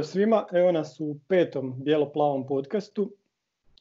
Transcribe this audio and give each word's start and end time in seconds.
Pozdrav 0.00 0.12
svima, 0.12 0.46
evo 0.52 0.72
nas 0.72 1.00
u 1.00 1.16
petom 1.28 1.74
bijelo-plavom 1.78 2.46
podcastu. 2.46 3.12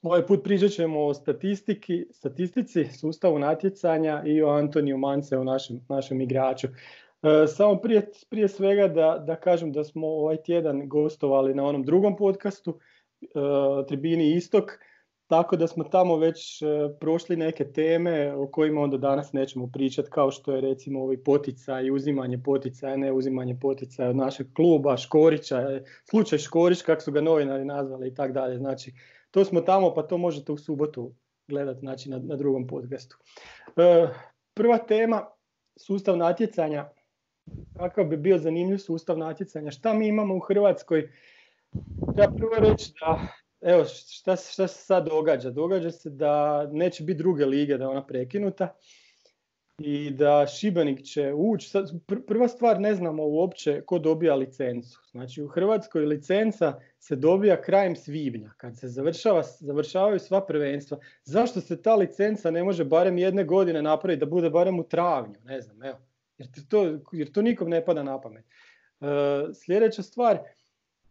Ovaj 0.01 0.25
put 0.25 0.43
pričat 0.43 0.71
ćemo 0.71 1.05
o 1.05 1.13
statistiki, 1.13 2.05
statistici, 2.11 2.85
sustavu 2.85 3.39
natjecanja 3.39 4.23
i 4.25 4.41
o 4.41 4.49
Antoniju 4.49 4.97
Mance, 4.97 5.37
o 5.37 5.43
našem, 5.43 5.79
našem 5.89 6.21
igraču. 6.21 6.67
E, 6.67 7.47
samo 7.47 7.75
prije, 7.75 8.11
prije 8.29 8.47
svega 8.47 8.87
da, 8.87 9.23
da 9.27 9.35
kažem 9.35 9.71
da 9.71 9.83
smo 9.83 10.07
ovaj 10.07 10.37
tjedan 10.37 10.89
gostovali 10.89 11.53
na 11.53 11.65
onom 11.65 11.83
drugom 11.83 12.17
podcastu, 12.17 12.79
e, 13.21 13.27
Tribini 13.87 14.35
Istok, 14.35 14.71
tako 15.29 15.55
da 15.55 15.67
smo 15.67 15.83
tamo 15.83 16.17
već 16.17 16.61
e, 16.61 16.65
prošli 16.99 17.35
neke 17.35 17.71
teme 17.71 18.33
o 18.33 18.47
kojima 18.47 18.81
onda 18.81 18.97
danas 18.97 19.33
nećemo 19.33 19.69
pričati, 19.73 20.09
kao 20.09 20.31
što 20.31 20.55
je 20.55 20.61
recimo 20.61 21.03
ovi 21.03 21.23
poticaj, 21.23 21.91
uzimanje 21.91 22.41
poticaja, 22.45 22.97
ne 22.97 23.11
uzimanje 23.11 23.57
poticaja 23.61 24.09
od 24.09 24.15
našeg 24.15 24.47
kluba, 24.55 24.97
Škorića, 24.97 25.81
slučaj 26.09 26.39
Škorić, 26.39 26.81
kako 26.81 27.01
su 27.01 27.11
ga 27.11 27.21
novinari 27.21 27.65
nazvali 27.65 28.07
i 28.07 28.13
tako 28.13 28.33
dalje. 28.33 28.57
Znači, 28.57 28.93
to 29.31 29.45
smo 29.45 29.61
tamo, 29.61 29.93
pa 29.93 30.03
to 30.03 30.17
možete 30.17 30.51
u 30.51 30.57
subotu 30.57 31.13
gledati 31.47 31.79
znači, 31.79 32.09
na, 32.09 32.19
na 32.19 32.35
drugom 32.35 32.67
podcastu. 32.67 33.17
E, 33.77 34.07
prva 34.53 34.77
tema, 34.77 35.25
sustav 35.75 36.17
natjecanja. 36.17 36.89
Kakav 37.77 38.05
bi 38.05 38.17
bio 38.17 38.37
zanimljiv 38.37 38.77
sustav 38.77 39.17
natjecanja? 39.17 39.71
Šta 39.71 39.93
mi 39.93 40.07
imamo 40.07 40.35
u 40.35 40.39
Hrvatskoj? 40.39 41.09
Treba 42.15 42.33
prvo 42.37 42.55
reći 42.59 42.91
da 42.99 43.38
evo 43.61 43.85
šta, 43.85 44.35
šta 44.35 44.67
se 44.67 44.83
sad 44.83 45.07
događa? 45.07 45.49
Događa 45.49 45.91
se 45.91 46.09
da 46.09 46.65
neće 46.71 47.03
biti 47.03 47.17
druge 47.17 47.45
lige, 47.45 47.77
da 47.77 47.83
je 47.83 47.89
ona 47.89 48.05
prekinuta 48.05 48.75
i 49.79 50.09
da 50.11 50.47
Šibenik 50.47 51.03
će 51.03 51.33
ući. 51.33 51.71
Prva 52.27 52.47
stvar 52.47 52.79
ne 52.79 52.95
znamo 52.95 53.23
uopće 53.23 53.81
ko 53.85 53.99
dobija 53.99 54.35
licencu. 54.35 54.99
Znači 55.11 55.41
u 55.41 55.47
Hrvatskoj 55.47 56.05
licenca 56.05 56.79
se 56.99 57.15
dobija 57.15 57.61
krajem 57.61 57.95
svibnja 57.95 58.51
kad 58.57 58.77
se 58.77 58.87
završava, 58.87 59.43
završavaju 59.43 60.19
sva 60.19 60.45
prvenstva. 60.45 60.97
Zašto 61.23 61.61
se 61.61 61.81
ta 61.81 61.95
licenca 61.95 62.51
ne 62.51 62.63
može 62.63 62.85
barem 62.85 63.17
jedne 63.17 63.43
godine 63.43 63.81
napraviti 63.81 64.19
da 64.19 64.25
bude 64.25 64.49
barem 64.49 64.79
u 64.79 64.83
travnju? 64.83 65.35
Ne 65.43 65.61
znam, 65.61 65.83
evo. 65.83 65.97
Jer 66.37 66.47
to, 66.69 66.99
jer 67.11 67.31
to 67.31 67.41
nikom 67.41 67.69
ne 67.69 67.85
pada 67.85 68.03
na 68.03 68.21
pamet. 68.21 68.45
E, 69.01 69.05
sljedeća 69.53 70.03
stvar, 70.03 70.39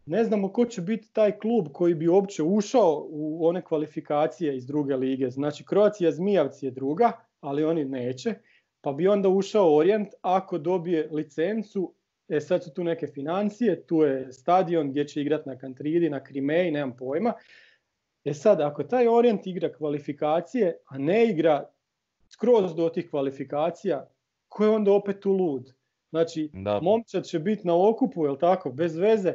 ne 0.09 0.23
znamo 0.23 0.53
ko 0.53 0.65
će 0.65 0.81
biti 0.81 1.13
taj 1.13 1.39
klub 1.39 1.67
koji 1.73 1.93
bi 1.93 2.07
uopće 2.07 2.43
ušao 2.43 3.07
u 3.09 3.47
one 3.47 3.61
kvalifikacije 3.61 4.57
iz 4.57 4.65
druge 4.65 4.95
lige. 4.95 5.29
Znači 5.29 5.63
Croatia 5.69 6.11
Zmijavci 6.11 6.65
je 6.65 6.71
druga, 6.71 7.11
ali 7.41 7.63
oni 7.63 7.85
neće. 7.85 8.33
Pa 8.81 8.91
bi 8.93 9.07
onda 9.07 9.29
ušao 9.29 9.75
Orient 9.75 10.09
ako 10.21 10.57
dobije 10.57 11.09
licencu. 11.11 11.93
E 12.27 12.39
sad 12.39 12.63
su 12.63 12.73
tu 12.73 12.83
neke 12.83 13.07
financije, 13.07 13.85
tu 13.85 13.95
je 13.95 14.33
stadion 14.33 14.89
gdje 14.89 15.07
će 15.07 15.21
igrati 15.21 15.49
na 15.49 15.57
Kantridi, 15.57 16.09
na 16.09 16.23
Krimeji, 16.23 16.71
nemam 16.71 16.95
pojma. 16.97 17.33
E 18.25 18.33
sad, 18.33 18.61
ako 18.61 18.83
taj 18.83 19.07
Orient 19.07 19.47
igra 19.47 19.73
kvalifikacije, 19.73 20.77
a 20.85 20.97
ne 20.97 21.29
igra 21.29 21.69
skroz 22.29 22.75
do 22.75 22.89
tih 22.89 23.09
kvalifikacija, 23.09 24.09
ko 24.47 24.63
je 24.63 24.69
onda 24.69 24.91
opet 24.91 25.19
tu 25.19 25.31
lud? 25.31 25.73
Znači, 26.09 26.49
da. 26.53 26.79
momčad 26.81 27.23
će 27.23 27.39
biti 27.39 27.67
na 27.67 27.89
okupu, 27.89 28.25
jel 28.25 28.37
tako, 28.37 28.71
bez 28.71 28.97
veze, 28.97 29.33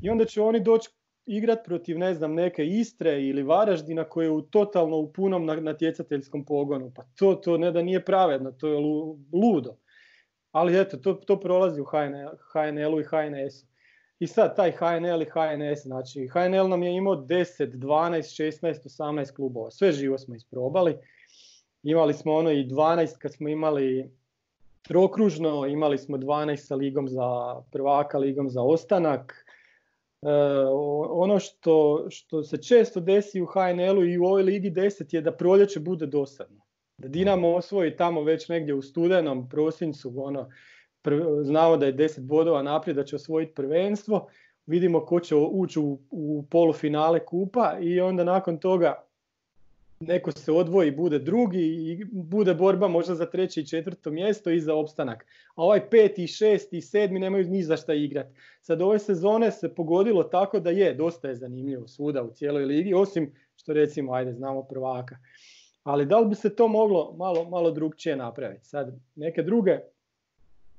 i 0.00 0.10
onda 0.10 0.24
će 0.24 0.42
oni 0.42 0.60
doći 0.60 0.90
igrat 1.26 1.58
protiv 1.64 1.98
ne 1.98 2.14
znam 2.14 2.34
neke 2.34 2.66
Istre 2.66 3.22
ili 3.22 3.42
Varaždina 3.42 4.04
koje 4.04 4.26
je 4.26 4.30
u 4.30 4.42
totalno 4.42 4.96
u 4.96 5.12
punom 5.12 5.46
natjecateljskom 5.46 6.44
pogonu. 6.44 6.92
Pa 6.94 7.02
to, 7.18 7.34
to 7.34 7.58
ne 7.58 7.72
da 7.72 7.82
nije 7.82 8.04
pravedno, 8.04 8.52
to 8.52 8.68
je 8.68 8.78
ludo. 9.32 9.76
Ali 10.52 10.80
eto, 10.80 10.96
to, 10.96 11.14
to 11.14 11.40
prolazi 11.40 11.80
u 11.80 11.84
HNL-u 12.52 13.00
i 13.00 13.04
HNS-u. 13.04 13.66
I 14.18 14.26
sad 14.26 14.56
taj 14.56 14.72
HNL 14.72 15.22
i 15.22 15.24
HNS, 15.24 15.82
znači 15.82 16.28
HNL 16.28 16.68
nam 16.68 16.82
je 16.82 16.96
imao 16.96 17.16
10, 17.16 17.66
12, 17.72 18.62
16, 18.62 18.74
18 18.84 19.34
klubova. 19.34 19.70
Sve 19.70 19.92
živo 19.92 20.18
smo 20.18 20.34
isprobali. 20.34 20.96
Imali 21.82 22.14
smo 22.14 22.34
ono 22.34 22.50
i 22.50 22.64
12 22.64 23.18
kad 23.18 23.32
smo 23.34 23.48
imali 23.48 24.10
trokružno, 24.82 25.66
imali 25.66 25.98
smo 25.98 26.16
12 26.16 26.56
sa 26.56 26.74
ligom 26.74 27.08
za 27.08 27.56
prvaka, 27.72 28.18
ligom 28.18 28.50
za 28.50 28.62
ostanak 28.62 29.45
ono 31.10 31.38
što, 31.38 32.06
što 32.10 32.42
se 32.42 32.62
često 32.62 33.00
desi 33.00 33.40
u 33.40 33.46
HNL-u 33.46 34.04
i 34.04 34.18
u 34.18 34.24
ovoj 34.24 34.42
ligi 34.42 34.70
10 34.70 35.14
je 35.14 35.20
da 35.20 35.32
proljeće 35.32 35.80
bude 35.80 36.06
dosadno. 36.06 36.60
Da 36.98 37.08
Dinamo 37.08 37.54
osvoji 37.54 37.96
tamo 37.96 38.22
već 38.22 38.48
negdje 38.48 38.74
u 38.74 38.82
studenom, 38.82 39.48
prosincu, 39.48 40.12
ono, 40.16 40.48
znamo 41.42 41.76
da 41.76 41.86
je 41.86 41.96
10 41.96 42.20
bodova 42.20 42.62
naprijed, 42.62 42.96
da 42.96 43.04
će 43.04 43.16
osvojiti 43.16 43.54
prvenstvo, 43.54 44.26
vidimo 44.66 45.06
ko 45.06 45.20
će 45.20 45.34
ući 45.34 45.78
u, 45.80 46.00
u 46.10 46.46
polufinale 46.50 47.24
kupa 47.26 47.76
i 47.80 48.00
onda 48.00 48.24
nakon 48.24 48.58
toga 48.58 49.05
neko 50.00 50.32
se 50.32 50.52
odvoji, 50.52 50.90
bude 50.90 51.18
drugi 51.18 51.60
i 51.60 52.04
bude 52.12 52.54
borba 52.54 52.88
možda 52.88 53.14
za 53.14 53.26
treće 53.26 53.60
i 53.60 53.66
četvrto 53.66 54.10
mjesto 54.10 54.50
i 54.50 54.60
za 54.60 54.74
opstanak. 54.74 55.26
A 55.54 55.62
ovaj 55.62 55.90
peti, 55.90 56.26
šesti 56.26 56.76
i 56.78 56.82
sedmi 56.82 57.20
nemaju 57.20 57.48
ni 57.48 57.62
za 57.62 57.76
šta 57.76 57.94
igrati. 57.94 58.34
Sad 58.60 58.82
ove 58.82 58.98
sezone 58.98 59.50
se 59.50 59.74
pogodilo 59.74 60.22
tako 60.22 60.60
da 60.60 60.70
je, 60.70 60.94
dosta 60.94 61.28
je 61.28 61.34
zanimljivo 61.34 61.88
svuda 61.88 62.22
u 62.22 62.30
cijeloj 62.30 62.64
ligi, 62.64 62.94
osim 62.94 63.32
što 63.56 63.72
recimo, 63.72 64.12
ajde, 64.12 64.32
znamo 64.32 64.62
prvaka. 64.62 65.16
Ali 65.82 66.06
da 66.06 66.18
li 66.18 66.28
bi 66.28 66.34
se 66.34 66.56
to 66.56 66.68
moglo 66.68 67.14
malo, 67.18 67.48
malo 67.48 67.70
drugčije 67.70 68.16
napraviti? 68.16 68.66
Sad, 68.66 68.98
neke 69.14 69.42
druge 69.42 69.78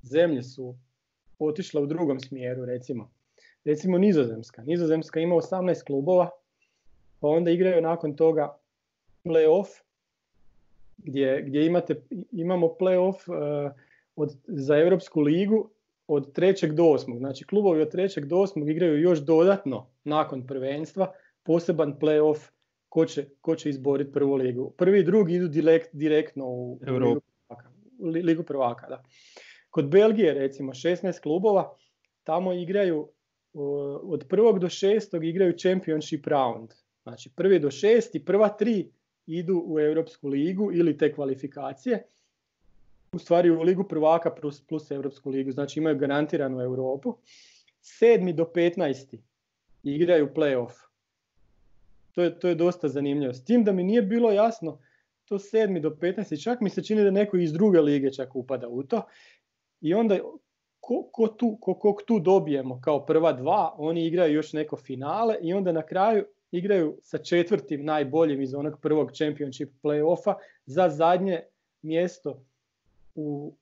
zemlje 0.01 0.43
su 0.43 0.75
otišle 1.39 1.81
u 1.81 1.85
drugom 1.85 2.19
smjeru, 2.19 2.65
recimo. 2.65 3.11
Recimo 3.65 3.97
Nizozemska. 3.97 4.63
Nizozemska 4.63 5.19
ima 5.19 5.35
18 5.35 5.83
klubova, 5.83 6.29
pa 7.19 7.27
onda 7.27 7.51
igraju 7.51 7.81
nakon 7.81 8.15
toga 8.15 8.57
playoff 9.23 9.67
gdje, 10.97 11.43
gdje 11.47 11.65
imate, 11.65 12.01
imamo 12.31 12.67
playoff 12.79 13.29
uh, 13.29 13.71
od, 14.15 14.35
za 14.47 14.77
Europsku 14.77 15.21
ligu 15.21 15.69
od 16.07 16.33
trećeg 16.33 16.73
do 16.73 16.85
osmog. 16.85 17.17
Znači 17.17 17.45
klubovi 17.45 17.81
od 17.81 17.91
trećeg 17.91 18.25
do 18.25 18.37
osmog 18.37 18.69
igraju 18.69 19.01
još 19.01 19.19
dodatno 19.19 19.89
nakon 20.03 20.47
prvenstva 20.47 21.11
poseban 21.43 21.95
playoff 21.99 22.49
ko 22.89 23.05
će, 23.05 23.25
ko 23.41 23.55
će 23.55 23.69
izboriti 23.69 24.11
prvu 24.11 24.35
ligu. 24.35 24.73
Prvi 24.77 24.99
i 24.99 25.03
drugi 25.03 25.33
idu 25.33 25.47
direkt, 25.47 25.89
direktno 25.93 26.45
u 26.45 26.79
ligu 26.81 27.21
prvaka. 27.47 27.69
Ligu 27.99 28.43
prvaka 28.43 28.87
da. 28.87 29.03
Kod 29.69 29.89
Belgije 29.89 30.33
recimo 30.33 30.73
16 30.73 31.21
klubova, 31.21 31.75
tamo 32.23 32.53
igraju 32.53 33.09
od 34.03 34.25
prvog 34.29 34.59
do 34.59 34.69
šestog 34.69 35.25
igraju 35.25 35.57
championship 35.57 36.27
round. 36.27 36.73
Znači 37.03 37.29
prvi 37.35 37.59
do 37.59 37.71
šesti, 37.71 38.25
prva 38.25 38.49
tri 38.49 38.91
idu 39.27 39.63
u 39.65 39.79
Europsku 39.79 40.27
ligu 40.27 40.71
ili 40.73 40.97
te 40.97 41.13
kvalifikacije, 41.13 42.03
u 43.11 43.19
stvari 43.19 43.49
u 43.49 43.61
ligu 43.61 43.83
prvaka 43.83 44.31
plus, 44.31 44.67
plus 44.67 44.91
Europsku 44.91 45.29
ligu, 45.29 45.51
znači 45.51 45.79
imaju 45.79 45.97
garantiranu 45.97 46.61
Europu. 46.61 47.17
Sedmi 47.81 48.33
do 48.33 48.51
15. 48.55 49.17
igraju 49.83 50.29
playoff. 50.35 50.73
To 52.11 52.23
je, 52.23 52.39
to 52.39 52.47
je 52.47 52.55
dosta 52.55 52.87
zanimljivo. 52.87 53.33
S 53.33 53.43
tim 53.43 53.63
da 53.63 53.71
mi 53.71 53.83
nije 53.83 54.01
bilo 54.01 54.31
jasno, 54.31 54.79
to 55.25 55.39
sedmi 55.39 55.79
do 55.79 55.89
15. 55.89 56.43
čak 56.43 56.61
mi 56.61 56.69
se 56.69 56.83
čini 56.83 57.03
da 57.03 57.11
neko 57.11 57.37
iz 57.37 57.53
druge 57.53 57.81
lige 57.81 58.11
čak 58.11 58.35
upada 58.35 58.67
u 58.67 58.83
to. 58.83 59.01
I 59.81 59.93
onda 59.93 60.19
ko, 60.79 61.09
ko 61.11 61.27
tu, 61.27 61.57
ko, 61.61 61.73
kog 61.73 62.01
tu 62.07 62.19
dobijemo 62.19 62.81
kao 62.81 63.05
prva 63.05 63.33
dva, 63.33 63.75
oni 63.77 64.05
igraju 64.05 64.33
još 64.33 64.53
neko 64.53 64.77
finale 64.77 65.35
i 65.41 65.53
onda 65.53 65.71
na 65.71 65.81
kraju 65.81 66.25
igraju 66.51 66.97
sa 67.01 67.17
četvrtim 67.17 67.85
najboljim 67.85 68.41
iz 68.41 68.53
onog 68.53 68.79
prvog 68.81 69.11
championship 69.11 69.69
playoffa 69.83 70.33
za 70.65 70.89
zadnje 70.89 71.41
mjesto 71.81 72.43
u 73.15 73.53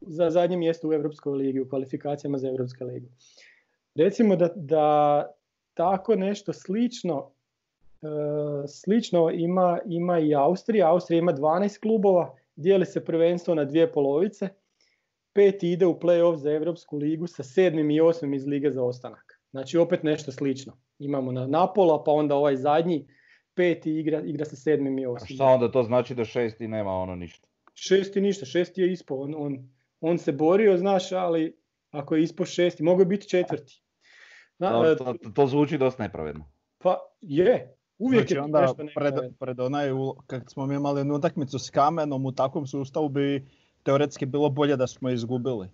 za 0.00 0.30
zadnje 0.30 0.56
mjesto 0.56 0.88
u 0.88 0.92
Europskoj 0.92 1.32
ligi, 1.32 1.60
u 1.60 1.68
kvalifikacijama 1.68 2.38
za 2.38 2.48
Europsku 2.48 2.84
ligu. 2.84 3.06
Recimo 3.94 4.36
da, 4.36 4.50
da 4.54 5.30
tako 5.74 6.14
nešto 6.14 6.52
slično 6.52 7.30
e, 8.02 8.06
slično 8.68 9.30
ima, 9.30 9.78
ima 9.86 10.18
i 10.18 10.34
Austrija. 10.34 10.90
Austrija 10.90 11.18
ima 11.18 11.32
12 11.32 11.80
klubova, 11.80 12.34
dijeli 12.56 12.86
se 12.86 13.04
prvenstvo 13.04 13.54
na 13.54 13.64
dvije 13.64 13.92
polovice. 13.92 14.48
Pet 15.32 15.62
ide 15.62 15.86
u 15.86 15.98
play-off 15.98 16.36
za 16.36 16.52
Europsku 16.52 16.96
ligu 16.96 17.26
sa 17.26 17.42
sedmim 17.42 17.90
i 17.90 18.00
osmim 18.00 18.34
iz 18.34 18.46
lige 18.46 18.70
za 18.70 18.82
ostanak. 18.82 19.40
Znači 19.50 19.78
opet 19.78 20.02
nešto 20.02 20.32
slično 20.32 20.72
imamo 20.98 21.32
na 21.32 21.46
Napola, 21.46 22.04
pa 22.04 22.10
onda 22.10 22.34
ovaj 22.34 22.56
zadnji 22.56 23.06
peti 23.54 23.98
igra, 23.98 24.20
igra 24.20 24.44
sa 24.44 24.56
sedmim 24.56 24.98
i 24.98 25.06
osmim. 25.06 25.34
A 25.34 25.34
šta 25.34 25.44
onda 25.44 25.70
to 25.70 25.82
znači 25.82 26.14
da 26.14 26.24
šesti 26.24 26.68
nema 26.68 26.92
ono 26.92 27.16
ništa? 27.16 27.48
Šesti 27.74 28.20
ništa, 28.20 28.46
šesti 28.46 28.80
je 28.80 28.92
ispao, 28.92 29.20
on, 29.20 29.34
on, 29.38 29.68
on 30.00 30.18
se 30.18 30.32
borio, 30.32 30.78
znaš, 30.78 31.12
ali 31.12 31.56
ako 31.90 32.14
je 32.14 32.22
ispao 32.22 32.46
šesti, 32.46 32.82
mogu 32.82 33.04
biti 33.04 33.28
četvrti. 33.28 33.82
Na, 34.58 34.70
to, 34.70 34.94
to, 34.94 35.30
to, 35.34 35.46
zvuči 35.46 35.78
dosta 35.78 36.02
nepravedno. 36.02 36.44
Pa 36.78 36.98
je, 37.20 37.76
uvijek 37.98 38.22
znači, 38.22 38.34
je 38.34 38.40
onda 38.40 38.60
nešto 38.60 38.86
pred, 38.94 39.14
pred 39.38 39.60
onaj, 39.60 39.88
kad 40.26 40.50
smo 40.50 40.66
mi 40.66 40.74
imali 40.74 41.00
jednu 41.00 41.14
utakmicu 41.14 41.58
s 41.58 41.70
kamenom, 41.70 42.26
u 42.26 42.32
takvom 42.32 42.66
sustavu 42.66 43.08
bi 43.08 43.46
teoretski 43.82 44.26
bilo 44.26 44.50
bolje 44.50 44.76
da 44.76 44.86
smo 44.86 45.10
izgubili. 45.10 45.68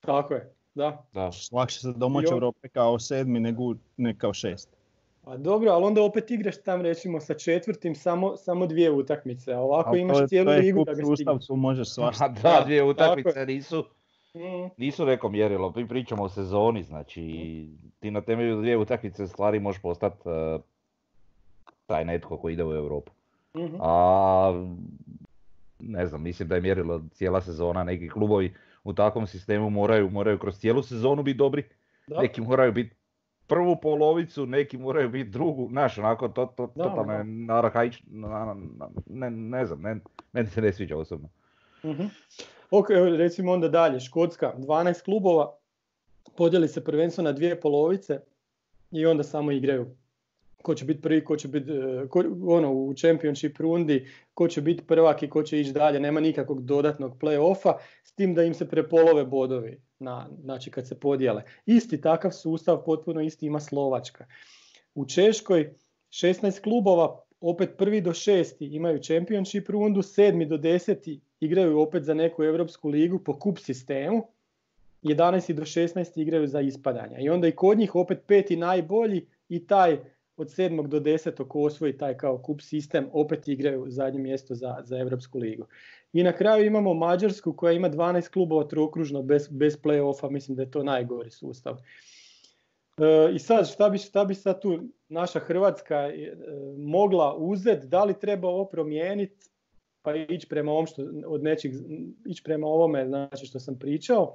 Tako 0.00 0.34
je. 0.34 0.53
Da. 0.74 1.04
Da. 1.12 1.30
Lakše 1.52 1.80
se 1.80 1.92
domaće 1.92 2.26
Jo. 2.26 2.32
Europe 2.32 2.68
kao 2.68 2.98
sedmi 2.98 3.40
nego 3.40 3.62
ne 3.96 4.18
kao 4.18 4.32
šest. 4.34 4.68
A 5.24 5.36
dobro, 5.36 5.70
ali 5.70 5.84
onda 5.84 6.02
opet 6.02 6.30
igraš 6.30 6.54
tam 6.58 6.80
recimo 6.80 7.20
sa 7.20 7.34
četvrtim 7.34 7.94
samo, 7.94 8.36
samo 8.36 8.66
dvije 8.66 8.90
utakmice, 8.92 9.52
a 9.52 9.60
ovako 9.60 9.90
Ali 9.90 10.00
imaš 10.00 10.16
to 10.16 10.22
je- 10.22 10.28
cijelu 10.28 10.46
to 10.46 10.52
je 10.52 10.58
ligu 10.58 10.84
da 10.84 10.92
ga 10.92 10.96
sustav, 10.96 11.14
stigneš. 11.16 11.46
tu 11.46 11.56
možeš 11.56 11.88
A 11.88 11.90
svašta. 11.90 12.28
da, 12.28 12.34
Da, 12.42 12.62
dvije 12.64 12.80
tako 12.80 12.90
utakmice 12.90 13.46
nisu, 13.46 13.84
Mm, 14.34 14.70
nisu 14.76 15.06
neko 15.06 15.28
mjerilo, 15.28 15.72
mi 15.76 15.88
pričamo 15.88 16.22
o 16.24 16.28
sezoni, 16.28 16.82
znači 16.82 17.22
ti 18.00 18.10
na 18.10 18.20
temelju 18.20 18.56
dvije 18.56 18.76
utakmice 18.76 19.26
stvari 19.26 19.60
možeš 19.60 19.82
postati 19.82 20.16
eh, 20.26 20.58
taj 21.86 22.04
netko 22.04 22.36
koji 22.36 22.52
ide 22.52 22.64
u 22.64 22.72
Europu. 22.72 23.12
mhm. 23.56 23.76
A 23.80 24.64
ne 25.78 26.06
znam, 26.06 26.22
mislim 26.22 26.48
da 26.48 26.54
je 26.54 26.60
mjerilo 26.60 27.02
cijela 27.10 27.40
sezona, 27.40 27.84
neki 27.84 28.08
klubovi 28.08 28.54
u 28.84 28.92
takvom 28.92 29.26
sistemu 29.26 29.70
moraju, 29.70 30.10
moraju 30.10 30.38
kroz 30.38 30.58
cijelu 30.58 30.82
sezonu 30.82 31.22
biti 31.22 31.38
dobri, 31.38 31.64
Da. 32.06 32.20
neki 32.20 32.40
moraju 32.40 32.72
biti 32.72 32.96
prvu 33.46 33.80
polovicu, 33.80 34.46
neki 34.46 34.78
moraju 34.78 35.08
biti 35.08 35.30
drugu, 35.30 35.68
znaš, 35.70 35.98
onako, 35.98 36.28
to, 36.28 36.46
to, 36.46 36.66
Da, 36.66 36.84
totalno 36.84 37.12
je 37.12 37.24
na- 38.04 38.28
na- 38.28 38.54
na- 38.78 38.88
ne, 39.06 39.30
ne 39.30 39.66
znam, 39.66 39.80
ne, 39.82 39.96
meni 40.32 40.48
se 40.48 40.60
ne 40.62 40.72
sviđa 40.72 40.96
osobno. 40.96 41.28
Mhm. 41.84 42.02
Ok, 42.70 42.86
recimo 43.18 43.52
onda 43.52 43.68
dalje, 43.68 44.00
Škotska, 44.00 44.54
12 44.58 45.04
klubova, 45.04 45.56
podijeli 46.36 46.68
se 46.68 46.84
prvenstvo 46.84 47.24
na 47.24 47.32
dvije 47.32 47.60
polovice 47.60 48.20
i 48.90 49.06
onda 49.06 49.22
samo 49.22 49.52
igraju. 49.52 49.96
Ko 50.64 50.74
će 50.74 50.84
biti 50.84 51.00
prvi, 51.02 51.24
ko 51.24 51.36
će 51.36 51.48
biti 51.48 51.70
e, 51.70 52.08
ko- 52.08 52.36
ono, 52.46 52.72
u 52.72 52.94
championship 52.94 53.58
rundi, 53.60 54.06
ko 54.34 54.48
će 54.48 54.60
biti 54.60 54.84
prvak 54.86 55.22
i 55.22 55.28
ko 55.28 55.42
će 55.42 55.60
ići 55.60 55.72
dalje, 55.72 56.00
nema 56.00 56.20
nikakvog 56.20 56.62
dodatnog 56.64 57.18
play-offa, 57.20 57.74
s 58.04 58.12
tim 58.12 58.34
da 58.34 58.42
im 58.42 58.54
se 58.54 58.68
prepolove 58.68 59.24
bodovi, 59.24 59.80
na, 59.98 60.28
znači 60.42 60.70
kad 60.70 60.88
se 60.88 61.00
podijele. 61.00 61.42
Isti 61.66 62.00
takav 62.00 62.30
sustav, 62.30 62.84
potpuno 62.84 63.20
isti 63.20 63.46
ima 63.46 63.60
Slovačka. 63.60 64.26
U 64.94 65.06
Češkoj 65.06 65.74
16 66.10 66.62
klubova, 66.62 67.20
opet 67.40 67.76
prvi 67.78 68.00
do 68.00 68.14
šesti 68.14 68.66
imaju 68.66 69.02
championship 69.02 69.68
rundu, 69.68 70.02
sedmi 70.02 70.46
do 70.46 70.56
deseti 70.56 71.20
igraju 71.40 71.80
opet 71.80 72.04
za 72.04 72.14
neku 72.14 72.44
europsku 72.44 72.88
ligu 72.88 73.18
po 73.18 73.38
kup 73.38 73.58
sistemu, 73.58 74.26
11 75.02 75.52
do 75.52 75.62
16 75.62 76.20
igraju 76.20 76.46
za 76.46 76.60
ispadanja. 76.60 77.18
I 77.18 77.28
onda 77.28 77.48
i 77.48 77.52
kod 77.52 77.78
njih 77.78 77.94
opet 77.94 78.18
peti 78.26 78.56
najbolji 78.56 79.26
i 79.48 79.66
taj 79.66 80.13
od 80.36 80.48
7. 80.48 80.88
do 80.88 81.00
10. 81.00 81.48
ko 81.48 81.60
osvoji 81.60 81.98
taj 81.98 82.16
kao 82.16 82.38
kup 82.38 82.60
sistem 82.60 83.08
opet 83.12 83.48
igraju 83.48 83.84
zadnje 83.88 84.20
mjesto 84.20 84.54
za, 84.54 84.76
za 84.82 84.98
Europsku 84.98 85.38
ligu. 85.38 85.66
I 86.12 86.22
na 86.22 86.32
kraju 86.32 86.66
imamo 86.66 86.94
Mađarsku 86.94 87.52
koja 87.52 87.72
ima 87.72 87.90
12 87.90 88.30
klubova 88.32 88.68
trokružno 88.68 89.22
bez, 89.22 89.48
bez 89.48 89.78
play-offa, 89.82 90.30
mislim 90.30 90.56
da 90.56 90.62
je 90.62 90.70
to 90.70 90.82
najgori 90.82 91.30
sustav. 91.30 91.76
E, 92.98 93.34
I 93.34 93.38
sad 93.38 93.68
šta 93.68 93.90
bi, 93.90 93.98
šta 93.98 94.24
bi 94.24 94.34
sad 94.34 94.60
tu 94.60 94.78
naša 95.08 95.38
Hrvatska 95.38 95.96
e, 95.96 96.36
mogla 96.76 97.36
uzeti, 97.36 97.86
da 97.86 98.04
li 98.04 98.18
treba 98.20 98.48
ovo 98.48 98.64
promijeniti 98.64 99.50
pa 100.02 100.14
ići 100.14 100.48
prema 100.48 100.72
ovom 100.72 100.86
što 100.86 101.02
od 101.26 101.42
nečeg, 101.42 101.72
ići 102.26 102.42
prema 102.42 102.66
ovome 102.66 103.06
znači 103.06 103.46
što 103.46 103.60
sam 103.60 103.78
pričao, 103.78 104.34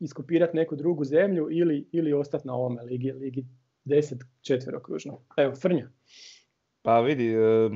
iskopirati 0.00 0.56
neku 0.56 0.76
drugu 0.76 1.04
zemlju 1.04 1.48
ili, 1.50 1.88
ili 1.92 2.12
ostati 2.12 2.46
na 2.46 2.54
ovome 2.54 2.82
ligi, 2.82 3.12
ligi 3.12 3.44
10 3.88 4.14
četverokružno. 4.40 5.18
Evo, 5.36 5.54
Frnja. 5.54 5.88
Pa 6.82 7.00
vidi, 7.00 7.28
e, 7.28 7.70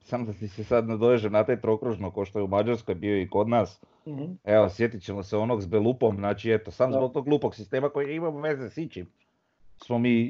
sam 0.00 0.24
da 0.26 0.32
ti 0.32 0.48
se 0.48 0.64
sad 0.64 0.88
nadovežem 0.88 1.32
na 1.32 1.44
taj 1.44 1.60
trokružno 1.60 2.10
ko 2.10 2.24
što 2.24 2.38
je 2.38 2.42
u 2.42 2.48
Mađarskoj 2.48 2.94
bio 2.94 3.20
i 3.22 3.28
kod 3.28 3.48
nas. 3.48 3.80
Mhm. 4.06 4.24
Evo, 4.44 4.68
sjetit 4.68 5.02
ćemo 5.02 5.22
se 5.22 5.36
onog 5.36 5.62
s 5.62 5.66
Belupom, 5.66 6.16
znači 6.16 6.50
eto, 6.52 6.70
sam 6.70 6.90
Da. 6.90 6.96
zbog 6.98 7.12
tog 7.12 7.24
glupog 7.24 7.54
sistema 7.54 7.88
koji 7.88 8.14
ima 8.14 8.28
veze 8.28 8.70
s 8.70 8.78
ičim, 8.78 9.06
smo 9.76 9.98
mi 9.98 10.20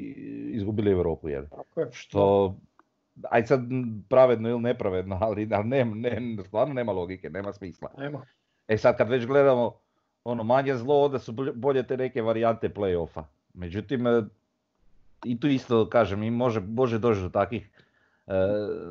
izgubili 0.51 0.91
Europu, 0.91 1.29
jel? 1.29 1.45
Tako 1.45 1.81
je. 1.81 1.87
Što, 1.91 2.55
aj 3.29 3.45
sad 3.45 3.61
pravedno 4.09 4.49
ili 4.49 4.59
nepravedno, 4.61 5.17
ali, 5.21 5.49
ali 5.51 5.67
ne, 5.67 5.85
ne, 5.85 6.43
stvarno 6.45 6.73
nema 6.73 6.91
logike, 6.91 7.29
nema 7.29 7.53
smisla. 7.53 7.89
Ajmo. 7.97 8.25
E 8.67 8.77
sad 8.77 8.97
kad 8.97 9.09
već 9.09 9.25
gledamo 9.25 9.73
ono 10.23 10.43
manje 10.43 10.75
zlo, 10.75 11.05
onda 11.05 11.19
su 11.19 11.31
bolje- 11.31 11.53
bolje 11.53 11.83
te 11.83 11.97
neke 11.97 12.21
varijante 12.21 12.69
play-offa. 12.69 13.23
Međutim, 13.53 14.07
e, 14.07 14.23
i 15.25 15.39
tu 15.39 15.47
isto 15.47 15.89
kažem, 15.89 16.23
i 16.23 16.31
može, 16.31 16.59
može 16.59 16.99
doći 16.99 17.21
do 17.21 17.29
takvih 17.29 17.69
e, 18.27 18.33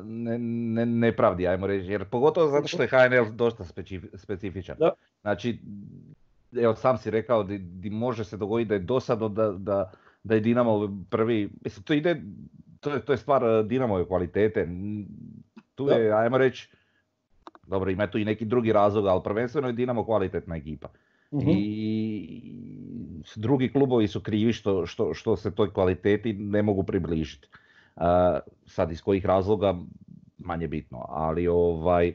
ne, 0.03 0.37
ne, 0.39 0.85
nepravdi, 0.85 1.47
ajmo 1.47 1.67
reći, 1.67 1.91
jer 1.91 2.05
pogotovo 2.05 2.47
zato 2.47 2.67
što 2.67 2.83
je 2.83 2.87
HNL 2.87 3.35
dosta 3.35 3.63
specif- 3.63 4.17
specifičan. 4.17 4.75
Da. 4.79 4.91
Znači, 5.21 5.59
evo 6.55 6.75
sam 6.75 6.97
si 6.97 7.11
rekao 7.11 7.43
di, 7.43 7.57
di 7.57 7.89
može 7.89 8.23
se 8.23 8.37
dogoditi 8.37 8.69
da 8.69 8.73
je 8.75 8.79
dosadno 8.79 9.29
da, 9.29 9.51
da, 9.51 9.91
da 10.23 10.33
je 10.33 10.39
Dinamo 10.39 11.03
prvi, 11.09 11.49
mislim 11.63 11.83
to 11.83 11.93
ide, 11.93 12.21
to 12.79 12.93
je, 12.93 13.01
to 13.01 13.13
je 13.13 13.17
stvar 13.17 13.43
e, 13.43 13.63
Dinamove 13.63 14.05
kvalitete, 14.07 14.67
tu 15.75 15.85
Da. 15.85 15.93
je, 15.93 16.11
ajmo 16.11 16.37
reći, 16.37 16.69
dobro 17.67 17.91
ima 17.91 18.07
tu 18.07 18.17
i 18.17 18.25
neki 18.25 18.45
drugi 18.45 18.73
razlog, 18.73 19.05
ali 19.05 19.21
prvenstveno 19.23 19.67
je 19.67 19.73
Dinamo 19.73 20.05
kvalitetna 20.05 20.55
ekipa. 20.55 20.87
Mhm. 21.33 21.49
I 21.49 22.68
drugi 23.35 23.71
klubovi 23.71 24.07
su 24.07 24.21
krivi 24.21 24.53
što, 24.53 24.85
što, 24.85 25.13
što 25.13 25.35
se 25.35 25.51
toj 25.51 25.73
kvaliteti 25.73 26.33
ne 26.33 26.61
mogu 26.61 26.83
približiti. 26.83 27.47
A, 27.95 28.39
sad 28.65 28.91
iz 28.91 29.01
kojih 29.01 29.25
razloga 29.25 29.75
manje 30.37 30.67
bitno, 30.67 31.05
ali 31.09 31.47
ovaj 31.47 32.13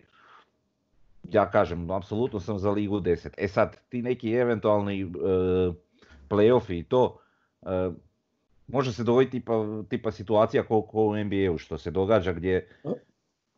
ja 1.32 1.50
kažem, 1.50 1.90
apsolutno 1.90 2.40
sam 2.40 2.58
za 2.58 2.70
Ligu 2.70 3.00
10. 3.00 3.28
E 3.36 3.48
sad, 3.48 3.76
ti 3.88 4.02
neki 4.02 4.32
eventualni 4.32 5.00
e, 5.00 5.06
playoffi 6.28 6.78
i 6.78 6.82
to, 6.82 7.18
e, 7.62 7.90
može 8.66 8.92
se 8.92 9.04
dogoditi 9.04 9.30
tipa, 9.30 9.82
tipa 9.88 10.10
situacija 10.10 10.62
kao 10.62 10.82
ko 10.82 11.02
u 11.04 11.16
NBA-u 11.16 11.58
što 11.58 11.78
se 11.78 11.90
događa 11.90 12.32
gdje, 12.32 12.68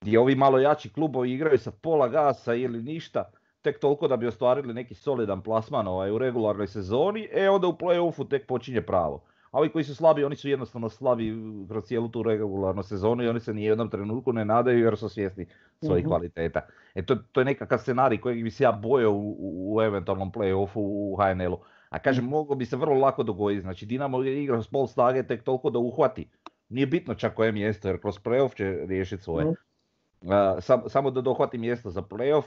gdje 0.00 0.20
ovi 0.20 0.34
malo 0.34 0.58
jači 0.58 0.92
klubovi 0.92 1.32
igraju 1.32 1.58
sa 1.58 1.70
pola 1.70 2.08
gasa 2.08 2.54
ili 2.54 2.82
ništa, 2.82 3.30
tek 3.66 3.80
toliko 3.80 4.08
da 4.08 4.16
bi 4.16 4.26
ostvarili 4.26 4.74
neki 4.74 4.94
solidan 4.94 5.42
plasman 5.42 5.88
ovaj, 5.88 6.10
u 6.10 6.18
regularnoj 6.18 6.66
sezoni, 6.66 7.28
e 7.32 7.50
onda 7.50 7.66
u 7.66 7.72
play-offu 7.72 8.28
tek 8.28 8.46
počinje 8.46 8.80
pravo. 8.82 9.22
A 9.50 9.58
ovi 9.58 9.68
koji 9.68 9.84
su 9.84 9.94
slabi, 9.94 10.24
oni 10.24 10.36
su 10.36 10.48
jednostavno 10.48 10.88
slabi 10.88 11.34
kroz 11.68 11.84
cijelu 11.84 12.08
tu 12.08 12.22
regularnu 12.22 12.82
sezonu 12.82 13.22
i 13.24 13.28
oni 13.28 13.40
se 13.40 13.54
ni 13.54 13.64
jednom 13.64 13.90
trenutku 13.90 14.32
ne 14.32 14.44
nadaju 14.44 14.84
jer 14.84 14.96
su 14.96 15.08
svjesni 15.08 15.46
svojih 15.80 16.04
Mhm. 16.04 16.08
kvaliteta. 16.10 16.60
E 16.94 17.02
to, 17.02 17.16
to 17.32 17.40
je 17.40 17.44
nekakav 17.44 17.78
scenarij 17.78 18.20
kojeg 18.20 18.42
bi 18.42 18.50
se 18.50 18.64
ja 18.64 18.72
bojao 18.72 19.12
u, 19.12 19.30
u, 19.30 19.76
u 19.76 19.82
eventualnom 19.82 20.32
play-offu 20.32 20.76
u 20.76 21.16
HNL-u. 21.16 21.58
A 21.90 21.98
kažem, 21.98 22.24
moglo 22.24 22.56
bi 22.56 22.66
se 22.66 22.76
vrlo 22.76 22.94
lako 22.94 23.22
dogoditi. 23.22 23.62
Znači 23.62 23.86
Dinamo 23.86 24.22
je 24.22 24.42
igrao 24.42 24.62
s 24.62 24.68
pol 24.68 24.86
snage 24.86 25.22
tek 25.22 25.42
toliko 25.42 25.70
da 25.70 25.78
uhvati. 25.78 26.28
Nije 26.68 26.86
bitno 26.86 27.14
čak 27.14 27.34
koje 27.34 27.52
mjesto 27.52 27.88
jer 27.88 28.00
kroz 28.00 28.18
play-off 28.18 28.56
će 28.56 28.86
riješiti 28.86 29.22
svoje. 29.22 29.44
Mhm. 29.44 30.32
A, 30.32 30.60
sam- 30.60 30.88
samo 30.88 31.10
da 31.10 31.20
dohvati 31.20 31.58
mjesto 31.58 31.90
za 31.90 32.02
play-off, 32.02 32.44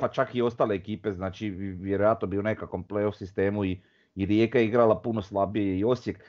pa 0.00 0.08
čak 0.08 0.34
i 0.34 0.42
ostale 0.42 0.74
ekipe, 0.74 1.12
znači 1.12 1.50
vjerojatno 1.50 2.28
bi 2.28 2.38
u 2.38 2.42
nekakvom 2.42 2.84
play-off 2.84 3.18
sistemu 3.18 3.64
i, 3.64 3.80
i 4.14 4.26
Rijeka 4.26 4.60
igrala 4.60 5.00
puno 5.00 5.22
slabije 5.22 5.78
i 5.78 5.84
Osijek. 5.84 6.24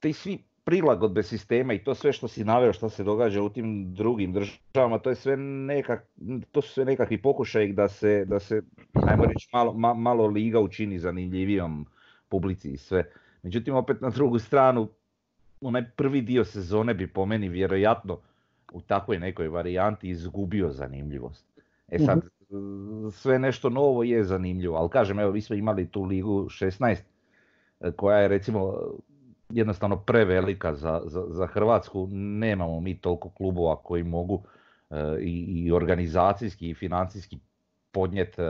Ti 0.00 0.12
svi 0.12 0.38
prilagodbe 0.64 1.22
sistema 1.22 1.72
i 1.72 1.84
to 1.84 1.94
sve 1.94 2.12
što 2.12 2.28
si 2.28 2.44
naveo 2.44 2.72
što 2.72 2.88
se 2.88 3.04
događa 3.04 3.42
u 3.42 3.48
tim 3.48 3.94
drugim 3.94 4.32
državama, 4.32 4.98
to 4.98 5.10
je 5.10 5.16
sve 5.16 5.36
nekak, 5.36 6.06
to 6.52 6.62
su 6.62 6.72
sve 6.72 6.84
nekakvi 6.84 7.22
pokušaji 7.22 7.72
da 7.72 7.88
se, 7.88 8.24
da 8.24 8.40
se 8.40 8.62
ajmo 9.06 9.24
reći, 9.24 9.48
malo, 9.52 9.72
ma- 9.72 9.94
malo 9.94 10.26
liga 10.26 10.60
učini 10.60 10.98
zanimljivijom 10.98 11.86
publici 12.28 12.70
i 12.72 12.76
sve. 12.76 13.04
Međutim, 13.42 13.74
opet 13.74 14.00
na 14.00 14.10
drugu 14.10 14.38
stranu, 14.38 14.88
onaj 15.60 15.90
prvi 15.96 16.22
dio 16.22 16.44
sezone 16.44 16.94
bi 16.94 17.06
po 17.06 17.26
meni 17.26 17.48
vjerojatno 17.48 18.18
u 18.72 18.80
takvoj 18.80 19.18
nekoj 19.18 19.48
varijanti 19.48 20.08
izgubio 20.08 20.70
zanimljivost. 20.70 21.49
E 21.90 21.98
sad, 21.98 22.20
sve 23.12 23.38
nešto 23.38 23.70
novo 23.70 24.02
je 24.02 24.24
zanimljivo, 24.24 24.76
ali 24.76 24.88
kažem, 24.88 25.18
evo, 25.18 25.30
vi 25.30 25.40
smo 25.40 25.56
imali 25.56 25.90
tu 25.90 26.02
ligu 26.02 26.44
16, 26.44 26.96
e, 27.80 27.92
koja 27.92 28.18
je 28.18 28.28
recimo 28.28 28.74
jednostavno 29.48 29.96
prevelika 29.96 30.74
za, 30.74 31.02
za, 31.04 31.24
za 31.28 31.46
Hrvatsku, 31.46 32.08
nemamo 32.12 32.80
mi 32.80 33.00
toliko 33.00 33.30
klubova 33.30 33.76
koji 33.76 34.02
mogu 34.02 34.42
e, 34.90 35.16
i, 35.20 35.64
i 35.64 35.72
organizacijski 35.72 36.70
i 36.70 36.74
financijski 36.74 37.38
podnijeti 37.92 38.42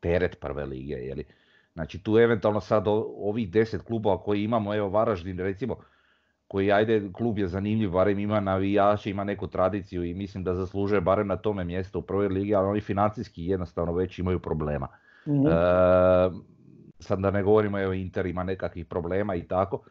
teret 0.00 0.40
prve 0.40 0.66
lige. 0.66 0.94
Jeli. 0.94 1.24
Znači 1.72 2.02
tu 2.02 2.18
eventualno 2.18 2.60
sad 2.60 2.84
ovih 3.16 3.50
10 3.50 3.78
klubova 3.78 4.22
koji 4.22 4.44
imamo, 4.44 4.74
evo 4.74 4.88
Varaždin 4.88 5.38
recimo, 5.38 5.76
koji 6.50 6.72
ajde 6.72 7.12
klub 7.12 7.38
je 7.38 7.48
zanimljiv, 7.48 7.90
barem 7.90 8.18
ima 8.18 8.40
navijače, 8.40 9.10
ima 9.10 9.24
neku 9.24 9.46
tradiciju 9.46 10.04
i 10.04 10.14
mislim 10.14 10.44
da 10.44 10.54
zaslužuje 10.54 11.00
barem 11.00 11.26
na 11.26 11.36
tome 11.36 11.64
mjesto 11.64 11.98
u 11.98 12.02
prvoj 12.02 12.28
ligi, 12.28 12.54
ali 12.54 12.68
oni 12.68 12.80
financijski 12.80 13.46
jednostavno 13.46 13.92
već 13.92 14.18
imaju 14.18 14.38
problema. 14.38 14.88
Mhm. 15.28 15.46
E, 15.46 15.50
sad 16.98 17.18
da 17.18 17.30
ne 17.30 17.42
govorimo, 17.42 17.78
evo 17.78 17.92
Inter 17.92 18.26
ima 18.26 18.42
nekakvih 18.44 18.86
problema 18.86 19.34
i 19.34 19.42
tako. 19.42 19.82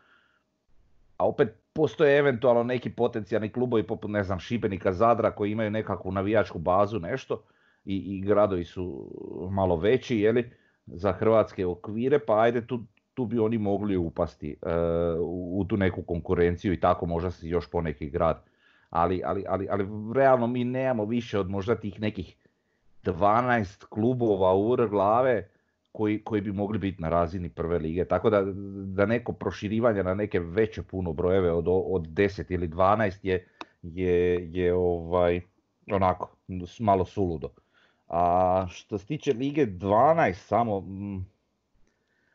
A 1.18 1.28
opet 1.28 1.56
postoje 1.74 2.18
eventualno 2.18 2.64
neki 2.64 2.90
potencijalni 2.90 3.52
klubovi 3.52 3.88
poput 3.88 4.12
ne 4.12 4.24
znam 4.24 4.40
Šibenika, 4.40 4.94
Zadra 4.94 5.32
koji 5.32 5.52
imaju 5.52 5.72
nekakvu 5.72 6.12
navijačku 6.12 6.60
bazu, 6.60 7.00
nešto 7.00 7.44
i, 7.86 7.96
i 7.96 8.22
gradovi 8.22 8.66
su 8.66 9.12
malo 9.52 9.78
veći, 9.78 10.20
jeli, 10.20 10.52
za 10.86 11.14
hrvatske 11.14 11.66
okvire, 11.66 12.20
pa 12.20 12.42
ajde 12.42 12.68
tu, 12.68 12.84
tu 13.20 13.26
bi 13.26 13.40
oni 13.40 13.58
mogli 13.58 13.98
upasti 13.98 14.56
e, 14.62 14.76
u, 15.22 15.66
tu 15.70 15.78
neku 15.78 16.02
konkurenciju 16.02 16.74
i 16.74 16.80
tako 16.80 17.06
možda 17.06 17.32
si 17.32 17.50
još 17.50 17.70
poneki 17.70 18.10
grad. 18.10 18.44
Ali, 18.90 19.22
ali, 19.26 19.44
ali, 19.48 19.68
ali 19.70 19.88
realno 20.16 20.48
mi 20.48 20.64
nemamo 20.64 21.06
više 21.06 21.40
od 21.40 21.50
možda 21.50 21.76
tih 21.76 22.00
nekih 22.02 22.36
12 23.04 23.86
klubova 23.90 24.54
u 24.54 24.76
glave 24.90 25.50
koji, 25.92 26.24
koji 26.24 26.42
bi 26.42 26.52
mogli 26.52 26.80
biti 26.80 27.02
na 27.02 27.10
razini 27.10 27.50
prve 27.50 27.80
lige. 27.80 28.06
Tako 28.06 28.30
da, 28.30 28.42
da 28.86 29.06
neko 29.06 29.34
proširivanje 29.34 30.04
na 30.04 30.14
neke 30.14 30.40
veće 30.40 30.84
puno 30.84 31.14
brojeve 31.14 31.52
od, 31.52 31.66
od 31.68 32.08
10 32.08 32.54
ili 32.54 32.68
12 32.68 33.20
je, 33.24 33.48
je, 33.82 34.50
je 34.52 34.74
ovaj, 34.74 35.42
onako 35.92 36.36
malo 36.80 37.06
suludo. 37.06 37.50
A 38.08 38.66
što 38.70 38.98
se 38.98 39.06
tiče 39.06 39.34
Lige 39.34 39.66
12 39.66 40.34
samo, 40.34 40.84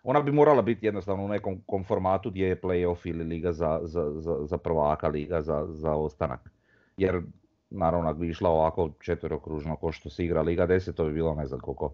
ona 0.05 0.21
bi 0.21 0.33
morala 0.33 0.63
biti 0.63 0.87
jednostavno 0.87 1.25
u 1.25 1.29
nekom 1.29 1.61
konformatu 1.67 2.31
gdje 2.31 2.47
je 2.47 2.61
playoff 2.61 3.09
ili 3.09 3.25
liga 3.25 3.53
za, 3.53 3.81
za, 3.83 4.13
za, 4.21 4.37
za 4.43 4.59
prvaka, 4.59 5.09
liga 5.09 5.43
za, 5.43 5.67
za 5.69 5.93
ostanak. 5.93 6.51
Jer 6.97 7.23
naravno 7.71 8.11
ako 8.11 8.19
bi 8.19 8.29
išla 8.29 8.51
ovako 8.51 8.91
četverokružno 9.01 9.77
ko 9.77 9.93
što 9.93 10.11
se 10.11 10.25
igra 10.25 10.43
Liga 10.43 10.67
10, 10.67 10.93
to 10.93 11.05
bi 11.05 11.13
bilo 11.13 11.35
ne 11.35 11.47
znam 11.47 11.61
koliko. 11.61 11.93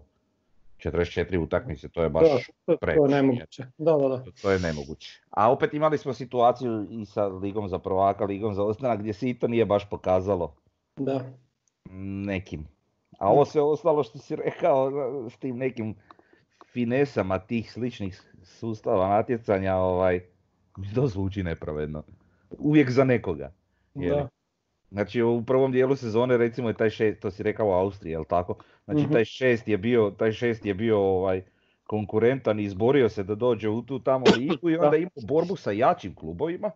44 0.77 1.37
utakmice, 1.37 1.89
to 1.89 2.03
je 2.03 2.09
baš 2.09 2.23
to, 2.65 2.75
to, 2.75 2.89
je 2.89 3.09
nemoguće. 3.09 3.63
Da, 3.77 3.91
da, 3.97 4.07
da. 4.07 4.23
To, 4.41 4.51
je 4.51 4.59
nemoguće. 4.59 5.21
A 5.29 5.51
opet 5.51 5.73
imali 5.73 5.97
smo 5.97 6.13
situaciju 6.13 6.87
i 6.89 7.05
sa 7.05 7.27
Ligom 7.27 7.67
za 7.67 7.79
prvaka, 7.79 8.25
Ligom 8.25 8.53
za 8.53 8.63
ostanak 8.63 8.99
gdje 8.99 9.13
se 9.13 9.29
i 9.29 9.39
to 9.39 9.47
nije 9.47 9.65
baš 9.65 9.89
pokazalo. 9.89 10.55
Da. 10.97 11.21
Nekim. 12.25 12.67
A 13.19 13.29
ovo 13.31 13.45
sve 13.45 13.61
ostalo 13.61 14.03
što 14.03 14.19
si 14.19 14.35
rekao 14.35 14.91
s 15.29 15.37
tim 15.37 15.57
nekim 15.57 15.95
finesama 16.73 17.39
tih 17.39 17.71
sličnih 17.71 18.21
sustava 18.43 19.09
natjecanja, 19.09 19.75
ovaj, 19.75 20.21
mi 20.77 20.93
to 20.93 21.07
zvuči 21.07 21.43
nepravedno. 21.43 22.03
Uvijek 22.59 22.91
za 22.91 23.03
nekoga. 23.03 23.51
Da. 23.93 24.27
Znači 24.91 25.21
u 25.21 25.43
prvom 25.45 25.71
dijelu 25.71 25.95
sezone 25.95 26.37
recimo 26.37 26.67
je 26.67 26.73
taj 26.73 26.89
šest, 26.89 27.19
to 27.19 27.31
si 27.31 27.43
rekao 27.43 27.67
u 27.67 27.71
Austriji, 27.71 28.11
jel 28.11 28.23
tako? 28.25 28.55
Znači 28.85 29.01
mhm. 29.01 29.13
taj 29.13 29.25
šest 29.25 29.67
je 29.67 29.77
bio, 29.77 30.11
taj 30.17 30.31
šest 30.31 30.65
je 30.65 30.73
bio 30.73 30.99
ovaj, 30.99 31.43
konkurentan 31.83 32.59
i 32.59 32.63
izborio 32.63 33.09
se 33.09 33.23
da 33.23 33.35
dođe 33.35 33.69
u 33.69 33.81
tu 33.81 33.99
tamo 33.99 34.25
ligu 34.37 34.69
i 34.69 34.77
onda 34.77 34.97
imao 34.97 35.27
borbu 35.27 35.55
sa 35.55 35.71
jačim 35.71 36.15
klubovima. 36.15 36.71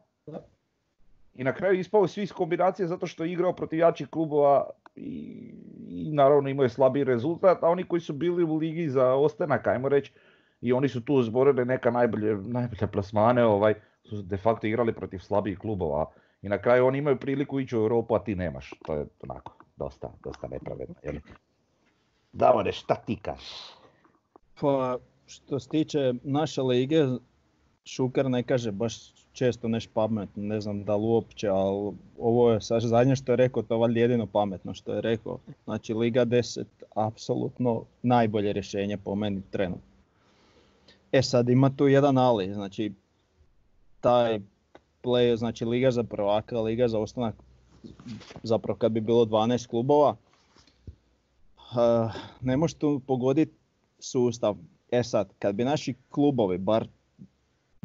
I 1.35 1.43
na 1.43 1.53
kraju 1.53 1.79
ispao 1.79 2.07
svi 2.07 2.23
iz 2.23 2.31
kombinacije 2.31 2.87
zato 2.87 3.07
što 3.07 3.23
je 3.23 3.31
igrao 3.31 3.53
protiv 3.53 3.79
jačih 3.79 4.07
klubova 4.07 4.69
i, 4.95 5.51
i 5.87 6.11
naravno 6.11 6.49
imao 6.49 6.63
je 6.63 6.69
slabiji 6.69 7.03
rezultat, 7.03 7.63
a 7.63 7.69
oni 7.69 7.83
koji 7.83 8.01
su 8.01 8.13
bili 8.13 8.43
u 8.43 8.55
ligi 8.55 8.89
za 8.89 9.13
ostanak, 9.13 9.67
ajmo 9.67 9.89
reći, 9.89 10.11
i 10.61 10.73
oni 10.73 10.89
su 10.89 11.01
tu 11.05 11.23
zborili 11.23 11.65
neka 11.65 11.91
najbolje, 11.91 12.35
najbolje 12.35 12.91
plasmane, 12.91 13.45
ovaj, 13.45 13.73
su 14.03 14.21
de 14.21 14.37
facto 14.37 14.67
igrali 14.67 14.93
protiv 14.93 15.19
slabijih 15.19 15.59
klubova. 15.59 16.05
I 16.41 16.49
na 16.49 16.57
kraju 16.57 16.85
oni 16.85 16.97
imaju 16.97 17.19
priliku 17.19 17.59
ići 17.59 17.77
u 17.77 17.79
Europu, 17.79 18.15
a 18.15 18.23
ti 18.23 18.35
nemaš. 18.35 18.73
To 18.85 18.93
je 18.93 19.05
onako, 19.29 19.57
dosta, 19.75 20.11
dosta 20.23 20.47
nepravedno. 20.47 20.95
Jel? 21.03 21.15
Davore, 22.33 22.71
šta 22.71 22.95
ti 22.95 23.15
kažeš? 23.21 23.75
Pa, 24.61 24.97
što 25.25 25.59
se 25.59 25.69
tiče 25.69 26.13
naše 26.23 26.61
lige, 26.61 27.05
Šuker 27.85 28.29
ne 28.29 28.43
kaže 28.43 28.71
baš 28.71 29.24
često 29.35 29.67
neš 29.67 29.87
pametno, 29.87 30.43
ne 30.43 30.61
znam 30.61 30.83
da 30.83 30.95
li 30.95 31.03
uopće, 31.03 31.47
ali 31.47 31.93
ovo 32.19 32.51
je 32.51 32.61
sad 32.61 32.81
zadnje 32.81 33.15
što 33.15 33.31
je 33.31 33.35
rekao, 33.35 33.63
to 33.63 33.73
je 33.73 33.79
valjda 33.79 33.99
jedino 33.99 34.25
pametno 34.25 34.73
što 34.73 34.93
je 34.93 35.01
rekao. 35.01 35.39
Znači 35.63 35.93
Liga 35.93 36.25
10, 36.25 36.63
apsolutno 36.95 37.83
najbolje 38.03 38.53
rješenje 38.53 38.97
po 38.97 39.15
meni 39.15 39.41
trenutno. 39.51 39.95
E 41.11 41.21
sad 41.21 41.49
ima 41.49 41.69
tu 41.77 41.87
jedan 41.87 42.17
ali, 42.17 42.53
znači 42.53 42.91
taj 44.01 44.39
play, 45.03 45.35
znači 45.35 45.65
Liga 45.65 45.91
za 45.91 46.03
prvaka, 46.03 46.61
Liga 46.61 46.87
za 46.87 46.99
ostanak, 46.99 47.35
zapravo 48.43 48.77
kad 48.77 48.91
bi 48.91 49.01
bilo 49.01 49.25
12 49.25 49.67
klubova, 49.67 50.15
uh, 51.57 52.15
ne 52.41 52.57
možeš 52.57 52.73
tu 52.73 53.01
pogoditi 53.07 53.53
sustav. 53.99 54.55
E 54.91 55.03
sad, 55.03 55.29
kad 55.39 55.55
bi 55.55 55.63
naši 55.63 55.93
klubovi, 56.09 56.57
bar 56.57 56.87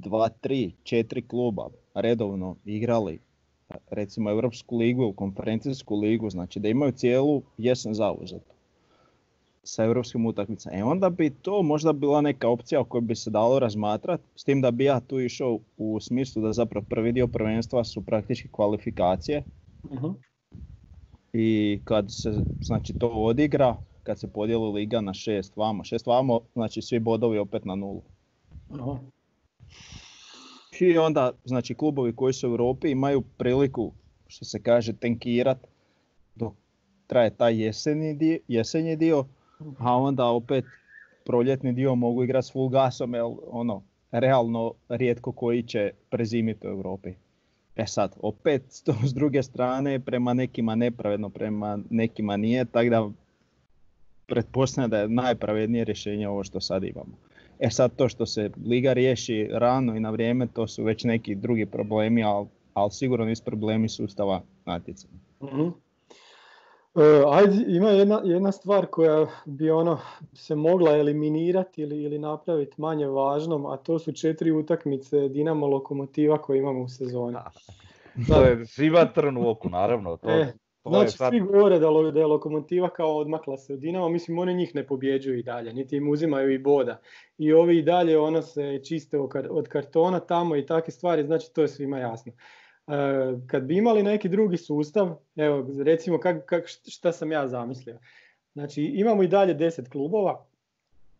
dva, 0.00 0.28
tri, 0.28 0.72
četiri 0.82 1.22
kluba 1.28 1.68
redovno 1.94 2.56
igrali 2.64 3.20
recimo 3.90 4.30
Europsku 4.30 4.76
ligu 4.76 5.02
ili 5.02 5.14
konferencijsku 5.14 5.96
ligu, 5.96 6.30
znači 6.30 6.60
da 6.60 6.68
imaju 6.68 6.92
cijelu 6.92 7.42
jesen 7.58 7.94
zauzetu 7.94 8.54
sa 9.62 9.84
europskim 9.84 10.26
utakmicama. 10.26 10.76
E 10.76 10.84
onda 10.84 11.10
bi 11.10 11.30
to 11.30 11.62
možda 11.62 11.92
bila 11.92 12.20
neka 12.20 12.48
opcija 12.48 12.80
o 12.80 12.84
kojoj 12.84 13.02
bi 13.02 13.14
se 13.14 13.30
dalo 13.30 13.58
razmatrati, 13.58 14.22
s 14.36 14.44
tim 14.44 14.60
da 14.60 14.70
bi 14.70 14.84
ja 14.84 15.00
tu 15.00 15.20
išao 15.20 15.58
u 15.76 16.00
smislu 16.00 16.42
da 16.42 16.52
zapravo 16.52 16.86
prvi 16.88 17.12
dio 17.12 17.26
prvenstva 17.26 17.84
su 17.84 18.02
praktički 18.02 18.48
kvalifikacije. 18.52 19.42
uh 19.82 20.14
I 21.32 21.80
kad 21.84 22.06
se 22.08 22.42
znači, 22.60 22.92
to 22.92 23.08
odigra, 23.08 23.76
kad 24.02 24.18
se 24.18 24.32
podijeli 24.32 24.72
liga 24.72 25.00
na 25.00 25.14
šest 25.14 25.56
vamo, 25.56 25.84
šest 25.84 26.06
vamo, 26.06 26.40
znači 26.54 26.82
svi 26.82 26.98
bodovi 26.98 27.38
opet 27.38 27.64
na 27.64 27.74
nulu. 27.74 28.02
uh 28.68 28.98
I 30.80 30.98
onda 30.98 31.32
znači 31.44 31.74
klubovi 31.74 32.16
koji 32.16 32.32
su 32.32 32.48
u 32.48 32.50
Europi 32.50 32.90
imaju 32.90 33.20
priliku, 33.20 33.92
što 34.26 34.44
se 34.44 34.62
kaže, 34.62 34.92
tenkirat 34.92 35.58
dok 36.34 36.52
traje 37.06 37.36
taj 37.36 37.62
jesenji 37.62 38.14
dio, 38.14 38.38
jesenji 38.48 38.96
dio 38.96 39.24
a 39.78 39.96
onda 39.96 40.26
opet 40.26 40.64
proljetni 41.24 41.72
dio 41.72 41.94
mogu 41.94 42.24
igrati 42.24 42.46
s 42.46 42.52
full 42.52 42.68
gasom, 42.68 43.14
jer 43.14 43.24
ono, 43.46 43.82
realno 44.10 44.74
rijetko 44.88 45.32
koji 45.32 45.62
će 45.62 45.90
prezimiti 46.10 46.66
u 46.66 46.70
Europi. 46.70 47.10
E 47.76 47.86
sad, 47.86 48.16
opet 48.22 48.62
to 48.84 48.94
s 49.06 49.14
druge 49.14 49.42
strane 49.42 50.00
prema 50.00 50.34
nekima 50.34 50.74
nepravedno, 50.74 51.30
prema 51.30 51.78
nekima 51.90 52.36
nije, 52.36 52.64
tako 52.64 52.90
da 52.90 53.10
pretpostavljam 54.26 54.90
da 54.90 54.98
je 54.98 55.08
najpravednije 55.08 55.84
rješenje 55.84 56.28
ovo 56.28 56.44
što 56.44 56.60
sad 56.60 56.84
imamo. 56.84 57.29
E 57.60 57.70
sad 57.70 57.96
to 57.96 58.08
što 58.08 58.26
se 58.26 58.50
liga 58.66 58.92
riješi 58.92 59.48
rano 59.52 59.96
i 59.96 60.00
na 60.00 60.10
vrijeme, 60.10 60.46
to 60.46 60.66
su 60.66 60.84
već 60.84 61.04
neki 61.04 61.34
drugi 61.34 61.66
problemi, 61.66 62.24
ali, 62.24 62.46
ali 62.74 62.90
sigurno 62.90 63.24
nisu 63.24 63.44
problemi 63.44 63.88
sustava 63.88 64.40
natjecanja. 64.64 65.14
mm 65.42 65.70
E, 66.94 67.22
ajde, 67.30 67.64
ima 67.68 67.88
jedna, 67.88 68.20
jedna 68.24 68.52
stvar 68.52 68.86
koja 68.86 69.26
bi 69.44 69.70
ono 69.70 69.98
se 70.34 70.54
mogla 70.54 70.96
eliminirati 70.96 71.82
ili, 71.82 72.02
ili 72.02 72.18
napraviti 72.18 72.80
manje 72.80 73.06
važnom, 73.06 73.66
a 73.66 73.76
to 73.76 73.98
su 73.98 74.12
četiri 74.12 74.50
utakmice 74.50 75.28
Dinamo 75.28 75.66
Lokomotiva 75.66 76.38
koje 76.38 76.58
imamo 76.58 76.80
u 76.82 76.88
sezoni. 76.88 77.36
to 78.28 78.42
je 78.42 78.66
svima 78.66 79.12
trn 79.12 79.36
u 79.36 79.50
oku, 79.50 79.68
naravno. 79.68 80.16
To, 80.16 80.30
e, 80.30 80.52
znači, 80.88 81.16
sad... 81.16 81.30
svi 81.30 81.40
govore 81.40 81.78
da, 81.78 81.88
da 82.12 82.20
je 82.20 82.26
Lokomotiva 82.26 82.88
kao 82.88 83.16
odmakla 83.16 83.56
se 83.56 83.72
od 83.72 83.78
Dinamo, 83.78 84.08
mislim 84.08 84.38
oni 84.38 84.54
njih 84.54 84.74
ne 84.74 84.86
pobjeđuju 84.86 85.38
i 85.38 85.42
dalje, 85.42 85.72
niti 85.72 85.96
im 85.96 86.08
uzimaju 86.08 86.50
i 86.50 86.58
boda. 86.58 87.00
I 87.38 87.52
ovi 87.52 87.78
i 87.78 87.82
dalje 87.82 88.18
ono 88.18 88.42
se 88.42 88.80
čiste 88.88 89.18
od 89.50 89.68
kartona 89.68 90.20
tamo 90.20 90.56
i 90.56 90.66
takve 90.66 90.92
stvari, 90.92 91.24
znači 91.24 91.52
to 91.54 91.62
je 91.62 91.68
svima 91.68 91.98
jasno. 91.98 92.32
E, 92.32 92.92
kad 93.46 93.62
bi 93.62 93.76
imali 93.76 94.02
neki 94.02 94.28
drugi 94.28 94.56
sustav, 94.56 95.16
evo 95.36 95.66
recimo 95.84 96.18
kak, 96.18 96.44
kak, 96.46 96.64
šta 96.88 97.12
sam 97.12 97.32
ja 97.32 97.48
zamislio. 97.48 97.98
Znači 98.52 98.82
imamo 98.82 99.22
i 99.22 99.28
dalje 99.28 99.54
10 99.54 99.88
klubova, 99.88 100.46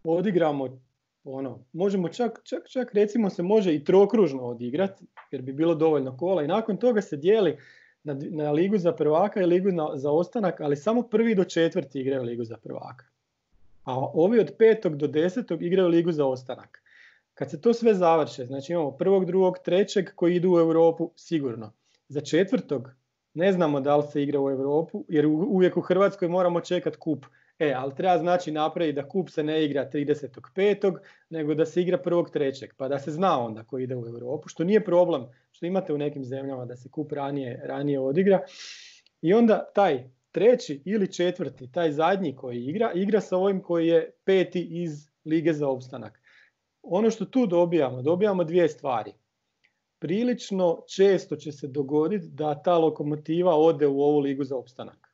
odigramo 0.05 0.81
ono, 1.25 1.64
možemo 1.73 2.09
čak, 2.09 2.40
čak, 2.45 2.69
čak 2.69 2.95
recimo 2.95 3.31
se 3.31 3.43
može 3.43 3.75
i 3.75 3.85
trokružno 3.85 4.43
odigrati 4.43 5.05
jer 5.31 5.43
bi 5.43 5.52
bilo 5.52 5.75
dovoljno 5.75 6.17
kola 6.17 6.43
i 6.43 6.49
nakon 6.49 6.76
toga 6.76 7.00
se 7.00 7.17
dijeli 7.17 7.57
na, 8.02 8.16
na 8.30 8.50
ligu 8.50 8.78
za 8.78 8.92
prvaka 8.92 9.40
i 9.40 9.47
ligu 9.47 9.73
na, 9.73 9.88
za 9.95 10.11
ostanak, 10.11 10.61
ali 10.61 10.76
samo 10.76 11.02
prvi 11.02 11.35
do 11.35 11.45
četvrti 11.45 12.00
igraju 12.00 12.23
ligu 12.23 12.45
za 12.45 12.57
prvaka. 12.57 13.04
A 13.85 13.97
ovi 13.99 14.40
od 14.40 14.52
petog 14.59 14.97
do 14.97 15.07
desetog 15.07 15.62
igraju 15.62 15.88
ligu 15.88 16.12
za 16.12 16.26
ostanak. 16.26 16.83
Kad 17.35 17.50
se 17.50 17.61
to 17.61 17.75
sve 17.75 17.95
završe, 17.95 18.47
znači 18.47 18.73
imamo 18.73 18.90
prvog, 18.90 19.25
drugog, 19.25 19.59
trećeg 19.64 20.11
koji 20.14 20.37
idu 20.37 20.52
u 20.52 20.59
Europu 20.59 21.11
sigurno. 21.16 21.73
Za 22.09 22.21
četvrtog 22.21 22.90
ne 23.35 23.52
znamo 23.52 23.80
da 23.80 23.97
li 23.97 24.02
se 24.02 24.23
igra 24.23 24.40
u 24.40 24.50
Europu, 24.50 25.04
jer 25.09 25.26
uvijek 25.26 25.76
u 25.76 25.80
Hrvatskoj 25.80 26.28
moramo 26.28 26.61
čekati 26.61 26.99
kup. 26.99 27.26
E, 27.61 27.73
ali 27.76 27.95
treba 27.95 28.19
znači 28.19 28.52
napraviti 28.52 28.97
da 28.97 29.09
kup 29.09 29.31
se 29.31 29.43
ne 29.43 29.64
igra 29.64 29.90
35. 29.93 30.99
nego 31.31 31.55
da 31.55 31.67
se 31.67 31.83
igra 31.83 31.99
prvog 31.99 32.31
trećeg, 32.31 32.71
pa 32.76 32.88
da 32.88 32.99
se 32.99 33.11
zna 33.11 33.40
onda 33.40 33.64
ko 33.64 33.79
ide 33.79 33.97
u 33.97 34.07
Europu, 34.07 34.49
što 34.49 34.64
nije 34.64 34.85
problem, 34.85 35.26
što 35.52 35.67
imate 35.67 35.93
u 35.93 35.99
nekim 35.99 36.25
zemljama 36.25 36.64
da 36.64 36.76
se 36.76 36.88
kup 36.88 37.12
ranije, 37.12 37.61
ranije 37.64 38.00
odigra. 38.00 38.40
I 39.23 39.35
onda 39.35 39.71
taj 39.75 40.11
treći 40.33 40.83
ili 40.85 41.12
četvrti, 41.12 41.73
taj 41.73 41.93
zadnji 41.93 42.37
koji 42.37 42.64
igra, 42.64 42.93
igra 42.95 43.21
sa 43.21 43.37
ovim 43.37 43.62
koji 43.62 43.87
je 43.87 44.11
peti 44.25 44.69
iz 44.71 45.11
Lige 45.25 45.52
za 45.52 45.69
opstanak 45.69 46.21
ono 46.83 47.11
što 47.11 47.25
tu 47.25 47.47
dobijamo, 47.47 48.02
dobijamo 48.02 48.45
dvije 48.45 48.69
stvari. 48.69 49.12
Prilično 49.99 50.83
često 50.88 51.37
će 51.37 51.52
se 51.52 51.69
dogoditi 51.69 52.26
da 52.26 52.62
ta 52.62 52.79
lokomotiva 52.79 53.55
ode 53.55 53.87
u 53.87 54.02
ovu 54.02 54.19
ligu 54.19 54.45
za 54.45 54.57
opstanak. 54.57 55.10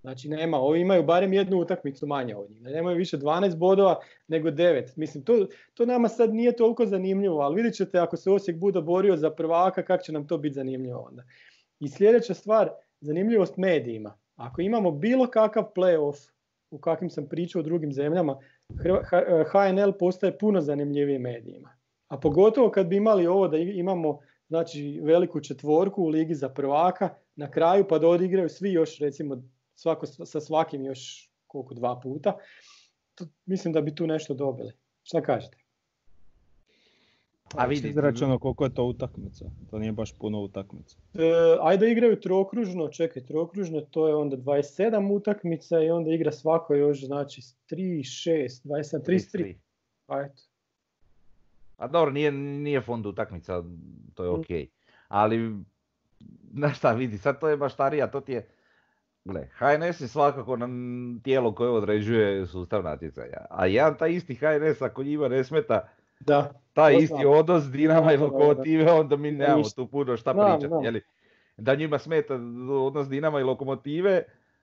Znači 0.00 0.28
nema, 0.28 0.58
ovi 0.58 0.80
imaju 0.80 1.02
barem 1.02 1.32
jednu 1.32 1.58
utakmicu 1.58 2.06
manje 2.06 2.36
od 2.36 2.50
njih. 2.50 2.62
Nemaju 2.62 2.96
više 2.96 3.18
12 3.18 3.56
bodova 3.56 4.00
nego 4.28 4.48
9. 4.48 4.92
Mislim, 4.96 5.24
to, 5.24 5.46
to 5.74 5.86
nama 5.86 6.08
sad 6.08 6.34
nije 6.34 6.56
toliko 6.56 6.86
zanimljivo, 6.86 7.40
ali 7.40 7.56
vidjet 7.56 7.74
ćete 7.74 7.98
ako 7.98 8.16
se 8.16 8.30
Osijek 8.30 8.58
bude 8.58 8.80
borio 8.80 9.16
za 9.16 9.30
prvaka, 9.30 9.82
kako 9.82 10.04
će 10.04 10.12
nam 10.12 10.26
to 10.26 10.38
biti 10.38 10.54
zanimljivo 10.54 11.00
onda. 11.10 11.22
I 11.80 11.88
sljedeća 11.88 12.34
stvar, 12.34 12.70
zanimljivost 13.00 13.56
medijima. 13.56 14.18
Ako 14.36 14.60
imamo 14.60 14.90
bilo 14.90 15.26
kakav 15.26 15.64
playoff, 15.74 16.30
u 16.70 16.78
kakvim 16.78 17.10
sam 17.10 17.28
pričao 17.28 17.60
u 17.60 17.62
drugim 17.62 17.92
zemljama, 17.92 18.38
HNL 19.52 19.92
postaje 19.98 20.38
puno 20.38 20.60
zanimljiviji 20.60 21.18
medijima. 21.18 21.76
A 22.08 22.20
pogotovo 22.20 22.70
kad 22.70 22.86
bi 22.86 22.96
imali 22.96 23.26
ovo 23.26 23.48
da 23.48 23.56
imamo 23.56 24.20
znači, 24.48 25.00
veliku 25.02 25.40
četvorku 25.40 26.02
u 26.02 26.08
ligi 26.08 26.34
za 26.34 26.48
prvaka, 26.48 27.08
na 27.36 27.50
kraju 27.50 27.84
pa 27.88 27.98
da 27.98 28.08
odigraju 28.08 28.48
svi 28.48 28.72
još 28.72 28.98
recimo 28.98 29.42
svako 29.76 30.06
sa 30.06 30.40
svakim 30.40 30.84
još 30.84 31.30
koliko 31.46 31.74
dva 31.74 32.00
puta, 32.00 32.36
to, 33.14 33.24
mislim 33.46 33.74
da 33.74 33.80
bi 33.80 33.94
tu 33.94 34.06
nešto 34.06 34.34
dobili. 34.34 34.72
Šta 35.02 35.22
kažete? 35.22 35.58
A 37.54 37.66
vidi, 37.66 37.88
izračuno 37.88 38.38
koliko 38.38 38.64
je 38.64 38.74
to 38.74 38.84
utakmica. 38.84 39.44
To 39.70 39.78
nije 39.78 39.92
baš 39.92 40.12
puno 40.18 40.40
utakmica. 40.40 40.96
E, 41.14 41.20
ajde 41.60 41.90
igraju 41.90 42.20
trokružno, 42.20 42.88
čekaj, 42.88 43.24
trokružno 43.24 43.80
to 43.80 44.08
je 44.08 44.14
onda 44.14 44.36
27 44.36 45.12
utakmica 45.12 45.80
i 45.80 45.90
onda 45.90 46.10
igra 46.10 46.32
svako 46.32 46.74
još 46.74 47.04
znači 47.06 47.40
3, 47.40 47.46
6, 47.70 48.64
27, 48.64 49.00
33. 49.06 49.54
Pa 50.06 50.20
eto. 50.20 50.42
A 51.76 51.88
dobro, 51.88 52.10
nije, 52.10 52.32
nije 52.32 52.80
fond 52.80 53.06
utakmica, 53.06 53.62
to 54.14 54.24
je 54.24 54.30
mm. 54.30 54.34
ok. 54.34 54.46
Ali, 55.08 55.56
znaš 56.52 56.78
šta 56.78 56.92
vidi, 56.92 57.18
sad 57.18 57.40
to 57.40 57.48
je 57.48 57.56
baš 57.56 57.74
starija, 57.74 58.10
to 58.10 58.20
ti 58.20 58.32
je, 58.32 58.48
Gle, 59.26 59.48
HNS 59.58 60.00
je 60.00 60.08
svakako 60.08 60.56
nam 60.56 60.70
tijelo 61.24 61.54
koje 61.54 61.70
određuje 61.70 62.46
sustav 62.46 62.82
natjecanja. 62.82 63.46
A 63.50 63.66
jedan 63.66 63.96
taj 63.96 64.10
isti 64.10 64.34
HNS 64.34 64.82
ako 64.82 65.02
njima 65.02 65.28
ne 65.28 65.44
smeta 65.44 65.88
da, 66.20 66.52
taj 66.72 66.96
isti 66.96 67.26
odnos 67.26 67.64
Dinama 67.64 68.12
i 68.12 68.16
Lokomotive, 68.16 68.92
onda 68.92 69.16
mi 69.16 69.30
nemamo 69.30 69.62
tu 69.76 69.86
puno 69.86 70.16
šta 70.16 70.34
pričati. 70.34 71.00
Da 71.56 71.74
njima 71.74 71.98
smeta 71.98 72.34
odnos 72.70 73.08
Dinama 73.08 73.40
i 73.40 73.42
Lokomotive, 73.42 74.22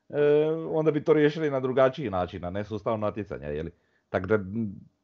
e, 0.09 0.21
onda 0.69 0.91
bi 0.91 1.03
to 1.03 1.13
riješili 1.13 1.51
na 1.51 1.59
drugačiji 1.59 2.09
način, 2.09 2.45
a 2.45 2.49
ne 2.49 2.63
sustav 2.63 2.99
natjecanja. 2.99 3.47
Jeli? 3.47 3.71
Tako 4.09 4.27
da, 4.27 4.39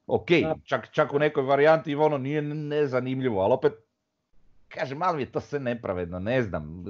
ok, 0.07 0.27
čak, 0.63 0.91
čak 0.91 1.13
u 1.13 1.19
nekoj 1.19 1.43
varijanti 1.43 1.95
ono 1.95 2.17
nije 2.17 2.41
nezanimljivo, 2.41 3.41
ali 3.41 3.53
opet, 3.53 3.73
kažem, 4.67 4.97
malo 4.97 5.15
mi 5.15 5.21
je 5.21 5.31
to 5.31 5.39
sve 5.39 5.59
nepravedno, 5.59 6.19
ne 6.19 6.41
znam 6.41 6.83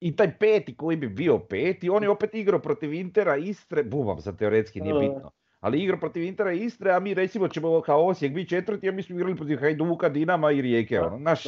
i 0.00 0.16
taj 0.16 0.38
peti 0.38 0.76
koji 0.76 0.96
bi 0.96 1.08
bio 1.08 1.38
peti, 1.38 1.90
on 1.90 2.02
je 2.02 2.10
opet 2.10 2.34
igrao 2.34 2.58
protiv 2.58 2.94
Intera, 2.94 3.36
Istre, 3.36 3.82
bubam 3.82 4.20
za 4.20 4.32
teoretski, 4.32 4.80
nije 4.80 4.94
bitno. 4.94 5.30
Ali 5.60 5.82
igrao 5.82 6.00
protiv 6.00 6.22
Intera 6.22 6.52
i 6.52 6.64
Istre, 6.64 6.92
a 6.92 7.00
mi 7.00 7.14
recimo 7.14 7.48
ćemo 7.48 7.80
kao 7.80 8.06
Osijek 8.06 8.32
biti 8.32 8.48
četvrti, 8.48 8.88
a 8.88 8.92
mi 8.92 9.02
smo 9.02 9.16
igrali 9.16 9.36
protiv 9.36 9.56
Hajduka, 9.60 10.08
Dinama 10.08 10.52
i 10.52 10.62
Rijeke. 10.62 11.00
Ono. 11.00 11.18
Naš... 11.18 11.44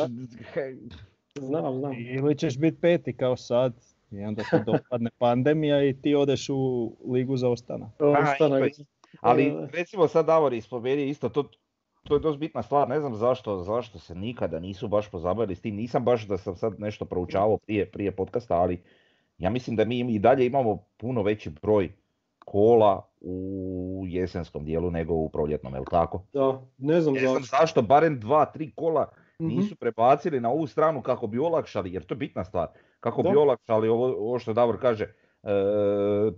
Znam, 1.40 1.78
znam. 1.78 1.93
Ili 1.93 2.38
ćeš 2.38 2.59
biti 2.59 2.81
peti 2.81 3.16
kao 3.16 3.37
sad, 3.37 3.75
i 4.11 4.21
onda 4.21 4.45
se 4.45 4.59
dopadne 4.66 5.11
pandemija 5.19 5.85
i 5.85 5.93
ti 5.93 6.14
odeš 6.14 6.49
u 6.50 6.93
ligu 7.12 7.37
za 7.37 7.49
ostana. 7.49 7.90
Ali 9.20 9.55
recimo 9.72 10.09
sad 10.09 10.27
Davor 10.27 10.53
ispomeni 10.53 11.09
isto, 11.09 11.29
to, 11.29 11.51
to 12.07 12.14
je 12.14 12.21
dosta 12.21 12.38
bitna 12.38 12.62
stvar, 12.62 12.88
ne 12.88 13.01
znam 13.01 13.14
zašto, 13.14 13.59
zašto 13.59 13.99
se 13.99 14.14
nikada 14.14 14.61
nisu 14.61 14.88
baš 14.88 15.11
pozabavili 15.11 15.55
s 15.55 15.61
tim, 15.61 15.77
nisam 15.77 16.05
baš 16.05 16.27
da 16.27 16.37
sam 16.37 16.57
sad 16.57 16.81
nešto 16.81 17.05
proučavao 17.05 17.59
prije, 17.59 17.90
prije 17.90 18.11
podcasta, 18.11 18.55
ali 18.57 18.83
ja 19.38 19.51
mislim 19.51 19.77
da 19.77 19.85
mi 19.85 19.99
i 19.99 20.19
dalje 20.19 20.47
imamo 20.47 20.85
puno 20.97 21.23
veći 21.23 21.51
broj 21.51 21.92
kola 22.45 23.09
u 23.21 24.05
jesenskom 24.07 24.64
dijelu 24.64 24.90
nego 24.90 25.14
u 25.14 25.29
proljetnom, 25.29 25.75
je 25.75 25.81
li 25.81 25.87
tako? 25.90 26.23
Da, 26.33 26.61
ne 26.79 27.01
znam, 27.01 27.14
ne 27.14 27.21
znam 27.21 27.42
zašto. 27.42 27.83
barem 27.83 28.21
dva, 28.21 28.45
tri 28.45 28.71
kola 28.71 29.09
mhm. 29.40 29.49
nisu 29.49 29.77
prebacili 29.77 30.40
na 30.40 30.51
ovu 30.51 30.66
stranu 30.66 31.03
kako 31.03 31.27
bi 31.27 31.38
olakšali, 31.38 31.92
jer 31.92 32.05
to 32.05 32.14
je 32.14 32.19
bitna 32.19 32.45
stvar, 32.45 32.69
kako 33.01 33.23
bi 33.23 33.37
olakšali 33.37 33.88
ovo, 33.88 34.07
ovo 34.07 34.38
što 34.38 34.53
Davor 34.53 34.81
kaže, 34.81 35.05
e, 35.05 35.49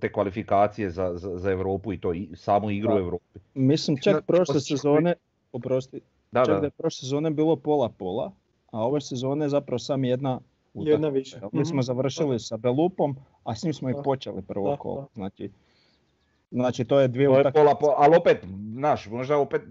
te 0.00 0.12
kvalifikacije 0.12 0.90
za, 0.90 1.12
za, 1.14 1.38
za 1.38 1.50
Europu 1.50 1.92
i 1.92 2.00
to 2.00 2.12
i 2.12 2.28
samu 2.34 2.70
igru 2.70 2.94
u 2.94 2.98
Europi. 2.98 3.38
Mislim 3.54 3.96
čak 4.02 4.24
prošle 4.26 4.60
sezone, 4.60 5.14
oprosti, 5.52 6.00
da, 6.32 6.44
čak 6.44 6.60
da. 6.60 6.66
je 6.66 6.70
prošle 6.70 7.00
sezone 7.00 7.30
bilo 7.30 7.56
pola-pola, 7.56 8.32
a 8.72 8.86
ove 8.86 9.00
sezone 9.00 9.48
zapravo 9.48 9.78
sam 9.78 10.04
jedna 10.04 10.40
utakmica. 10.74 10.90
Jedna 10.90 11.08
više. 11.08 11.40
Mi 11.52 11.64
smo 11.64 11.76
mhm. 11.76 11.84
završili 11.84 12.38
sa 12.38 12.56
Belupom, 12.56 13.16
a 13.44 13.54
s 13.54 13.62
njim 13.62 13.74
smo 13.74 13.90
i 13.90 13.94
počeli 14.04 14.42
prvo 14.42 14.76
kolo. 14.76 15.08
Znači, 15.14 15.50
znači 16.50 16.84
to 16.84 17.00
je 17.00 17.08
dvije 17.08 17.28
utakmice. 17.28 17.58
Pola, 17.58 17.74
pola, 17.74 17.94
ali 17.98 18.16
opet, 18.16 18.44
znaš, 18.74 19.06
možda 19.06 19.38
opet 19.38 19.62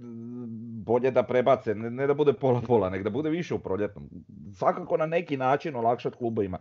bolje 0.88 1.12
da 1.12 1.24
prebace, 1.24 1.76
ne, 1.76 1.90
ne 1.90 2.08
da 2.08 2.14
bude 2.14 2.34
pola-pola, 2.34 2.90
nego 2.90 3.04
da 3.04 3.10
bude 3.10 3.30
više 3.30 3.54
u 3.54 3.60
proljetnom. 3.60 4.10
Svakako 4.54 4.98
na 4.98 5.06
neki 5.06 5.38
način 5.38 5.76
olakšati 5.76 6.18
klubovima. 6.18 6.58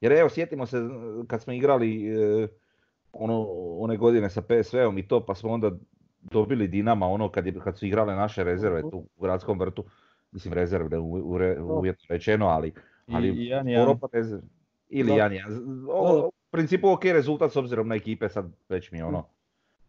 Jer 0.00 0.12
evo, 0.12 0.28
sjetimo 0.28 0.66
se 0.66 0.76
kad 1.26 1.42
smo 1.42 1.52
igrali 1.52 2.06
e, 2.06 2.48
ono, 3.12 3.46
one 3.78 3.96
godine 3.96 4.30
sa 4.30 4.42
PSV-om 4.42 4.98
i 4.98 5.08
to, 5.08 5.26
pa 5.26 5.34
smo 5.34 5.50
onda 5.50 5.70
dobili 6.20 6.68
Dinama 6.68 7.06
ono 7.06 7.30
kad, 7.30 7.46
je, 7.46 7.54
kad 7.64 7.78
su 7.78 7.86
igrale 7.86 8.14
naše 8.14 8.44
rezerve 8.44 8.82
tu 8.82 9.06
u 9.16 9.22
gradskom 9.22 9.58
vrtu, 9.58 9.84
mislim 10.32 10.54
rezerve 10.54 10.98
uvjetno 10.98 12.04
rečeno, 12.08 12.46
ali, 12.46 12.72
ali 13.06 13.28
I, 13.28 13.46
Jan, 13.46 13.68
Jan. 13.68 13.98
ili 14.88 15.16
Jan, 15.16 15.32
Jan. 15.32 15.52
u 16.26 16.32
principu 16.50 16.90
ok 16.90 17.04
rezultat 17.04 17.52
s 17.52 17.56
obzirom 17.56 17.88
na 17.88 17.94
ekipe, 17.94 18.28
sad 18.28 18.52
već 18.68 18.90
mi 18.90 19.02
ono. 19.02 19.24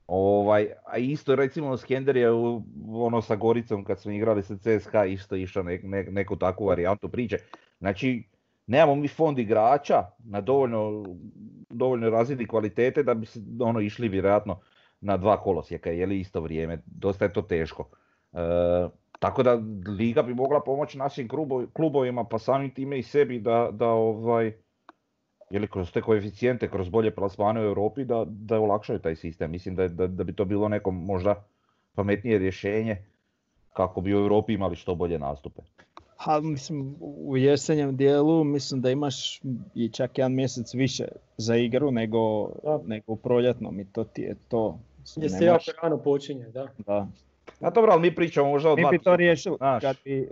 Ovaj, 0.08 0.68
a 0.86 0.98
isto 0.98 1.36
recimo 1.36 1.78
Skender 1.78 2.18
je 2.18 2.32
ono 2.92 3.22
sa 3.22 3.36
Goricom 3.36 3.84
kad 3.84 4.00
smo 4.00 4.12
igrali 4.12 4.44
sa 4.44 4.56
CSKA 4.58 5.06
isto 5.06 5.36
išao 5.36 5.64
ne, 5.64 5.80
ne, 5.84 6.04
neku 6.04 6.36
takvu 6.36 6.66
varijantu 6.66 7.10
priče. 7.10 7.38
Znači, 7.80 8.24
nemamo 8.68 8.96
mi 8.96 9.08
fond 9.08 9.40
igrača 9.40 10.06
na 10.26 10.42
dovoljno, 10.42 11.06
dovoljno 11.70 12.10
razini 12.10 12.48
kvalitete 12.48 13.04
da 13.04 13.14
bi 13.14 13.26
se 13.26 13.40
ono 13.60 13.80
išli 13.80 14.10
vjerojatno 14.10 14.60
na 15.02 15.18
dva 15.18 15.38
kolosijeka, 15.42 15.90
je 15.90 16.06
li 16.06 16.20
isto 16.20 16.42
vrijeme, 16.42 16.82
dosta 16.86 17.26
je 17.26 17.34
to 17.34 17.42
teško. 17.42 17.90
E, 18.34 18.38
tako 19.20 19.44
da 19.44 19.54
Liga 19.98 20.24
bi 20.24 20.34
mogla 20.34 20.62
pomoći 20.64 20.98
našim 20.98 21.28
klubovima, 21.74 22.24
pa 22.24 22.40
samim 22.40 22.74
time 22.74 23.00
i 23.00 23.04
sebi 23.04 23.40
da, 23.40 23.70
da 23.72 23.88
ovaj, 23.88 24.54
ili 25.52 25.68
kroz 25.68 25.92
te 25.92 26.02
koeficijente, 26.02 26.70
kroz 26.70 26.90
bolje 26.90 27.16
plasmane 27.16 27.62
u 27.62 27.64
Europi 27.64 28.06
da, 28.06 28.26
da 28.28 28.60
olakšaju 28.60 29.00
taj 29.00 29.16
sistem. 29.16 29.52
Mislim 29.52 29.76
da, 29.76 29.88
da, 29.88 30.08
da 30.08 30.24
bi 30.24 30.36
to 30.36 30.46
bilo 30.46 30.70
neko 30.70 30.92
možda 30.92 31.44
pametnije 31.96 32.38
rješenje 32.38 32.98
kako 33.74 34.02
bi 34.02 34.16
u 34.16 34.18
Europi 34.18 34.54
imali 34.54 34.76
što 34.76 34.96
bolje 34.96 35.20
nastupe. 35.20 35.62
Ha, 36.18 36.40
mislim, 36.40 36.96
u 37.02 37.38
jesenjem 37.38 37.96
dijelu 37.98 38.44
mislim 38.44 38.82
da 38.82 38.92
imaš 38.92 39.42
i 39.76 39.90
čak 39.90 40.18
jedan 40.18 40.34
mjesec 40.34 40.74
više 40.74 41.08
za 41.38 41.56
igru 41.56 41.92
nego, 41.92 42.50
nego 42.86 43.14
u 43.14 43.16
proljetnom 43.16 43.80
i 43.80 43.86
to 43.86 44.04
ti 44.04 44.22
je 44.22 44.36
to. 44.48 44.80
Gdje 45.16 45.30
se 45.30 45.46
jako 45.46 45.72
rano 45.84 45.98
počinje, 45.98 46.46
da. 46.46 46.68
da. 46.78 47.08
A 47.60 47.70
dobro, 47.70 47.92
ali 47.92 48.02
mi 48.02 48.16
pričamo 48.16 48.50
možda 48.50 48.72
o 48.72 48.76
Mi 48.76 48.86
bi 48.92 49.00
to 49.00 49.16
riješili, 49.16 49.58
kad 49.82 49.96
bi, 50.06 50.30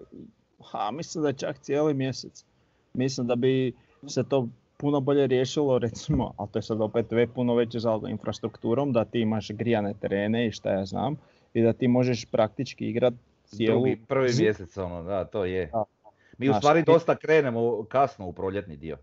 ha, 0.63 0.91
mislim 0.91 1.23
da 1.23 1.33
čak 1.33 1.57
cijeli 1.59 1.93
mjesec. 1.93 2.45
Mislim 2.93 3.27
da 3.27 3.35
bi 3.35 3.73
se 4.07 4.23
to 4.23 4.47
puno 4.77 4.99
bolje 4.99 5.27
riješilo, 5.27 5.79
recimo, 5.79 6.33
ali 6.37 6.49
to 6.51 6.59
je 6.59 6.63
sad 6.63 6.81
opet 6.81 7.11
ve 7.11 7.27
puno 7.27 7.55
veće 7.55 7.79
za 7.79 7.99
infrastrukturom, 8.09 8.93
da 8.93 9.05
ti 9.05 9.19
imaš 9.19 9.51
grijane 9.51 9.93
terene 9.93 10.47
i 10.47 10.51
šta 10.51 10.71
ja 10.71 10.85
znam, 10.85 11.15
i 11.53 11.61
da 11.61 11.73
ti 11.73 11.87
možeš 11.87 12.25
praktički 12.25 12.89
igrat 12.89 13.13
cijelu... 13.45 13.79
Drugi, 13.79 14.01
prvi 14.07 14.29
mjesec, 14.39 14.77
ono, 14.77 15.03
da, 15.03 15.25
to 15.25 15.45
je. 15.45 15.71
Mi 16.37 16.49
u 16.49 16.53
stvari 16.53 16.83
dosta 16.83 17.15
krenemo 17.15 17.83
kasno 17.83 18.27
u 18.27 18.33
proljetni 18.33 18.77
dio. 18.77 18.97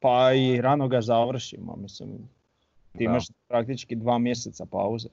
Pa 0.00 0.32
i 0.32 0.60
rano 0.60 0.88
ga 0.88 1.00
završimo, 1.00 1.76
mislim. 1.76 2.28
Ti 2.98 3.04
imaš 3.04 3.26
praktički 3.48 3.96
dva 3.96 4.18
mjeseca 4.18 4.66
pauze. 4.70 5.08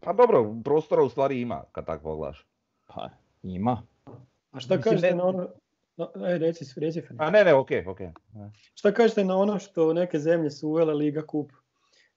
Pa 0.00 0.12
dobro, 0.12 0.54
prostora 0.64 1.02
u 1.02 1.08
stvari 1.08 1.40
ima 1.40 1.64
kad 1.72 1.86
tako 1.86 2.02
pogledaš. 2.02 2.46
Pa 2.86 3.08
ima. 3.42 3.82
A 4.52 4.60
šta 4.60 4.80
kažete 4.80 5.14
na 5.14 5.24
ono, 5.24 5.48
no, 5.96 6.10
aj, 6.14 6.38
reci, 6.38 6.80
reci 6.80 7.02
A 7.18 7.30
ne, 7.30 7.44
ne, 7.44 7.54
okej, 7.54 7.86
okej. 7.86 8.10
Šta 8.74 8.92
kažete 8.92 9.24
na 9.24 9.36
ono 9.36 9.58
što 9.58 9.92
neke 9.92 10.18
zemlje 10.18 10.50
su 10.50 10.68
uvele 10.68 10.94
Liga 10.94 11.26
Kup? 11.26 11.52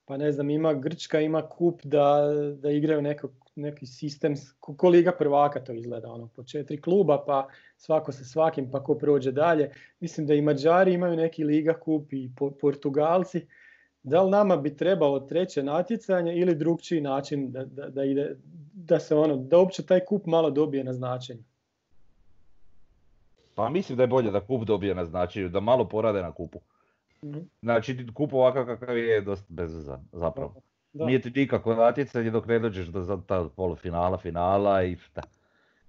Pa 0.06 0.18
ne 0.18 0.32
znam, 0.32 0.50
ima 0.50 0.74
Grčka, 0.74 1.20
ima 1.20 1.50
kup 1.50 1.82
da, 1.84 2.22
da 2.58 2.72
igraju 2.72 3.02
neko, 3.02 3.30
neki 3.56 3.86
sistem, 3.86 4.34
ko 4.60 4.90
Liga 4.90 5.12
prvaka 5.12 5.60
to 5.60 5.74
izgleda, 5.74 6.12
ono, 6.12 6.28
po 6.28 6.44
četiri 6.44 6.82
kluba, 6.82 7.24
pa 7.28 7.48
svako 7.78 8.12
sa 8.12 8.24
svakim, 8.24 8.72
pa 8.72 8.84
ko 8.84 8.96
prođe 8.96 9.32
dalje. 9.32 9.72
Mislim 10.00 10.28
da 10.28 10.34
i 10.34 10.42
Mađari 10.42 10.94
imaju 10.94 11.16
neki 11.16 11.44
Liga 11.44 11.74
kup 11.74 12.14
i 12.14 12.30
Portugalci 12.62 13.48
da 14.06 14.24
li 14.24 14.32
nama 14.32 14.58
bi 14.58 14.78
trebalo 14.78 15.20
treće 15.20 15.64
natjecanje 15.64 16.36
ili 16.36 16.56
drugčiji 16.56 17.02
način 17.02 17.52
da, 17.52 17.66
da, 17.66 17.90
da, 17.90 18.04
ide, 18.04 18.36
da 18.74 19.00
se 19.00 19.16
ono, 19.16 19.38
da 19.38 19.58
uopće 19.58 19.84
taj 19.84 20.00
kup 20.00 20.26
malo 20.26 20.50
dobije 20.50 20.84
na 20.84 20.94
značenju? 20.94 21.44
Pa 23.56 23.70
mislim 23.70 23.98
da 23.98 24.04
je 24.04 24.08
bolje 24.08 24.32
da 24.32 24.40
kup 24.40 24.64
dobije 24.64 24.96
na 24.96 25.06
značenju, 25.06 25.50
da 25.50 25.60
malo 25.60 25.88
porade 25.88 26.22
na 26.22 26.32
kupu. 26.32 26.60
Mhm. 27.24 27.40
Znači 27.62 28.08
kup 28.14 28.34
ovakav 28.34 28.66
kakav 28.66 28.98
je 28.98 29.22
dosta 29.22 29.46
bezvezan 29.50 30.08
zapravo. 30.12 30.56
Da. 30.94 31.06
Nije 31.06 31.22
ti 31.22 31.32
nikako 31.36 31.76
natjecanje 31.76 32.32
dok 32.32 32.48
ne 32.48 32.60
dođeš 32.60 32.88
do 32.88 33.02
za 33.02 33.22
ta 33.28 33.50
polufinala, 33.56 34.18
finala 34.18 34.84
i 34.84 34.96
šta. 34.96 35.22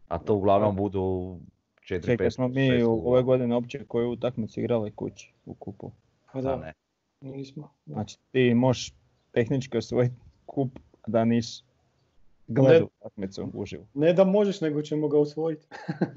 A 0.09 0.18
to 0.18 0.35
uglavnom 0.35 0.76
budu 0.76 1.37
4 1.81 2.07
Čekaj, 2.07 2.31
smo 2.31 2.48
mi 2.48 2.83
u 2.85 3.02
ove 3.09 3.22
godine 3.22 3.55
uopće 3.55 3.85
koju 3.85 4.11
utakmicu 4.11 4.61
igrali 4.61 4.90
kući 4.90 5.33
u 5.46 5.55
kupu. 5.55 5.92
Pa 6.33 6.40
Da, 6.40 6.50
da, 6.50 6.57
ne. 6.57 6.72
Nismo. 7.20 7.70
Da. 7.87 7.92
Znači 7.92 8.18
ti 8.33 8.55
možeš 8.55 8.94
tehnički 9.33 9.79
osvojiti 9.79 10.16
kup 10.46 10.79
da 11.07 11.24
nis 11.24 11.62
gledao 12.48 12.88
utakmicu 13.00 13.50
uživo. 13.55 13.85
Ne 13.94 14.12
da 14.12 14.24
možeš, 14.24 14.61
nego 14.61 14.83
ćemo 14.83 15.09
ga 15.09 15.18
usvojiti. 15.18 15.66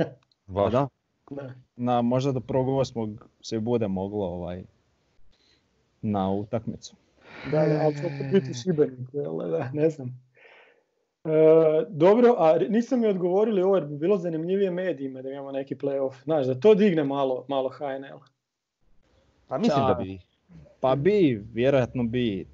Baš. 0.47 0.71
Da. 0.71 0.87
Da. 1.29 1.53
Na, 1.75 2.01
možda 2.01 2.31
do 2.31 2.39
prvog 2.39 2.77
osmog 2.77 3.27
se 3.41 3.59
bude 3.59 3.87
moglo 3.87 4.25
ovaj, 4.25 4.63
na 6.01 6.31
utakmicu. 6.31 6.95
Da, 7.51 7.65
da, 7.65 7.81
ali 7.83 7.95
će 7.95 8.05
opet 8.05 8.31
biti 8.31 8.51
jel 9.13 9.37
da, 9.51 9.69
ne 9.73 9.89
znam. 9.89 10.29
E, 11.25 11.29
dobro, 11.89 12.35
a 12.37 12.57
niste 12.69 12.97
mi 12.97 13.07
odgovorili 13.07 13.61
ovo 13.61 13.75
jer 13.75 13.85
bi 13.85 13.97
bilo 13.97 14.17
zanimljivije 14.17 14.71
medijima 14.71 15.21
da 15.21 15.29
imamo 15.29 15.51
neki 15.51 15.75
playoff. 15.75 16.23
Znaš, 16.23 16.45
da 16.45 16.59
to 16.59 16.75
digne 16.75 17.03
malo, 17.03 17.45
malo 17.47 17.69
HNL. 17.69 18.19
Pa 19.47 19.57
mislim 19.57 19.87
da 19.87 19.93
bi. 19.93 20.19
Pa 20.79 20.95
bi, 20.95 21.43
vjerojatno 21.53 22.03
bi. 22.03 22.47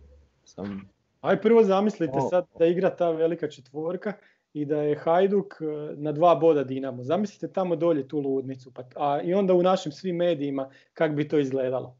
Sam, 0.43 0.89
Aj 1.21 1.41
prvo 1.41 1.63
zamislite 1.63 2.17
O. 2.17 2.29
sad 2.29 2.45
da 2.59 2.65
igra 2.65 2.95
ta 2.95 3.11
velika 3.11 3.49
četvorka 3.49 4.13
i 4.53 4.65
da 4.65 4.81
je 4.81 4.95
Hajduk 4.95 5.53
e, 5.61 5.95
na 5.95 6.11
dva 6.11 6.35
boda 6.35 6.63
Dinamo. 6.63 7.03
Zamislite 7.03 7.53
tamo 7.53 7.75
dolje 7.75 8.07
tu 8.07 8.19
ludnicu. 8.19 8.71
Pa, 8.73 8.83
a 8.95 9.21
i 9.21 9.33
onda 9.33 9.53
u 9.53 9.63
našim 9.63 9.91
svim 9.91 10.15
medijima 10.15 10.69
kak 10.93 11.15
bi 11.15 11.27
to 11.27 11.39
izgledalo. 11.39 11.97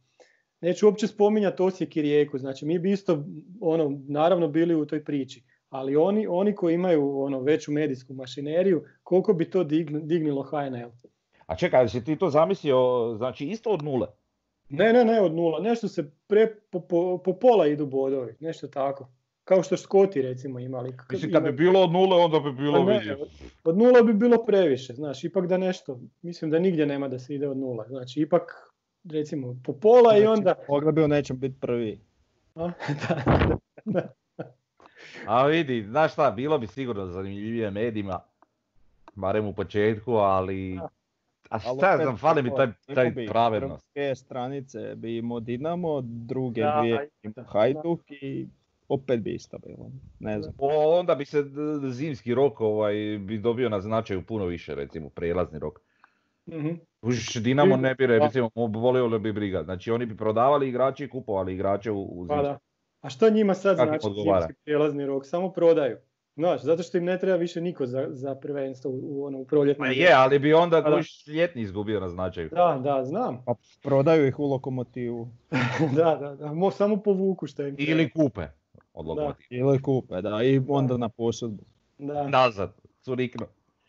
Neću 0.62 0.86
uopće 0.86 1.08
spominjati 1.08 1.64
Osijek 1.64 1.98
i 1.98 2.02
Rijeku, 2.02 2.38
znači 2.38 2.66
mi 2.66 2.80
bi 2.80 2.92
isto 2.92 3.24
ono, 3.62 4.02
naravno 4.08 4.48
bili 4.48 4.76
u 4.76 4.86
toj 4.86 5.04
priči. 5.04 5.44
Ali 5.70 5.96
oni, 5.96 6.28
oni 6.28 6.56
koji 6.56 6.74
imaju 6.74 7.20
ono, 7.20 7.40
veću 7.40 7.72
medijsku 7.72 8.14
mašineriju, 8.14 8.84
koliko 9.04 9.34
bi 9.34 9.50
to 9.50 9.64
dign- 9.64 10.06
dignilo 10.06 10.44
HNL? 10.44 10.90
A 11.46 11.56
čekaj, 11.56 11.90
si 11.90 12.04
ti 12.04 12.16
to 12.16 12.30
zamislio, 12.30 13.14
znači 13.18 13.46
isto 13.46 13.70
od 13.70 13.84
nule? 13.84 14.08
Ne, 14.70 14.94
ne, 14.94 15.06
ne, 15.06 15.22
od 15.22 15.34
nula. 15.34 15.60
Nešto 15.60 15.88
se 15.88 16.12
pre, 16.28 16.56
po, 16.72 16.80
po, 16.80 17.18
po 17.18 17.34
pola 17.34 17.68
idu 17.68 17.86
bodovi, 17.86 18.36
nešto 18.40 18.68
tako. 18.68 19.08
Kao 19.44 19.64
što 19.64 19.78
Škoti 19.78 20.22
recimo 20.22 20.60
imali. 20.60 20.98
K- 20.98 21.04
Mislim 21.12 21.32
kad 21.32 21.44
bi 21.44 21.52
bilo 21.52 21.84
od 21.84 21.92
nule 21.92 22.18
onda 22.18 22.40
bi 22.40 22.52
bilo 22.54 22.86
Pa 22.86 22.94
ne, 22.94 23.16
od- 23.16 23.30
Od 23.64 23.78
nula 23.78 24.02
bi 24.02 24.14
bilo 24.14 24.46
previše, 24.46 24.94
znaš, 24.94 25.24
ipak 25.24 25.48
da 25.48 25.58
nešto, 25.58 26.00
mislim 26.22 26.52
da 26.52 26.60
nigdje 26.60 26.86
nema 26.86 27.08
da 27.08 27.20
se 27.20 27.36
ide 27.36 27.48
od 27.48 27.58
nula, 27.58 27.86
znači 27.88 28.22
ipak 28.22 28.72
recimo 29.12 29.56
po 29.64 29.74
pola 29.74 30.18
i 30.18 30.26
onda... 30.26 30.56
Mogla 30.70 30.92
bi 30.92 31.04
u 31.04 31.08
nečem 31.08 31.40
biti 31.40 31.60
prvi. 31.60 32.00
A, 32.56 32.72
da, 33.02 33.22
da, 33.86 34.14
A 35.28 35.46
vidi, 35.46 35.84
znaš 35.84 36.12
šta, 36.14 36.32
bilo 36.32 36.58
bi 36.58 36.68
sigurno 36.68 37.06
zanimljivije 37.06 37.72
medijima, 37.72 38.20
barem 39.16 39.46
u 39.46 39.54
početku, 39.54 40.12
ali... 40.12 40.80
A 41.56 41.60
šta 41.78 41.98
znam, 42.02 42.18
fali 42.18 42.44
mi 42.44 42.52
taj, 42.56 42.68
taj 42.96 43.26
pravednost. 43.28 43.88
Prve 43.94 44.16
stranice 44.16 44.96
bi 44.96 45.18
imao 45.18 45.40
Dinamo, 45.40 46.02
druge 46.02 46.62
Da, 46.62 46.78
dvije 46.80 47.10
Hajduk 47.48 48.12
i 48.12 48.48
opet 48.88 49.20
bi 49.22 49.34
isto 49.34 49.58
bilo. 49.58 49.92
Ne 50.20 50.42
znam. 50.42 50.54
O, 50.58 51.00
onda 51.00 51.16
bi 51.16 51.26
se 51.26 51.44
zimski 51.90 52.34
rok 52.34 52.62
ovaj, 52.62 52.94
bi 53.20 53.38
dobio 53.38 53.70
na 53.70 53.82
značaju 53.82 54.22
puno 54.22 54.46
više, 54.46 54.76
recimo, 54.76 55.10
prelazni 55.10 55.60
rok. 55.60 55.80
mhm. 56.50 56.70
Už 57.02 57.38
Dinamo 57.38 57.78
ne 57.78 57.96
bi, 57.96 58.08
recimo, 58.08 58.50
volio 58.56 59.06
li 59.08 59.20
bi 59.20 59.34
briga. 59.34 59.64
Znači 59.64 59.92
oni 59.92 60.06
bi 60.06 60.18
prodavali 60.18 60.70
igrače 60.70 61.06
i 61.06 61.10
kupovali 61.10 61.54
igrače 61.54 61.92
u, 61.92 62.02
u 62.02 62.28
Pa 62.28 62.36
zimskom. 62.36 62.44
da. 62.44 62.60
A 63.02 63.10
što 63.10 63.30
njima 63.30 63.54
sad 63.54 63.78
Kako 63.78 63.88
znači 63.88 64.08
odgovara? 64.08 64.42
zimski 64.42 64.62
prijelazni 64.64 65.06
rok? 65.06 65.26
Samo 65.26 65.52
prodaju. 65.52 65.98
Znaš, 66.36 66.62
zato 66.62 66.84
što 66.84 66.98
im 66.98 67.06
ne 67.06 67.20
treba 67.20 67.38
više 67.38 67.62
niko 67.62 67.86
za, 67.86 68.08
za 68.10 68.36
prvenstvo 68.36 68.92
u, 68.92 69.00
u, 69.04 69.26
ono, 69.26 69.40
u 69.40 69.46
proljetnom 69.46 69.88
Pa 69.88 69.92
je, 69.94 70.14
ali 70.14 70.40
bi 70.40 70.54
onda 70.54 70.82
da. 70.82 70.92
kužiš, 70.92 71.28
ljetni 71.28 71.62
izgubio 71.62 72.00
na 72.00 72.10
značaju. 72.10 72.50
Da, 72.50 72.82
da, 72.84 73.06
znam. 73.06 73.44
Pa 73.46 73.54
prodaju 73.84 74.28
ih 74.28 74.40
u 74.40 74.46
lokomotivu. 74.46 75.28
da, 75.96 76.16
da, 76.16 76.36
da. 76.36 76.54
Mo, 76.54 76.72
samo 76.72 76.98
povuku 76.98 77.48
što 77.48 77.64
im 77.64 77.76
treba. 77.76 77.92
Ili 77.92 78.10
kupe 78.10 78.42
od 78.94 79.06
Da. 79.06 79.10
lokomotiva. 79.12 79.48
Ili 79.62 79.82
kupe, 79.82 80.22
da, 80.22 80.44
i 80.44 80.62
onda 80.68 80.98
na 80.98 81.10
posudbu. 81.10 81.64
Da. 81.98 82.28
Nazad, 82.28 82.72
curiknu. 83.02 83.46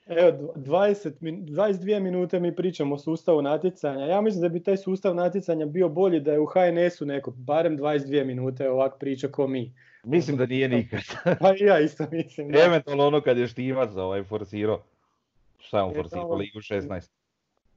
Evo, 0.08 0.30
dv- 0.30 0.52
20, 0.56 1.12
min- 1.20 1.46
22 1.46 2.00
minute 2.00 2.40
mi 2.40 2.56
pričamo 2.56 2.94
o 2.94 2.98
sustavu 2.98 3.42
natjecanja. 3.42 4.04
Ja 4.06 4.20
mislim 4.20 4.42
da 4.42 4.48
bi 4.48 4.62
taj 4.62 4.76
sustav 4.76 5.14
natjecanja 5.14 5.66
bio 5.66 5.88
bolji 5.88 6.20
da 6.20 6.32
je 6.32 6.40
u 6.40 6.46
HNS-u 6.46 7.04
neko, 7.04 7.30
barem 7.30 7.78
22 7.78 8.24
minute 8.24 8.70
ovak 8.70 8.98
priča 8.98 9.28
ko 9.28 9.46
mi. 9.46 9.74
Mislim 10.06 10.36
da 10.36 10.46
nije 10.46 10.68
nikad. 10.68 11.00
Pa 11.40 11.54
ja 11.58 11.80
isto 11.80 12.06
mislim. 12.12 12.48
Da. 12.48 12.58
Eventualno 12.58 13.06
ono 13.06 13.20
kad 13.20 13.38
je 13.38 13.46
Štimac 13.46 13.90
ovaj 13.90 14.24
forsirao. 14.24 14.82
Šta 15.58 15.76
je 15.78 15.82
on 15.82 15.90
E, 15.90 15.94
forsirao? 15.94 16.34
Ligu 16.34 16.58
16. 16.58 17.10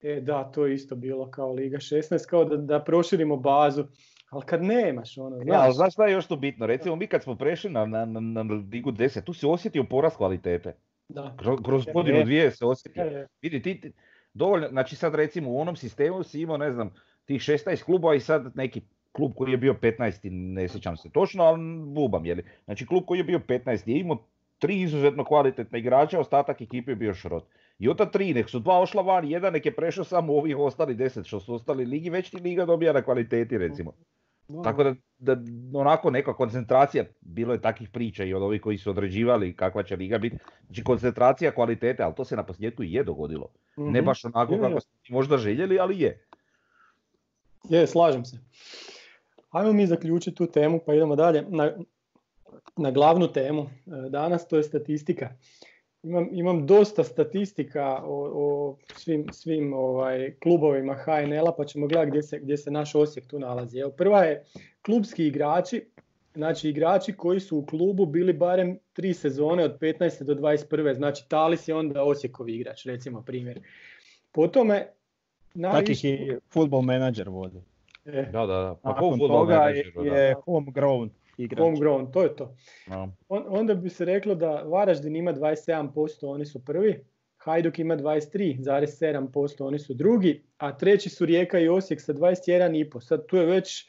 E, 0.02 0.22
da, 0.22 0.44
to 0.44 0.66
je 0.66 0.74
isto 0.74 0.96
bilo 0.96 1.32
kao 1.32 1.54
Liga 1.54 1.78
16, 1.78 2.26
kao 2.28 2.46
da, 2.46 2.58
da 2.58 2.84
proširimo 2.84 3.38
bazu. 3.38 3.86
Ali 4.30 4.44
kad 4.46 4.64
nemaš, 4.64 5.18
ono, 5.18 5.38
Ja, 5.38 5.44
znaš, 5.44 5.60
ali 5.60 5.74
znaš 5.74 5.94
šta 5.94 6.06
je 6.06 6.14
još 6.14 6.28
tu 6.28 6.36
bitno? 6.36 6.66
Recimo 6.66 6.96
mi 6.96 7.08
kad 7.08 7.24
smo 7.24 7.36
prešli 7.36 7.70
na, 7.70 7.86
na, 7.86 8.06
na, 8.06 8.20
na 8.20 8.42
Ligu 8.72 8.92
10, 8.92 9.24
tu 9.24 9.34
se 9.34 9.48
osjetio 9.48 9.84
porast 9.84 10.18
kvalitete. 10.18 10.76
da. 11.10 11.36
Kroz, 11.38 11.60
kroz 11.66 11.86
godinu 11.94 12.18
je. 12.18 12.24
dvije 12.24 12.52
se 12.52 12.66
osjetio. 12.66 13.04
Je, 13.04 13.14
je. 13.14 13.28
Vidi, 13.42 13.62
ti, 13.62 13.82
ti- 13.82 13.92
dovoljno, 14.34 14.68
znači 14.68 14.96
sad 14.96 15.16
recimo 15.16 15.52
u 15.52 15.60
onom 15.60 15.76
sistemu 15.76 16.24
si 16.24 16.42
imao, 16.42 16.58
ne 16.58 16.72
znam, 16.72 16.94
tih 17.26 17.42
16 17.42 17.84
klubova 17.84 18.16
i 18.16 18.20
sad 18.20 18.52
neki 18.56 18.82
klub 19.20 19.32
koji 19.36 19.52
je 19.52 19.58
bio 19.58 19.74
15, 19.74 20.30
ne 20.32 20.68
sjećam 20.68 20.98
se 20.98 21.10
točno, 21.10 21.44
ali 21.44 21.60
bubam, 21.86 22.26
jeli. 22.26 22.44
Znači 22.66 22.86
klub 22.86 23.04
koji 23.06 23.18
je 23.18 23.24
bio 23.24 23.40
15 23.40 23.90
je 23.90 24.00
imao 24.00 24.18
tri 24.60 24.82
izuzetno 24.82 25.24
kvalitetna 25.24 25.78
igrača, 25.78 26.20
ostatak 26.20 26.62
ekipe 26.62 26.92
je 26.92 26.96
bio 26.96 27.14
šrot. 27.14 27.44
I 27.80 27.90
od 27.90 27.98
ta 27.98 28.06
tri, 28.12 28.34
nek 28.34 28.50
su 28.50 28.60
dva 28.60 28.80
ošla 28.82 29.02
van, 29.02 29.28
jedan 29.28 29.54
nek 29.54 29.66
je 29.66 29.76
prešao 29.76 30.04
samo 30.04 30.34
ovih 30.34 30.58
ostali 30.58 30.96
10 30.96 31.28
što 31.28 31.40
su 31.40 31.54
ostali 31.54 31.86
ligi, 31.86 32.10
već 32.10 32.30
ti 32.30 32.38
liga 32.38 32.66
dobija 32.66 32.94
na 32.94 33.02
kvaliteti 33.02 33.58
recimo. 33.58 33.94
Tako 34.64 34.84
da, 34.84 34.96
da 35.18 35.38
onako 35.80 36.10
neka 36.10 36.34
koncentracija, 36.34 37.04
bilo 37.22 37.54
je 37.54 37.62
takvih 37.62 37.90
priča 37.90 38.24
i 38.24 38.34
od 38.34 38.44
ovih 38.44 38.62
koji 38.62 38.78
su 38.78 38.90
određivali 38.90 39.56
kakva 39.56 39.84
će 39.84 39.96
liga 39.96 40.18
biti. 40.18 40.38
Znači 40.66 40.84
koncentracija 40.84 41.52
kvalitete, 41.52 42.04
ali 42.04 42.16
to 42.16 42.26
se 42.26 42.36
na 42.36 42.44
posljedku 42.44 42.84
i 42.84 42.94
je 42.94 43.04
dogodilo. 43.04 43.50
Ne 43.78 44.02
Mhm. 44.02 44.06
baš 44.06 44.26
onako 44.26 44.54
Je, 44.54 44.60
kako 44.60 44.74
mi 44.74 45.14
možda 45.14 45.38
željeli, 45.38 45.80
ali 45.80 46.00
je. 46.00 46.26
Je, 47.70 47.88
slažem 47.88 48.26
se. 48.26 48.38
Ajmo 49.50 49.74
mi 49.74 49.88
zaključiti 49.88 50.38
tu 50.38 50.48
temu 50.48 50.80
pa 50.86 50.94
idemo 50.94 51.16
dalje 51.16 51.46
na, 51.50 51.72
na 52.78 52.92
glavnu 52.92 53.28
temu 53.28 53.62
e, 53.62 54.10
danas, 54.10 54.48
to 54.48 54.58
je 54.58 54.64
statistika. 54.64 55.30
Imam, 56.04 56.28
imam 56.32 56.66
dosta 56.68 57.04
statistika 57.04 58.02
o, 58.04 58.32
o 58.34 58.78
svim, 58.96 59.26
svim 59.32 59.74
ovaj, 59.74 60.34
klubovima 60.44 60.94
HNL-a 60.94 61.52
pa 61.58 61.66
ćemo 61.66 61.88
gledati 61.88 62.10
gdje 62.10 62.24
se, 62.24 62.40
gdje 62.40 62.58
se 62.58 62.72
naš 62.72 62.96
Osijek 62.96 63.28
tu 63.28 63.40
nalazi. 63.40 63.80
Evo, 63.80 63.92
prva 63.92 64.24
je 64.24 64.44
klubski 64.86 65.28
igrači, 65.28 65.86
znači 66.36 66.70
igrači 66.70 67.14
koji 67.14 67.40
su 67.40 67.58
u 67.58 67.66
klubu 67.66 68.06
bili 68.06 68.34
barem 68.34 68.80
tri 68.94 69.14
sezone 69.14 69.64
od 69.64 69.80
15. 69.80 70.24
do 70.24 70.36
21. 70.36 70.96
Znači 70.96 71.30
Talis 71.30 71.68
je 71.68 71.76
onda 71.76 72.04
Osijekovi 72.04 72.56
igrač, 72.56 72.86
recimo 72.86 73.22
primjer. 73.22 73.60
Po 74.32 74.48
tome, 74.48 74.76
Takih 74.76 75.62
najviše- 75.62 76.10
i 76.10 76.38
football 76.50 76.82
manager 76.82 77.30
vodi. 77.30 77.62
E, 78.14 78.30
Da, 78.32 78.46
da, 78.46 78.46
da. 78.48 78.76
Pa 78.84 78.90
Nakon 78.90 79.20
toga 79.20 79.54
menadžeru, 79.54 80.04
da. 80.04 80.16
je 80.16 80.36
homegrown 80.46 81.10
igrač. 81.38 81.60
homegrown, 81.60 82.12
to 82.12 82.24
je 82.24 82.36
to. 82.36 82.56
No. 82.88 83.12
On, 83.30 83.44
onda 83.48 83.76
bi 83.76 83.90
se 83.90 84.06
reklo 84.06 84.36
da 84.36 84.62
Varaždin 84.66 85.16
ima 85.16 85.34
27%, 85.34 86.26
oni 86.28 86.46
su 86.46 86.66
prvi, 86.66 87.06
Hajduk 87.38 87.80
ima 87.80 87.98
23,7%, 87.98 89.64
oni 89.64 89.80
su 89.80 89.94
drugi, 89.94 90.44
a 90.58 90.78
treći 90.78 91.10
su 91.10 91.26
Rijeka 91.26 91.60
i 91.60 91.70
Osijek 91.70 92.02
sa 92.02 92.14
21,5%. 92.14 93.00
Sad 93.02 93.26
tu 93.26 93.38
je 93.38 93.46
već 93.46 93.88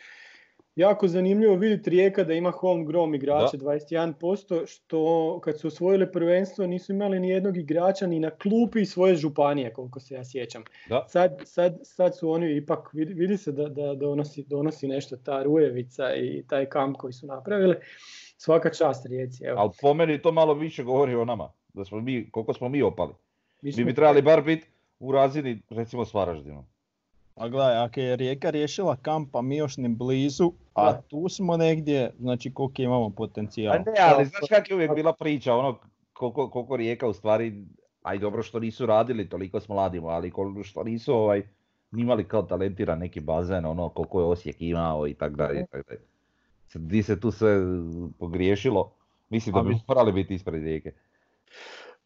jako 0.76 1.09
zanimljivo 1.09 1.56
vidjeti 1.56 1.90
Rijeka 1.90 2.24
da 2.24 2.33
ima 2.33 2.52
homegrown 2.52 3.14
igrača 3.14 3.56
21%, 3.56 4.66
što 4.66 5.40
kad 5.44 5.61
su 5.61 5.68
osvojili 5.68 6.12
prvenstvo 6.12 6.66
nisu 6.66 6.92
imali 6.92 7.20
ni 7.20 7.28
jednog 7.28 7.56
igrača 7.56 8.06
ni 8.06 8.20
na 8.20 8.30
klupi 8.30 8.85
svoje 8.85 9.14
županije, 9.14 9.72
koliko 9.72 10.00
se 10.00 10.14
ja 10.14 10.24
sjećam. 10.24 10.62
Da. 10.88 11.06
Sad, 11.09 11.40
sad, 11.44 11.78
sad 11.83 12.18
su 12.18 12.30
oni 12.30 12.56
ipak, 12.56 12.88
vidi, 12.92 13.14
vidi 13.14 13.37
se 13.37 13.52
da, 13.52 13.68
da 13.68 13.94
donosi, 13.94 14.44
donosi 14.48 14.88
nešto 14.88 15.16
ta 15.16 15.42
Rujevica 15.42 16.14
i 16.14 16.44
taj 16.48 16.66
kamp 16.66 16.96
koji 16.96 17.12
su 17.12 17.26
napravili. 17.26 17.76
Svaka 18.37 18.70
čast 18.70 19.06
Rijeci. 19.06 19.44
Evo. 19.44 19.61
Ali 19.61 19.70
po 19.80 19.94
meni 19.94 20.22
to 20.22 20.33
malo 20.33 20.54
više 20.54 20.83
govori 20.83 21.14
o 21.14 21.24
nama. 21.24 21.52
Da 21.74 21.85
smo 21.85 22.00
mi, 22.00 22.30
koliko 22.30 22.54
smo 22.54 22.68
mi 22.68 22.83
opali. 22.83 23.14
Mi 23.62 23.72
Mi 23.76 23.85
bi 23.85 23.94
trebali 23.94 24.22
bar 24.22 24.42
biti 24.42 24.66
u 24.98 25.12
razini, 25.12 25.62
recimo 25.70 26.04
s 26.04 26.14
Varaždinom. 26.14 26.66
A 27.40 27.48
gledaj, 27.48 27.76
ako 27.76 28.00
je 28.00 28.16
Rijeka 28.16 28.50
riješila 28.50 28.96
kamp, 28.96 29.37
a 29.37 29.42
mi 29.42 29.57
još 29.57 29.76
ni 29.76 29.88
blizu, 29.88 30.53
a 30.74 31.00
tu 31.00 31.29
smo 31.29 31.57
negdje, 31.57 32.12
znači 32.18 32.55
koliko 32.55 32.83
imamo 32.83 33.11
potencijal. 33.11 33.74
A 33.74 33.79
ne, 33.79 33.92
ali 34.00 34.24
znaš 34.24 34.48
kak 34.48 34.70
je 34.70 34.74
uvijek 34.74 34.94
bila 34.94 35.12
priča, 35.12 35.55
ono 35.55 35.79
koliko, 36.12 36.50
koliko 36.50 36.76
Rijeka 36.76 37.09
u 37.09 37.12
stvari, 37.12 37.64
aj 38.03 38.18
dobro 38.18 38.42
što 38.42 38.61
nisu 38.61 38.87
radili, 38.87 39.29
toliko 39.29 39.61
s 39.61 39.68
mladima, 39.68 40.09
ali 40.09 40.31
koliko 40.31 40.64
što 40.64 40.85
nisu 40.85 41.14
ovaj, 41.14 41.42
imali 41.92 42.29
kao 42.29 42.42
talentiran 42.42 42.98
neki 42.98 43.20
bazen, 43.20 43.64
ono 43.64 43.88
koliko 43.88 44.20
je 44.20 44.26
Osijek 44.26 44.57
imao 44.59 45.09
i 45.09 45.14
tako 45.14 45.37
dalje. 45.37 45.66
Di 46.74 47.03
se 47.03 47.20
tu 47.20 47.31
sve 47.31 47.57
pogriješilo, 48.18 48.92
mislim 49.31 49.55
da 49.55 49.62
bi 49.62 49.76
morali 49.88 50.12
biti 50.12 50.35
ispred 50.35 50.62
rijeke. 50.62 50.92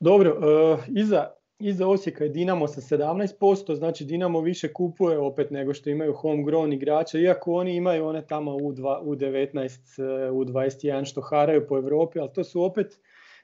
Dobro, 0.01 0.37
uh, 0.39 0.79
iza, 0.89 1.31
iza 1.59 1.89
Osijeka 1.89 2.25
je 2.25 2.31
Dinamo 2.31 2.69
sa 2.69 2.81
17%, 2.81 3.75
znači 3.75 4.05
Dinamo 4.05 4.41
više 4.41 4.73
kupuje 4.73 5.19
opet 5.19 5.51
nego 5.51 5.75
što 5.75 5.91
imaju 5.91 6.13
homegrown 6.13 6.75
igrača, 6.75 7.19
iako 7.19 7.55
oni 7.55 7.77
imaju 7.77 8.07
one 8.07 8.27
tamo 8.27 8.53
U2, 8.53 9.03
U19, 9.03 10.03
U21 10.31 11.05
što 11.05 11.21
haraju 11.21 11.67
po 11.69 11.77
Europi, 11.77 12.19
ali 12.19 12.33
to 12.35 12.45
su 12.45 12.63
opet 12.63 12.99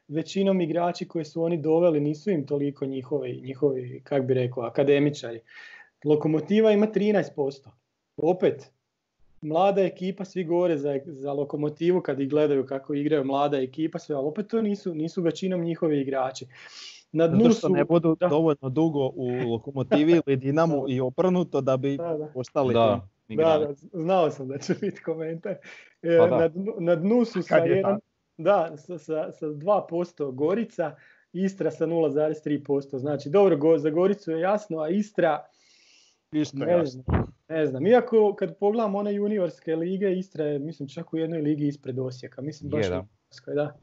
većinom 0.08 0.60
igrači 0.60 1.08
koji 1.08 1.24
su 1.24 1.42
oni 1.42 1.56
doveli, 1.56 2.00
nisu 2.00 2.30
im 2.30 2.46
toliko 2.46 2.86
njihovi, 2.86 3.40
njihovi 3.44 4.00
kak 4.04 4.24
bi 4.24 4.34
rekao, 4.34 4.62
akademičari. 4.62 5.40
Lokomotiva 6.04 6.72
ima 6.72 6.86
13%. 6.86 7.68
Opet, 8.16 8.70
mlada 9.40 9.82
ekipa, 9.82 10.24
svi 10.24 10.44
govore 10.44 10.78
za, 10.78 10.98
za 11.06 11.32
lokomotivu 11.32 12.00
kad 12.00 12.20
ih 12.20 12.28
gledaju 12.28 12.66
kako 12.66 12.94
igraju 12.94 13.24
mlada 13.24 13.58
ekipa, 13.58 13.98
sve, 13.98 14.16
ali 14.16 14.26
opet 14.26 14.46
to 14.48 14.62
nisu, 14.62 14.94
nisu 14.94 15.22
većinom 15.22 15.64
njihovi 15.64 16.00
igrači. 16.00 16.46
Na 17.12 17.28
dnu 17.28 17.52
su, 17.52 17.68
ne 17.68 17.84
budu 17.84 18.16
dovoljno 18.20 18.68
dugo 18.68 19.12
u 19.14 19.52
lokomotivi 19.52 20.20
ili 20.26 20.36
Dinamu 20.36 20.84
i 20.88 21.00
oprnuto 21.00 21.60
da 21.60 21.76
bi 21.76 21.96
da, 21.96 22.16
da. 22.16 22.26
postali 22.34 22.74
da. 22.74 23.08
Da, 23.28 23.74
znao 23.92 24.30
sam 24.30 24.48
da 24.48 24.58
će 24.58 24.74
biti 24.80 25.02
komentar. 25.02 25.54
E, 26.02 26.18
pa 26.18 26.38
na, 26.38 26.48
dnu, 26.48 26.74
na 26.78 26.96
dnu 26.96 27.24
su 27.24 27.42
sa, 27.42 27.56
jedan, 27.56 28.00
da, 28.36 28.76
sa, 28.76 28.98
sa, 28.98 29.32
sa 29.32 29.46
2% 29.46 30.34
Gorica, 30.34 30.96
Istra 31.32 31.70
sa 31.70 31.86
0,3%. 31.86 32.98
Znači, 32.98 33.30
dobro, 33.30 33.78
za 33.78 33.90
Goricu 33.90 34.30
je 34.30 34.40
jasno, 34.40 34.78
a 34.78 34.88
Istra 34.88 35.44
Isto 36.32 36.58
ne 36.58 36.86
znam, 36.86 37.04
ne 37.48 37.66
znam. 37.66 37.86
Iako 37.86 38.34
kad 38.38 38.58
pogledam 38.58 38.94
one 38.94 39.14
juniorske 39.14 39.76
lige, 39.76 40.12
Istra 40.12 40.44
je 40.44 40.58
mislim 40.58 40.88
čak 40.88 41.12
u 41.12 41.16
jednoj 41.16 41.40
ligi 41.40 41.66
ispred 41.66 41.98
Osijeka. 41.98 42.42
Mislim 42.42 42.70
baš 42.70 42.84
je, 42.84 42.90
da. 43.54 43.78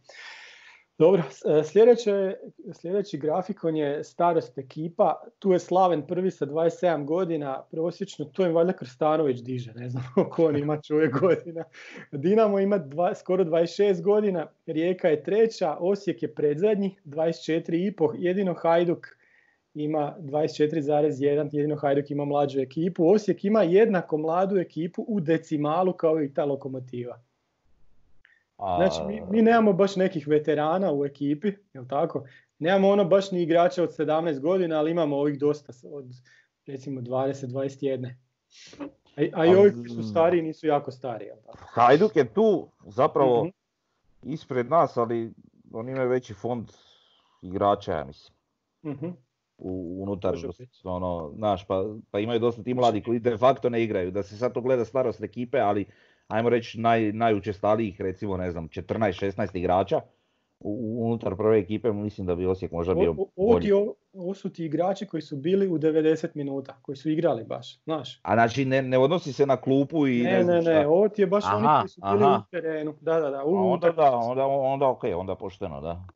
Dobro, 0.99 1.23
e, 1.59 1.63
sljedeće, 1.63 2.35
sljedeći 2.73 3.17
grafikon 3.17 3.75
je 3.75 4.03
starost 4.03 4.57
ekipa. 4.57 5.21
Tu 5.39 5.51
je 5.51 5.59
Slaven 5.59 6.07
prvi 6.07 6.31
sa 6.31 6.45
27 6.45 7.05
godina, 7.05 7.63
prosječno, 7.71 8.25
to 8.25 8.45
je 8.45 8.51
valjda 8.51 8.73
Krstanović 8.73 9.39
diže, 9.39 9.73
ne 9.75 9.89
znam 9.89 10.03
koliko 10.13 10.45
on 10.45 10.57
ima 10.57 10.81
čovjek 10.81 11.19
godina. 11.19 11.63
Dinamo 12.11 12.59
ima 12.59 12.77
dva, 12.77 13.15
skoro 13.15 13.43
26 13.43 14.01
godina, 14.01 14.47
Rijeka 14.65 15.07
je 15.07 15.23
treća, 15.23 15.77
Osijek 15.79 16.23
je 16.23 16.33
predzadnji, 16.33 16.95
24,5, 17.05 18.15
jedino 18.17 18.53
Hajduk 18.53 19.07
ima 19.73 20.15
24,1, 20.19 21.49
jedino 21.51 21.75
Hajduk 21.75 22.11
ima 22.11 22.25
mlađu 22.25 22.59
ekipu. 22.59 23.09
Osijek 23.09 23.45
ima 23.45 23.63
jednako 23.63 24.17
mladu 24.17 24.57
ekipu 24.57 25.05
u 25.07 25.19
decimalu 25.19 25.93
kao 25.93 26.23
i 26.23 26.33
ta 26.33 26.45
lokomotiva. 26.45 27.26
Znači, 28.57 28.99
mi, 29.07 29.21
mi 29.29 29.41
nemamo 29.41 29.73
baš 29.73 29.95
nekih 29.95 30.27
veterana 30.27 30.93
u 30.93 31.05
ekipi, 31.05 31.51
jel 31.73 31.85
tako? 31.87 32.23
Nemamo 32.59 32.89
ono 32.89 33.05
baš 33.05 33.31
ni 33.31 33.41
igrača 33.41 33.83
od 33.83 33.89
17 33.89 34.39
godina, 34.39 34.79
ali 34.79 34.91
imamo 34.91 35.17
ovih 35.17 35.39
dosta 35.39 35.73
od 35.91 36.05
recimo 36.65 37.01
20-21. 37.01 38.13
A, 39.17 39.21
a 39.33 39.45
i 39.45 39.55
ovi 39.55 39.73
koji 39.73 39.89
su 39.89 40.03
stariji 40.03 40.41
nisu 40.41 40.67
jako 40.67 40.91
stari. 40.91 41.25
Jel 41.25 41.37
tako? 41.45 41.57
Hajduk 41.61 42.15
je 42.15 42.33
tu 42.33 42.67
zapravo 42.85 43.43
mm 43.45 43.51
ispred 44.23 44.69
nas, 44.69 44.97
ali 44.97 45.33
oni 45.73 45.91
imaju 45.91 46.09
veći 46.09 46.33
fond 46.33 46.69
igrača, 47.41 47.93
ja 47.93 48.05
mislim. 48.05 48.35
mm 48.83 49.13
u, 49.57 50.03
unutar, 50.03 50.35
ono, 50.83 51.31
znaš, 51.35 51.67
pa, 51.67 51.85
pa 52.11 52.19
imaju 52.19 52.39
dosta 52.39 52.63
ti 52.63 52.73
mladi 52.73 53.03
koji 53.03 53.19
de 53.19 53.37
facto 53.37 53.69
ne 53.69 53.83
igraju, 53.83 54.11
da 54.11 54.23
se 54.23 54.37
sad 54.37 54.53
to 54.53 54.61
gleda 54.61 54.85
starost 54.85 55.23
ekipe, 55.23 55.59
ali 55.59 55.85
ajmo 56.27 56.49
reći 56.49 56.79
naj, 56.79 57.11
najučestalijih, 57.11 58.01
recimo, 58.01 58.37
ne 58.37 58.51
znam, 58.51 58.69
14-16 58.69 59.57
igrača, 59.57 60.01
unutar 60.99 61.35
prve 61.35 61.59
ekipe 61.59 61.91
mislim 61.91 62.27
da 62.27 62.35
bi 62.35 62.45
Osijek 62.45 62.71
možda 62.71 62.93
bio 62.93 63.15
ovo, 63.35 63.59
ti, 63.59 63.71
ovo 64.13 64.33
su 64.33 64.49
ti 64.49 64.65
igrači 64.65 65.05
koji 65.05 65.21
su 65.21 65.37
bili 65.37 65.67
u 65.67 65.77
90 65.77 66.27
minuta, 66.33 66.79
koji 66.81 66.95
su 66.95 67.09
igrali 67.09 67.43
baš, 67.43 67.83
znaš. 67.83 68.19
A 68.23 68.33
znači 68.33 68.65
ne, 68.65 68.81
ne 68.81 68.97
odnosi 68.97 69.33
se 69.33 69.45
na 69.45 69.57
klupu 69.57 70.07
i 70.07 70.23
ne, 70.23 70.31
ne 70.31 70.43
znam 70.43 70.63
Ne, 70.63 70.73
ne, 70.73 70.87
ovo 70.87 71.09
ti 71.09 71.21
je 71.21 71.27
baš 71.27 71.43
aha, 71.45 71.57
oni 71.57 71.67
koji 71.81 71.89
su 71.89 72.01
bili 72.01 72.23
aha. 72.23 72.43
u 72.47 72.51
terenu. 72.51 72.93
Da, 73.01 73.19
da, 73.19 73.29
da. 73.29 73.43
U, 73.43 73.71
onda, 73.71 73.91
da, 73.91 74.11
onda, 74.15 74.45
onda 74.45 74.87
ok, 74.87 75.03
onda 75.15 75.35
pošteno, 75.35 75.81
da. 75.81 76.07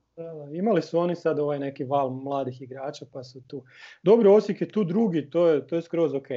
Imali 0.54 0.82
su 0.82 1.00
oni 1.00 1.16
sad 1.16 1.40
ovaj 1.40 1.60
neki 1.60 1.84
val 1.84 2.10
mladih 2.10 2.62
igrača 2.62 3.06
pa 3.14 3.24
su 3.24 3.42
tu. 3.48 3.64
Dobro, 4.04 4.34
Osijek 4.34 4.62
je 4.62 4.68
tu 4.68 4.84
drugi, 4.84 5.30
to 5.30 5.48
je, 5.48 5.68
to 5.68 5.76
je 5.76 5.82
skroz 5.82 6.14
ok. 6.14 6.28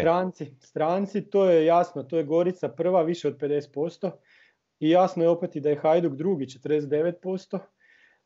Stranci, 0.00 0.46
stranci, 0.60 1.30
to 1.30 1.50
je 1.50 1.66
jasno, 1.66 2.02
to 2.02 2.16
je 2.16 2.24
Gorica 2.24 2.68
prva 2.68 3.02
više 3.02 3.28
od 3.28 3.36
50%. 3.36 4.10
I 4.80 4.90
jasno 4.90 5.22
je 5.22 5.28
opet 5.28 5.56
i 5.56 5.60
da 5.60 5.68
je 5.68 5.76
Hajduk 5.76 6.14
drugi 6.14 6.46
49%. 6.46 7.58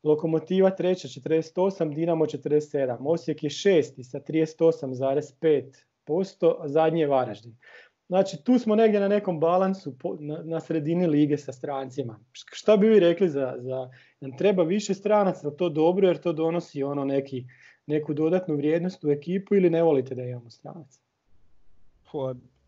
Lokomotiva 0.03 0.69
treća 0.69 1.07
48, 1.07 1.95
Dinamo 1.95 2.25
47. 2.25 2.97
Osijek 2.99 3.43
je 3.43 3.49
šesti 3.49 4.03
sa 4.03 4.19
38,5%, 4.19 6.55
a 6.59 6.67
zadnji 6.67 6.99
je 6.99 7.07
Varaždin. 7.07 7.57
Znači 8.07 8.43
tu 8.43 8.59
smo 8.59 8.75
negdje 8.75 8.99
na 8.99 9.07
nekom 9.07 9.39
balansu 9.39 9.95
na, 10.19 10.41
na 10.43 10.59
sredini 10.59 11.07
lige 11.07 11.37
sa 11.37 11.51
strancima. 11.51 12.19
Šta 12.31 12.77
bi 12.77 12.87
vi 12.87 12.99
rekli 12.99 13.29
za, 13.29 13.55
za 13.57 13.89
nam 14.19 14.37
treba 14.37 14.63
više 14.63 14.93
stranaca, 14.93 15.51
to 15.51 15.69
dobro 15.69 16.07
jer 16.07 16.17
to 16.17 16.33
donosi 16.33 16.83
ono 16.83 17.05
neki, 17.05 17.45
neku 17.85 18.13
dodatnu 18.13 18.55
vrijednost 18.55 19.03
u 19.03 19.11
ekipu 19.11 19.55
ili 19.55 19.69
ne 19.69 19.83
volite 19.83 20.15
da 20.15 20.23
imamo 20.23 20.49
stranaca? 20.49 20.99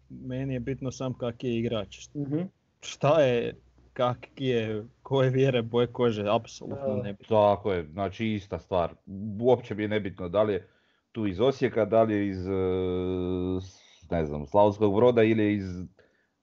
meni 0.09 0.53
je 0.53 0.59
bitno 0.59 0.91
sam 0.91 1.13
kak 1.13 1.43
je 1.43 1.57
igrač. 1.57 1.97
uh 2.13 2.27
Šta 2.81 3.21
je, 3.21 3.55
kak 3.93 4.27
je, 4.37 4.85
koje 5.03 5.29
vjere, 5.29 5.61
boje 5.61 5.87
kože, 5.87 6.25
apsolutno 6.29 7.01
nebitno. 7.03 7.37
Tako 7.37 7.73
je, 7.73 7.87
znači 7.91 8.27
ista 8.27 8.59
stvar. 8.59 8.93
Uopće 9.39 9.75
mi 9.75 9.83
je 9.83 9.87
nebitno 9.87 10.29
da 10.29 10.43
li 10.43 10.53
je 10.53 10.67
tu 11.11 11.27
iz 11.27 11.39
Osijeka, 11.39 11.85
da 11.85 12.03
li 12.03 12.13
je 12.13 12.27
iz 12.27 12.47
ne 14.11 14.25
znam, 14.25 14.45
Slavonskog 14.45 14.95
broda 14.95 15.23
ili 15.23 15.53
iz 15.53 15.65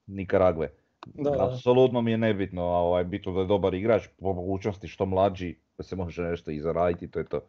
Nikaragve. 0.06 0.70
Da, 1.06 1.48
Apsolutno 1.50 2.02
mi 2.02 2.10
je 2.10 2.18
nebitno, 2.18 2.62
a 2.62 2.78
ovaj, 2.78 3.04
bitno 3.04 3.32
da 3.32 3.40
je 3.40 3.46
dobar 3.46 3.74
igrač, 3.74 4.02
po 4.20 4.32
mogućnosti 4.32 4.88
što 4.88 5.06
mlađi, 5.06 5.56
da 5.78 5.82
se 5.84 5.96
može 5.96 6.22
nešto 6.22 6.50
i 6.50 6.60
zaraditi, 6.60 7.10
to 7.10 7.18
je 7.18 7.24
to. 7.24 7.40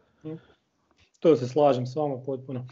To 1.19 1.35
se 1.35 1.47
slažem 1.47 1.85
s 1.85 1.95
vama 1.95 2.17
potpuno. 2.25 2.67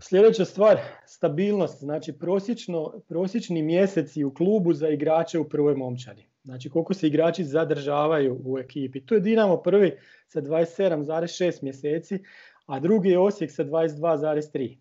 Sljedeća 0.00 0.44
stvar, 0.44 0.78
stabilnost, 1.06 1.80
znači 1.80 2.12
prosječno, 2.12 2.92
prosječni 3.08 3.62
mjeseci 3.62 4.24
u 4.24 4.34
klubu 4.34 4.72
za 4.72 4.88
igrače 4.88 5.38
u 5.38 5.48
prvoj 5.48 5.74
momčadi. 5.74 6.26
Znači 6.44 6.70
koliko 6.70 6.94
se 6.94 7.06
igrači 7.06 7.44
zadržavaju 7.44 8.40
u 8.44 8.58
ekipi. 8.58 9.06
Tu 9.06 9.14
je 9.14 9.20
Dinamo 9.20 9.56
prvi 9.56 9.96
sa 10.26 10.40
27,6 10.40 11.62
mjeseci, 11.62 12.18
a 12.66 12.80
drugi 12.80 13.08
je 13.08 13.18
Osijek 13.18 13.50
sa 13.50 13.64
22,3. 13.64 14.76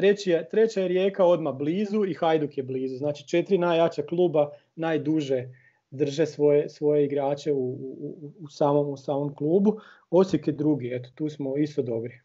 Treći 0.00 0.30
je, 0.30 0.48
treća 0.48 0.80
je 0.80 0.88
Rijeka 0.88 1.24
odmah 1.24 1.54
blizu 1.54 2.04
i 2.04 2.14
Hajduk 2.14 2.58
je 2.58 2.62
blizu. 2.64 2.96
Znači 2.96 3.28
četiri 3.28 3.58
najjača 3.58 4.02
kluba 4.02 4.50
najduže 4.76 5.48
drže 5.90 6.26
svoje, 6.26 6.68
svoje 6.68 7.04
igrače 7.04 7.52
u, 7.52 7.58
u, 7.58 8.32
u, 8.40 8.48
samom, 8.48 8.88
u 8.88 8.96
samom 8.96 9.34
klubu. 9.34 9.80
Osijek 10.10 10.46
je 10.46 10.52
drugi, 10.52 10.90
eto 10.94 11.08
tu 11.14 11.28
smo 11.28 11.56
isto 11.56 11.82
dobri. 11.82 12.20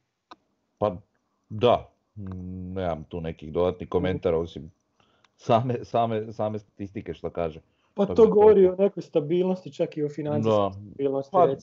Pa 0.77 0.97
da, 1.49 1.91
nemam 2.75 3.03
tu 3.03 3.21
nekih 3.21 3.51
dodatnih 3.51 3.89
komentara 3.89 4.38
osim 4.38 4.71
same, 5.38 5.85
same, 5.85 6.33
same 6.33 6.59
statistike 6.59 7.13
što 7.13 7.29
kaže. 7.29 7.59
Pa 7.93 8.05
to, 8.05 8.27
govori 8.27 8.67
o 8.67 8.75
nekoj 8.75 9.03
stabilnosti, 9.03 9.73
čak 9.73 9.97
i 9.97 10.03
o 10.03 10.09
financijskoj 10.09 10.71
stabilnosti. 10.71 11.31
Pa, 11.31 11.55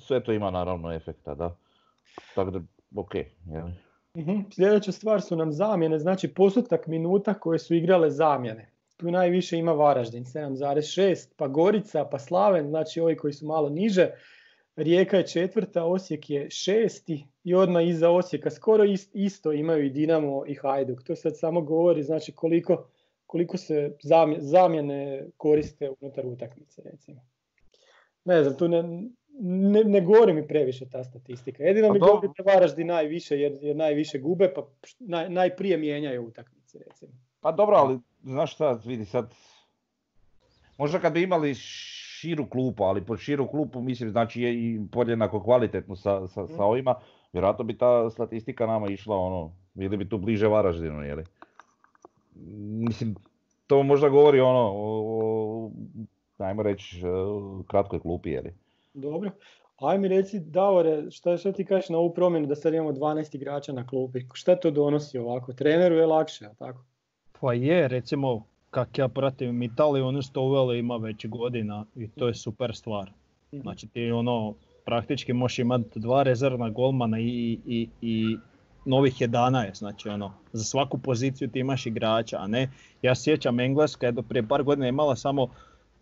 sve 0.00 0.24
to 0.24 0.32
ima 0.32 0.50
naravno 0.50 0.92
efekta, 0.92 1.34
da. 1.34 1.56
Tako 2.34 2.50
da, 2.50 2.60
ok. 2.96 3.14
Jel? 3.46 3.68
Mhm. 4.16 4.40
Sljedeća 4.54 4.92
stvar 4.92 5.22
su 5.22 5.36
nam 5.36 5.52
zamjene, 5.52 5.98
znači 5.98 6.34
postotak 6.34 6.86
minuta 6.86 7.34
koje 7.34 7.58
su 7.58 7.74
igrale 7.74 8.10
zamjene. 8.10 8.70
Tu 8.96 9.10
najviše 9.10 9.58
ima 9.58 9.72
Varaždin, 9.72 10.24
7,6, 10.24 11.28
pa 11.36 11.48
Gorica, 11.48 12.04
pa 12.04 12.18
Slaven, 12.18 12.68
znači 12.68 13.00
ovi 13.00 13.16
koji 13.16 13.32
su 13.32 13.46
malo 13.46 13.68
niže. 13.68 14.10
Rijeka 14.76 15.16
je 15.16 15.26
četvrta, 15.26 15.84
Osijek 15.84 16.30
je 16.30 16.50
šesti 16.50 17.26
i 17.44 17.54
odmah 17.54 17.86
iza 17.86 18.10
Osijeka 18.10 18.50
skoro 18.50 18.84
isto 19.12 19.52
imaju 19.52 19.84
i 19.84 19.90
Dinamo 19.90 20.46
i 20.46 20.54
Hajduk. 20.54 21.02
To 21.02 21.16
sad 21.16 21.38
samo 21.38 21.60
govori 21.60 22.02
znači 22.02 22.32
koliko, 22.32 22.88
koliko 23.26 23.56
se 23.56 23.96
zamjene 24.38 25.26
koriste 25.36 25.90
unutar 26.00 26.26
utakmice 26.26 26.82
recimo. 26.82 27.20
Ne 28.24 28.42
znam, 28.42 28.56
tu 28.56 28.68
ne, 28.68 28.82
ne, 29.38 29.84
ne 29.84 30.00
govori 30.00 30.32
mi 30.32 30.48
previše 30.48 30.88
ta 30.88 31.04
statistika. 31.04 31.62
Jedino 31.62 31.88
pa 31.88 31.92
mi 31.92 31.98
govori 32.00 32.28
da 32.38 32.52
Varaždi 32.52 32.84
najviše 32.84 33.40
jer, 33.40 33.58
jer 33.60 33.76
najviše 33.76 34.18
gube 34.18 34.52
pa 34.54 34.66
naj, 34.98 35.30
najprije 35.30 35.76
mijenjaju 35.76 36.26
utakmice 36.26 36.78
recimo. 36.78 37.12
Pa 37.40 37.52
dobro, 37.52 37.76
ali 37.76 37.98
znaš 38.22 38.54
šta, 38.54 38.80
vidi 38.84 39.04
sad, 39.04 39.34
možda 40.78 40.98
kad 40.98 41.12
bi 41.12 41.22
imali 41.22 41.54
širu 41.54 42.46
klupu, 42.46 42.82
ali 42.84 43.06
pod 43.06 43.18
širu 43.18 43.48
klupu 43.48 43.80
mislim 43.80 44.10
znači 44.10 44.42
je 44.42 44.54
i 44.54 44.80
podjednako 44.92 45.42
kvalitetnu 45.42 45.96
sa, 45.96 46.28
sa, 46.28 46.46
sa 46.46 46.64
ovima, 46.64 46.94
vjerojatno 47.32 47.64
bi 47.64 47.78
ta 47.78 48.10
statistika 48.10 48.66
nama 48.66 48.90
išla 48.90 49.16
ono, 49.16 49.52
bili 49.74 49.96
bi 49.96 50.08
tu 50.08 50.18
bliže 50.18 50.48
Varaždinu, 50.48 51.02
jeli. 51.02 51.24
Mislim, 52.88 53.14
to 53.66 53.82
možda 53.82 54.08
govori 54.08 54.40
ono, 54.40 54.72
o, 54.74 55.70
ajmo 56.38 56.62
reći, 56.62 57.02
kratkoj 57.66 58.00
klupi, 58.00 58.30
jeli. 58.30 58.54
Dobro. 58.94 59.30
Aj 59.80 59.98
mi 59.98 60.08
reci, 60.08 60.40
Davore, 60.40 61.10
šta, 61.10 61.36
šta 61.36 61.52
ti 61.52 61.64
kažeš 61.64 61.88
na 61.88 61.98
ovu 61.98 62.14
promjenu 62.14 62.46
da 62.46 62.54
sad 62.54 62.74
imamo 62.74 62.92
12 62.92 63.34
igrača 63.36 63.72
na 63.72 63.86
klupi? 63.86 64.20
Šta 64.32 64.56
to 64.56 64.70
donosi 64.70 65.18
ovako? 65.18 65.52
Treneru 65.52 65.94
je 65.94 66.06
lakše, 66.06 66.48
tako? 66.58 66.84
Pa 67.40 67.52
je, 67.52 67.88
recimo, 67.88 68.44
kak 68.70 68.98
ja 68.98 69.08
pratim 69.08 69.62
Italiju, 69.62 70.06
oni 70.06 70.22
su 70.22 70.32
to 70.32 70.42
uveli 70.42 70.78
ima 70.78 70.96
već 70.96 71.26
godina 71.26 71.84
i 71.96 72.08
to 72.08 72.28
je 72.28 72.34
super 72.34 72.76
stvar. 72.76 73.10
Mhm. 73.52 73.62
Znači 73.62 73.86
ti 73.86 74.10
ono, 74.10 74.54
praktički 74.84 75.32
možeš 75.32 75.58
imati 75.58 76.00
dva 76.00 76.22
rezervna 76.22 76.70
golmana 76.70 77.20
i, 77.20 77.58
i, 77.66 77.88
i 78.00 78.36
novih 78.84 79.14
11, 79.14 79.78
znači 79.78 80.08
ono, 80.08 80.32
za 80.52 80.64
svaku 80.64 80.98
poziciju 80.98 81.48
ti 81.48 81.58
imaš 81.58 81.86
igrača, 81.86 82.38
a 82.40 82.46
ne, 82.46 82.70
ja 83.02 83.14
sjećam 83.14 83.60
Engleska 83.60 84.06
je 84.06 84.12
do 84.12 84.22
prije 84.22 84.48
par 84.48 84.62
godina 84.62 84.88
imala 84.88 85.16
samo 85.16 85.48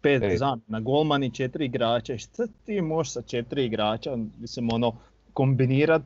pet 0.03 0.23
Ej. 0.23 0.37
zamjena, 0.37 0.81
golman 0.81 1.25
i 1.25 1.31
četiri 1.31 1.65
igrača, 1.65 2.19
šta 2.19 2.47
ti 2.67 2.81
možeš 2.81 3.13
sa 3.13 3.23
četiri 3.23 3.65
igrača, 3.65 4.17
mislim 4.41 4.69
ono, 4.73 4.93
kombinirat 5.33 6.03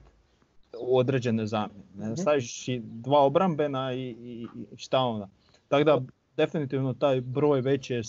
određene 0.79 1.47
zamjene, 1.47 1.85
ne, 1.97 2.07
mhm. 2.07 2.15
staviš 2.15 2.67
dva 2.83 3.25
obrambena 3.25 3.93
i, 3.93 4.01
i, 4.01 4.47
i 4.73 4.77
šta 4.77 5.01
onda. 5.01 5.29
Tako 5.69 5.85
da 5.85 6.03
definitivno 6.37 6.95
taj 6.95 7.21
broj 7.21 7.61
već 7.61 7.91
je 7.91 8.03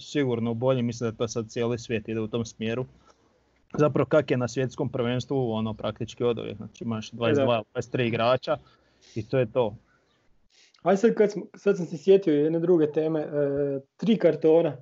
sigurno 0.00 0.54
bolji, 0.54 0.82
mislim 0.82 1.10
da 1.10 1.16
to 1.16 1.28
sad 1.28 1.48
cijeli 1.48 1.78
svijet 1.78 2.08
ide 2.08 2.20
u 2.20 2.28
tom 2.28 2.44
smjeru. 2.44 2.86
Zapravo 3.78 4.06
kak 4.06 4.30
je 4.30 4.36
na 4.36 4.48
svjetskom 4.48 4.88
prvenstvu, 4.88 5.52
ono 5.52 5.74
praktički 5.74 6.24
od 6.24 6.38
znači 6.56 6.84
imaš 6.84 7.10
22-23 7.10 8.00
e, 8.00 8.06
igrača 8.06 8.56
i 9.14 9.28
to 9.28 9.38
je 9.38 9.52
to. 9.52 9.76
Aj 10.82 10.96
sad, 10.96 11.14
kad 11.14 11.30
sad 11.54 11.76
sam 11.76 11.86
se 11.86 11.98
sjetio 11.98 12.34
jedne 12.34 12.60
druge 12.60 12.92
teme, 12.92 13.20
e, 13.20 13.26
tri 13.96 14.16
kartona. 14.16 14.76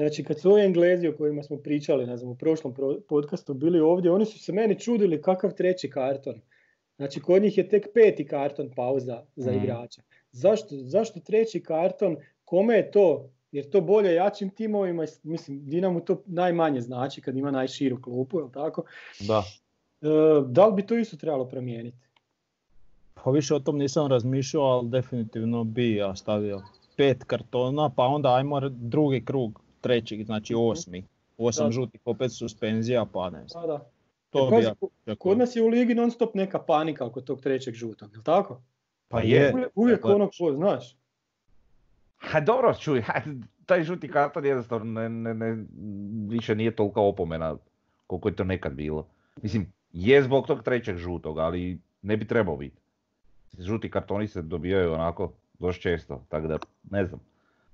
Znači 0.00 0.24
kad 0.24 0.40
su 0.40 0.50
ovi 0.50 0.62
Englezi 0.62 1.08
o 1.08 1.16
kojima 1.16 1.42
smo 1.42 1.56
pričali 1.56 2.06
ne 2.06 2.16
znam, 2.16 2.30
u 2.30 2.34
prošlom 2.34 2.74
podcastu 3.08 3.54
bili 3.54 3.80
ovdje, 3.80 4.10
oni 4.10 4.24
su 4.24 4.38
se 4.38 4.52
meni 4.52 4.80
čudili 4.80 5.22
kakav 5.22 5.52
treći 5.54 5.90
karton. 5.90 6.40
Znači 6.96 7.20
kod 7.20 7.42
njih 7.42 7.58
je 7.58 7.68
tek 7.68 7.86
peti 7.94 8.26
karton 8.26 8.70
pauza 8.76 9.22
za 9.36 9.52
mm. 9.52 9.54
igrača. 9.54 10.02
Zašto, 10.32 10.68
zašto 10.70 11.20
treći 11.20 11.62
karton? 11.62 12.16
Kome 12.44 12.74
je 12.74 12.90
to? 12.90 13.30
Jer 13.52 13.70
to 13.70 13.80
bolje 13.80 14.14
jačim 14.14 14.50
timovima, 14.50 15.04
mislim 15.22 15.64
Dinamo 15.64 16.00
to 16.00 16.22
najmanje 16.26 16.80
znači 16.80 17.20
kad 17.20 17.36
ima 17.36 17.50
najširu 17.50 18.02
klupu, 18.02 18.38
jel 18.38 18.50
tako? 18.50 18.84
Da. 19.20 19.42
E, 20.02 20.06
da 20.46 20.66
li 20.66 20.74
bi 20.74 20.86
to 20.86 20.96
isto 20.96 21.16
trebalo 21.16 21.48
promijeniti? 21.48 21.98
Pa 23.14 23.30
više 23.30 23.54
o 23.54 23.60
tom 23.60 23.78
nisam 23.78 24.06
razmišljao, 24.06 24.62
ali 24.62 24.88
definitivno 24.88 25.64
bi 25.64 25.94
ja 25.94 26.16
stavio 26.16 26.62
pet 26.96 27.24
kartona, 27.24 27.90
pa 27.96 28.02
onda 28.02 28.34
ajmo 28.34 28.60
drugi 28.68 29.24
krug, 29.24 29.69
treći, 29.80 30.24
znači 30.24 30.54
mhm. 30.54 30.62
osmi. 30.62 31.06
Osam 31.38 31.72
žutih, 31.72 32.00
opet 32.04 32.32
suspenzija, 32.32 33.06
pa 33.12 33.30
ne 33.30 33.48
znam. 33.48 33.62
Da, 33.62 33.66
da. 33.66 33.90
To 34.30 34.50
bi 34.50 34.64
ja, 35.06 35.14
kod 35.16 35.38
nas 35.38 35.56
je 35.56 35.62
u 35.62 35.68
ligi 35.68 35.94
non 35.94 36.10
stop 36.10 36.34
neka 36.34 36.58
panika 36.58 37.06
oko 37.06 37.20
tog 37.20 37.40
trećeg 37.40 37.74
žutog, 37.74 38.12
jel 38.12 38.22
tako? 38.22 38.62
Pa 39.08 39.20
je. 39.20 39.52
Uvijek, 39.52 39.70
uvijek 39.74 40.04
ono 40.04 40.30
ko, 40.38 40.52
znaš. 40.52 40.96
Ha 42.16 42.40
dobro, 42.40 42.74
čuj, 42.74 43.04
taj 43.66 43.82
žuti 43.82 44.08
karton 44.08 44.46
jednostavno 44.46 45.00
ne, 45.00 45.08
ne, 45.08 45.34
ne, 45.34 45.64
više 46.28 46.54
nije 46.54 46.76
tolika 46.76 47.00
opomena 47.00 47.56
koliko 48.06 48.28
je 48.28 48.36
to 48.36 48.44
nekad 48.44 48.72
bilo. 48.72 49.06
Mislim, 49.42 49.72
je 49.92 50.22
zbog 50.22 50.46
tog 50.46 50.62
trećeg 50.62 50.96
žutog, 50.96 51.38
ali 51.38 51.78
ne 52.02 52.16
bi 52.16 52.26
trebao 52.26 52.56
biti. 52.56 52.76
Žuti 53.58 53.90
kartoni 53.90 54.28
se 54.28 54.42
dobijaju 54.42 54.92
onako 54.92 55.32
dosta 55.58 55.82
često, 55.82 56.24
tako 56.28 56.46
da 56.46 56.58
ne 56.90 57.04
znam. 57.04 57.20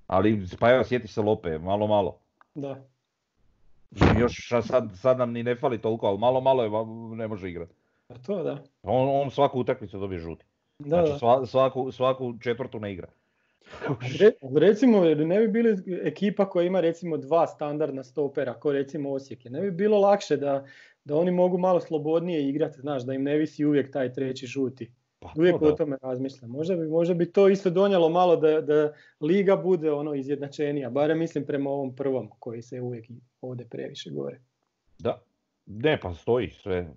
Ali 0.07 0.45
pa 0.59 0.73
evo, 0.73 0.83
sjeti 0.83 1.07
se 1.07 1.21
Lope, 1.21 1.57
malo 1.59 1.87
malo. 1.87 2.19
Da. 2.55 2.83
Još 4.19 4.49
sad, 4.67 4.89
sad 4.95 5.17
nam 5.17 5.31
ni 5.31 5.43
ne 5.43 5.55
fali 5.55 5.81
toliko, 5.81 6.07
ali 6.07 6.17
malo 6.17 6.41
malo 6.41 6.63
je, 6.63 6.69
ne 7.15 7.27
može 7.27 7.49
igrati. 7.49 7.73
A 8.09 8.13
to 8.25 8.43
da. 8.43 8.63
On, 8.83 9.21
on 9.21 9.31
svaku 9.31 9.59
utakmicu 9.59 9.99
dobije 9.99 10.19
žuti. 10.19 10.45
Da, 10.79 11.05
znači 11.05 11.49
svaku, 11.49 11.91
svaku 11.91 12.33
četvrtu 12.39 12.79
ne 12.79 12.93
igra. 12.93 13.07
recimo, 14.59 15.03
ne 15.03 15.39
bi 15.39 15.47
bili 15.47 15.77
ekipa 16.03 16.49
koja 16.49 16.65
ima 16.65 16.79
recimo 16.79 17.17
dva 17.17 17.47
standardna 17.47 18.03
stopera, 18.03 18.53
ko 18.53 18.71
recimo 18.71 19.11
Osijek, 19.11 19.45
ne 19.45 19.61
bi 19.61 19.71
bilo 19.71 19.99
lakše 19.99 20.37
da, 20.37 20.65
da 21.03 21.15
oni 21.15 21.31
mogu 21.31 21.57
malo 21.57 21.79
slobodnije 21.79 22.49
igrati, 22.49 22.81
znaš, 22.81 23.03
da 23.03 23.13
im 23.13 23.23
ne 23.23 23.37
visi 23.37 23.65
uvijek 23.65 23.93
taj 23.93 24.13
treći 24.13 24.47
žuti. 24.47 24.91
Pa, 25.19 25.33
uvijek 25.37 25.61
o 25.61 25.71
tome 25.71 25.97
razmišljam. 26.01 26.51
Možda 26.51 26.75
bi, 26.75 26.87
možda 26.87 27.13
bi 27.13 27.31
to 27.31 27.49
isto 27.49 27.69
donijelo 27.69 28.09
malo 28.09 28.35
da, 28.35 28.61
da 28.61 28.93
liga 29.21 29.55
bude 29.55 29.91
ono 29.91 30.13
izjednačenija, 30.13 30.89
barem 30.89 31.19
mislim 31.19 31.45
prema 31.45 31.69
ovom 31.69 31.95
prvom 31.95 32.29
koji 32.39 32.61
se 32.61 32.81
uvijek 32.81 33.05
ovdje 33.41 33.67
previše 33.69 34.09
gore. 34.09 34.41
Da, 34.99 35.21
ne 35.65 35.99
pa 36.01 36.13
stoji 36.13 36.49
sve. 36.49 36.93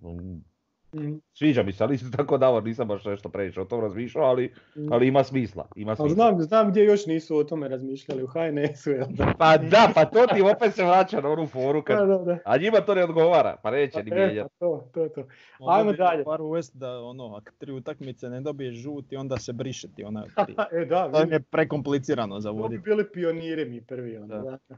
Mm. 0.95 1.21
Sviđa 1.33 1.63
mi 1.63 1.73
se, 1.73 1.85
ali 1.85 1.95
isto 1.95 2.17
tako 2.17 2.39
davor 2.39 2.65
nisam 2.65 2.89
baš 2.89 3.05
nešto 3.05 3.29
previše 3.29 3.61
o 3.61 3.65
tom 3.65 3.81
razmišljao, 3.81 4.25
ali, 4.25 4.53
mm. 4.77 4.93
ali 4.93 5.09
ima 5.09 5.25
smisla. 5.25 5.69
Ima 5.77 5.97
smisla. 5.97 6.15
Znam, 6.15 6.43
znam 6.43 6.71
gdje 6.71 6.85
još 6.85 7.07
nisu 7.07 7.37
o 7.37 7.45
tome 7.45 7.69
razmišljali, 7.69 8.23
u 8.23 8.27
HNS-u. 8.27 8.91
Da? 9.09 9.35
Pa 9.39 9.57
da, 9.57 9.91
pa 9.95 10.05
to 10.05 10.27
ti 10.35 10.43
opet 10.43 10.75
se 10.75 10.85
vraća 10.85 11.21
na 11.21 11.29
onu 11.29 11.47
foru, 11.47 11.83
kad... 11.83 12.09
da, 12.09 12.19
da, 12.19 12.39
a 12.45 12.57
njima 12.57 12.81
to 12.81 12.95
ne 12.95 13.05
odgovara, 13.05 13.57
pa 13.63 13.71
neće 13.71 13.93
pa, 13.93 14.03
ni 14.03 14.11
mijenjati. 14.11 14.55
To, 14.59 14.91
to, 14.95 15.09
to. 15.09 15.25
Ajmo 15.69 15.93
dalje. 15.93 16.25
Par 16.25 16.43
uvest 16.43 16.77
da 16.77 17.01
ono, 17.01 17.37
ako 17.37 17.51
tri 17.59 17.73
utakmice 17.73 18.29
ne 18.29 18.41
dobiješ 18.41 18.75
žuti, 18.75 19.17
onda 19.17 19.37
se 19.37 19.53
briše 19.53 19.89
ti 19.97 20.05
ona. 20.05 20.25
e, 20.73 20.85
da, 20.85 21.13
to 21.13 21.21
je 21.21 21.41
prekomplicirano 21.41 22.41
za 22.41 22.51
voditi. 22.51 22.79
bi 22.79 22.91
bili 22.91 23.13
pioniri 23.13 23.65
mi 23.65 23.81
prvi. 23.81 24.17
Ono, 24.17 24.27
da. 24.27 24.59
Da. 24.69 24.77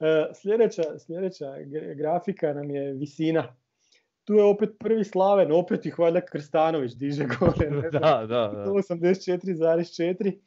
E, 0.00 0.26
sljedeća, 0.34 0.82
sljedeća 0.98 1.54
grafika 1.96 2.54
nam 2.54 2.70
je 2.70 2.92
visina 2.92 3.54
tu 4.24 4.34
je 4.34 4.44
opet 4.44 4.70
prvi 4.78 5.04
Slaven, 5.04 5.52
opet 5.52 5.86
ih 5.86 5.98
valjda 5.98 6.20
Krstanović 6.20 6.92
diže 6.92 7.26
gore. 7.38 7.70
Ne 7.70 7.90
da, 7.98 7.98
da, 7.98 8.26
da. 8.26 8.64
84,4. 8.66 10.38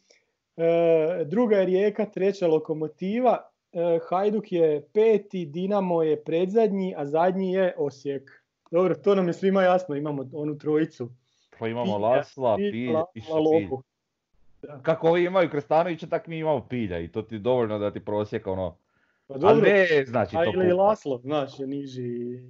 E, 0.57 1.25
druga 1.25 1.57
je 1.57 1.65
Rijeka, 1.65 2.05
treća 2.05 2.47
Lokomotiva. 2.47 3.49
E, 3.71 3.99
Hajduk 4.09 4.51
je 4.51 4.87
peti, 4.93 5.45
Dinamo 5.45 6.03
je 6.03 6.23
predzadnji, 6.23 6.93
a 6.97 7.05
zadnji 7.05 7.53
je 7.53 7.73
Osijek. 7.77 8.43
Dobro, 8.71 8.95
to 8.95 9.15
nam 9.15 9.27
je 9.27 9.33
svima 9.33 9.63
jasno, 9.63 9.95
imamo 9.95 10.29
onu 10.33 10.57
trojicu. 10.57 11.09
Pa 11.59 11.67
imamo 11.67 11.97
Lasla, 11.97 12.55
Pilja, 12.55 13.03
Pilja. 13.13 13.25
Kako 14.81 15.09
ovi 15.09 15.25
imaju 15.25 15.49
Krstanovića, 15.49 16.07
tak 16.07 16.27
mi 16.27 16.37
imamo 16.37 16.67
Pilja 16.67 16.99
i 16.99 17.11
to 17.11 17.21
ti 17.21 17.35
je 17.35 17.39
dovoljno 17.39 17.79
da 17.79 17.91
ti 17.91 17.99
prosjeka 17.99 18.51
ono 18.51 18.77
pa 19.27 19.37
dobro, 19.37 19.61
ne, 19.61 20.05
znači 20.05 20.37
a 20.37 20.43
to 20.43 20.63
ili 20.63 20.73
Laslo, 20.73 21.17
znaš, 21.17 21.59
je 21.59 21.67
niži... 21.67 22.03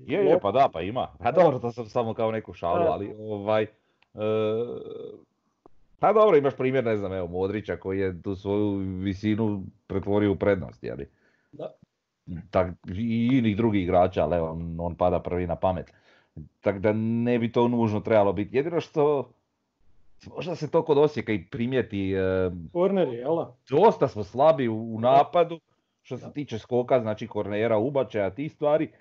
Je, 0.07 0.25
je, 0.25 0.39
pa 0.39 0.51
da, 0.51 0.69
pa 0.73 0.81
ima. 0.81 1.07
Pa 1.19 1.31
dobro, 1.31 1.59
to 1.59 1.71
sam 1.71 1.85
samo 1.85 2.13
kao 2.13 2.31
neku 2.31 2.53
šalu, 2.53 2.85
ali 2.87 3.15
ovaj... 3.19 3.63
E, 3.63 3.67
pa 5.99 6.13
dobro, 6.13 6.37
imaš 6.37 6.55
primjer, 6.55 6.83
ne 6.83 6.97
znam, 6.97 7.13
evo, 7.13 7.27
Modrića 7.27 7.77
koji 7.77 7.99
je 7.99 8.21
tu 8.21 8.35
svoju 8.35 8.77
visinu 8.77 9.63
pretvorio 9.87 10.31
u 10.31 10.35
prednost, 10.35 10.83
jeli? 10.83 11.09
Da. 11.51 11.73
Tak, 12.51 12.73
I 12.95 13.29
inih 13.33 13.57
drugih 13.57 13.83
igrača, 13.83 14.23
ali 14.23 14.35
evo, 14.35 14.59
on, 14.79 14.95
pada 14.95 15.19
prvi 15.19 15.47
na 15.47 15.55
pamet. 15.55 15.93
Tako 16.61 16.79
da 16.79 16.93
ne 16.93 17.39
bi 17.39 17.51
to 17.51 17.67
nužno 17.67 17.99
trebalo 17.99 18.33
biti. 18.33 18.57
Jedino 18.57 18.81
što, 18.81 19.29
možda 20.35 20.55
se 20.55 20.71
to 20.71 20.85
kod 20.85 20.97
Osijeka 20.97 21.31
i 21.31 21.45
primijeti. 21.45 22.13
E, 22.13 22.51
Korneri, 22.73 23.15
jel? 23.15 23.45
Dosta 23.69 24.07
smo 24.07 24.23
slabi 24.23 24.67
u 24.67 24.99
napadu 24.99 25.59
što 26.07 26.17
se 26.17 26.33
tiče 26.33 26.59
skoka, 26.59 26.99
znači 26.99 27.27
kornera, 27.27 27.77
ubačaja, 27.77 28.29
tih 28.29 28.51
stvari, 28.51 28.91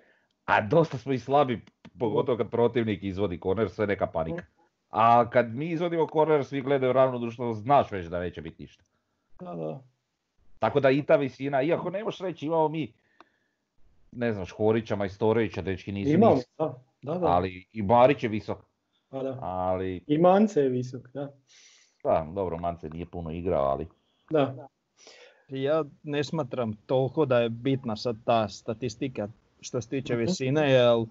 a 0.44 0.60
dosta 0.60 0.98
smo 0.98 1.12
i 1.12 1.18
slabi, 1.18 1.64
pogotovo 1.98 2.38
kad 2.38 2.50
protivnik 2.50 3.02
izvodi 3.02 3.40
korner, 3.40 3.70
sve 3.70 3.86
neka 3.86 4.06
panika. 4.06 4.42
A 4.90 5.30
kad 5.30 5.54
mi 5.54 5.70
izvodimo 5.70 6.06
korner, 6.06 6.44
svi 6.44 6.62
gledaju 6.62 6.92
ravno 6.92 7.18
društvo, 7.18 7.54
znaš 7.54 7.90
već 7.90 8.06
da 8.06 8.20
neće 8.20 8.42
biti 8.42 8.62
ništa. 8.62 8.84
Da, 9.40 9.54
da. 9.54 9.82
Tako 10.58 10.80
da 10.80 10.90
i 10.90 11.02
ta 11.02 11.16
visina, 11.16 11.62
iako 11.62 11.90
ne 11.90 12.04
možeš 12.04 12.20
reći 12.20 12.46
imamo 12.46 12.68
mi, 12.68 12.92
ne 14.12 14.32
znam, 14.32 14.46
Škorića, 14.46 14.96
Majstorovića, 14.96 15.62
dečki 15.62 15.92
nisu 15.92 16.10
Imamo, 16.10 16.36
da, 16.58 16.74
da, 17.02 17.18
da. 17.18 17.26
Ali 17.26 17.66
i 17.72 17.82
Marić 17.82 18.22
je 18.22 18.28
visok. 18.28 18.58
Da, 19.10 19.22
da. 19.22 19.38
Ali... 19.42 20.04
I 20.06 20.18
Mance 20.18 20.60
je 20.60 20.68
visok, 20.68 21.08
da. 21.14 21.32
Da, 22.04 22.26
dobro, 22.34 22.58
Mance 22.58 22.88
nije 22.88 23.06
puno 23.06 23.30
igrao, 23.30 23.64
ali... 23.64 23.86
Da. 24.30 24.68
Ja 25.48 25.84
ne 26.02 26.24
smatram 26.24 26.72
toliko 26.86 27.26
da 27.26 27.38
je 27.40 27.48
bitna 27.48 27.96
sad 27.96 28.16
ta 28.24 28.48
statistika 28.48 29.28
što 29.60 29.80
se 29.80 29.88
tiče 29.88 30.12
mhm. 30.14 30.20
visine, 30.20 30.70
jer 30.70 31.06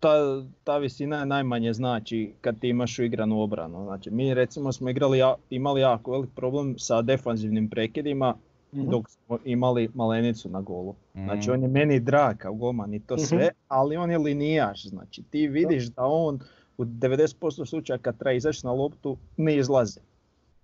ta, 0.00 0.42
ta 0.64 0.78
visina 0.78 1.18
je 1.18 1.26
najmanje 1.26 1.72
znači 1.72 2.32
kad 2.40 2.60
ti 2.60 2.68
imaš 2.68 2.98
uigranu 2.98 3.40
obranu. 3.40 3.84
Znači, 3.84 4.10
mi 4.10 4.34
recimo 4.34 4.72
smo 4.72 4.90
igrali, 4.90 5.18
imali 5.50 5.80
jako 5.80 6.10
velik 6.12 6.30
problem 6.36 6.78
sa 6.78 7.02
defanzivnim 7.02 7.68
prekidima 7.70 8.34
Mhm. 8.72 8.90
dok 8.90 9.08
smo 9.08 9.38
imali 9.44 9.88
Malenicu 9.94 10.48
na 10.48 10.60
golu. 10.60 10.94
Znači 11.14 11.50
Mhm. 11.50 11.52
on 11.52 11.62
je 11.62 11.68
meni 11.68 12.00
drag 12.00 12.36
kao 12.36 12.54
golman 12.54 12.94
i 12.94 13.00
to 13.00 13.18
sve, 13.18 13.48
ali 13.68 13.96
on 13.96 14.10
je 14.10 14.18
linijaš. 14.18 14.86
Znači 14.88 15.22
ti 15.22 15.48
vidiš 15.48 15.86
da 15.86 16.04
on 16.04 16.40
u 16.78 16.84
90% 16.84 17.66
slučaja 17.66 17.98
kad 17.98 18.18
treba 18.18 18.32
izaći 18.32 18.66
na 18.66 18.72
loptu 18.72 19.16
ne 19.36 19.56
izlazi. 19.56 20.00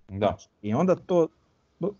Da. 0.08 0.16
Znači, 0.16 0.48
I 0.62 0.74
onda 0.74 0.94
to 0.94 1.28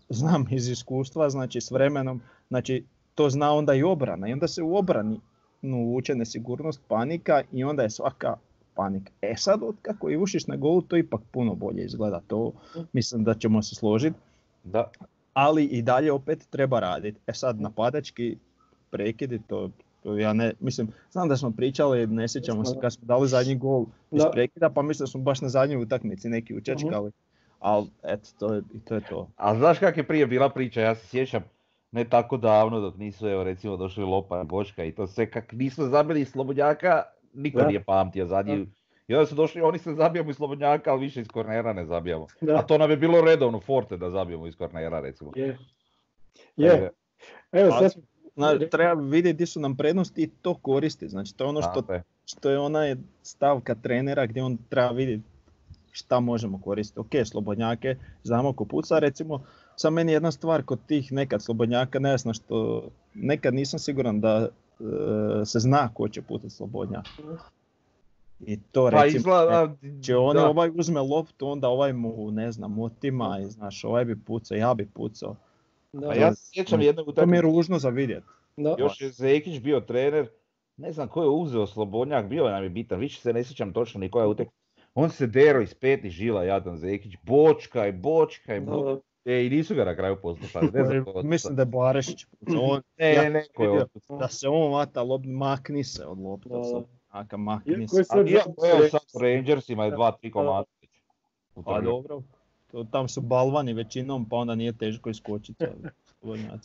znam 0.09 0.45
iz 0.51 0.69
iskustva, 0.69 1.29
znači 1.29 1.61
s 1.61 1.71
vremenom, 1.71 2.21
znači 2.47 2.85
to 3.15 3.29
zna 3.29 3.53
onda 3.53 3.73
i 3.73 3.83
obrana 3.83 4.27
i 4.27 4.33
onda 4.33 4.47
se 4.47 4.63
u 4.63 4.75
obrani 4.75 5.19
no, 5.61 5.77
uče 5.77 6.15
nesigurnost, 6.15 6.81
panika 6.87 7.43
i 7.53 7.63
onda 7.63 7.83
je 7.83 7.89
svaka 7.89 8.35
panika. 8.75 9.11
E 9.21 9.33
sad 9.37 9.63
od 9.63 9.75
kako 9.81 10.09
je 10.09 10.17
ušiš 10.17 10.47
na 10.47 10.55
golu 10.55 10.81
to 10.81 10.97
ipak 10.97 11.21
puno 11.31 11.55
bolje 11.55 11.85
izgleda, 11.85 12.21
to 12.27 12.51
mislim 12.93 13.23
da 13.23 13.33
ćemo 13.33 13.63
se 13.63 13.75
složiti, 13.75 14.17
Da. 14.63 14.91
ali 15.33 15.65
i 15.65 15.81
dalje 15.81 16.11
opet 16.11 16.47
treba 16.49 16.79
raditi. 16.79 17.19
E 17.27 17.33
sad 17.33 17.61
napadački 17.61 18.37
prekidi 18.91 19.39
to, 19.47 19.69
to 20.03 20.17
ja 20.17 20.33
ne, 20.33 20.53
mislim, 20.59 20.87
znam 21.11 21.29
da 21.29 21.37
smo 21.37 21.51
pričali, 21.51 22.07
ne 22.07 22.27
sjećamo 22.27 22.65
se 22.65 22.75
kad 22.81 22.93
smo 22.93 23.05
dali 23.05 23.27
zadnji 23.27 23.55
gol 23.55 23.85
iz 24.11 24.23
Da. 24.23 24.29
prekida, 24.31 24.69
pa 24.69 24.81
mislim 24.81 25.03
da 25.05 25.11
smo 25.11 25.21
baš 25.21 25.41
na 25.41 25.49
zadnjoj 25.49 25.81
utakmici 25.81 26.29
neki 26.29 26.57
učečkali. 26.57 27.11
Ali 27.59 27.87
eto, 28.03 28.29
to 28.39 28.53
je, 28.53 28.61
i 28.73 28.79
to 28.79 28.95
je 28.95 29.01
to. 29.09 29.29
A 29.35 29.55
znaš 29.55 29.79
kak 29.79 29.97
je 29.97 30.07
prije 30.07 30.27
bila 30.27 30.49
priča, 30.49 30.81
ja 30.81 30.95
se 30.95 31.07
sjećam 31.07 31.43
ne 31.91 32.09
tako 32.09 32.37
davno 32.37 32.79
dok 32.79 32.97
nisu 32.97 33.27
evo 33.27 33.43
recimo 33.43 33.77
došli 33.77 34.03
Lopa 34.03 34.41
i 34.41 34.45
Boška 34.45 34.83
i 34.83 34.91
to 34.91 35.07
sve 35.07 35.31
kak 35.31 35.51
nismo 35.51 35.85
zabili 35.85 36.25
Slobodnjaka, 36.25 37.03
niko 37.33 37.59
Da. 37.59 37.67
nije 37.67 37.83
pamtio 37.83 38.25
zadnji. 38.25 38.67
I 39.07 39.15
onda 39.15 39.25
su 39.25 39.35
došli, 39.35 39.61
oni 39.61 39.79
se 39.79 39.93
zabijamo 39.93 40.29
iz 40.29 40.35
Slobodnjaka, 40.35 40.91
ali 40.91 41.01
više 41.01 41.21
iz 41.21 41.27
kornera 41.27 41.73
ne 41.73 41.85
zabijamo. 41.85 42.27
Da. 42.41 42.55
A 42.55 42.61
to 42.61 42.77
nam 42.77 42.91
je 42.91 42.97
bilo 42.97 43.21
redovno 43.21 43.59
forte 43.59 43.97
da 43.97 44.09
zabijemo 44.09 44.47
iz 44.47 44.55
kornera 44.55 44.99
recimo. 44.99 45.31
Je. 45.35 45.57
Je. 46.55 46.91
Evo 47.51 47.71
Zna, 48.35 48.59
treba 48.71 48.93
vidjeti 48.93 49.35
gdje 49.35 49.47
su 49.47 49.59
nam 49.59 49.77
prednosti 49.77 50.21
i 50.21 50.27
to 50.27 50.53
koristi. 50.53 51.07
Znači 51.09 51.37
to 51.37 51.43
je 51.43 51.47
ono 51.47 51.61
što, 51.61 51.83
što 52.25 52.49
je 52.49 52.59
ona 52.59 52.95
stavka 53.21 53.75
trenera 53.75 54.25
gdje 54.25 54.43
on 54.43 54.57
treba 54.69 54.89
vidjeti 54.89 55.23
šta 55.97 56.19
možemo 56.19 56.61
koristiti. 56.61 56.99
Ok, 56.99 57.25
slobodnjake, 57.25 57.95
znamo 58.23 58.53
ko 58.53 58.65
puca, 58.65 58.99
recimo, 58.99 59.41
sa 59.75 59.89
meni 59.89 60.11
jedna 60.11 60.31
stvar 60.31 60.63
kod 60.63 60.79
tih 60.87 61.11
nekad 61.11 61.43
slobodnjaka, 61.43 61.99
nejasno 61.99 62.33
što 62.33 62.87
nekad 63.13 63.53
nisam 63.53 63.79
siguran 63.79 64.19
da 64.19 64.47
e, 64.47 65.45
se 65.45 65.59
zna 65.59 65.89
ko 65.93 66.09
će 66.09 66.21
pucati 66.21 66.49
slobodnjak. 66.49 67.05
I 68.39 68.59
to 68.71 68.89
Pa 68.91 69.03
recimo, 69.03 69.17
izgleda, 69.17 69.75
Če 70.03 70.15
on 70.15 70.35
da. 70.35 70.49
ovaj 70.49 70.71
uzme 70.75 71.01
loptu, 71.01 71.47
onda 71.47 71.67
ovaj 71.69 71.93
mu, 71.93 72.31
ne 72.31 72.51
znam, 72.51 72.79
otima 72.79 73.39
i 73.39 73.45
znaš, 73.45 73.83
ovaj 73.83 74.05
bi 74.05 74.19
pucao, 74.19 74.55
ja 74.55 74.73
bi 74.73 74.85
pucao. 74.93 75.35
da, 75.93 76.13
ja 76.13 76.35
se 76.35 76.51
sjećam 76.53 76.81
jedne 76.81 77.03
To 77.03 77.05
mi 77.05 77.11
je 77.11 77.23
utakmice, 77.23 77.41
ružno 77.41 77.79
za 77.79 77.89
vidjet. 77.89 78.23
da. 78.57 78.75
još 78.79 79.01
je 79.01 79.09
Zekić 79.09 79.59
bio 79.61 79.79
trener, 79.79 80.29
ne 80.77 80.91
znam 80.91 81.07
ko 81.07 81.23
je 81.23 81.29
uzeo 81.29 81.67
Slobodnjak, 81.67 82.27
bio 82.27 82.49
nam 82.49 82.63
je 82.63 82.69
bitan, 82.69 82.99
više 82.99 83.21
se 83.21 83.33
ne 83.33 83.43
sjećam 83.43 83.73
točno 83.73 83.99
ni 83.99 84.09
koja 84.11 84.23
je 84.23 84.29
utakmica. 84.29 84.66
On 84.99 85.09
se 85.09 85.27
dero 85.27 85.61
iz 85.61 85.73
petih 85.73 86.11
žila, 86.11 86.43
jadan 86.43 86.77
Zekić, 86.77 87.15
bočka 87.23 87.87
i 87.87 87.91
bočka 87.91 88.55
i 88.55 88.59
bočka. 88.59 88.93
Da, 88.93 88.99
E, 89.27 89.45
i 89.45 89.49
nisu 89.49 89.75
ga 89.75 89.85
na 89.85 89.95
kraju 89.95 90.17
poslušali. 90.21 90.69
Ne 90.73 90.85
znam 90.85 90.97
je 90.97 91.23
Mislim 91.23 91.55
da 91.55 91.61
je 91.61 91.65
Barešić. 91.65 92.25
On, 92.59 92.81
Ne, 92.97 93.13
ja 93.13 93.29
ne, 93.29 93.39
je 93.39 93.85
da 94.19 94.27
se 94.27 94.47
on 94.47 94.71
vata 94.71 95.03
lop, 95.03 95.25
makni 95.25 95.83
se 95.83 96.05
od 96.05 96.19
lopta. 96.19 96.63
Slobodnjaka, 96.63 97.37
makni 97.37 97.87
se. 97.87 98.03
A 98.09 98.17
ja, 98.17 98.43
evo 98.73 98.87
sad 98.89 99.01
u 99.13 99.19
Rangersima 99.19 99.85
je 99.85 99.91
dva, 99.91 100.11
tri 100.11 100.31
u 101.55 101.63
Pa 101.63 101.81
dobro, 101.81 102.21
to, 102.71 102.83
tam 102.83 103.07
su 103.07 103.21
balvani 103.21 103.73
većinom, 103.73 104.29
pa 104.29 104.35
onda 104.35 104.55
nije 104.55 104.77
teško 104.77 105.09
iskočiti. 105.09 105.65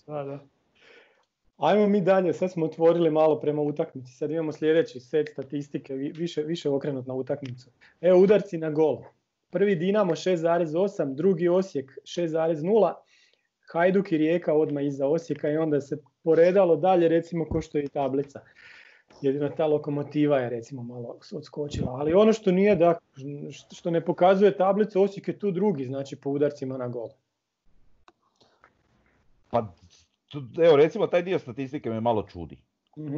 Da, 0.06 0.24
da. 0.24 0.38
Ajmo 1.56 1.88
mi 1.88 2.00
dalje, 2.00 2.32
sad 2.32 2.52
smo 2.52 2.64
otvorili 2.66 3.10
malo 3.10 3.40
prema 3.40 3.62
utakmici, 3.62 4.12
sad 4.12 4.30
imamo 4.30 4.52
sljedeći 4.52 5.00
set 5.00 5.28
statistike, 5.32 5.94
vi- 5.94 6.12
više, 6.12 6.42
više 6.42 6.70
okrenut 6.70 7.06
na 7.06 7.14
utakmicu. 7.14 7.70
Evo 8.00 8.20
udarci 8.20 8.58
na 8.58 8.70
gol. 8.70 8.98
Prvi 9.50 9.76
Dinamo 9.76 10.12
6,8, 10.12 11.14
drugi 11.14 11.48
Osijek 11.48 11.98
6,0, 12.04 12.94
Hajduk 13.72 14.12
i 14.12 14.18
Rijeka 14.18 14.54
odmah 14.54 14.84
iza 14.84 15.06
Osijeka 15.06 15.50
i 15.50 15.56
onda 15.56 15.80
se 15.80 15.96
poredalo 16.24 16.76
dalje 16.76 17.08
recimo 17.08 17.44
ko 17.44 17.60
što 17.60 17.78
je 17.78 17.84
i 17.84 17.88
tablica. 17.88 18.40
Jedino 19.20 19.48
ta 19.48 19.66
lokomotiva 19.66 20.38
je 20.38 20.50
recimo 20.50 20.82
malo 20.82 21.18
odskočila, 21.32 21.92
ali 21.92 22.14
ono 22.14 22.32
što 22.32 22.52
nije 22.52 22.76
da, 22.76 22.98
što 23.72 23.90
ne 23.90 24.04
pokazuje 24.04 24.56
tablicu, 24.56 25.02
Osijek 25.02 25.28
je 25.28 25.38
tu 25.38 25.50
drugi, 25.50 25.84
znači 25.84 26.16
po 26.16 26.30
udarcima 26.30 26.76
na 26.78 26.88
gol. 26.88 27.08
Pa, 29.50 29.74
evo 30.58 30.76
recimo 30.76 31.06
taj 31.06 31.22
dio 31.22 31.38
statistike 31.38 31.90
me 31.90 32.00
malo 32.00 32.22
čudi. 32.22 32.58
Mhm, 32.98 33.16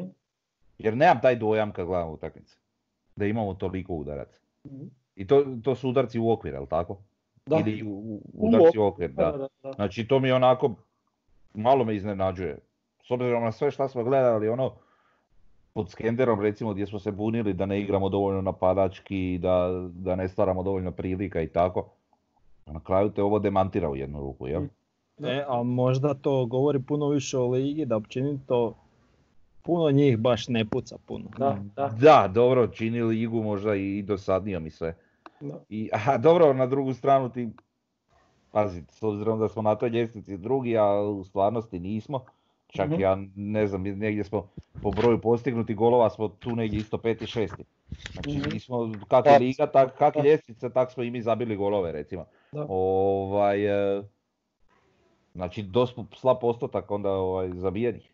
Jer 0.79 0.97
nemam 0.97 1.21
taj 1.23 1.37
dojam 1.37 1.73
kad 1.73 1.87
gledam 1.87 2.11
utakmice. 2.11 2.57
Da 3.17 3.27
imamo 3.27 3.55
toliko 3.55 3.95
udaraca. 3.95 4.41
mhm. 4.67 4.85
I 5.17 5.27
to, 5.27 5.45
to 5.63 5.75
su 5.75 5.89
udarci 5.89 6.19
u 6.19 6.31
okvir, 6.31 6.55
jel 6.55 6.67
tako? 6.67 6.99
Da. 7.47 7.57
Ili 7.57 7.83
u, 7.83 7.91
u- 7.91 8.21
udarci 8.35 8.79
u 8.79 8.85
okvir, 8.85 9.11
Da, 9.11 9.25
da. 9.25 9.39
da, 9.39 9.49
da. 9.63 9.73
Znači 9.73 10.07
to 10.07 10.19
mi 10.19 10.33
onako, 10.33 10.75
malo 11.55 11.85
me 11.85 11.95
iznenađuje. 11.97 12.59
S 13.03 13.11
obzirom 13.11 13.43
na 13.45 13.53
sve 13.53 13.71
šta 13.71 13.89
smo 13.89 14.05
gledali, 14.05 14.49
ono, 14.49 14.73
pod 15.73 15.91
Skenderom 15.91 16.41
recimo 16.41 16.73
gdje 16.73 16.87
smo 16.87 16.99
se 16.99 17.13
bunili 17.13 17.53
da 17.53 17.67
ne 17.67 17.81
igramo 17.81 18.09
dovoljno 18.09 18.43
napadački, 18.43 19.39
da, 19.39 19.71
da 19.91 20.17
ne 20.17 20.29
stvaramo 20.29 20.63
dovoljno 20.63 20.91
prilika 20.91 21.41
i 21.43 21.49
tako. 21.49 21.89
Na 22.67 22.81
kraju 22.81 23.11
te 23.11 23.23
ovo 23.23 23.39
demantira 23.39 23.91
u 23.91 23.97
jednu 23.97 24.21
ruku, 24.21 24.49
jel? 24.49 24.63
Mm. 24.63 24.71
Da. 25.19 25.29
E, 25.29 25.45
a 25.49 25.63
možda 25.63 26.15
to 26.15 26.47
govori 26.47 26.81
puno 26.81 27.09
više 27.09 27.39
o 27.39 27.47
ligi, 27.47 27.85
da 27.85 27.97
općenito 27.97 28.75
puno 29.63 29.91
njih 29.91 30.19
baš 30.19 30.49
ne 30.49 30.65
puca 30.65 30.97
puno. 30.99 31.25
Da, 31.39 31.59
da, 31.77 31.89
Da, 31.91 32.29
dobro, 32.29 32.67
čini 32.67 33.03
ligu 33.03 33.43
možda 33.43 33.75
i 33.75 34.03
dosadnijom 34.03 34.67
i 34.67 34.71
sve. 34.71 34.97
da. 35.41 35.61
I, 35.69 35.91
aha, 35.93 36.17
dobro, 36.19 36.53
na 36.53 36.67
drugu 36.67 36.93
stranu 36.95 37.29
ti, 37.31 37.49
pazi, 38.51 38.83
s 38.91 39.03
obzirom 39.03 39.39
da 39.39 39.49
smo 39.49 39.63
na 39.63 39.75
toj 39.75 39.89
ljestvici 39.89 40.37
drugi, 40.37 40.79
a 40.79 41.01
u 41.01 41.25
stvarnosti 41.25 41.79
nismo, 41.81 42.25
čak 42.69 42.91
Mhm. 42.91 43.01
ja 43.01 43.17
ne 43.37 43.67
znam, 43.67 43.83
negdje 43.83 44.25
smo 44.25 44.49
po 44.83 44.91
broju 44.91 45.21
postignuti 45.21 45.75
golova 45.75 46.11
smo 46.11 46.29
tu 46.29 46.57
negdje 46.57 46.79
isto 46.79 46.99
peti, 46.99 47.27
šesti. 47.27 47.65
Znači 48.13 48.29
Mhm. 48.31 48.51
nismo, 48.51 48.79
kak 49.09 49.27
je 49.27 49.39
liga, 49.39 49.67
tak, 49.67 49.99
kak 49.99 50.15
ljestvica, 50.17 50.69
tak 50.69 50.91
smo 50.91 51.03
i 51.03 51.11
mi 51.11 51.23
zabili 51.23 51.57
golove 51.57 51.93
recimo. 51.93 52.25
Da. 52.53 52.67
Ovaj, 52.69 53.65
e, 53.99 54.03
znači 55.35 55.63
dosta 55.63 56.05
slab 56.17 56.37
postotak 56.41 56.91
onda 56.91 57.11
ovaj, 57.11 57.51
zabijenih. 57.55 58.11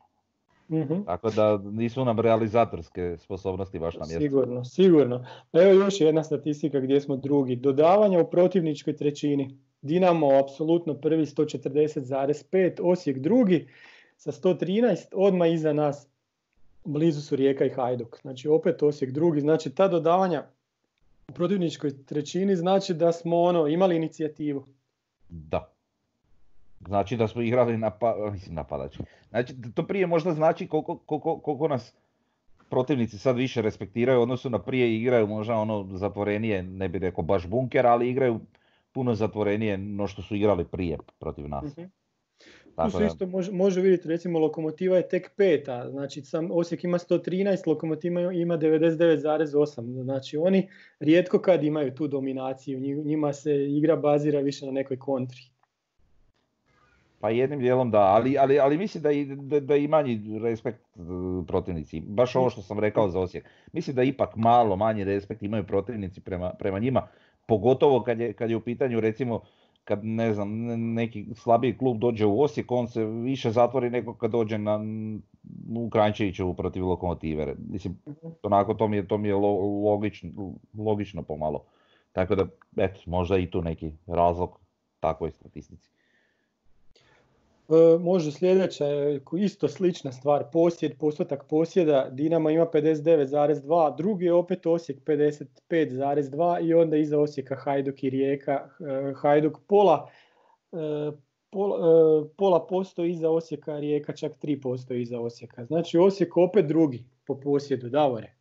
Mhm. 0.70 1.02
Tako 1.06 1.30
da 1.30 1.58
nisu 1.58 2.04
nam 2.04 2.20
realizatorske 2.20 3.16
sposobnosti 3.18 3.78
baš 3.78 3.94
na 3.94 4.00
mjestu. 4.00 4.20
Sigurno, 4.20 4.64
sigurno. 4.64 5.26
Evo 5.52 5.72
još 5.72 6.00
jedna 6.00 6.24
statistika 6.24 6.80
gdje 6.80 7.00
smo 7.00 7.16
drugi. 7.16 7.56
Dodavanja 7.56 8.20
u 8.20 8.30
protivničkoj 8.30 8.96
trećini. 8.96 9.58
Dinamo 9.82 10.38
apsolutno 10.38 10.94
prvi 10.94 11.26
140,5, 11.26 12.80
Osijek 12.82 13.18
drugi 13.18 13.68
sa 14.16 14.32
113, 14.32 14.96
odmah 15.12 15.52
iza 15.52 15.72
nas 15.72 16.08
blizu 16.84 17.22
su 17.22 17.36
Rijeka 17.36 17.64
i 17.64 17.70
Hajduk. 17.70 18.20
Znači 18.20 18.48
opet 18.48 18.82
Osijek 18.82 19.10
drugi. 19.10 19.40
Znači 19.40 19.70
ta 19.70 19.88
dodavanja 19.88 20.44
u 21.28 21.32
protivničkoj 21.32 22.04
trećini 22.04 22.56
znači 22.56 22.94
da 22.94 23.12
smo 23.12 23.42
ono 23.42 23.66
imali 23.66 23.96
inicijativu. 23.96 24.66
Da. 25.28 25.72
Znači 26.86 27.16
da 27.16 27.28
smo 27.28 27.42
igrali 27.42 27.78
napa, 27.78 28.14
mislim 28.32 28.54
napadački. 28.54 29.02
Znači 29.30 29.54
to 29.74 29.86
prije 29.86 30.06
možda 30.06 30.32
znači 30.32 30.66
koliko, 30.66 30.98
koliko, 30.98 31.38
koliko 31.38 31.68
nas 31.68 31.94
protivnici 32.70 33.18
sad 33.18 33.36
više 33.36 33.62
respektiraju 33.62 34.20
u 34.20 34.22
odnosu 34.22 34.50
na 34.50 34.58
prije 34.58 34.96
igraju 34.96 35.26
možda 35.26 35.54
ono 35.54 35.88
zatvorenije, 35.92 36.62
ne 36.62 36.88
bi 36.88 36.98
rekao 36.98 37.24
baš 37.24 37.46
bunker, 37.46 37.86
ali 37.86 38.10
igraju 38.10 38.40
puno 38.92 39.14
zatvorenije 39.14 39.78
no 39.78 40.06
što 40.06 40.22
su 40.22 40.36
igrali 40.36 40.64
prije 40.64 40.98
protiv 41.18 41.48
nas. 41.48 41.76
Mhm. 41.76 41.86
Tu 42.76 42.90
se 42.90 43.06
isto 43.06 43.26
može, 43.26 43.52
može 43.52 43.80
vidjeti, 43.80 44.08
recimo 44.08 44.38
Lokomotiva 44.38 44.96
je 44.96 45.08
tek 45.08 45.30
peta, 45.36 45.90
znači 45.90 46.22
sam 46.22 46.48
Osijek 46.50 46.84
ima 46.84 46.98
113, 46.98 47.66
Lokomotiva 47.66 48.32
ima 48.32 48.58
99,8, 48.58 50.02
znači 50.02 50.36
oni 50.36 50.68
rijetko 51.00 51.38
kad 51.38 51.64
imaju 51.64 51.94
tu 51.94 52.08
dominaciju, 52.08 52.80
nji- 52.80 53.04
njima 53.04 53.32
se 53.32 53.66
igra 53.70 53.96
bazira 53.96 54.40
više 54.40 54.66
na 54.66 54.72
nekoj 54.72 54.98
kontri. 54.98 55.40
Pa 57.20 57.30
jednim 57.30 57.60
dijelom 57.60 57.90
da, 57.90 58.00
ali, 58.00 58.38
ali, 58.38 58.58
ali 58.58 58.78
mislim 58.78 59.02
da, 59.02 59.10
i, 59.10 59.24
da, 59.24 59.60
da 59.60 59.76
i 59.76 59.88
manji 59.88 60.38
respekt 60.42 60.80
e, 60.96 61.00
protivnici, 61.46 62.00
baš 62.00 62.36
ovo 62.36 62.50
što 62.50 62.62
sam 62.62 62.78
rekao 62.78 63.08
za 63.08 63.20
Osijek. 63.20 63.44
Mislim 63.72 63.96
da 63.96 64.02
ipak 64.02 64.36
malo 64.36 64.76
manji 64.76 65.04
respekt 65.04 65.42
imaju 65.42 65.66
protivnici 65.66 66.20
prema, 66.20 66.50
prema 66.58 66.78
njima, 66.78 67.06
pogotovo 67.46 68.02
kad 68.02 68.20
je, 68.20 68.32
kad 68.32 68.50
je 68.50 68.56
u 68.56 68.60
pitanju 68.60 69.00
recimo 69.00 69.40
kad 69.84 70.04
ne 70.04 70.34
znam, 70.34 70.58
ne- 70.60 70.76
neki 70.76 71.26
slabiji 71.34 71.78
klub 71.78 71.98
dođe 71.98 72.26
u 72.26 72.40
Osijek, 72.42 72.72
on 72.72 72.88
se 72.88 73.04
više 73.04 73.50
zatvori 73.50 73.90
nego 73.90 74.14
kad 74.14 74.30
dođe 74.30 74.58
na, 74.58 74.80
u 75.76 75.90
Kranjčevićevu 75.90 76.54
protiv 76.54 76.86
Lokomotive. 76.86 77.54
Mislim, 77.68 77.98
onako 78.42 78.74
to 78.74 78.88
mi 78.88 78.96
je, 78.96 79.08
to 79.08 79.18
mi 79.18 79.28
je 79.28 79.34
lo- 79.34 79.84
logično, 79.84 80.30
logično 80.78 81.22
pomalo. 81.22 81.64
Tako 82.12 82.34
da, 82.34 82.46
eto, 82.76 83.00
možda 83.06 83.38
i 83.38 83.50
tu 83.50 83.62
neki 83.62 83.92
razlog 84.06 84.60
takvoj 85.00 85.30
statistici. 85.30 85.90
E, 87.70 87.98
može 87.98 88.32
sljedeća, 88.32 88.84
isto 89.38 89.68
slična 89.68 90.12
stvar, 90.12 90.44
posjed, 90.52 90.98
postotak 90.98 91.44
posjeda, 91.48 92.08
Dinamo 92.10 92.50
ima 92.50 92.66
59,2, 92.66 93.96
drugi 93.96 94.24
je 94.24 94.32
opet 94.32 94.66
Osijek 94.66 95.04
55,2 95.04 96.66
i 96.66 96.74
onda 96.74 96.96
iza 96.96 97.18
Osijeka 97.18 97.56
Hajduk 97.56 98.04
i 98.04 98.10
Rijeka. 98.10 98.52
E, 98.52 99.12
Hajduk 99.16 99.58
pola, 99.66 100.08
e, 100.72 100.76
pola, 101.50 101.78
pola 102.36 102.66
posto 102.66 103.04
iza 103.04 103.30
Osijeka, 103.30 103.78
Rijeka 103.78 104.12
čak 104.12 104.32
3% 104.42 104.94
iza 104.94 105.20
Osijeka. 105.20 105.64
Znači 105.64 105.98
Osijek 105.98 106.36
opet 106.36 106.66
drugi 106.66 107.04
po 107.26 107.40
posjedu, 107.40 107.88
Davore. 107.88 108.32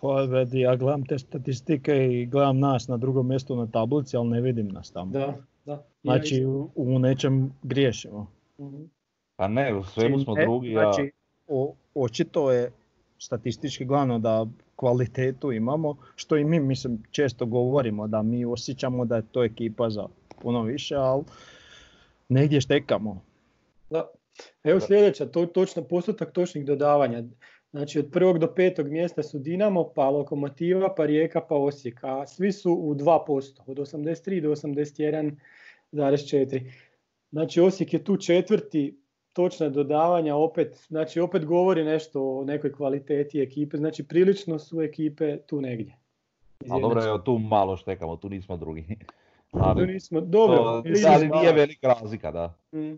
Pa 0.00 0.28
ja 0.52 0.76
gledam 0.76 1.04
te 1.06 1.18
statistike 1.18 2.06
i 2.12 2.26
gledam 2.26 2.58
nas 2.58 2.88
na 2.88 2.96
drugom 2.96 3.28
mjestu 3.28 3.56
na 3.56 3.66
tablici, 3.66 4.16
ali 4.16 4.28
ne 4.28 4.40
vidim 4.40 4.68
nas 4.68 4.90
tamo. 4.90 5.12
Da, 5.12 5.36
da. 5.64 5.84
Znači 6.02 6.44
u 6.74 6.98
nečem 6.98 7.52
griješimo. 7.62 8.41
Pa 9.36 9.48
ne, 9.48 9.74
u 9.74 9.84
svemu 9.84 10.18
smo 10.18 10.34
drugi. 10.34 10.70
Znači, 10.70 11.12
o, 11.48 11.74
očito 11.94 12.52
je 12.52 12.70
statistički 13.18 13.84
glavno 13.84 14.18
da 14.18 14.46
kvalitetu 14.76 15.52
imamo, 15.52 15.96
što 16.16 16.36
i 16.36 16.44
mi 16.44 16.60
mislim 16.60 17.02
često 17.10 17.46
govorimo 17.46 18.08
da 18.08 18.22
mi 18.22 18.44
osjećamo 18.44 19.04
da 19.04 19.16
je 19.16 19.22
to 19.32 19.44
ekipa 19.44 19.90
za 19.90 20.06
puno 20.42 20.62
više, 20.62 20.94
ali 20.94 21.22
negdje 22.28 22.60
štekamo. 22.60 23.22
Da. 23.90 24.10
Evo 24.64 24.80
sljedeća, 24.80 25.26
to, 25.26 25.46
točno, 25.46 25.82
postotak 25.82 26.32
točnih 26.32 26.64
dodavanja. 26.64 27.22
Znači 27.70 27.98
od 27.98 28.08
prvog 28.12 28.38
do 28.38 28.54
petog 28.54 28.88
mjesta 28.88 29.22
su 29.22 29.38
Dinamo, 29.38 29.92
pa 29.94 30.10
Lokomotiva, 30.10 30.94
pa 30.94 31.06
Rijeka, 31.06 31.40
pa 31.40 31.54
Osijek, 31.54 31.98
a 32.02 32.26
svi 32.26 32.52
su 32.52 32.72
u 32.72 32.94
2%, 32.94 33.60
od 33.66 33.76
83 33.76 34.40
do 34.40 34.48
81,4. 34.48 36.70
Znači 37.32 37.60
Osijek 37.60 37.92
je 37.94 38.04
tu 38.04 38.16
četvrti, 38.16 39.02
točna 39.32 39.68
dodavanja 39.68 40.36
opet, 40.36 40.84
znači 40.88 41.20
opet 41.20 41.44
govori 41.44 41.84
nešto 41.84 42.38
o 42.38 42.44
nekoj 42.44 42.72
kvaliteti 42.72 43.40
ekipe, 43.40 43.76
znači 43.76 44.08
prilično 44.08 44.58
su 44.58 44.82
ekipe 44.82 45.38
tu 45.46 45.60
negdje. 45.60 45.98
A 46.70 46.78
dobro, 46.80 47.04
evo 47.04 47.18
tu 47.18 47.38
malo 47.38 47.76
štekamo, 47.76 48.16
tu 48.16 48.28
nismo 48.28 48.56
drugi. 48.56 48.96
Ali, 49.52 49.80
tu 49.80 49.92
nismo, 49.92 50.20
dobro. 50.20 50.56
To, 50.56 50.82
ali 51.08 51.28
nije 51.28 51.52
velika 51.52 51.88
razlika, 51.88 52.30
da. 52.30 52.54
Mm. 52.72 52.94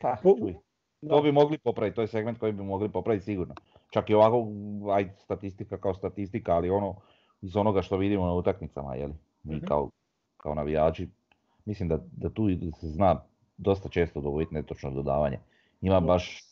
Pa, 0.00 0.16
čuj. 0.22 0.54
To 1.08 1.22
bi 1.22 1.32
mogli 1.32 1.58
popraviti, 1.58 1.96
to 1.96 2.00
je 2.00 2.08
segment 2.08 2.38
koji 2.38 2.52
bi 2.52 2.62
mogli 2.62 2.88
popraviti 2.88 3.24
sigurno. 3.24 3.54
Čak 3.90 4.10
i 4.10 4.14
ovako, 4.14 4.46
aj, 4.92 5.08
statistika 5.18 5.76
kao 5.76 5.94
statistika, 5.94 6.54
ali 6.54 6.70
ono, 6.70 6.94
iz 7.42 7.56
onoga 7.56 7.82
što 7.82 7.96
vidimo 7.96 8.26
na 8.26 8.32
utakmicama, 8.32 8.94
jeli? 8.94 9.14
Mi 9.42 9.56
mm 9.56 9.60
kao, 9.60 9.90
kao 10.36 10.54
navijači 10.54 11.08
mislim 11.68 11.88
da, 11.88 11.98
da 12.12 12.28
tu 12.28 12.48
se 12.80 12.88
zna 12.88 13.20
dosta 13.56 13.88
često 13.88 14.20
dogoditi 14.20 14.54
netočno 14.54 14.90
dodavanje. 14.90 15.38
Ima 15.80 16.00
baš... 16.00 16.44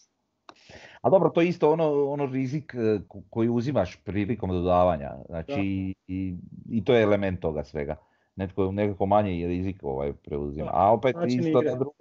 A 1.00 1.10
dobro, 1.10 1.30
to 1.30 1.40
je 1.40 1.48
isto 1.48 1.72
ono, 1.72 2.04
ono 2.04 2.26
rizik 2.26 2.74
e, 2.74 3.00
koji 3.30 3.48
uzimaš 3.48 3.96
prilikom 4.04 4.50
dodavanja. 4.50 5.12
Znači, 5.28 5.94
i, 6.06 6.36
i, 6.68 6.84
to 6.84 6.94
je 6.94 7.02
element 7.02 7.40
toga 7.40 7.64
svega. 7.64 7.96
Netko 8.36 8.72
nekako 8.72 9.06
manji 9.06 9.46
rizik 9.46 9.76
ovaj 9.82 10.12
preuzima. 10.12 10.70
A 10.72 10.92
opet 10.92 11.16
znači, 11.16 11.36
isto 11.36 11.62
na 11.62 11.74
drugu, 11.74 11.94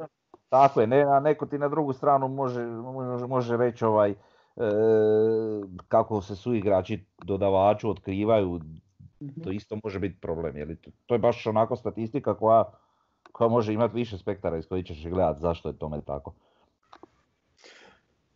tako 0.49 0.81
je, 0.81 0.87
ne, 0.87 1.01
a 1.01 1.19
neko 1.19 1.45
ti 1.45 1.57
na 1.57 1.69
drugu 1.69 1.93
stranu 1.93 2.27
može, 2.27 2.65
može, 2.65 3.27
može 3.27 3.57
reći 3.57 3.85
ovaj, 3.85 4.09
e, 4.11 4.15
kako 5.87 6.21
se 6.21 6.35
su 6.35 6.53
igrači 6.53 7.05
dodavaču 7.23 7.89
otkrivaju, 7.89 8.59
to 9.19 9.49
mhm. 9.49 9.51
isto 9.51 9.77
može 9.83 9.99
biti 9.99 10.21
problem. 10.21 10.57
Jer 10.57 10.75
to, 10.81 10.91
to 11.05 11.15
je 11.15 11.19
baš 11.19 11.47
onako 11.47 11.75
statistika 11.75 12.33
koja 12.33 12.63
koja 13.35 13.47
može 13.47 13.73
imati 13.73 13.95
više 13.95 14.17
spektara 14.17 14.57
iz 14.57 14.67
kojih 14.67 14.85
ćeš 14.85 15.03
gledati 15.07 15.41
zašto 15.41 15.69
je 15.69 15.77
tome 15.77 16.01
tako. 16.05 16.33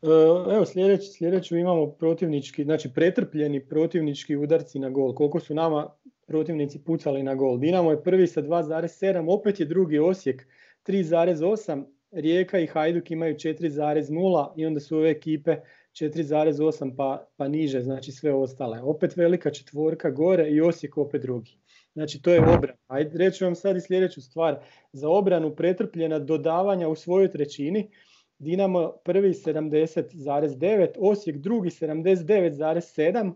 E, 0.02 0.08
evo 0.56 0.66
sljedeći, 0.66 1.08
sljedeću 1.08 1.58
imamo 1.58 1.88
protivnički, 1.88 2.64
znači 2.64 2.93
pretrpljeni 2.93 3.66
protivnički 3.66 4.36
udarci 4.36 4.80
na 4.80 4.89
gol. 4.89 5.16
Koliko 5.16 5.39
su 5.39 5.54
nama 5.54 5.88
protivnici 6.28 6.84
pucali 6.84 7.24
na 7.24 7.36
gol. 7.36 7.58
Dinamo 7.58 7.91
je 7.91 8.04
prvi 8.04 8.28
sa 8.28 8.41
2,7, 8.41 9.26
opet 9.30 9.60
je 9.60 9.66
drugi 9.66 10.00
Osijek 10.00 10.47
3,8, 10.88 11.84
Rijeka 12.12 12.60
i 12.60 12.68
Hajduk 12.68 13.12
imaju 13.12 13.36
4,0 13.36 14.52
i 14.56 14.66
onda 14.66 14.80
su 14.80 14.97
ove 14.97 15.10
ekipe 15.10 15.56
4,8 15.91 16.95
pa, 16.97 17.28
pa 17.38 17.47
niže, 17.47 17.82
znači 17.82 18.12
sve 18.12 18.34
ostale. 18.34 18.82
Opet 18.82 19.18
velika 19.18 19.52
četvorka 19.52 20.10
gore 20.10 20.50
i 20.50 20.62
Osijek 20.62 20.97
opet 20.97 21.22
drugi. 21.22 21.58
Znači 22.00 22.22
to 22.22 22.32
je 22.32 22.39
obrana. 22.39 22.78
Ajde, 22.88 23.18
reću 23.18 23.45
vam 23.45 23.56
sad 23.56 23.78
i 23.78 23.82
sljedeću 23.82 24.22
stvar. 24.22 24.60
Za 24.93 25.10
obranu 25.10 25.56
pretrpljena 25.56 26.20
dodavanja 26.20 26.88
u 26.88 26.95
svojoj 26.95 27.32
trećini. 27.32 27.89
Dinamo 28.38 28.91
prvi 29.04 29.30
70,9, 29.30 30.88
Osijek 31.00 31.38
drugi 31.38 31.70
79,7, 31.70 33.32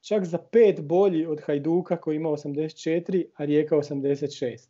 čak 0.00 0.24
za 0.24 0.38
pet 0.38 0.82
bolji 0.82 1.26
od 1.26 1.40
Hajduka 1.40 1.96
koji 1.96 2.16
ima 2.16 2.28
84, 2.28 3.24
a 3.34 3.44
Rijeka 3.44 3.76
86. 3.76 4.68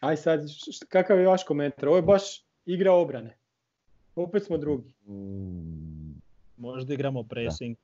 Aj 0.00 0.16
sad, 0.16 0.40
kakav 0.88 1.18
je 1.18 1.26
vaš 1.26 1.44
komentar? 1.44 1.88
Ovo 1.88 1.96
je 1.96 2.02
baš 2.02 2.44
igra 2.66 2.92
obrane. 2.92 3.36
Opet 4.16 4.44
smo 4.44 4.58
drugi. 4.58 4.94
Mm. 5.06 6.20
Možda 6.56 6.94
igramo 6.94 7.22
pressing. 7.22 7.76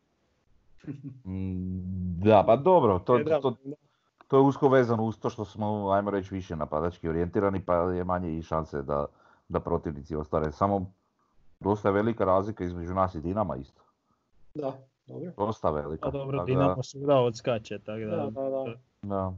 Da, 2.24 2.44
pa 2.46 2.56
dobro, 2.56 2.98
to, 2.98 3.18
to, 3.18 3.56
to 4.28 4.36
je 4.36 4.42
usko 4.42 4.68
vezano 4.68 5.04
uz 5.04 5.18
to 5.18 5.30
što 5.30 5.44
smo, 5.44 5.90
ajmo 5.90 6.10
reći, 6.10 6.34
više 6.34 6.56
napadački 6.56 7.08
orijentirani, 7.08 7.60
pa 7.60 7.74
je 7.74 8.04
manje 8.04 8.38
i 8.38 8.42
šanse 8.42 8.82
da, 8.82 9.06
da 9.48 9.60
protivnici 9.60 10.16
ostare. 10.16 10.52
Samo 10.52 10.92
dosta 11.60 11.88
je 11.88 11.92
velika 11.92 12.24
razlika 12.24 12.64
između 12.64 12.94
nas 12.94 13.14
i 13.14 13.20
Dinama 13.20 13.56
isto. 13.56 13.82
Da, 14.54 14.72
dobro. 15.06 15.32
Dosta 15.36 15.70
velika. 15.70 16.08
A 16.08 16.10
dobro, 16.10 16.44
Dinamo 16.44 16.82
svuda 16.82 17.16
odskače, 17.16 17.78
tako 17.78 18.00
da... 18.00 18.16
Da, 18.16 18.30
da, 18.30 18.50
da. 18.50 18.74
da. 19.02 19.32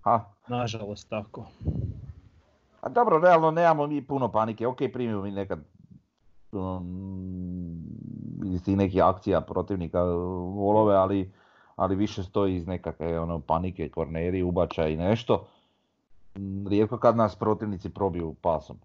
Ha. 0.00 0.24
Nažalost, 0.48 1.08
tako. 1.08 1.46
A 2.80 2.88
dobro, 2.88 3.18
realno 3.18 3.50
nemamo 3.50 3.86
mi 3.86 4.06
puno 4.06 4.32
panike. 4.32 4.66
Ok, 4.66 4.78
primimo 4.92 5.22
mi 5.22 5.30
nekad 5.30 5.58
um, 6.52 7.84
iz 8.44 8.64
tih 8.64 8.76
nekih 8.76 9.04
akcija 9.04 9.40
protivnika 9.40 10.02
volove, 10.54 10.96
ali 10.96 11.32
ali 11.76 11.96
više 11.96 12.22
stoji 12.22 12.56
iz 12.56 12.66
nekakve 12.66 13.20
ono, 13.20 13.40
panike, 13.40 13.88
korneri, 13.88 14.42
ubačaj 14.42 14.92
i 14.92 14.96
nešto. 14.96 15.48
Mm, 16.38 16.66
rijetko 16.66 16.98
kad 16.98 17.16
nas 17.16 17.36
protivnici 17.36 17.90
probiju 17.90 18.34
pasom. 18.40 18.78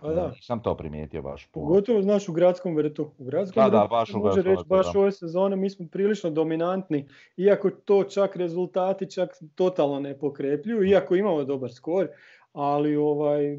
Pa 0.00 0.12
da. 0.12 0.28
Nisam 0.28 0.62
to 0.62 0.76
primijetio 0.76 1.22
baš. 1.22 1.46
Pogotovo 1.52 2.02
znaš 2.02 2.28
u 2.28 2.32
gradskom 2.32 2.76
vrtu. 2.76 3.10
U 3.18 3.24
gradskom 3.24 3.70
da, 3.70 3.78
vrtu 3.78 3.90
baš 3.90 4.12
može 4.12 4.42
reći 4.42 4.62
baš 4.66 4.94
ove 4.94 5.12
sezone 5.12 5.56
mi 5.56 5.70
smo 5.70 5.86
prilično 5.92 6.30
dominantni. 6.30 7.08
Iako 7.36 7.70
to 7.70 8.04
čak 8.04 8.36
rezultati 8.36 9.10
čak 9.10 9.30
totalno 9.54 10.00
ne 10.00 10.18
pokrepljuju, 10.18 10.84
iako 10.84 11.16
imamo 11.16 11.44
dobar 11.44 11.72
skor, 11.72 12.08
ali 12.52 12.96
ovaj, 12.96 13.58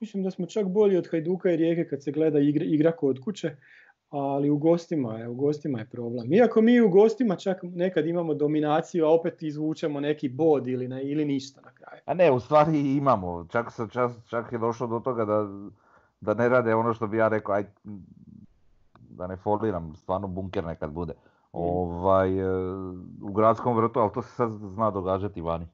mislim 0.00 0.22
da 0.22 0.30
smo 0.30 0.46
čak 0.46 0.68
bolji 0.68 0.96
od 0.96 1.08
Hajduka 1.10 1.50
i 1.50 1.56
Rijeke 1.56 1.88
kad 1.88 2.02
se 2.02 2.12
gleda 2.12 2.38
igra, 2.38 2.64
igra 2.64 2.92
kod 2.92 3.20
kuće 3.20 3.56
ali 4.10 4.50
u 4.50 4.58
gostima 4.58 5.14
je, 5.14 5.28
u 5.28 5.34
gostima 5.34 5.78
je 5.78 5.88
problem. 5.88 6.32
Iako 6.32 6.60
mi 6.60 6.80
u 6.80 6.88
gostima 6.88 7.36
čak 7.36 7.62
nekad 7.62 8.06
imamo 8.06 8.34
dominaciju, 8.34 9.04
a 9.04 9.14
opet 9.14 9.42
izvučemo 9.42 10.00
neki 10.00 10.28
bod 10.28 10.68
ili, 10.68 10.88
ne, 10.88 11.02
ili 11.02 11.24
ništa 11.24 11.60
na 11.60 11.72
kraju. 11.72 12.00
A 12.06 12.14
ne, 12.14 12.30
u 12.30 12.40
stvari 12.40 12.96
imamo. 12.96 13.46
Čak, 13.50 13.66
čak, 13.92 14.12
čak 14.28 14.52
je 14.52 14.58
došlo 14.58 14.86
do 14.86 15.00
toga 15.00 15.24
da, 15.24 15.48
da 16.20 16.34
ne 16.34 16.48
rade 16.48 16.74
ono 16.74 16.94
što 16.94 17.06
bi 17.06 17.16
ja 17.16 17.28
rekao, 17.28 17.54
aj, 17.54 17.64
da 19.10 19.26
ne 19.26 19.36
foliram, 19.36 19.94
stvarno 19.94 20.28
bunker 20.28 20.64
nekad 20.64 20.90
bude. 20.90 21.12
Mm. 21.12 21.16
Ovaj, 21.52 22.38
e, 22.38 22.44
u 23.22 23.32
gradskom 23.32 23.76
vrtu, 23.76 24.00
ali 24.00 24.12
to 24.14 24.22
se 24.22 24.34
sad 24.34 24.50
zna 24.50 24.90
događati 24.90 25.40
vani 25.40 25.66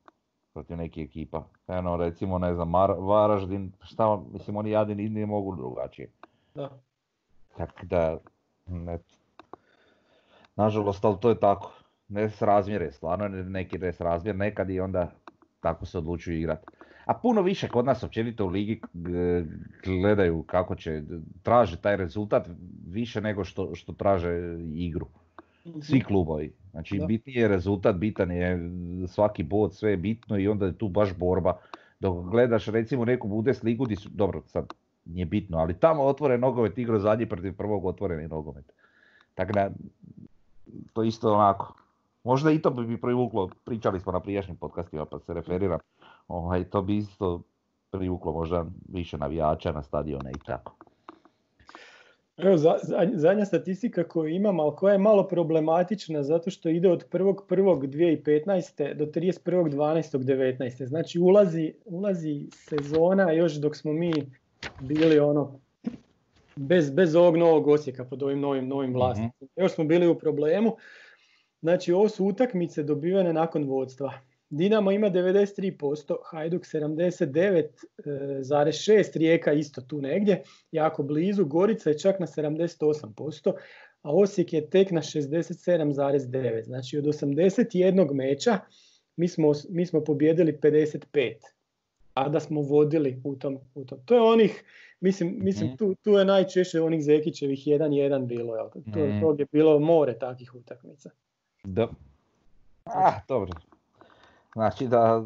protiv 0.52 0.76
neke 0.76 1.00
ekipa. 1.00 1.44
Eno, 1.68 1.96
recimo, 1.96 2.38
ne 2.38 2.54
znam, 2.54 2.70
Mar, 2.70 2.94
Varaždin, 2.98 3.72
šta, 3.82 4.22
mislim, 4.32 4.56
oni 4.56 4.70
jadini 4.70 5.08
ne 5.08 5.26
mogu 5.26 5.56
drugačije. 5.56 6.10
Da. 6.54 6.70
Tako 7.56 7.86
da, 7.86 8.18
eto. 8.94 9.14
Nažalost, 10.56 11.04
ali 11.04 11.16
to 11.20 11.28
je 11.28 11.40
tako. 11.40 11.72
Nesrazmjer 12.08 12.82
je 12.82 12.92
stvarno 12.92 13.28
neki 13.28 13.78
nesrazmjer 13.78 14.36
nekad 14.36 14.70
i 14.70 14.80
onda 14.80 15.10
tako 15.60 15.86
se 15.86 15.98
odlučuju 15.98 16.38
igrati. 16.38 16.66
A 17.04 17.14
puno 17.14 17.42
više 17.42 17.68
kod 17.68 17.84
nas 17.84 18.02
općenito 18.02 18.44
u 18.44 18.48
ligi 18.48 18.80
gledaju 19.84 20.42
kako 20.42 20.74
će, 20.74 21.02
traže 21.42 21.76
taj 21.80 21.96
rezultat 21.96 22.48
više 22.86 23.20
nego 23.20 23.44
što, 23.44 23.74
što 23.74 23.92
traže 23.92 24.58
igru. 24.74 25.06
Svi 25.80 25.98
mhm. 25.98 26.06
klubovi. 26.06 26.52
Znači 26.70 26.98
da. 26.98 27.06
bitniji 27.06 27.36
je 27.36 27.48
rezultat, 27.48 27.96
bitan 27.96 28.30
je 28.30 28.70
svaki 29.06 29.42
bod, 29.42 29.74
sve 29.74 29.90
je 29.90 29.96
bitno 29.96 30.38
i 30.38 30.48
onda 30.48 30.66
je 30.66 30.78
tu 30.78 30.88
baš 30.88 31.16
borba. 31.18 31.58
Dok 32.00 32.30
gledaš 32.30 32.66
recimo 32.66 33.04
neku 33.04 33.28
Bundesligu 33.28 33.86
dobro 34.10 34.42
sad 34.46 34.72
nije 35.06 35.26
bitno, 35.26 35.58
ali 35.58 35.78
tamo 35.78 36.02
otvore 36.02 36.38
nogomet 36.38 36.78
igro 36.78 36.98
zadnji 36.98 37.28
protiv 37.28 37.56
prvog 37.56 37.84
otvoreni 37.84 38.28
nogomet. 38.28 38.72
Tako 39.34 39.52
da, 39.52 39.70
to 40.92 41.02
isto 41.02 41.34
onako. 41.34 41.74
Možda 42.24 42.50
i 42.50 42.62
to 42.62 42.70
bi 42.70 43.00
privuklo, 43.00 43.50
pričali 43.64 44.00
smo 44.00 44.12
na 44.12 44.20
prijašnjim 44.20 44.56
podcastima 44.56 45.04
pa 45.04 45.18
se 45.18 45.34
referiram, 45.34 45.78
ovaj, 46.28 46.64
to 46.64 46.82
bi 46.82 46.96
isto 46.96 47.42
privuklo 47.90 48.32
možda 48.32 48.66
više 48.88 49.18
navijača 49.18 49.72
na 49.72 49.82
stadione 49.82 50.30
i 50.30 50.38
tako. 50.46 50.76
Evo, 52.36 52.56
zadnja 53.14 53.44
statistika 53.44 54.08
koju 54.08 54.28
imam, 54.28 54.60
ali 54.60 54.76
koja 54.76 54.92
je 54.92 54.98
malo 54.98 55.28
problematična 55.28 56.22
zato 56.22 56.50
što 56.50 56.68
ide 56.68 56.90
od 56.90 57.08
1.1.2015. 57.10 58.94
do 58.94 59.06
31.12.2019. 59.06 60.86
Znači 60.86 61.18
ulazi, 61.20 61.72
ulazi 61.84 62.46
sezona 62.50 63.32
još 63.32 63.54
dok 63.54 63.76
smo 63.76 63.92
mi 63.92 64.12
bili 64.80 65.18
ono 65.18 65.60
bez, 66.56 66.90
bez 66.90 67.14
ovog 67.14 67.36
novog 67.36 67.68
Osijeka 67.68 68.04
pod 68.04 68.22
ovim 68.22 68.40
novim, 68.40 68.68
novim 68.68 68.90
mhm. 68.90 68.98
vlasnicima. 68.98 69.48
Još 69.56 69.74
smo 69.74 69.84
bili 69.84 70.06
u 70.06 70.18
problemu. 70.18 70.76
Znači 71.60 71.92
ovo 71.92 72.08
su 72.08 72.24
utakmice 72.24 72.82
dobivene 72.82 73.32
nakon 73.32 73.64
vodstva. 73.64 74.12
Dinamo 74.50 74.90
ima 74.90 75.10
93%, 75.10 76.16
Hajduk 76.30 76.62
79,6%, 76.62 79.18
Rijeka 79.18 79.52
isto 79.52 79.80
tu 79.80 80.00
negdje, 80.00 80.42
jako 80.72 81.02
blizu, 81.02 81.44
Gorica 81.44 81.90
je 81.90 81.98
čak 81.98 82.20
na 82.20 82.26
78%, 82.26 83.52
a 84.02 84.12
Osijek 84.12 84.52
je 84.52 84.70
tek 84.70 84.90
na 84.90 85.00
67,9%. 85.00 86.64
Znači 86.64 86.98
od 86.98 87.04
81 87.04 88.14
meča 88.14 88.58
mi 89.16 89.28
smo, 89.28 89.52
mi 89.70 89.86
smo 89.86 90.04
pobjedili 90.04 90.58
55, 90.62 91.34
a 92.16 92.28
da 92.28 92.40
smo 92.40 92.60
vodili 92.60 93.20
u 93.24 93.36
tom. 93.36 93.58
U 93.74 93.84
tom. 93.84 93.98
To 94.04 94.14
je 94.14 94.20
onih, 94.20 94.64
mislim, 95.00 95.36
mislim 95.38 95.68
mhm. 95.68 95.76
tu, 95.76 95.94
tu 95.94 96.10
je 96.10 96.24
najčešće 96.24 96.80
onih 96.80 97.02
Zekićevih 97.02 97.58
1-1 97.58 98.26
bilo, 98.26 98.56
jel? 98.56 98.68
To, 98.70 98.78
mm. 98.78 99.20
to 99.20 99.36
je 99.38 99.46
bilo 99.52 99.78
more 99.78 100.18
takvih 100.18 100.54
utakmica. 100.54 101.10
Da. 101.64 101.88
Ah, 102.84 103.14
dobro. 103.28 103.52
Znači 104.52 104.86
da 104.86 105.24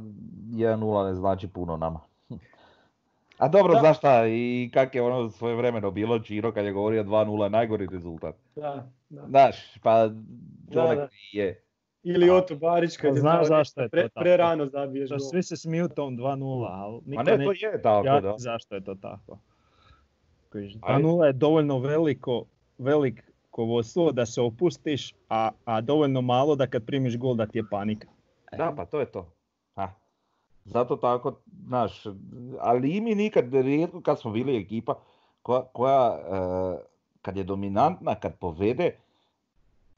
1-0 0.52 1.08
ne 1.08 1.14
znači 1.14 1.48
puno 1.48 1.76
nama. 1.76 2.00
A 3.38 3.48
dobro, 3.48 3.74
da. 3.74 3.80
znaš 3.80 3.98
šta, 3.98 4.26
i 4.26 4.70
kak 4.74 4.94
je 4.94 5.02
ono 5.02 5.30
svoje 5.30 5.54
vremeno 5.54 5.90
bilo 5.90 6.18
Čiro 6.18 6.52
kad 6.52 6.64
je 6.64 6.72
govorio 6.72 7.04
2-0 7.04 7.48
najgori 7.48 7.86
rezultat. 7.86 8.34
Da, 8.56 8.90
da. 9.08 9.26
Znaš, 9.28 9.78
pa 9.82 10.10
čovjek 10.72 11.10
je. 11.32 11.62
Ili 12.02 12.30
Oto 12.30 12.56
Barić 12.56 12.96
kad 12.96 13.14
je 13.14 13.20
znaš 13.20 13.46
zašto 13.46 13.80
je 13.80 13.88
to 13.88 13.90
pre, 13.90 14.08
tako. 14.08 14.20
Pre 14.20 14.36
rano 14.36 14.66
zabiješ 14.66 15.10
gol. 15.10 15.18
Svi 15.18 15.42
se 15.42 15.56
smiju 15.56 15.88
tom 15.88 16.18
2-0, 16.18 16.68
ali 16.70 17.00
niko 17.06 17.22
ne, 17.22 17.44
to 17.44 17.52
je 17.52 17.82
tako, 17.82 18.20
da. 18.20 18.34
zašto 18.38 18.74
je 18.74 18.84
to 18.84 18.94
tako. 18.94 19.38
2-0 20.52 21.24
je 21.24 21.32
dovoljno 21.32 21.78
veliko, 21.78 22.44
velik 22.78 23.30
vodstvo 23.64 24.12
da 24.12 24.26
se 24.26 24.40
opustiš, 24.40 25.14
a, 25.28 25.50
a 25.64 25.80
dovoljno 25.80 26.20
malo 26.20 26.56
da 26.56 26.66
kad 26.66 26.84
primiš 26.84 27.18
gol 27.18 27.34
da 27.34 27.46
ti 27.46 27.58
je 27.58 27.64
panika. 27.70 28.08
Da, 28.56 28.72
pa 28.76 28.84
to 28.84 29.00
je 29.00 29.06
to. 29.06 29.32
Ha. 29.74 29.92
Zato 30.64 30.96
tako, 30.96 31.40
znaš, 31.66 32.04
ali 32.58 32.96
i 32.96 33.00
mi 33.00 33.14
nikad, 33.14 33.54
rijetko 33.54 34.00
kad 34.00 34.20
smo 34.20 34.30
bili 34.30 34.56
ekipa 34.56 34.94
koja, 35.42 35.62
koja 35.62 36.18
e, 36.18 36.84
kad 37.22 37.36
je 37.36 37.44
dominantna, 37.44 38.14
kad 38.14 38.38
povede, 38.38 38.96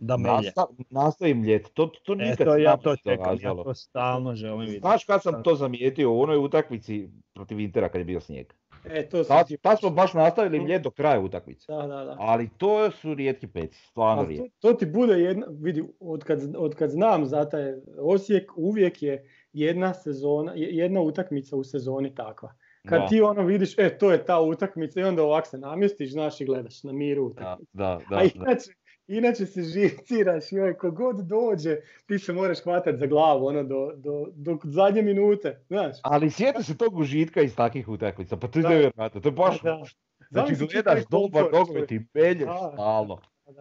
da 0.03 0.17
melje. 0.17 0.53
nastavi 0.91 1.35
mljet. 1.35 1.71
To, 1.75 1.87
to 1.87 2.15
nikad 2.15 2.41
Eto, 2.41 2.57
ja 2.57 2.77
to 2.77 2.97
čekam, 2.97 3.39
ja 3.41 3.55
to 3.65 3.75
stalno 3.75 4.35
želim 4.35 4.61
vidjeti. 4.61 4.81
Znaš 4.81 5.05
kad 5.05 5.23
sam 5.23 5.43
to 5.43 5.55
zamijetio 5.55 6.13
u 6.13 6.21
onoj 6.21 6.37
utakmici 6.37 7.09
protiv 7.35 7.61
Intera 7.61 7.89
kad 7.89 8.01
je 8.01 8.05
bio 8.05 8.21
snijeg? 8.21 8.53
E, 8.85 9.09
to 9.09 9.25
pa, 9.63 9.77
smo 9.77 9.91
baš 9.91 10.15
nastavili 10.15 10.61
mljet 10.61 10.83
do 10.83 10.91
kraja 10.91 11.21
utakmice. 11.21 11.73
Da, 11.73 11.87
da, 11.87 12.05
da. 12.05 12.17
Ali 12.19 12.49
to 12.59 12.91
su 12.91 13.15
rijetki 13.15 13.47
peci, 13.47 13.87
stvarno 13.87 14.25
rijetki. 14.25 14.51
To, 14.61 14.73
to, 14.73 14.79
ti 14.79 14.87
bude 14.87 15.13
jedna, 15.13 15.47
vidi, 15.51 15.85
od 16.01 16.25
kad, 16.25 16.57
od 16.57 16.75
kad 16.75 16.91
znam 16.91 17.27
za 17.27 17.49
taj 17.49 17.73
Osijek, 17.99 18.53
uvijek 18.57 19.03
je 19.03 19.29
jedna 19.53 19.95
sezona, 19.95 20.53
jedna 20.57 21.01
utakmica 21.01 21.57
u 21.57 21.65
sezoni 21.65 22.15
takva. 22.15 22.55
Kad 22.89 23.09
ti 23.09 23.21
ono 23.21 23.43
vidiš, 23.43 23.79
e, 23.79 23.99
to 23.99 24.13
je 24.13 24.25
ta 24.25 24.41
utakmica 24.41 25.01
i 25.01 25.05
onda 25.05 25.23
ovak 25.23 25.47
se 25.47 25.59
namjestiš, 25.59 26.13
znaš 26.13 26.41
i 26.41 26.45
gledaš 26.45 26.83
na 26.83 26.93
miru 26.93 27.25
utakmicu. 27.25 27.71
Da, 27.73 28.01
da, 28.11 28.17
A 28.17 28.23
inače, 28.23 28.71
inače 29.17 29.47
se 29.47 29.63
živciraš 29.63 30.53
i 30.53 30.59
ovaj, 30.59 30.75
kogod 30.75 31.17
dođe, 31.17 31.77
ti 32.07 32.19
se 32.19 32.33
moraš 32.33 32.63
hvatati 32.63 32.99
za 32.99 33.07
glavu 33.07 33.47
ono, 33.47 33.63
do, 33.63 33.93
do, 33.97 34.27
do 34.35 34.59
zadnje 34.65 35.03
minute, 35.03 35.61
znaš. 35.69 35.97
Ali 36.03 36.31
sjeti 36.31 36.63
se 36.63 36.77
tog 36.77 36.97
užitka 36.97 37.43
iz 37.43 37.57
takvih 37.57 37.89
utakmica, 37.89 38.37
pa 38.37 38.49
to 38.49 38.59
je 38.59 38.63
nevjerojatno, 38.69 39.21
to 39.21 39.29
je 39.29 39.33
baš... 39.33 39.63
Da. 39.63 39.83
Znači 40.31 40.55
gledaš 40.73 41.01
dobar 41.11 41.45
nogomet 41.53 41.93
i 41.93 42.07
pelješ 42.13 42.51
stalno. 42.73 43.19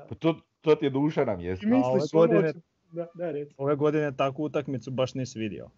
Pa 0.10 0.16
to, 0.16 0.36
to 0.62 0.76
ti 0.76 0.86
je 0.86 0.90
duša 0.90 1.26
na 1.26 1.36
mjestu. 1.36 1.68
I 1.68 1.70
misliš, 1.70 2.14
ove 2.14 2.28
godine, 2.28 2.54
da, 2.92 3.08
da, 3.14 3.34
ove 3.58 3.76
godine 3.76 4.16
takvu 4.18 4.44
utakmicu 4.44 4.92
baš 4.92 5.14
nisi 5.14 5.40
vidio. 5.40 5.70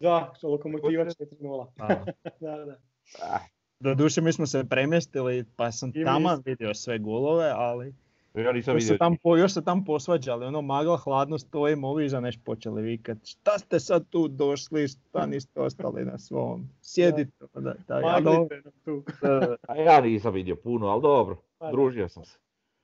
Da, 0.00 0.32
lokomotiva 0.42 1.04
4-0. 1.04 1.66
da, 2.40 2.64
da. 2.64 2.76
Ah. 3.22 3.40
Do 3.80 3.94
duše 3.94 4.20
mi 4.20 4.32
smo 4.32 4.46
se 4.46 4.64
premjestili 4.64 5.44
pa 5.56 5.72
sam 5.72 5.92
tamo 6.04 6.42
vidio 6.44 6.74
sve 6.74 6.98
golove, 6.98 7.52
ali... 7.54 7.94
Ja 8.36 8.52
nisam 8.52 8.76
još, 8.76 8.86
se 8.86 8.98
tam, 8.98 9.16
još 9.38 9.52
se 9.52 9.64
tam 9.64 9.84
posvađali, 9.84 10.46
ono 10.46 10.62
magla 10.62 10.96
hladno 10.96 11.38
stojimo, 11.38 11.88
ovi 11.88 12.04
iza 12.04 12.20
neš 12.20 12.38
počeli 12.44 12.82
vikat. 12.82 13.18
Šta 13.24 13.58
ste 13.58 13.80
sad 13.80 14.08
tu 14.10 14.28
došli, 14.28 14.88
šta 14.88 15.26
niste 15.26 15.60
ostali 15.60 16.04
na 16.04 16.18
svom? 16.18 16.68
Sjedite. 16.82 17.46
Da, 17.54 17.74
da, 17.88 17.98
ja, 18.00 18.20
do... 18.20 18.48
tu. 18.84 19.04
A 19.68 19.76
ja 19.76 20.00
nisam 20.00 20.34
vidio 20.34 20.56
puno, 20.56 20.86
ali 20.86 21.02
dobro, 21.02 21.36
pa 21.58 21.70
družio 21.70 22.08
sam 22.08 22.24
se. 22.24 22.38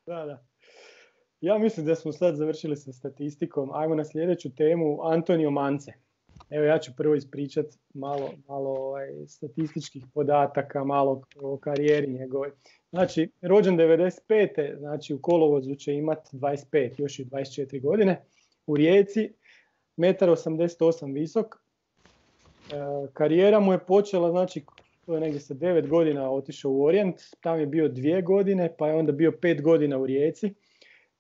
Da, 0.07 0.25
da. 0.27 0.45
Ja 1.41 1.59
mislim 1.59 1.87
da 1.87 1.95
smo 1.95 2.13
sad 2.13 2.37
završili 2.37 2.77
sa 2.77 2.93
statistikom. 2.93 3.71
Ajmo 3.75 3.95
na 3.95 4.05
sljedeću 4.05 4.55
temu, 4.55 4.99
Antonio 5.03 5.51
Mance. 5.51 5.93
Evo 6.51 6.65
ja 6.65 6.79
ću 6.79 6.93
prvo 6.97 7.15
ispričat 7.15 7.67
malo, 7.95 8.31
malo 8.49 8.71
ovaj, 8.71 9.09
statističkih 9.27 10.05
podataka, 10.15 10.85
malo 10.85 11.23
o 11.41 11.57
karijeri 11.57 12.13
njegove. 12.13 12.51
Znači, 12.91 13.31
rođen 13.43 13.77
95. 13.77 14.79
znači 14.79 15.15
u 15.15 15.23
kolovozu 15.23 15.75
će 15.75 15.95
imati 15.95 16.37
25, 16.37 17.01
još 17.01 17.19
i 17.19 17.25
24 17.25 17.83
godine. 17.83 18.23
U 18.67 18.77
Rijeci, 18.77 19.33
1,88 19.97 21.05
m 21.05 21.13
visok. 21.13 21.47
E, 21.55 21.59
karijera 23.13 23.61
mu 23.61 23.73
je 23.73 23.79
počela, 23.79 24.31
znači, 24.31 24.65
to 25.07 25.15
je 25.15 25.21
negdje 25.21 25.41
sa 25.41 25.55
9 25.55 25.89
godina 25.89 26.31
otišao 26.31 26.73
u 26.73 26.85
Orient, 26.85 27.17
tam 27.41 27.61
je 27.61 27.67
bio 27.67 27.89
dvije 27.89 28.23
godine, 28.23 28.75
pa 28.79 28.89
je 28.89 28.95
onda 28.95 29.13
bio 29.13 29.31
5 29.31 29.63
godina 29.63 29.99
u 29.99 30.07
Rijeci, 30.07 30.55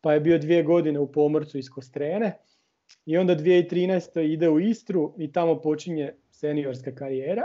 pa 0.01 0.15
je 0.15 0.21
bio 0.21 0.39
dvije 0.39 0.63
godine 0.63 1.01
u 1.01 1.13
Pomorcu 1.13 1.59
iz 1.59 1.71
Kostrene 1.71 2.39
i 3.07 3.17
onda 3.17 3.37
2013. 3.37 4.21
ide 4.21 4.49
u 4.49 4.61
Istru 4.61 5.15
i 5.19 5.33
tamo 5.33 5.61
počinje 5.61 6.15
seniorska 6.31 6.95
karijera. 6.95 7.43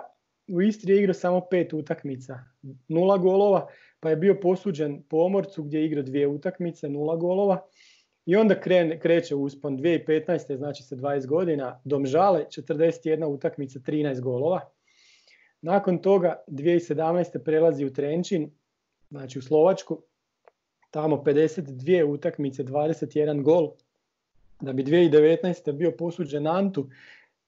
U 0.48 0.62
Istri 0.62 0.94
je 0.94 1.00
igrao 1.00 1.14
samo 1.14 1.42
pet 1.52 1.74
utakmica, 1.74 2.40
nula 2.88 3.18
golova, 3.18 3.68
pa 4.00 4.10
je 4.10 4.16
bio 4.16 4.40
posuđen 4.42 5.04
Pomorcu 5.10 5.64
gdje 5.64 5.80
je 5.80 5.86
igrao 5.86 6.04
dvije 6.04 6.28
utakmice, 6.28 6.90
nula 6.90 7.16
golova. 7.16 7.68
I 8.26 8.36
onda 8.36 8.60
krene, 8.62 9.00
kreće 9.00 9.36
uspon 9.36 9.78
2015. 9.78 10.58
znači 10.58 10.84
sa 10.84 10.96
20 10.96 11.28
godina, 11.28 11.82
Domžale 11.84 12.46
41 12.46 13.26
utakmica, 13.26 13.80
13 13.80 14.22
golova. 14.22 14.62
Nakon 15.62 16.02
toga 16.02 16.44
2017. 16.48 17.44
prelazi 17.44 17.86
u 17.86 17.94
Trenčin, 17.94 18.52
znači 19.10 19.40
u 19.40 19.42
Slovačku, 19.42 20.02
tamo 20.92 21.16
52 21.16 22.04
utakmice, 22.04 22.64
21 22.64 23.42
gol, 23.42 23.72
da 24.62 24.74
bi 24.74 24.84
2019. 24.84 25.72
bio 25.72 25.92
posuđen 25.92 26.48
Antu, 26.48 26.90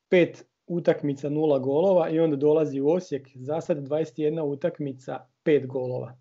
pet 0.10 0.45
utakmica, 0.68 1.30
nula 1.30 1.60
golova 1.60 2.10
i 2.10 2.20
onda 2.20 2.36
dolazi 2.36 2.82
u 2.82 2.89
Osijek, 2.89 3.30
za 3.36 3.62
sad 3.62 3.78
21 3.78 4.41
utakmica, 4.41 5.20
pet 5.43 5.68
golova. 5.68 6.18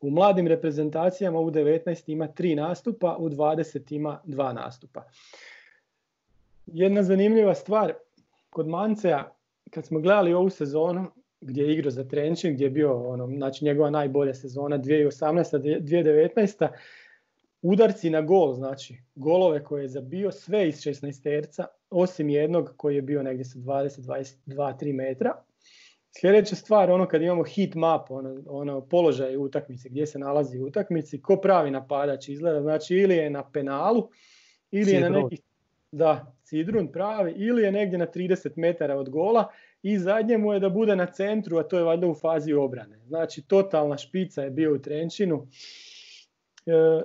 U 0.00 0.10
mladim 0.10 0.46
reprezentacijama 0.46 1.38
u 1.40 1.50
19 1.50 2.12
ima 2.12 2.26
tri 2.26 2.54
nastupa, 2.54 3.16
u 3.18 3.28
20 3.28 3.94
ima 3.94 4.20
dva 4.24 4.52
nastupa. 4.52 5.02
Jedna 6.66 7.02
zanimljiva 7.02 7.54
stvar, 7.54 7.92
kod 8.50 8.68
Mancea, 8.68 9.32
kad 9.70 9.86
smo 9.86 10.00
gledali 10.00 10.34
ovu 10.34 10.50
sezonu, 10.50 11.10
gdje 11.40 11.62
je 11.62 11.72
igrao 11.72 11.90
za 11.90 12.08
Trenčin, 12.08 12.54
gdje 12.54 12.64
je 12.64 12.70
bio 12.70 13.08
ono, 13.08 13.26
znači 13.26 13.64
njegova 13.64 13.90
najbolja 13.90 14.34
sezona 14.34 14.78
2018. 14.78 15.80
2019 15.80 16.68
udarci 17.62 18.10
na 18.10 18.20
gol, 18.20 18.54
znači 18.54 18.96
golove 19.14 19.64
koje 19.64 19.82
je 19.82 19.88
zabio 19.88 20.32
sve 20.32 20.68
iz 20.68 20.74
16 20.74 21.22
terca, 21.22 21.66
osim 21.90 22.28
jednog 22.28 22.74
koji 22.76 22.94
je 22.96 23.02
bio 23.02 23.22
negdje 23.22 23.44
sa 23.44 23.58
20, 23.58 24.00
22, 24.46 24.74
3 24.80 24.94
metra. 24.94 25.42
Sljedeća 26.20 26.56
stvar, 26.56 26.90
ono 26.90 27.08
kad 27.08 27.22
imamo 27.22 27.44
hit 27.44 27.74
map, 27.74 28.10
ono, 28.10 28.42
ono 28.46 28.80
položaj 28.80 29.36
utakmice, 29.36 29.88
gdje 29.88 30.06
se 30.06 30.18
nalazi 30.18 30.58
u 30.58 30.66
utakmici, 30.66 31.22
ko 31.22 31.36
pravi 31.36 31.70
napadač 31.70 32.28
izgleda, 32.28 32.60
znači 32.60 32.94
ili 32.94 33.16
je 33.16 33.30
na 33.30 33.50
penalu, 33.50 34.08
ili 34.70 34.92
je 34.92 35.00
na 35.00 35.08
neki, 35.08 35.42
da, 35.92 36.34
Cidrun 36.44 36.92
pravi, 36.92 37.32
ili 37.36 37.62
je 37.62 37.72
negdje 37.72 37.98
na 37.98 38.06
30 38.06 38.50
metara 38.56 38.96
od 38.96 39.10
gola 39.10 39.48
i 39.82 39.98
zadnje 39.98 40.38
mu 40.38 40.52
je 40.52 40.60
da 40.60 40.68
bude 40.68 40.96
na 40.96 41.06
centru, 41.06 41.58
a 41.58 41.62
to 41.62 41.78
je 41.78 41.84
valjda 41.84 42.06
u 42.06 42.14
fazi 42.14 42.52
obrane. 42.52 42.98
Znači 43.06 43.42
totalna 43.42 43.96
špica 43.98 44.42
je 44.42 44.50
bio 44.50 44.74
u 44.74 44.78
Trenčinu, 44.78 45.46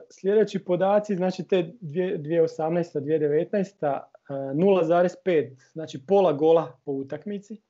sljedeći 0.10 0.60
podaci, 0.60 1.16
znači 1.16 1.44
te 1.44 1.72
2018. 1.82 3.00
2019. 3.00 4.00
0,5, 4.30 5.56
znači 5.74 6.06
pola 6.08 6.34
gola 6.34 6.78
po 6.86 6.92
utakmici. 6.92 7.62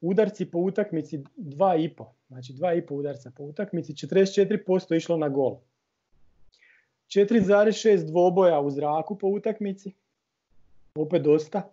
udarci 0.00 0.50
po 0.50 0.58
utakmici 0.58 1.18
2,5, 1.36 2.04
znači 2.28 2.52
2,5 2.52 2.92
udarca 2.94 3.30
po 3.36 3.44
utakmici, 3.44 3.92
44% 3.92 4.96
išlo 4.96 5.16
na 5.16 5.28
gol. 5.28 5.56
4,6 7.08 8.06
dvoboja 8.06 8.60
u 8.60 8.70
zraku 8.70 9.18
po 9.18 9.28
utakmici, 9.28 9.92
opet 10.94 11.22
dosta. 11.22 11.70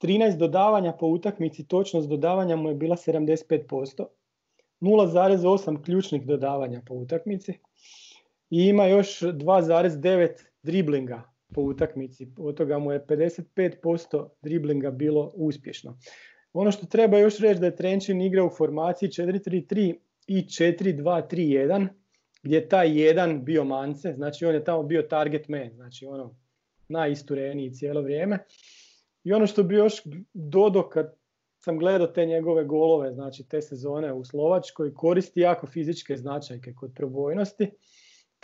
13 0.00 0.36
dodavanja 0.36 0.92
po 0.92 1.06
utakmici, 1.06 1.68
točnost 1.68 2.08
dodavanja 2.08 2.56
mu 2.56 2.68
je 2.68 2.74
bila 2.74 2.96
75%. 2.96 4.04
0,8 4.80 5.84
ključnih 5.84 6.26
dodavanja 6.26 6.82
po 6.86 6.94
utakmici. 6.94 7.58
I 8.50 8.64
ima 8.64 8.86
još 8.86 9.20
2,9 9.20 10.28
driblinga 10.62 11.22
po 11.54 11.60
utakmici. 11.60 12.26
Od 12.38 12.56
toga 12.56 12.78
mu 12.78 12.92
je 12.92 13.06
55% 13.06 14.28
driblinga 14.42 14.90
bilo 14.90 15.32
uspješno. 15.34 15.98
Ono 16.52 16.70
što 16.70 16.86
treba 16.86 17.18
još 17.18 17.38
reći 17.38 17.60
da 17.60 17.66
je 17.66 17.76
Trenčin 17.76 18.20
igra 18.20 18.44
u 18.44 18.50
formaciji 18.50 19.08
4-3-3 19.08 19.94
i 20.26 20.36
4-2-3-1 20.36 21.88
gdje 22.42 22.56
je 22.56 22.68
taj 22.68 23.02
jedan 23.02 23.44
bio 23.44 23.64
mance, 23.64 24.12
znači 24.16 24.44
on 24.44 24.54
je 24.54 24.64
tamo 24.64 24.82
bio 24.82 25.02
target 25.02 25.48
man, 25.48 25.70
znači 25.74 26.06
ono 26.06 26.36
najistureniji 26.88 27.72
cijelo 27.72 28.02
vrijeme. 28.02 28.38
I 29.24 29.32
ono 29.32 29.46
što 29.46 29.62
bi 29.62 29.74
još 29.74 30.02
dodao 30.32 30.88
kad 30.88 31.14
sam 31.58 31.78
gledao 31.78 32.06
te 32.06 32.26
njegove 32.26 32.64
golove, 32.64 33.12
znači 33.12 33.48
te 33.48 33.62
sezone 33.62 34.12
u 34.12 34.24
Slovačkoj, 34.24 34.94
koristi 34.94 35.40
jako 35.40 35.66
fizičke 35.66 36.16
značajke 36.16 36.74
kod 36.74 36.92
probojnosti, 36.94 37.70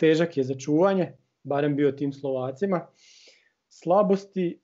težak 0.01 0.37
je 0.37 0.43
za 0.43 0.55
čuvanje, 0.57 1.11
barem 1.43 1.75
bio 1.75 1.91
tim 1.91 2.13
Slovacima. 2.13 2.87
Slabosti, 3.69 4.59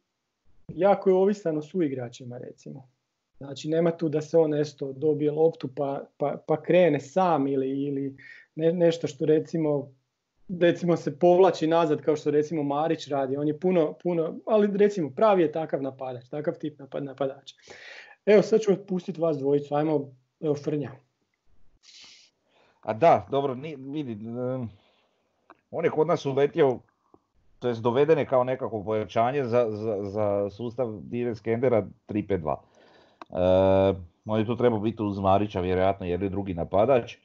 jako 0.68 1.10
je 1.10 1.16
ovisan 1.16 1.58
o 1.58 1.62
suigračima 1.62 2.38
recimo. 2.38 2.90
Znači 3.38 3.70
nema 3.70 3.92
tu 3.92 4.10
da 4.10 4.22
se 4.22 4.38
on 4.38 4.50
nešto 4.50 4.94
dobije 4.94 5.32
loptu 5.32 5.70
pa, 5.76 6.08
pa, 6.18 6.38
pa 6.48 6.62
krene 6.62 7.00
sam 7.00 7.48
ili, 7.48 7.70
ili 7.70 8.18
ne, 8.56 8.74
nešto 8.74 9.08
što 9.08 9.26
recimo 9.26 9.92
recimo 10.60 10.98
se 10.98 11.20
povlači 11.20 11.68
nazad 11.68 12.02
kao 12.02 12.16
što 12.16 12.32
recimo 12.32 12.64
Marić 12.64 13.08
radi, 13.08 13.38
on 13.38 13.48
je 13.48 13.60
puno, 13.60 13.94
puno, 14.04 14.36
ali 14.46 14.78
recimo 14.78 15.10
pravi 15.10 15.42
je 15.42 15.52
takav 15.52 15.82
napadač, 15.82 16.30
takav 16.30 16.54
tip 16.60 16.80
napad, 16.80 17.04
napadača. 17.04 17.56
Evo 18.26 18.42
sad 18.42 18.62
ću 18.62 18.76
pustiti 18.88 19.22
vas 19.22 19.38
dvojicu, 19.38 19.76
ajmo, 19.76 20.12
evo 20.40 20.56
Frnja. 20.56 20.92
A 22.82 22.94
da, 22.94 23.28
dobro, 23.32 23.58
vidi, 23.78 24.18
on 25.72 25.86
je 25.86 25.92
kod 25.92 26.08
nas 26.08 26.26
uletio, 26.26 26.80
to 27.60 27.68
je 27.68 27.76
dovedene 27.76 28.26
kao 28.26 28.44
nekako 28.44 28.84
pojačanje 28.84 29.44
za, 29.44 29.66
za, 29.70 30.04
za 30.04 30.50
sustav 30.50 31.00
Diren 31.02 31.36
Skendera 31.36 31.88
3-5-2. 32.08 32.56
E, 33.30 34.00
on 34.26 34.40
je 34.40 34.46
tu 34.46 34.56
trebao 34.56 34.80
biti 34.80 35.04
uz 35.04 35.20
Marića 35.20 35.62
vjerojatno 35.62 36.06
jer 36.06 36.24
je 36.24 36.30
drugi 36.30 36.54
napadač. 36.54 37.16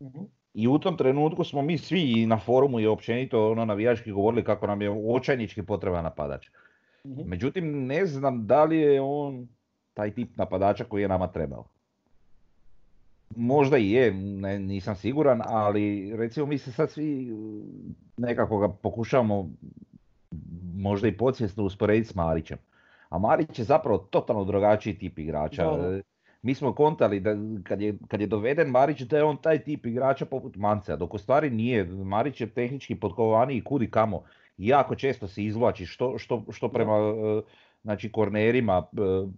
uh 0.00 0.12
I 0.54 0.68
u 0.68 0.78
tom 0.78 0.96
trenutku 0.96 1.44
smo 1.44 1.62
mi 1.62 1.78
svi 1.78 2.12
i 2.16 2.26
na 2.26 2.38
forumu 2.38 2.80
i 2.80 2.86
općenito 2.86 3.50
ono 3.50 3.64
navijački 3.64 4.12
govorili 4.12 4.44
kako 4.44 4.66
nam 4.66 4.82
je 4.82 4.90
očajnički 5.14 5.62
potreban 5.62 6.04
napadač. 6.04 6.48
uh 7.04 7.26
Međutim, 7.26 7.86
ne 7.86 8.06
znam 8.06 8.46
da 8.46 8.64
li 8.64 8.78
je 8.78 9.00
on 9.00 9.48
taj 9.94 10.14
tip 10.14 10.36
napadača 10.36 10.84
koji 10.84 11.02
je 11.02 11.08
nama 11.08 11.26
trebao. 11.26 11.64
Možda 13.36 13.78
i 13.78 13.90
je, 13.90 14.12
ne, 14.14 14.58
nisam 14.58 14.96
siguran, 14.96 15.40
ali 15.44 16.16
recimo 16.16 16.46
mi 16.46 16.58
se 16.58 16.72
sad 16.72 16.90
svi 16.90 17.32
nekako 18.16 18.58
ga 18.58 18.68
pokušavamo 18.68 19.50
možda 20.74 21.08
i 21.08 21.16
podsvjesno 21.16 21.64
usporediti 21.64 22.08
s 22.08 22.14
Marićem. 22.14 22.58
A 23.08 23.18
Marić 23.18 23.58
je 23.58 23.64
zapravo 23.64 23.98
totalno 23.98 24.44
drugačiji 24.44 24.98
tip 24.98 25.18
igrača. 25.18 25.64
Da. 25.64 26.00
Mi 26.42 26.54
smo 26.54 26.72
kontali 26.72 27.20
da 27.20 27.36
kad 27.62 27.80
je, 27.80 27.98
kad 28.08 28.20
je 28.20 28.26
doveden 28.26 28.70
Marić 28.70 29.00
da 29.00 29.16
je 29.16 29.24
on 29.24 29.36
taj 29.36 29.58
tip 29.58 29.86
igrača 29.86 30.26
poput 30.26 30.56
Mancea, 30.56 30.96
dok 30.96 31.14
u 31.14 31.18
stvari 31.18 31.50
nije. 31.50 31.84
Marić 31.84 32.40
je 32.40 32.46
tehnički 32.50 32.96
i 33.50 33.64
kudi 33.64 33.90
kamo. 33.90 34.22
Jako 34.58 34.94
često 34.94 35.28
se 35.28 35.44
izvlači 35.44 35.86
što, 35.86 36.18
što, 36.18 36.44
što 36.50 36.68
prema 36.68 36.92
znači 37.82 38.12
kornerima, 38.12 38.82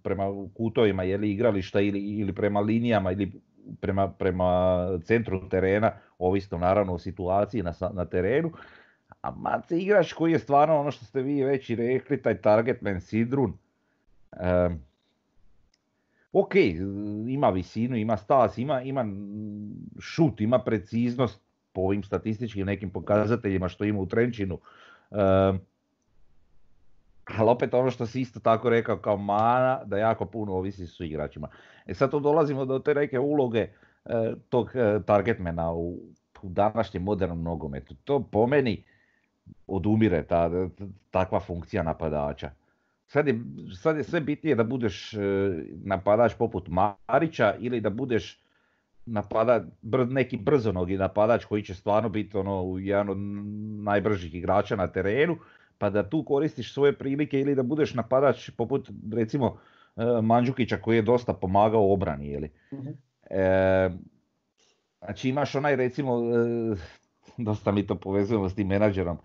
prema 0.02 0.24
kutovima 0.56 1.02
li 1.02 1.30
igrališta 1.30 1.80
ili, 1.80 2.00
ili 2.00 2.32
prema 2.32 2.60
linijama 2.60 3.12
ili 3.12 3.32
prema, 3.80 4.08
prema 4.08 4.78
centru 5.04 5.48
terena, 5.48 5.92
ovisno 6.18 6.58
naravno 6.58 6.94
o 6.94 6.98
situaciji 6.98 7.62
na, 7.62 7.72
na 7.92 8.04
terenu. 8.04 8.52
A 9.22 9.30
Mance 9.30 9.78
igrač 9.78 10.12
koji 10.12 10.32
je 10.32 10.38
stvarno 10.38 10.80
ono 10.80 10.90
što 10.90 11.04
ste 11.04 11.22
vi 11.22 11.44
već 11.44 11.70
i 11.70 11.76
rekli, 11.76 12.22
taj 12.22 12.40
target 12.40 12.82
man 12.82 13.00
sidrun. 13.00 13.52
Um, 14.32 14.80
ok, 16.32 16.54
ima 17.28 17.50
visinu, 17.50 17.96
ima 17.96 18.16
stas, 18.16 18.58
ima, 18.58 18.82
ima 18.82 19.06
šut, 20.00 20.40
ima 20.40 20.58
preciznost 20.58 21.40
po 21.72 21.80
ovim 21.80 22.02
statističkim 22.02 22.66
nekim 22.66 22.90
pokazateljima 22.90 23.68
što 23.68 23.84
ima 23.84 24.00
u 24.00 24.06
Trenčinu. 24.06 24.58
Um, 25.10 25.60
ali 27.38 27.50
opet 27.50 27.74
ono 27.74 27.90
što 27.90 28.06
si 28.06 28.20
isto 28.20 28.40
tako 28.40 28.70
rekao 28.70 28.96
kao 28.96 29.16
mana, 29.16 29.80
da 29.84 29.98
jako 29.98 30.24
puno 30.24 30.52
ovisi 30.52 30.86
su 30.86 31.04
igračima. 31.04 31.48
E 31.86 31.94
sad 31.94 32.10
tu 32.10 32.20
dolazimo 32.20 32.64
do 32.64 32.78
te 32.78 32.94
neke 32.94 33.18
uloge 33.18 33.58
e, 33.58 33.70
tog 34.48 34.70
e, 34.74 35.00
targetmana 35.06 35.72
u, 35.72 35.98
u 36.42 36.48
današnjem 36.48 37.02
modernom 37.02 37.42
nogometu. 37.42 37.94
To 38.04 38.22
po 38.22 38.46
meni 38.46 38.84
odumire 39.66 40.22
ta, 40.22 40.50
takva 41.10 41.40
funkcija 41.40 41.82
napadača. 41.82 42.50
Sad 43.06 43.28
je, 43.28 43.40
sad 43.82 43.96
je 43.96 44.04
sve 44.04 44.20
bitnije 44.20 44.54
da 44.54 44.64
budeš 44.64 45.14
e, 45.14 45.18
napadač 45.84 46.34
poput 46.34 46.68
Marića 46.68 47.54
ili 47.58 47.80
da 47.80 47.90
budeš 47.90 48.40
napada, 49.06 49.64
br, 49.82 50.06
neki 50.06 50.36
brzonogi 50.36 50.96
napadač 50.96 51.44
koji 51.44 51.62
će 51.62 51.74
stvarno 51.74 52.08
biti 52.08 52.36
ono, 52.36 52.78
jedan 52.78 53.08
od 53.08 53.18
najbržih 53.84 54.34
igrača 54.34 54.76
na 54.76 54.86
terenu 54.86 55.36
pa 55.80 55.90
da 55.90 56.02
tu 56.08 56.24
koristiš 56.24 56.74
svoje 56.74 56.92
prilike 56.92 57.40
ili 57.40 57.54
da 57.54 57.62
budeš 57.62 57.94
napadač 57.94 58.50
poput 58.50 58.90
recimo 59.12 59.56
e, 59.96 60.04
Mandžukića 60.22 60.76
koji 60.76 60.96
je 60.96 61.02
dosta 61.02 61.32
pomagao 61.32 61.82
u 61.82 61.92
obrani. 61.92 62.28
Jeli. 62.28 62.50
uh 62.70 62.86
E, 63.30 63.90
znači 64.98 65.28
imaš 65.28 65.54
onaj 65.54 65.76
recimo, 65.76 66.16
e, 66.16 66.76
dosta 67.46 67.72
mi 67.72 67.86
to 67.86 67.94
povezujemo 67.94 68.48
s 68.48 68.54
tim 68.54 68.66
menadžerom, 68.66 69.18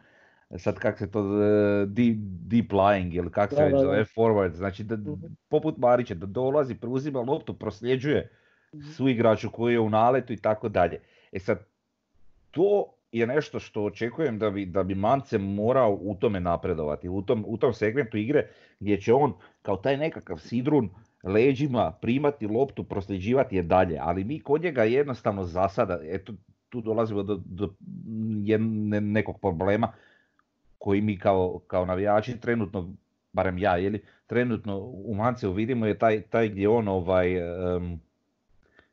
sad 0.57 0.79
kak 0.79 0.97
se 0.97 1.11
to, 1.11 1.19
e, 1.19 1.85
deep, 1.85 2.17
deep 2.21 2.71
lying 2.71 3.13
ili 3.13 3.31
kak 3.31 3.53
se 3.53 3.63
već 3.63 3.81
zove, 3.81 4.05
forward, 4.05 4.53
znači 4.53 4.83
da, 4.83 4.95
mhm. 4.97 5.25
poput 5.49 5.77
Marića, 5.77 6.15
da 6.15 6.25
dolazi, 6.25 6.75
preuzima 6.75 7.19
loptu, 7.19 7.53
prosljeđuje 7.53 8.31
uh 8.73 8.83
su 8.95 9.09
igraču 9.09 9.49
koji 9.49 9.73
je 9.73 9.79
u 9.79 9.89
naletu 9.89 10.33
i 10.33 10.37
tako 10.37 10.69
dalje. 10.69 10.99
E 11.31 11.39
sad, 11.39 11.65
to 12.51 12.95
je 13.19 13.27
nešto 13.27 13.59
što 13.59 13.83
očekujem 13.83 14.39
da 14.39 14.49
bi, 14.49 14.65
da 14.65 14.83
bi 14.83 14.95
Mance 14.95 15.37
morao 15.37 15.97
u 16.01 16.15
tome 16.15 16.39
napredovati, 16.39 17.09
u 17.09 17.21
tom, 17.21 17.43
u 17.47 17.57
tom 17.57 17.73
segmentu 17.73 18.17
igre 18.17 18.47
gdje 18.79 19.01
će 19.01 19.13
on 19.13 19.33
kao 19.61 19.77
taj 19.77 19.97
nekakav 19.97 20.37
sidrun 20.37 20.89
leđima 21.23 21.91
primati 22.01 22.47
loptu, 22.47 22.83
prosljeđivati 22.83 23.55
je 23.55 23.63
dalje, 23.63 23.97
ali 24.01 24.23
mi 24.23 24.39
kod 24.39 24.63
njega 24.63 24.83
jednostavno 24.83 25.43
za 25.43 25.69
sada, 25.69 25.99
eto 26.03 26.33
tu 26.69 26.81
dolazimo 26.81 27.23
do, 27.23 27.41
do 27.45 27.73
nekog 29.01 29.39
problema 29.41 29.91
koji 30.77 31.01
mi 31.01 31.17
kao, 31.19 31.59
kao 31.67 31.85
navijači 31.85 32.39
trenutno, 32.39 32.93
barem 33.33 33.57
ja, 33.57 33.77
jeli, 33.77 34.03
trenutno 34.27 34.79
u 34.79 35.15
Manceu 35.15 35.51
vidimo 35.51 35.85
je 35.85 35.97
taj, 35.97 36.21
taj 36.21 36.49
gdje 36.49 36.69
on 36.69 36.87
ovaj, 36.87 37.35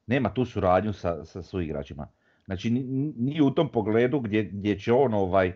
nema 0.07 0.35
tu 0.35 0.45
suradnju 0.45 0.93
sa, 0.93 1.25
sa 1.25 1.43
suigračima. 1.43 2.07
Znači 2.47 2.71
nije 3.17 3.43
u 3.43 3.51
tom 3.51 3.69
pogledu 3.69 4.21
gdje, 4.21 4.43
gdje 4.43 4.79
će 4.79 4.93
on 4.93 5.15
ovaj 5.15 5.53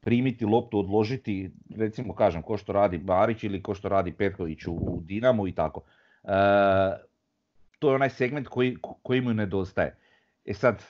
primiti 0.00 0.44
loptu, 0.44 0.78
odložiti, 0.78 1.50
recimo 1.76 2.14
kažem, 2.14 2.42
ko 2.42 2.56
što 2.56 2.72
radi 2.72 2.98
Barić 2.98 3.44
ili 3.44 3.62
ko 3.62 3.74
što 3.74 3.88
radi 3.88 4.12
Petković 4.12 4.66
u, 4.66 4.72
u 4.72 5.00
Dinamu 5.04 5.48
i 5.48 5.52
tako. 5.52 5.82
E, 6.24 6.28
to 7.78 7.90
je 7.90 7.94
onaj 7.94 8.10
segment 8.10 8.48
koji, 8.48 8.76
koji 9.02 9.20
mu 9.20 9.34
nedostaje. 9.34 9.96
E 10.44 10.54
sad, 10.54 10.84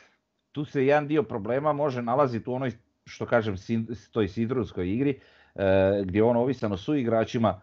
tu 0.52 0.64
se 0.64 0.86
jedan 0.86 1.08
dio 1.08 1.22
problema 1.22 1.72
može 1.72 2.02
nalaziti 2.02 2.50
u 2.50 2.52
onoj, 2.52 2.72
što 3.04 3.26
kažem, 3.26 3.54
toj 4.12 4.28
sidrunskoj 4.28 4.92
igri, 4.92 5.20
e, 5.54 6.02
gdje 6.04 6.22
on 6.22 6.36
ovisan 6.36 6.72
o 6.72 6.76
suigračima, 6.76 7.60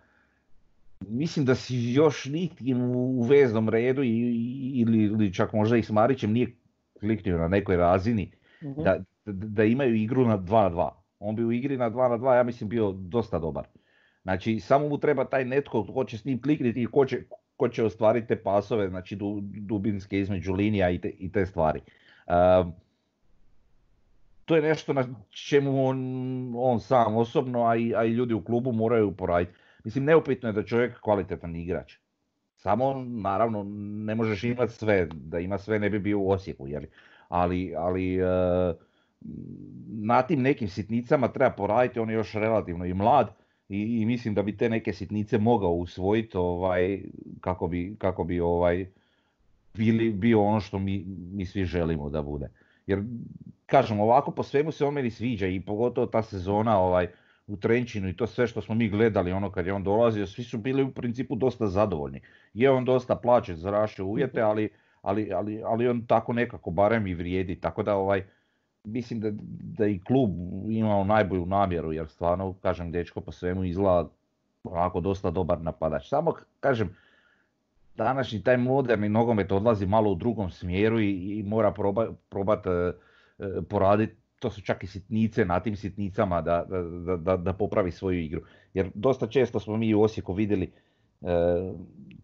mislim 1.00 1.46
da 1.46 1.56
si 1.56 1.76
još 1.94 2.26
nikim 2.26 2.82
u 2.82 3.22
veznom 3.22 3.70
redu 3.70 4.04
ili, 4.04 5.04
ili 5.04 5.34
čak 5.34 5.54
možda 5.54 5.78
i 5.78 5.84
s 5.84 5.90
Marićem 5.90 6.32
nije 6.32 6.56
kliknuo 7.06 7.40
na 7.40 7.48
nekoj 7.48 7.78
razini 7.78 8.32
mhm. 8.64 8.84
da, 8.84 9.04
da 9.26 9.64
imaju 9.64 9.96
igru 9.96 10.26
na 10.28 10.38
2 10.38 10.64
na 10.64 10.70
2. 10.70 10.90
On 11.20 11.36
bi 11.36 11.44
u 11.44 11.52
igri 11.52 11.78
na 11.78 11.90
2 11.90 12.10
na 12.10 12.18
2 12.18 12.36
ja 12.36 12.44
mislim 12.44 12.70
bio 12.70 12.92
dosta 12.92 13.40
dobar. 13.40 13.68
Znači 14.24 14.60
samo 14.60 14.90
mu 14.90 14.98
treba 14.98 15.26
taj 15.26 15.46
netko 15.46 15.84
ko 15.94 16.04
će 16.04 16.18
s 16.18 16.26
njim 16.26 16.42
kliknuti 16.42 16.82
i 16.82 16.86
ko 16.86 17.06
će, 17.06 17.24
ko 17.58 17.70
će 17.70 17.84
ostvariti 17.84 18.28
te 18.28 18.36
pasove, 18.36 18.90
znači 18.90 19.18
dubinske 19.42 20.20
između 20.20 20.54
linija 20.54 20.90
i 20.90 21.02
te, 21.02 21.10
i 21.10 21.32
te 21.32 21.46
stvari. 21.46 21.80
Uh, 22.28 22.74
to 24.46 24.56
je 24.56 24.62
nešto 24.62 24.94
na 24.94 25.06
čemu 25.30 25.86
on, 25.86 26.00
on 26.58 26.80
sam 26.80 27.16
osobno, 27.16 27.66
a 27.66 27.76
i, 27.76 27.96
a 27.96 28.06
i 28.06 28.12
ljudi 28.12 28.34
u 28.34 28.44
klubu 28.44 28.72
moraju 28.72 29.12
poraditi. 29.12 29.54
Mislim, 29.84 30.06
neupitno 30.06 30.50
je 30.50 30.54
da 30.54 30.64
čovjek 30.64 31.00
kvalitetan 31.00 31.56
igrač 31.56 31.94
Samo 32.66 33.06
naravno 33.08 33.64
ne 34.06 34.16
možeš 34.16 34.44
imati 34.44 34.74
sve, 34.74 35.08
da 35.14 35.40
ima 35.40 35.58
sve 35.58 35.80
ne 35.80 35.90
bi 35.90 36.00
bio 36.00 36.20
u 36.20 36.30
Osijeku, 36.30 36.68
jer, 36.68 36.88
ali, 37.30 37.76
ali 37.78 38.18
e, 38.18 38.26
na 39.88 40.22
tim 40.22 40.42
nekim 40.42 40.68
sitnicama 40.68 41.28
treba 41.28 41.52
poraditi, 41.52 42.00
on 42.00 42.10
je 42.10 42.14
još 42.14 42.34
relativno 42.34 42.86
i 42.86 42.94
mlad 42.94 43.30
i, 43.70 44.02
i 44.02 44.06
mislim 44.06 44.34
da 44.34 44.44
bi 44.44 44.58
te 44.58 44.70
neke 44.70 44.94
sitnice 44.94 45.38
mogao 45.38 45.72
usvojiti 45.72 46.38
ovaj, 46.38 47.02
kako 47.42 47.68
bi, 47.68 47.96
kako 47.98 48.24
bi 48.24 48.40
ovaj, 48.40 48.86
bili, 49.74 50.12
bio 50.12 50.42
ono 50.42 50.60
što 50.60 50.80
mi, 50.80 51.04
mi 51.08 51.46
svi 51.46 51.66
želimo 51.66 52.10
da 52.10 52.22
bude. 52.22 52.50
Jer 52.88 53.04
kažem 53.66 54.00
ovako 54.00 54.32
po 54.32 54.44
svemu 54.44 54.72
se 54.72 54.86
on 54.86 54.94
meni 54.94 55.12
sviđa 55.12 55.48
i 55.48 55.62
pogotovo 55.62 56.08
ta 56.08 56.24
sezona 56.24 56.80
ovaj, 56.80 57.08
u 57.48 57.58
Trenčinu 57.58 58.10
i 58.10 58.16
to 58.16 58.28
sve 58.28 58.48
što 58.48 58.62
smo 58.62 58.76
mi 58.76 58.90
gledali 58.90 59.32
ono 59.32 59.52
kad 59.52 59.66
je 59.66 59.74
on 59.74 59.84
dolazio, 59.84 60.28
svi 60.28 60.44
su 60.44 60.58
bili 60.58 60.84
u 60.84 60.92
principu 60.92 61.36
dosta 61.36 61.68
zadovoljni. 61.68 62.22
Je 62.54 62.72
on 62.72 62.86
dosta 62.86 63.16
plaće 63.16 63.56
za 63.56 63.88
uvjete, 64.04 64.42
ali, 64.42 64.70
ali, 65.02 65.32
ali, 65.34 65.62
ali 65.66 65.88
on 65.88 66.06
tako 66.06 66.34
nekako 66.34 66.72
barem 66.72 67.08
i 67.08 67.14
vrijedi. 67.14 67.60
Tako 67.60 67.84
da 67.84 67.96
ovaj, 67.96 68.24
mislim 68.84 69.20
da, 69.20 69.30
da 69.78 69.88
i 69.88 70.00
klub 70.00 70.32
imao 70.70 71.04
najbolju 71.04 71.46
namjeru 71.46 71.94
jer 71.94 72.08
stvarno, 72.08 72.54
kažem, 72.54 72.92
dečko 72.92 73.22
po 73.22 73.32
svemu 73.32 73.64
izgleda 73.64 74.10
onako 74.64 75.00
dosta 75.00 75.32
dobar 75.32 75.62
napadač. 75.62 76.10
Samo 76.10 76.34
kažem, 76.60 76.96
današnji 77.96 78.44
taj 78.44 78.58
moderni 78.58 79.10
nogomet 79.10 79.52
odlazi 79.52 79.86
malo 79.86 80.12
u 80.12 80.16
drugom 80.16 80.52
smjeru 80.52 81.00
i, 81.00 81.40
i 81.40 81.44
mora 81.44 81.72
probati 81.72 82.14
probat, 82.30 82.66
e, 82.66 82.70
e, 83.40 83.62
poraditi 83.70 84.25
to 84.40 84.50
su 84.50 84.62
čak 84.62 84.84
i 84.84 84.88
sitnice 84.88 85.46
na 85.46 85.60
tim 85.60 85.76
sitnicama 85.76 86.42
da, 86.42 86.66
da, 86.70 87.18
da, 87.18 87.38
da 87.38 87.54
popravi 87.54 87.92
svoju 87.92 88.20
igru. 88.20 88.42
Jer 88.74 88.92
dosta 88.94 89.28
često 89.28 89.60
smo 89.60 89.78
mi 89.78 89.94
u 89.94 90.02
Osijeku 90.02 90.34
vidjeli 90.34 90.72
e, 91.22 91.28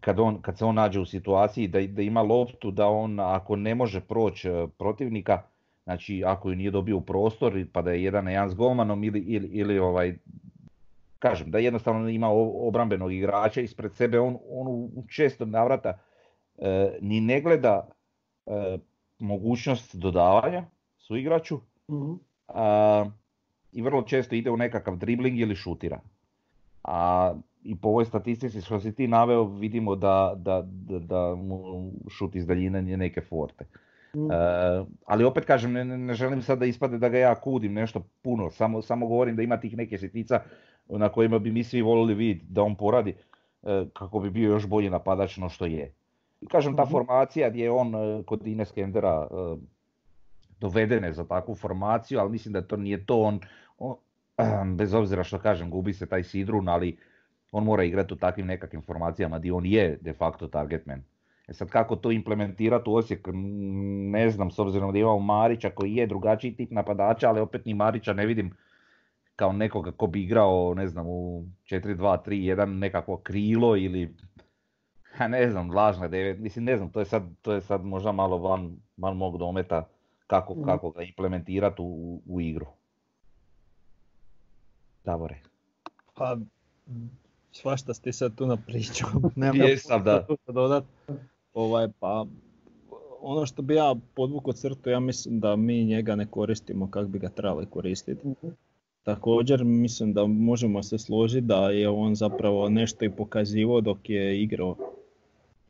kad, 0.00 0.20
on, 0.20 0.42
kad 0.42 0.58
se 0.58 0.64
on 0.64 0.74
nađe 0.74 1.00
u 1.00 1.06
situaciji 1.06 1.68
da, 1.68 1.86
da 1.86 2.02
ima 2.02 2.22
loptu, 2.22 2.70
da 2.70 2.86
on 2.86 3.20
ako 3.20 3.56
ne 3.56 3.74
može 3.74 4.00
proći 4.00 4.48
e, 4.48 4.66
protivnika, 4.78 5.42
znači 5.84 6.22
ako 6.26 6.50
ju 6.50 6.56
nije 6.56 6.70
dobio 6.70 6.96
u 6.96 7.00
prostor 7.00 7.66
pa 7.72 7.82
da 7.82 7.90
je 7.90 8.04
jedan 8.04 8.24
na 8.24 8.30
jedan 8.30 8.50
s 8.50 8.54
golmanom 8.54 9.04
ili, 9.04 9.20
ili, 9.20 9.48
ili 9.48 9.78
ovaj, 9.78 10.14
kažem 11.18 11.50
da 11.50 11.58
jednostavno 11.58 12.08
ima 12.08 12.28
obrambenog 12.68 13.12
igrača 13.12 13.60
ispred 13.60 13.94
sebe, 13.94 14.20
on, 14.20 14.38
on 14.50 14.68
u 14.68 15.04
često 15.08 15.44
navrata 15.44 15.98
e, 16.58 16.98
ni 17.00 17.20
ne 17.20 17.40
gleda 17.40 17.88
e, 18.46 18.78
mogućnost 19.18 19.96
dodavanja 19.96 20.64
su 20.98 21.16
igraču, 21.16 21.60
Mhm. 21.92 22.12
I 23.72 23.82
vrlo 23.82 24.02
često 24.02 24.34
ide 24.34 24.50
u 24.50 24.56
nekakav 24.56 24.96
dribling 24.96 25.40
ili 25.40 25.54
šutira. 25.54 26.00
A 26.84 27.34
i 27.64 27.76
po 27.76 27.88
ovoj 27.88 28.04
statistici 28.04 28.60
što 28.60 28.80
si 28.80 28.94
ti 28.94 29.08
naveo 29.08 29.44
vidimo 29.44 29.96
da, 29.96 30.34
da, 30.36 30.62
da, 30.66 30.98
da 30.98 31.34
mu 31.34 31.90
šut 32.08 32.36
iz 32.36 32.46
daljine 32.46 32.90
je 32.90 32.96
neke 32.96 33.20
forte. 33.20 33.64
Mm. 34.14 34.28
ali 35.06 35.24
opet 35.24 35.44
kažem, 35.44 35.72
ne, 35.72 35.84
ne, 35.84 36.14
želim 36.14 36.42
sad 36.42 36.58
da 36.58 36.66
ispade 36.66 36.98
da 36.98 37.08
ga 37.08 37.18
ja 37.18 37.34
kudim 37.34 37.72
nešto 37.72 38.02
puno, 38.22 38.50
samo, 38.50 38.82
samo 38.82 39.06
govorim 39.06 39.36
da 39.36 39.42
ima 39.42 39.56
tih 39.56 39.76
neke 39.76 39.98
sitnica 39.98 40.40
na 40.88 41.08
kojima 41.08 41.38
bi 41.38 41.50
mi 41.50 41.64
svi 41.64 41.82
volili 41.82 42.14
vidjeti 42.14 42.46
da 42.48 42.62
on 42.62 42.74
poradi 42.74 43.14
e, 43.62 43.84
kako 43.92 44.20
bi 44.20 44.30
bio 44.30 44.50
još 44.50 44.66
bolji 44.66 44.90
napadač 44.90 45.36
no 45.36 45.48
što 45.48 45.66
je. 45.66 45.94
I 46.40 46.46
kažem, 46.46 46.76
ta 46.76 46.82
mhm. 46.82 46.90
formacija 46.90 47.50
gdje 47.50 47.62
je 47.62 47.70
on 47.70 47.94
e, 47.94 48.22
kod 48.22 48.46
Ines 48.46 48.72
Kendera 48.72 49.28
dovedene 50.62 51.12
za 51.12 51.24
takvu 51.24 51.54
formaciju, 51.54 52.20
ali 52.20 52.30
mislim 52.30 52.52
da 52.52 52.62
to 52.62 52.76
nije 52.76 53.06
to. 53.06 53.18
On, 53.78 53.98
bez 54.78 54.94
obzira 54.94 55.24
što 55.24 55.38
kažem, 55.38 55.70
gubi 55.70 55.92
se 55.92 56.06
taj 56.06 56.22
Sidrun, 56.22 56.68
ali 56.68 56.96
on 57.52 57.64
mora 57.64 57.84
igrati 57.84 58.14
u 58.14 58.16
takvim 58.16 58.46
nekakvim 58.46 58.82
formacijama 58.82 59.38
gdje 59.38 59.52
on 59.52 59.66
je 59.66 59.98
de 60.00 60.12
facto 60.12 60.48
target 60.48 60.86
man. 60.86 61.02
E 61.48 61.52
sad 61.52 61.68
kako 61.68 61.96
to 61.96 62.10
implementirati 62.12 62.90
u 62.90 62.94
Osijek, 62.94 63.28
ne 64.12 64.30
znam, 64.30 64.50
s 64.50 64.58
obzirom 64.58 64.92
da 64.92 64.98
imamo 64.98 65.18
Marića 65.18 65.70
koji 65.70 65.94
je 65.94 66.06
drugačiji 66.06 66.56
tip 66.56 66.70
napadača, 66.70 67.28
ali 67.28 67.40
opet 67.40 67.64
ni 67.66 67.74
Marića 67.74 68.12
ne 68.12 68.26
vidim 68.26 68.54
kao 69.36 69.52
nekoga 69.52 69.92
ko 69.92 70.06
bi 70.06 70.22
igrao, 70.22 70.74
ne 70.74 70.88
znam, 70.88 71.06
u 71.08 71.44
4-2-3-1 71.64 72.66
nekakvo 72.66 73.16
krilo 73.16 73.76
ili 73.76 74.14
ne 75.28 75.50
znam, 75.50 75.70
lažna 75.70 76.08
devet, 76.08 76.38
mislim 76.38 76.64
ne 76.64 76.76
znam, 76.76 76.92
to 76.92 77.00
je 77.00 77.06
sad, 77.06 77.22
to 77.42 77.52
je 77.52 77.60
sad 77.60 77.84
možda 77.84 78.12
malo 78.12 78.38
van, 78.38 78.76
van 78.96 79.16
mog 79.16 79.38
dometa 79.38 79.88
kako, 80.32 80.54
mm. 80.54 80.64
kako 80.64 80.90
ga 80.90 81.02
implementirati 81.02 81.82
u, 81.82 82.20
u 82.26 82.40
igru. 82.40 82.66
Davore. 85.04 85.40
Pa, 86.14 86.36
svašta 87.52 87.94
ste 87.94 88.12
sad 88.12 88.34
tu 88.34 88.46
na 88.46 88.56
priču. 88.56 89.06
Nemam 89.36 89.60
Jesam, 89.60 90.04
da. 90.04 90.26
dodat. 90.46 90.84
Ovaj, 91.54 91.88
pa, 92.00 92.26
ono 93.20 93.46
što 93.46 93.62
bi 93.62 93.74
ja 93.74 93.94
podvukao 94.14 94.52
crtu, 94.52 94.90
ja 94.90 95.00
mislim 95.00 95.40
da 95.40 95.56
mi 95.56 95.84
njega 95.84 96.16
ne 96.16 96.26
koristimo 96.26 96.90
kako 96.90 97.08
bi 97.08 97.18
ga 97.18 97.28
trebali 97.28 97.66
koristiti. 97.66 98.28
mm 98.28 98.48
Također 99.02 99.64
mislim 99.64 100.12
da 100.12 100.26
možemo 100.26 100.82
se 100.82 100.98
složiti 100.98 101.46
da 101.46 101.70
je 101.70 101.88
on 101.88 102.14
zapravo 102.14 102.68
nešto 102.68 103.04
i 103.04 103.10
pokazivao 103.10 103.80
dok 103.80 104.10
je 104.10 104.42
igrao 104.42 104.76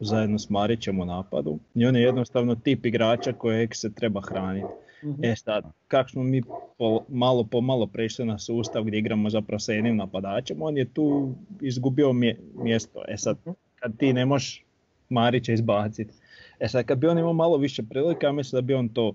zajedno 0.05 0.39
s 0.39 0.51
Marićem 0.51 1.01
u 1.01 1.05
napadu 1.05 1.59
i 1.75 1.87
on 1.87 1.97
je 1.97 2.03
jednostavno 2.03 2.55
tip 2.55 2.87
igrača 2.87 3.33
kojeg 3.33 3.75
se 3.75 3.95
treba 3.95 4.21
hraniti. 4.21 4.67
mm 5.03 5.25
E 5.25 5.37
sad, 5.37 5.65
kako 5.89 6.11
smo 6.11 6.23
mi 6.23 6.43
po, 6.79 7.05
malo 7.09 7.45
po 7.45 7.61
malo 7.61 7.87
prešli 7.87 8.25
na 8.25 8.39
sustav 8.39 8.85
gdje 8.85 8.99
igramo 8.99 9.31
zapravo 9.31 9.59
sa 9.59 9.73
jednim 9.73 9.97
napadačem, 9.97 10.63
on 10.63 10.77
je 10.77 10.85
tu 10.85 11.35
izgubio 11.61 12.13
mjesto. 12.55 13.03
E 13.09 13.17
sad, 13.17 13.37
mhm. 13.47 13.55
kad 13.77 13.97
ti 13.97 14.13
ne 14.13 14.27
možeš 14.27 14.65
Marića 15.09 15.53
izbaciti. 15.53 16.15
E 16.61 16.69
sad, 16.69 16.85
kad 16.85 16.99
bi 16.99 17.07
on 17.07 17.19
imao 17.19 17.33
malo 17.33 17.57
više 17.57 17.83
prilika, 17.83 18.33
mislim 18.33 18.57
da 18.57 18.67
bi 18.67 18.75
on 18.75 18.89
to 18.89 19.13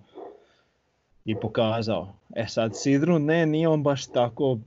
i 1.25 1.35
pokazao. 1.35 2.13
E 2.35 2.45
sad, 2.47 2.71
Sidrun, 2.75 3.25
ne, 3.25 3.45
nije 3.45 3.67
on 3.67 3.83
baš 3.83 4.07
tako 4.07 4.59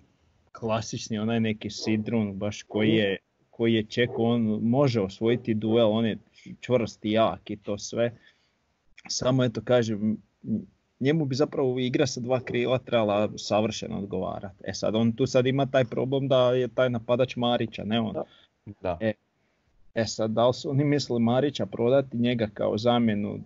klasični, 0.53 1.19
onaj 1.19 1.41
neki 1.41 1.71
Sidrun, 1.71 2.33
baš 2.33 2.63
koji 2.63 2.89
mhm. 2.89 2.99
je 2.99 3.19
koji 3.61 3.75
je 3.75 3.83
ček, 3.83 4.11
on 4.17 4.43
može 4.63 5.01
osvojiti 5.01 5.55
duel, 5.55 5.93
on 5.93 6.07
je 6.07 6.19
čvrst 6.61 7.05
i 7.05 7.13
jak 7.13 7.51
i 7.51 7.57
to 7.57 7.79
sve. 7.79 8.13
Samo 9.09 9.45
eto 9.45 9.61
kažem, 9.65 10.17
njemu 11.01 11.25
bi 11.25 11.35
zapravo 11.35 11.79
igra 11.79 12.07
sa 12.07 12.21
dva 12.21 12.41
krila 12.41 12.79
trebala 12.79 13.29
savršeno 13.37 13.99
odgovarati. 13.99 14.65
E 14.65 14.75
sad 14.75 14.95
on 14.95 15.13
tu 15.13 15.27
sad 15.27 15.47
ima 15.47 15.67
taj 15.67 15.85
problem 15.85 16.29
da 16.29 16.53
je 16.53 16.69
taj 16.69 16.91
napadač 16.91 17.37
Marića, 17.37 17.85
ne 17.85 18.01
on. 18.01 18.15
Da. 18.83 18.99
E, 19.01 19.13
e 19.95 20.07
sad 20.07 20.31
da 20.31 20.47
li 20.47 20.55
su 20.55 20.71
oni 20.71 20.85
mislili 20.85 21.21
Marića 21.21 21.67
prodati 21.67 22.17
njega 22.17 22.49
kao 22.55 22.79
zamjenu, 22.79 23.39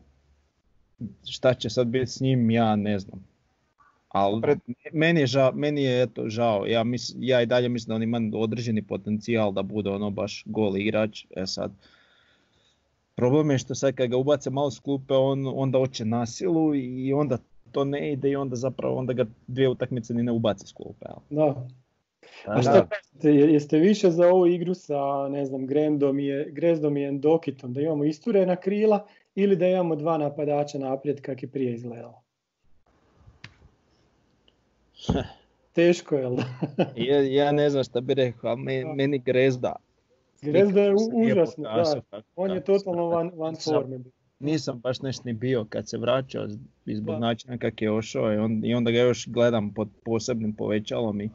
šta 1.31 1.55
će 1.55 1.71
sad 1.71 1.87
biti 1.87 2.07
s 2.07 2.21
njim, 2.21 2.51
ja 2.51 2.77
ne 2.77 2.99
znam. 2.99 3.34
Ali 4.15 4.57
meni 4.93 5.21
je, 5.21 5.27
žao, 5.27 5.53
meni 5.55 5.83
je 5.83 6.03
eto, 6.03 6.29
žao, 6.29 6.67
ja, 6.67 6.85
mis, 6.85 7.15
ja 7.19 7.43
i 7.43 7.47
dalje 7.47 7.69
mislim 7.69 7.89
da 7.89 7.95
on 7.95 8.03
ima 8.03 8.21
određeni 8.39 8.83
potencijal 8.83 9.53
da 9.53 9.63
bude 9.63 9.91
ono 9.91 10.11
baš 10.11 10.43
gol 10.47 10.77
igrač. 10.77 11.25
E 11.37 11.47
sad, 11.47 11.73
problem 13.15 13.51
je 13.51 13.59
što 13.59 13.75
sad 13.75 13.95
kad 13.95 14.09
ga 14.11 14.17
ubace 14.17 14.51
malo 14.51 14.71
s 14.71 14.79
klupe, 14.79 15.15
on 15.15 15.47
onda 15.55 15.79
hoće 15.79 16.05
nasilu 16.05 16.75
i 16.75 17.13
onda 17.13 17.39
to 17.73 17.85
ne 17.85 18.13
ide 18.13 18.31
i 18.31 18.37
onda 18.37 18.57
zapravo 18.57 18.97
onda 18.97 19.13
ga 19.13 19.27
dvije 19.47 19.69
utakmice 19.69 20.15
ni 20.15 20.23
ne 20.23 20.33
ubace 20.33 20.67
s 20.67 20.73
klupe. 20.73 21.07
Da. 21.31 21.67
A 22.47 22.63
šta 22.63 22.89
jeste 23.29 23.79
više 23.79 24.11
za 24.11 24.29
ovu 24.29 24.47
igru 24.47 24.75
sa, 24.75 25.29
ne 25.29 25.45
znam, 25.45 25.67
Grendom 25.67 26.21
i, 26.21 26.45
Grezdom 26.51 26.97
i 26.97 27.05
Endokitom, 27.05 27.73
da 27.73 27.81
imamo 27.81 28.05
isturena 28.05 28.57
krila 28.57 29.07
ili 29.35 29.57
da 29.57 29.67
imamo 29.67 29.97
dva 29.97 30.19
napadača 30.19 30.79
naprijed 30.79 31.21
kak 31.21 31.43
je 31.43 31.49
prije 31.49 31.75
izgledalo? 31.75 32.24
Teško 35.75 36.15
je, 36.15 36.31
ja, 37.09 37.23
ja 37.23 37.53
ne 37.53 37.71
znam 37.71 37.85
šta 37.85 38.01
bi 38.01 38.15
rekao, 38.15 38.51
ali 38.51 38.85
meni 38.97 39.19
Grezda. 39.19 39.77
Grezda 40.43 40.81
je 40.81 40.95
užasno, 41.15 41.65
da. 41.65 42.23
On 42.37 42.51
je 42.51 42.65
totalno 42.65 43.07
van, 43.07 43.31
van 43.35 43.57
forme. 43.65 43.99
Nisam 44.39 44.81
baš 44.81 45.01
nešto 45.01 45.23
ni 45.25 45.33
bio 45.33 45.67
kad 45.69 45.89
se 45.89 45.99
vraćao 45.99 46.49
zbog 46.87 47.19
načina 47.19 47.59
kak 47.59 47.83
je 47.83 47.93
ošao 47.93 48.33
i, 48.33 48.37
on, 48.37 48.65
i 48.65 48.75
onda 48.75 48.91
ga 48.91 48.99
još 48.99 49.29
gledam 49.29 49.75
pod 49.75 49.89
posebnim 50.05 50.55
povećalom 50.55 51.21
i, 51.21 51.31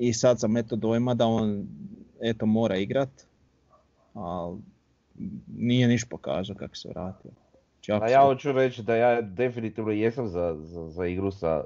i 0.00 0.12
sad 0.12 0.40
sam 0.40 0.56
eto 0.56 0.76
dojma 0.76 1.14
da 1.14 1.26
on 1.26 1.66
eto 2.20 2.46
mora 2.46 2.76
igrat, 2.76 3.08
ali 4.14 4.58
nije 5.56 5.88
niš 5.88 6.04
pokazao 6.04 6.56
kako 6.56 6.76
se 6.76 6.88
vratio. 6.88 7.30
A 7.88 8.08
ja 8.08 8.20
hoću 8.20 8.52
reći 8.52 8.82
da 8.82 8.96
ja 8.96 9.22
definitivno 9.22 9.90
jesam 9.90 10.28
za, 10.28 10.56
za, 10.60 10.88
za 10.88 11.06
igru 11.06 11.30
sa, 11.30 11.64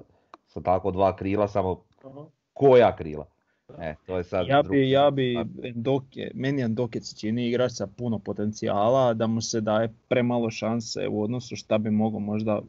sa 0.49 0.61
tako 0.61 0.91
dva 0.91 1.17
krila, 1.17 1.49
samo 1.49 1.83
koja 2.53 2.97
krila. 2.97 3.27
E, 3.79 3.95
to 4.07 4.17
je 4.17 4.25
sad 4.25 4.47
ja 4.47 4.63
bi, 4.63 4.91
ja 4.91 5.11
bi 5.11 5.37
Endoke, 5.63 6.31
meni 6.35 6.63
Endokec 6.63 7.15
čini 7.15 7.49
igrač 7.49 7.73
sa 7.73 7.87
puno 7.87 8.19
potencijala, 8.19 9.15
da 9.15 9.27
mu 9.27 9.41
se 9.41 9.61
daje 9.61 9.93
premalo 10.09 10.51
šanse 10.51 11.09
u 11.09 11.23
odnosu 11.23 11.57
šta 11.57 11.79
bi 11.79 11.91
mogao 11.91 12.21
možda 12.21 12.61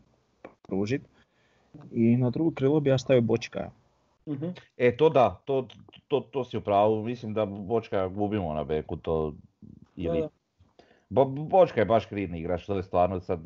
pružiti. 0.61 1.05
I 1.91 2.17
na 2.17 2.30
drugu 2.30 2.51
krilo 2.51 2.80
bi 2.80 2.89
ja 2.89 2.97
stavio 2.97 3.21
Bočka. 3.21 3.71
uh 4.25 4.38
E 4.77 4.97
to 4.97 5.09
da, 5.09 5.41
to, 5.45 5.67
to, 6.07 6.19
to 6.19 6.43
si 6.43 6.57
u 6.57 6.61
pravu, 6.61 7.03
mislim 7.03 7.34
da 7.34 7.45
Bočka 7.45 8.07
gubimo 8.07 8.53
na 8.53 8.63
beku, 8.63 8.97
to 8.97 9.34
ili 9.95 10.27
Bo, 11.09 11.25
Bočka 11.25 11.82
je 11.82 11.86
baš 11.86 12.05
krivni 12.05 12.39
igrač, 12.39 12.65
to 12.65 12.77
je 12.77 12.84
stvarno 12.84 13.19
sad 13.19 13.39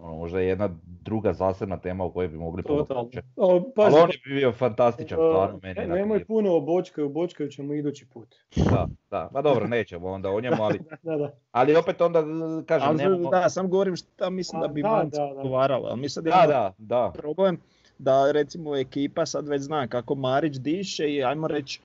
ono, 0.00 0.14
možda 0.14 0.40
je 0.40 0.48
jedna 0.48 0.68
druga 0.84 1.32
zasebna 1.32 1.76
tema 1.76 2.04
o 2.04 2.10
kojoj 2.10 2.28
bi 2.28 2.36
mogli 2.36 2.62
Totalno. 2.62 3.10
puno 3.34 3.64
Ali 3.76 3.94
on 3.94 4.10
je 4.10 4.34
bio 4.34 4.52
fantastičan, 4.52 5.18
stvarno 5.18 5.60
meni. 5.62 5.80
Ne, 5.80 5.86
nemoj 5.86 6.24
puno 6.24 6.56
o 6.56 6.60
Bočkaju, 6.60 7.08
Bočkaju 7.08 7.50
ćemo 7.50 7.74
idući 7.74 8.06
put. 8.06 8.34
Da, 8.56 8.88
da, 9.10 9.30
pa 9.32 9.42
dobro, 9.42 9.66
nećemo 9.76 10.08
onda 10.08 10.30
o 10.30 10.40
njemu, 10.40 10.62
ali, 10.62 10.80
da, 11.02 11.16
da. 11.16 11.32
ali 11.50 11.76
opet 11.76 12.00
onda 12.00 12.24
kažem... 12.66 12.88
Ali, 12.88 12.98
nemamo... 12.98 13.30
Da, 13.30 13.48
sam 13.48 13.70
govorim 13.70 13.96
šta 13.96 14.30
mislim 14.30 14.62
da 14.62 14.68
bi 14.68 14.82
da, 14.82 14.88
Manc 14.88 15.12
da, 15.12 15.18
da. 15.18 15.24
odgovaralo, 15.24 15.88
ali 15.88 16.00
mi 16.00 16.08
sad 16.08 16.24
Da, 16.24 16.30
imamo 16.30 16.46
da, 16.46 16.74
da. 16.78 17.12
problem 17.14 17.58
da 17.98 18.32
recimo 18.32 18.76
ekipa 18.76 19.26
sad 19.26 19.48
već 19.48 19.62
zna 19.62 19.88
kako 19.88 20.14
Marić 20.14 20.56
diše 20.56 21.14
i 21.14 21.24
ajmo 21.24 21.48
reći 21.48 21.80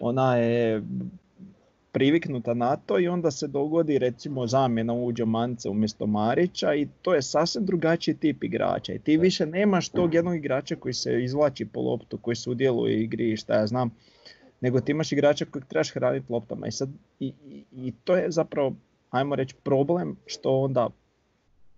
ona 0.00 0.36
je 0.36 0.82
priviknuta 1.94 2.54
na 2.54 2.76
to 2.76 2.98
i 2.98 3.08
onda 3.08 3.30
se 3.30 3.46
dogodi 3.48 3.98
recimo 3.98 4.46
zamjena 4.46 4.92
uđe 4.92 5.24
Mance 5.24 5.68
umjesto 5.68 6.06
Marića 6.06 6.74
i 6.74 6.88
to 7.02 7.14
je 7.14 7.22
sasvim 7.22 7.64
drugačiji 7.66 8.14
tip 8.14 8.44
igrača. 8.44 8.92
I 8.92 8.98
ti 8.98 9.16
više 9.16 9.46
nemaš 9.46 9.88
tog 9.88 10.14
jednog 10.14 10.36
igrača 10.36 10.76
koji 10.76 10.94
se 10.94 11.24
izvlači 11.24 11.64
po 11.64 11.80
loptu, 11.80 12.18
koji 12.18 12.36
sudjeluje 12.36 12.96
u 12.96 13.00
igri 13.00 13.32
i 13.32 13.36
šta 13.36 13.54
ja 13.54 13.66
znam, 13.66 13.90
nego 14.60 14.80
ti 14.80 14.92
imaš 14.92 15.12
igrača 15.12 15.44
kojeg 15.44 15.64
trebaš 15.64 15.92
hraniti 15.94 16.32
loptama. 16.32 16.66
I, 16.66 16.72
sad, 16.72 16.88
i, 17.20 17.32
i, 17.48 17.64
i 17.72 17.92
to 18.04 18.16
je 18.16 18.30
zapravo, 18.30 18.74
ajmo 19.10 19.34
reći, 19.34 19.54
problem 19.62 20.16
što 20.26 20.60
onda 20.60 20.88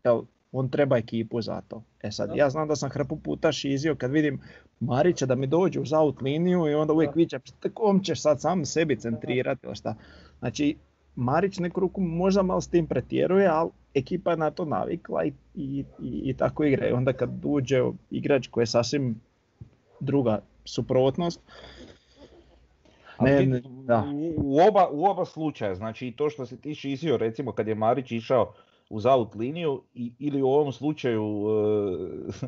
jel, 0.05 0.23
on 0.53 0.69
treba 0.69 0.97
ekipu 0.97 1.43
za 1.43 1.61
to. 1.69 1.83
E 2.03 2.11
sad, 2.11 2.31
ja 2.35 2.51
znam 2.51 2.69
da 2.69 2.77
sam 2.77 2.91
hrpu 2.91 3.17
puta 3.17 3.53
šizio 3.53 3.95
kad 3.95 4.11
vidim 4.11 4.41
Marića 4.81 5.27
da 5.27 5.35
mi 5.35 5.47
dođe 5.47 5.81
uz 5.81 5.93
out 5.93 6.23
liniju 6.23 6.69
i 6.69 6.75
onda 6.75 6.93
uvijek 6.93 7.17
viđam 7.17 7.41
kom 7.75 8.03
ćeš 8.03 8.23
sad 8.23 8.41
sam 8.41 8.65
sebi 8.65 8.97
centrirati 8.97 9.67
ili 9.67 9.77
šta. 9.77 9.95
Znači, 10.39 10.77
Marić 11.15 11.59
neku 11.59 11.81
ruku 11.81 12.01
možda 12.01 12.43
malo 12.43 12.61
s 12.61 12.69
tim 12.69 12.87
pretjeruje, 12.87 13.47
ali 13.47 13.71
ekipa 13.95 14.31
je 14.31 14.37
na 14.37 14.51
to 14.51 14.65
navikla 14.65 15.25
i, 15.25 15.33
i, 15.55 15.85
i, 16.03 16.23
i 16.25 16.35
tako 16.35 16.65
igra. 16.65 16.89
I 16.89 16.93
onda 16.93 17.13
kad 17.13 17.31
uđe 17.45 17.83
igrač 18.11 18.49
koji 18.49 18.63
je 18.63 18.67
sasvim 18.67 19.21
druga 20.01 20.41
suprotnost, 20.65 21.41
Ne, 23.21 23.47
ne, 23.47 23.63
da. 23.85 24.05
u, 24.15 24.35
u 24.37 24.59
oba, 24.69 24.89
u 24.93 25.05
oba 25.05 25.25
slučaja, 25.25 25.75
znači 25.75 26.07
i 26.07 26.13
to 26.13 26.31
što 26.31 26.47
si 26.47 26.61
ti 26.61 26.75
šizio 26.75 27.17
recimo 27.17 27.53
kad 27.53 27.69
je 27.69 27.75
Marić 27.75 28.13
išao 28.13 28.53
uz 28.91 29.07
out 29.07 29.35
liniju 29.35 29.83
i, 29.95 30.13
ili 30.19 30.43
u 30.43 30.49
ovom 30.49 30.73
slučaju 30.73 31.45
e, 32.43 32.47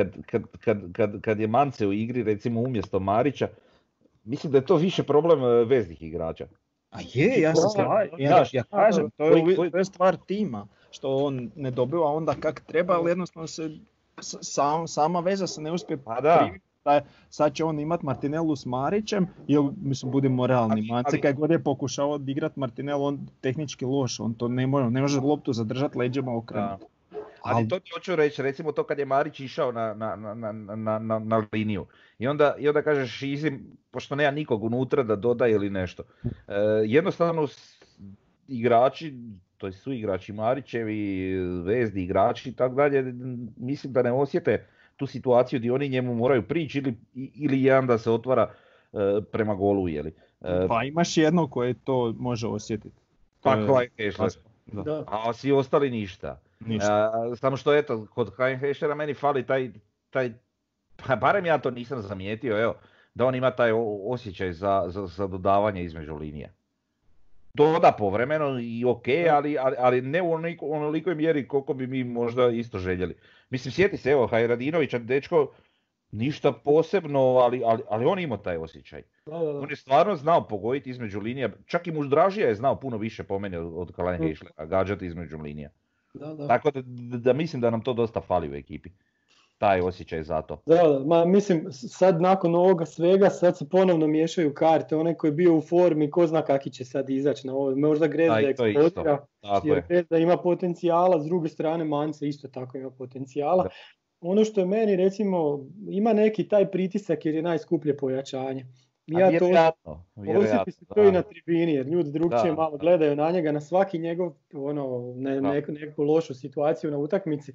kad, 0.00 0.22
kad, 0.26 0.42
kad, 0.60 0.92
kad, 0.92 1.20
kad 1.20 1.40
je 1.40 1.46
Mance 1.46 1.86
u 1.86 1.92
igri 1.92 2.22
recimo 2.22 2.60
umjesto 2.60 3.00
Marića, 3.00 3.48
mislim 4.24 4.52
da 4.52 4.58
je 4.58 4.66
to 4.66 4.76
više 4.76 5.02
problem 5.02 5.44
e, 5.44 5.64
veznih 5.64 6.02
igrača. 6.02 6.46
A 6.90 6.98
je, 7.14 7.40
ja 7.40 7.54
se 7.54 7.68
slažem, 7.74 8.10
ja, 8.18 8.44
ja 8.52 8.62
kažem, 8.62 9.10
to 9.10 9.24
je, 9.24 9.70
to 9.70 9.78
je 9.78 9.84
stvar 9.84 10.16
tima, 10.16 10.66
što 10.90 11.16
on 11.16 11.50
ne 11.56 11.70
dobiva 11.70 12.06
onda 12.06 12.34
kak 12.34 12.60
treba, 12.60 12.94
ali 12.94 13.10
jednostavno 13.10 13.46
se 13.46 13.70
sam, 14.20 14.88
sama 14.88 15.20
veza 15.20 15.46
se 15.46 15.60
ne 15.60 15.72
uspije 15.72 15.96
Pa 15.96 16.20
da. 16.20 16.38
primiti 16.40 16.64
da 16.84 16.94
je- 16.94 17.04
sad 17.30 17.54
će 17.54 17.64
on 17.64 17.80
imat 17.80 18.02
Martinellu 18.02 18.56
s 18.56 18.66
Marićem, 18.66 19.26
jer 19.48 19.60
mislim 19.82 20.12
budimo 20.12 20.46
realni, 20.46 20.82
Mance 20.82 21.20
kad 21.20 21.36
god 21.36 21.50
je 21.50 21.62
pokušao 21.62 22.10
odigrat 22.10 22.56
Martinellu, 22.56 23.04
on 23.04 23.26
tehnički 23.40 23.84
loš, 23.84 24.20
on 24.20 24.34
to 24.34 24.48
ne 24.48 24.66
može, 24.66 24.90
ne 24.90 25.00
može 25.00 25.20
loptu 25.20 25.52
zadržati 25.52 25.98
leđima 25.98 26.36
okrenuti. 26.36 26.84
Ali 27.44 27.68
to 27.68 27.78
ti 27.78 27.90
hoću 27.94 28.16
reći, 28.16 28.42
recimo 28.42 28.72
to 28.72 28.84
kad 28.84 28.98
je 28.98 29.04
Marić 29.06 29.40
išao 29.40 29.72
na, 29.72 29.94
na, 29.94 30.16
na, 30.16 30.34
na, 30.52 30.52
na, 30.98 31.18
na, 31.18 31.46
liniju 31.52 31.86
i 32.18 32.28
onda, 32.28 32.54
i 32.58 32.68
onda 32.68 32.82
kažeš 32.82 33.22
izim, 33.22 33.60
pošto 33.90 34.16
nema 34.16 34.30
nikog 34.30 34.64
unutra 34.64 35.02
da 35.02 35.16
doda 35.16 35.46
ili 35.46 35.70
nešto. 35.70 36.02
E, 36.48 36.54
jednostavno 36.84 37.46
s- 37.46 37.80
igrači, 38.48 39.14
to 39.56 39.72
su 39.72 39.92
igrači 39.92 40.32
Marićevi, 40.32 41.34
vezni 41.60 42.02
igrači 42.02 42.48
i 42.48 42.54
tako 42.54 42.74
dalje, 42.74 43.14
mislim 43.56 43.92
da 43.92 44.02
ne 44.02 44.12
osjete 44.12 44.66
tu 44.96 45.06
situaciju 45.06 45.58
gdje 45.58 45.72
oni 45.72 45.88
njemu 45.88 46.14
moraju 46.14 46.42
prići 46.42 46.78
ili, 46.78 46.94
ili 47.14 47.62
jedan 47.62 47.86
da 47.86 47.98
se 47.98 48.10
otvara 48.10 48.50
e, 48.92 48.96
prema 49.22 49.54
golu, 49.54 49.88
jeli. 49.88 50.12
E, 50.40 50.66
Pa 50.68 50.84
imaš 50.84 51.16
jednog 51.16 51.50
koji 51.50 51.74
to 51.74 52.14
može 52.18 52.46
osjetiti. 52.48 52.96
pa 53.42 53.50
je- 53.52 53.66
Da. 54.66 54.82
Da. 54.82 55.04
a 55.08 55.32
svi 55.32 55.52
ostali 55.52 55.90
ništa. 55.90 56.40
Ništa. 56.60 57.12
A, 57.14 57.36
samo 57.36 57.56
što 57.56 57.74
eto, 57.74 58.06
kod 58.14 58.36
Heinhešera 58.36 58.94
meni 58.94 59.14
fali 59.14 59.46
taj, 59.46 59.70
taj, 60.10 60.32
pa 61.06 61.16
barem 61.16 61.46
ja 61.46 61.58
to 61.58 61.70
nisam 61.70 62.02
zamijetio, 62.02 62.62
evo, 62.62 62.74
da 63.14 63.26
on 63.26 63.34
ima 63.34 63.50
taj 63.50 63.70
osjećaj 64.06 64.52
za, 64.52 64.84
za, 64.88 65.06
za 65.06 65.26
dodavanje 65.26 65.84
između 65.84 66.14
linija. 66.14 66.48
Doda 67.54 67.92
povremeno 67.98 68.58
i 68.60 68.84
ok, 68.84 69.04
ali, 69.32 69.58
ali, 69.58 69.76
ali 69.78 70.00
ne 70.00 70.22
u 70.22 70.32
onoliko, 70.32 70.66
onolikoj 70.66 71.14
mjeri 71.14 71.48
koliko 71.48 71.74
bi 71.74 71.86
mi 71.86 72.04
možda 72.04 72.48
isto 72.48 72.78
željeli. 72.78 73.16
Mislim, 73.50 73.72
sjeti 73.72 73.96
se, 73.96 74.10
evo, 74.10 74.26
Hajradinović, 74.26 74.94
dečko, 74.94 75.52
ništa 76.12 76.52
posebno, 76.52 77.20
ali, 77.20 77.62
ali, 77.64 77.82
ali 77.88 78.04
on 78.04 78.18
ima 78.18 78.36
taj 78.36 78.56
osjećaj. 78.56 79.02
Da, 79.26 79.38
da, 79.38 79.52
da. 79.52 79.60
On 79.60 79.70
je 79.70 79.76
stvarno 79.76 80.16
znao 80.16 80.48
pogoditi 80.48 80.90
između 80.90 81.20
linija, 81.20 81.48
čak 81.66 81.86
i 81.86 81.92
Muždražija 81.92 82.48
je 82.48 82.54
znao 82.54 82.80
puno 82.80 82.96
više 82.96 83.22
po 83.22 83.38
meni 83.38 83.56
od, 83.56 83.72
od 83.74 83.96
Heinhešlera, 83.96 84.66
gađati 84.66 85.06
između 85.06 85.38
linija. 85.38 85.70
Da, 86.14 86.34
da. 86.34 86.48
Tako 86.48 86.70
da, 86.70 86.82
da 87.18 87.32
mislim 87.32 87.62
da 87.62 87.70
nam 87.70 87.82
to 87.82 87.92
dosta 87.92 88.20
fali 88.20 88.50
u 88.50 88.54
ekipi. 88.54 88.90
Taj 89.58 89.80
osjećaj 89.80 90.22
za 90.22 90.42
to. 90.42 90.62
Da, 90.66 90.74
da, 90.74 91.04
ma 91.06 91.24
mislim 91.24 91.66
sad 91.70 92.20
nakon 92.20 92.54
ovoga 92.54 92.86
svega 92.86 93.30
sad 93.30 93.58
se 93.58 93.68
ponovno 93.68 94.06
miješaju 94.06 94.54
karte, 94.54 94.96
onaj 94.96 95.14
koji 95.14 95.28
je 95.28 95.34
bio 95.34 95.56
u 95.56 95.60
formi, 95.60 96.10
ko 96.10 96.26
zna 96.26 96.42
kaki 96.42 96.70
će 96.70 96.84
sad 96.84 97.10
izaći 97.10 97.46
na 97.46 97.54
ovo, 97.54 97.76
možda 97.76 98.06
Grezda 98.06 98.34
Da, 98.34 98.50
i 98.50 98.54
to 98.54 98.66
je 98.66 98.70
eksplodira, 98.70 99.26
jer 99.64 99.76
je. 99.76 99.84
Grezda 99.88 100.18
ima 100.18 100.36
potencijala, 100.36 101.20
s 101.20 101.24
druge 101.24 101.48
strane 101.48 101.84
Mance 101.84 102.28
isto 102.28 102.48
tako 102.48 102.78
ima 102.78 102.90
potencijala. 102.90 103.62
Da. 103.62 103.68
Ono 104.20 104.44
što 104.44 104.60
je 104.60 104.66
meni 104.66 104.96
recimo, 104.96 105.66
ima 105.90 106.12
neki 106.12 106.48
taj 106.48 106.70
pritisak 106.70 107.26
jer 107.26 107.34
je 107.34 107.42
najskuplje 107.42 107.96
pojačanje. 107.96 108.66
Ja 109.06 109.26
to 109.28 109.30
vjerojatno, 109.32 110.04
se 110.68 110.84
to 110.86 111.02
i 111.02 111.06
da. 111.06 111.10
na 111.10 111.22
tribini 111.22 111.72
jer 111.72 111.86
ljudi 111.86 112.10
drugčije 112.10 112.44
Da, 112.44 112.54
malo 112.54 112.70
da. 112.70 112.76
gledaju 112.76 113.16
na 113.16 113.30
njega, 113.30 113.52
na 113.52 113.60
svaki 113.60 113.98
njegov 113.98 114.32
ono, 114.54 115.12
ne, 115.16 115.40
Da. 115.40 115.52
neku, 115.52 115.72
neku 115.72 116.02
lošu 116.02 116.34
situaciju 116.34 116.90
na 116.90 116.98
utakmici. 116.98 117.52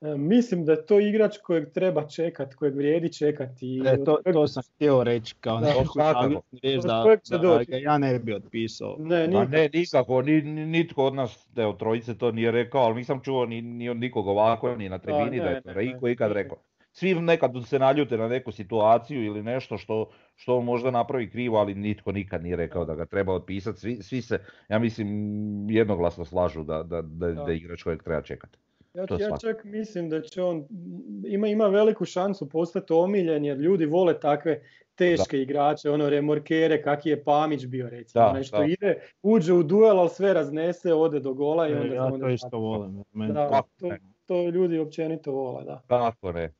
E, 0.00 0.06
mislim 0.08 0.64
da 0.64 0.72
je 0.72 0.86
to 0.86 1.00
igrač 1.00 1.38
kojeg 1.38 1.70
treba 1.70 2.06
čekat, 2.06 2.54
kojeg 2.54 2.76
vrijedi 2.76 3.12
čekati. 3.12 3.82
E, 3.86 4.04
to, 4.04 4.18
to 4.32 4.48
sam 4.48 4.62
htio 4.66 5.04
reći 5.04 5.34
kao 5.34 5.60
Da, 5.60 5.68
Od 5.68 5.86
da, 6.82 7.06
da 7.30 7.38
doći. 7.38 7.70
ga 7.70 7.76
ja 7.76 7.98
ne 7.98 8.18
bi 8.18 8.34
otpisao. 8.34 8.96
Ne, 8.98 9.20
Ma 9.20 9.26
nikak. 9.26 9.48
ne, 9.50 9.70
nikako, 9.74 10.22
ni, 10.22 10.42
ni- 10.42 10.66
nitko 10.66 11.04
od 11.04 11.14
nas, 11.14 11.48
evo 11.56 11.72
trojice 11.72 12.18
to 12.18 12.32
nije 12.32 12.50
rekao, 12.50 12.80
ali 12.80 12.94
nisam 12.94 13.20
čuo 13.20 13.46
ni, 13.46 13.62
ni 13.62 13.88
od 13.88 13.96
nikog 13.96 14.26
ovako, 14.26 14.76
ni 14.76 14.88
na 14.88 14.98
tribini 14.98 15.30
ne, 15.30 15.38
da 15.38 15.50
je 15.50 15.62
to 15.62 15.68
ne, 15.68 15.74
ne. 15.74 15.80
Riko 15.82 16.08
ikad 16.08 16.32
rekao. 16.32 16.58
Svi 16.98 17.14
nekad 17.14 17.52
se 17.66 17.78
naljute 17.78 18.16
na 18.16 18.28
neku 18.28 18.52
situaciju 18.52 19.24
ili 19.24 19.42
nešto 19.42 19.78
što, 19.78 20.10
što 20.34 20.56
on 20.56 20.64
možda 20.64 20.90
napravi 20.90 21.30
krivo, 21.30 21.58
ali 21.58 21.74
nitko 21.74 22.12
nikad 22.12 22.42
nije 22.42 22.56
rekao 22.56 22.84
da 22.84 22.94
ga 22.94 23.06
treba 23.06 23.34
otpisati. 23.34 23.80
Svi, 23.80 24.02
svi 24.02 24.22
se, 24.22 24.38
ja 24.68 24.78
mislim, 24.78 25.08
jednoglasno 25.70 26.24
slažu 26.24 26.64
da, 26.64 26.82
da, 26.82 27.02
da, 27.02 27.32
Da. 27.32 27.44
da 27.44 27.50
je 27.50 27.56
igrač 27.56 27.82
kojeg 27.82 28.02
treba 28.02 28.22
čekati. 28.22 28.58
Ja, 28.94 29.06
To 29.06 29.14
je 29.14 29.20
ja 29.20 29.36
čak 29.40 29.64
mislim 29.64 30.08
da 30.08 30.22
će 30.22 30.42
on, 30.42 30.66
ima, 31.26 31.48
ima 31.48 31.66
veliku 31.66 32.04
šansu 32.04 32.48
postati 32.48 32.92
omiljen 32.92 33.44
jer 33.44 33.58
ljudi 33.58 33.86
vole 33.86 34.20
takve 34.20 34.62
teške 34.94 35.42
igrače, 35.42 35.90
ono 35.90 36.10
remorkere, 36.10 36.82
kaki 36.82 37.08
je 37.08 37.24
Pamić 37.24 37.66
bio 37.66 37.88
recimo, 37.90 38.24
Da, 38.24 38.30
onaj 38.30 38.42
što 38.42 38.58
da. 38.58 38.64
ide, 38.64 39.00
uđe 39.22 39.52
u 39.52 39.62
duel, 39.62 40.00
ali 40.00 40.08
sve 40.08 40.34
raznese, 40.34 40.94
ode 40.94 41.20
do 41.20 41.34
gola 41.34 41.68
i 41.68 41.74
onda... 41.74 41.94
E, 41.94 41.96
ja 41.96 42.10
to 42.10 42.28
isto 42.28 42.58
volim. 42.58 43.02
Da, 43.12 43.62
to, 43.80 43.90
to 44.26 44.48
ljudi 44.48 44.78
općenito 44.78 45.32
vole, 45.32 45.64
da. 45.64 45.82
Kako 45.88 46.32
ne? 46.32 46.52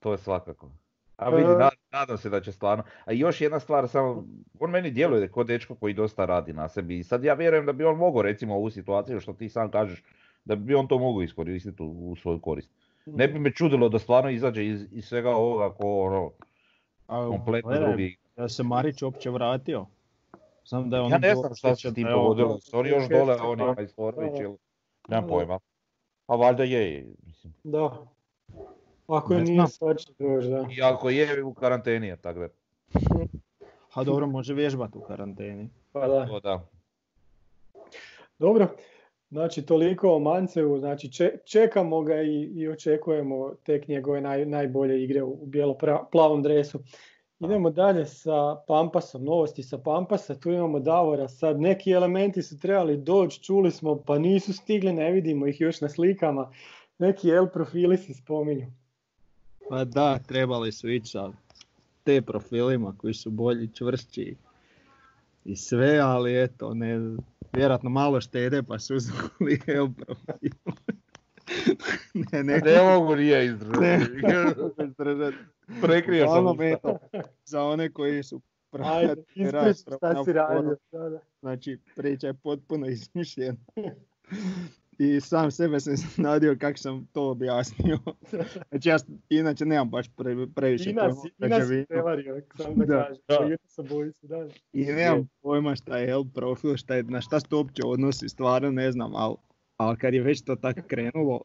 To 0.00 0.12
je 0.12 0.18
svakako. 0.18 0.70
A 1.16 1.28
E. 1.28 1.36
vidi, 1.36 1.48
na- 1.48 1.70
nadam 1.92 2.18
se 2.18 2.30
da 2.30 2.40
će 2.40 2.52
stvarno. 2.52 2.84
A 3.04 3.12
još 3.12 3.40
jedna 3.40 3.60
stvar, 3.60 3.88
samo, 3.88 4.24
on 4.60 4.70
meni 4.70 4.90
djeluje 4.90 5.28
kao 5.28 5.44
dečko 5.44 5.74
koji 5.74 5.94
dosta 5.94 6.24
radi 6.24 6.52
na 6.52 6.68
sebi. 6.68 6.98
I 6.98 7.04
sad 7.04 7.24
ja 7.24 7.34
vjerujem 7.34 7.66
da 7.66 7.72
bi 7.72 7.84
on 7.84 7.96
mogao 7.96 8.22
recimo 8.22 8.54
ovu 8.54 8.70
situaciju 8.70 9.20
što 9.20 9.32
ti 9.32 9.48
sam 9.48 9.70
kažeš, 9.70 10.02
da 10.44 10.56
bi 10.56 10.74
on 10.74 10.88
to 10.88 10.98
mogao 10.98 11.22
iskoristiti 11.22 11.82
u, 11.82 12.10
u 12.10 12.16
svoju 12.16 12.40
korist. 12.40 12.70
Ne 13.06 13.28
bi 13.28 13.38
me 13.38 13.52
čudilo 13.52 13.88
da 13.88 13.98
stvarno 13.98 14.30
izađe 14.30 14.66
iz, 14.66 14.86
iz 14.92 15.04
svega 15.04 15.30
ovoga 15.30 15.74
ko 15.74 16.00
ono, 16.00 16.30
A, 17.06 17.26
kompletno 17.28 17.70
gledaj, 17.70 17.88
drugi. 17.88 18.16
Da 18.36 18.48
se 18.48 18.62
Marić 18.62 19.02
uopće 19.02 19.30
vratio. 19.30 19.86
Znam 20.64 20.90
da 20.90 20.96
je 20.96 21.02
ono 21.02 21.14
Ja 21.14 21.18
ne 21.18 21.34
znam 21.34 21.54
šta 21.54 21.76
se 21.76 21.94
tim 21.94 22.06
ono- 22.06 22.16
pogodilo, 22.16 22.58
oni 22.72 22.88
još 22.88 23.08
dole, 23.08 23.36
on 23.36 23.60
je 23.60 24.56
nemam 25.08 25.28
pojma. 25.28 25.58
A 26.26 26.36
valjda 26.36 26.64
je, 26.64 27.06
mislim. 27.26 27.54
Da. 27.64 28.06
Ako 29.10 29.34
Ne 29.34 29.42
nije 29.42 29.66
će 29.98 30.12
doći, 30.18 30.48
da. 30.48 30.66
I 30.76 30.82
ako 30.82 31.10
je 31.10 31.44
u 31.44 31.54
karanteni 31.54 32.06
je, 32.06 32.16
tako 32.16 32.38
da, 32.38 32.48
A 33.94 34.04
dobro, 34.04 34.26
može 34.26 34.54
vježbati 34.54 34.98
u 34.98 35.00
karanteni. 35.00 35.70
Pa 35.92 36.08
da. 36.08 36.26
to 36.26 36.40
da. 36.40 36.68
Dobro, 38.38 38.68
znači 39.30 39.66
toliko 39.66 40.14
o 40.14 40.18
Mancevu, 40.18 40.78
znači 40.78 41.12
če- 41.12 41.38
čekamo 41.44 42.02
ga 42.02 42.22
i, 42.22 42.42
i 42.42 42.68
očekujemo 42.68 43.54
tek 43.64 43.88
njegove 43.88 44.20
naj, 44.20 44.46
najbolje 44.46 45.04
igre 45.04 45.22
u 45.22 45.46
bijelo-plavom 45.46 46.42
dresu. 46.42 46.80
Idemo 47.40 47.70
dalje 47.70 48.06
sa 48.06 48.56
Pampasom, 48.66 49.24
novosti 49.24 49.62
sa 49.62 49.78
Pampasa, 49.78 50.40
tu 50.40 50.50
imamo 50.50 50.80
Davora, 50.80 51.28
sad 51.28 51.60
neki 51.60 51.90
elementi 51.90 52.42
su 52.42 52.58
trebali 52.58 52.96
doći, 52.96 53.42
čuli 53.42 53.70
smo, 53.70 54.02
pa 54.06 54.18
nisu 54.18 54.52
stigli, 54.52 54.92
ne 54.92 55.10
vidimo 55.10 55.46
ih 55.46 55.60
još 55.60 55.80
na 55.80 55.88
slikama, 55.88 56.52
neki 56.98 57.30
L 57.30 57.46
profili 57.52 57.96
se 57.96 58.14
spominju. 58.14 58.66
Pa 59.70 59.84
da, 59.84 60.18
trebali 60.18 60.72
su 60.72 60.88
ići 60.88 61.10
sa 61.10 61.32
te 62.04 62.22
profilima 62.22 62.94
koji 62.98 63.14
su 63.14 63.30
bolji, 63.30 63.68
čvršći 63.74 64.36
i 65.44 65.56
sve, 65.56 65.98
ali 65.98 66.42
eto, 66.42 66.74
ne, 66.74 67.16
vjerojatno 67.52 67.90
malo 67.90 68.20
štede 68.20 68.62
pa 68.62 68.78
su 68.78 68.96
uzeli 68.96 69.60
L 69.66 69.88
profil. 69.96 70.50
ne, 72.32 72.42
ne, 72.44 72.58
ne 72.58 72.82
mogu 72.82 73.16
nije 73.16 73.46
izdržati. 73.46 74.04
Prekrio 75.82 76.26
sam 76.26 76.62
eto, 76.62 76.98
za 77.44 77.64
one 77.64 77.92
koji 77.92 78.22
su 78.22 78.40
Ajde, 78.72 79.14
ispričaj 79.34 79.74
šta 79.74 80.24
si 80.24 80.32
radio. 80.32 80.76
Da, 80.92 81.08
da. 81.08 81.20
Znači, 81.40 81.78
priča 81.96 82.26
je 82.26 82.34
potpuno 82.34 82.86
izmišljena. 82.86 83.58
I 85.02 85.20
sam 85.20 85.50
sebe 85.50 85.80
sam 85.80 85.94
nadio 86.16 86.56
kako 86.60 86.78
sam 86.78 87.06
to 87.12 87.30
objasnio. 87.30 87.98
Znači 88.70 88.88
ja 88.88 88.96
inače 89.28 89.66
nemam 89.66 89.90
baš 89.90 90.06
pre, 90.16 90.36
previše 90.54 90.90
I 90.90 90.92
nas, 90.92 91.14
pojma 91.14 91.28
i 91.38 91.44
o 91.44 91.48
nas 91.48 91.48
građevini. 91.48 91.82
si 91.82 91.86
prevario, 91.86 92.42
samo 92.56 92.74
da, 92.74 92.84
Da, 92.86 93.04
kažem. 93.04 93.22
da. 93.28 93.50
Jutro 93.52 93.68
sam 93.68 93.86
boji 93.88 94.12
se, 94.12 94.26
da. 94.26 94.46
I 94.72 94.84
nemam 94.84 95.28
pojma 95.42 95.76
šta 95.76 95.98
je 95.98 96.10
L 96.10 96.24
profil, 96.34 96.76
šta 96.76 96.94
je, 96.94 97.02
na 97.02 97.20
šta 97.20 97.40
se 97.40 97.46
to 97.48 97.56
uopće 97.56 97.82
odnosi, 97.86 98.28
stvarno 98.28 98.70
ne 98.70 98.92
znam, 98.92 99.14
ali 99.14 99.36
al 99.76 99.96
kad 99.96 100.14
je 100.14 100.22
već 100.22 100.44
to 100.44 100.56
tako 100.56 100.80
krenulo, 100.86 101.40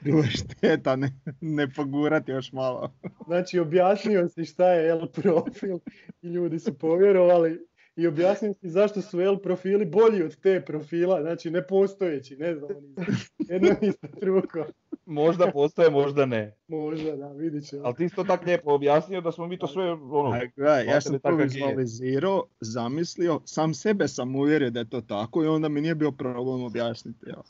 bilo 0.00 0.18
je 0.22 0.30
šteta 0.30 0.96
ne, 0.96 1.10
ne 1.40 1.72
pogurati 1.72 2.30
još 2.30 2.52
malo. 2.52 2.92
Znači, 3.26 3.58
objasnio 3.58 4.28
si 4.28 4.44
šta 4.44 4.72
je 4.72 4.90
L 4.90 5.06
profil 5.12 5.78
i 6.22 6.28
ljudi 6.28 6.58
su 6.58 6.78
povjerovali 6.78 7.66
i 8.00 8.06
objasnio 8.06 8.54
si 8.54 8.70
zašto 8.70 9.02
su 9.02 9.20
L 9.20 9.38
profili 9.38 9.86
bolji 9.86 10.22
od 10.22 10.40
te 10.40 10.64
profila, 10.66 11.22
znači 11.22 11.50
nepostojeći, 11.50 12.36
ne 12.36 12.54
znam, 12.54 12.70
jedno 13.50 13.68
isto 13.80 14.06
drugo. 14.20 14.64
Možda 15.06 15.50
postoje, 15.52 15.90
možda 15.90 16.26
ne. 16.26 16.56
Možda, 16.68 17.16
da, 17.16 17.28
vidit 17.28 17.68
ćemo. 17.68 17.82
Ali 17.84 17.94
ti 17.94 18.08
si 18.08 18.14
to 18.14 18.24
tako 18.24 18.44
lijepo 18.44 18.72
objasnio 18.72 19.20
da 19.20 19.32
smo 19.32 19.46
mi 19.46 19.58
to 19.58 19.66
sve 19.66 19.92
ono... 19.92 20.30
A, 20.30 20.40
gledaj, 20.56 20.84
ja 20.84 21.00
sam 21.00 21.18
to 21.18 21.36
vizualizirao, 21.36 22.44
zamislio, 22.60 23.40
sam 23.44 23.74
sebe 23.74 24.08
sam 24.08 24.36
uvjerio 24.36 24.70
da 24.70 24.80
je 24.80 24.90
to 24.90 25.00
tako 25.00 25.44
i 25.44 25.46
onda 25.46 25.68
mi 25.68 25.80
nije 25.80 25.94
bio 25.94 26.12
problem 26.12 26.62
objasniti. 26.62 27.26
Ja. 27.26 27.42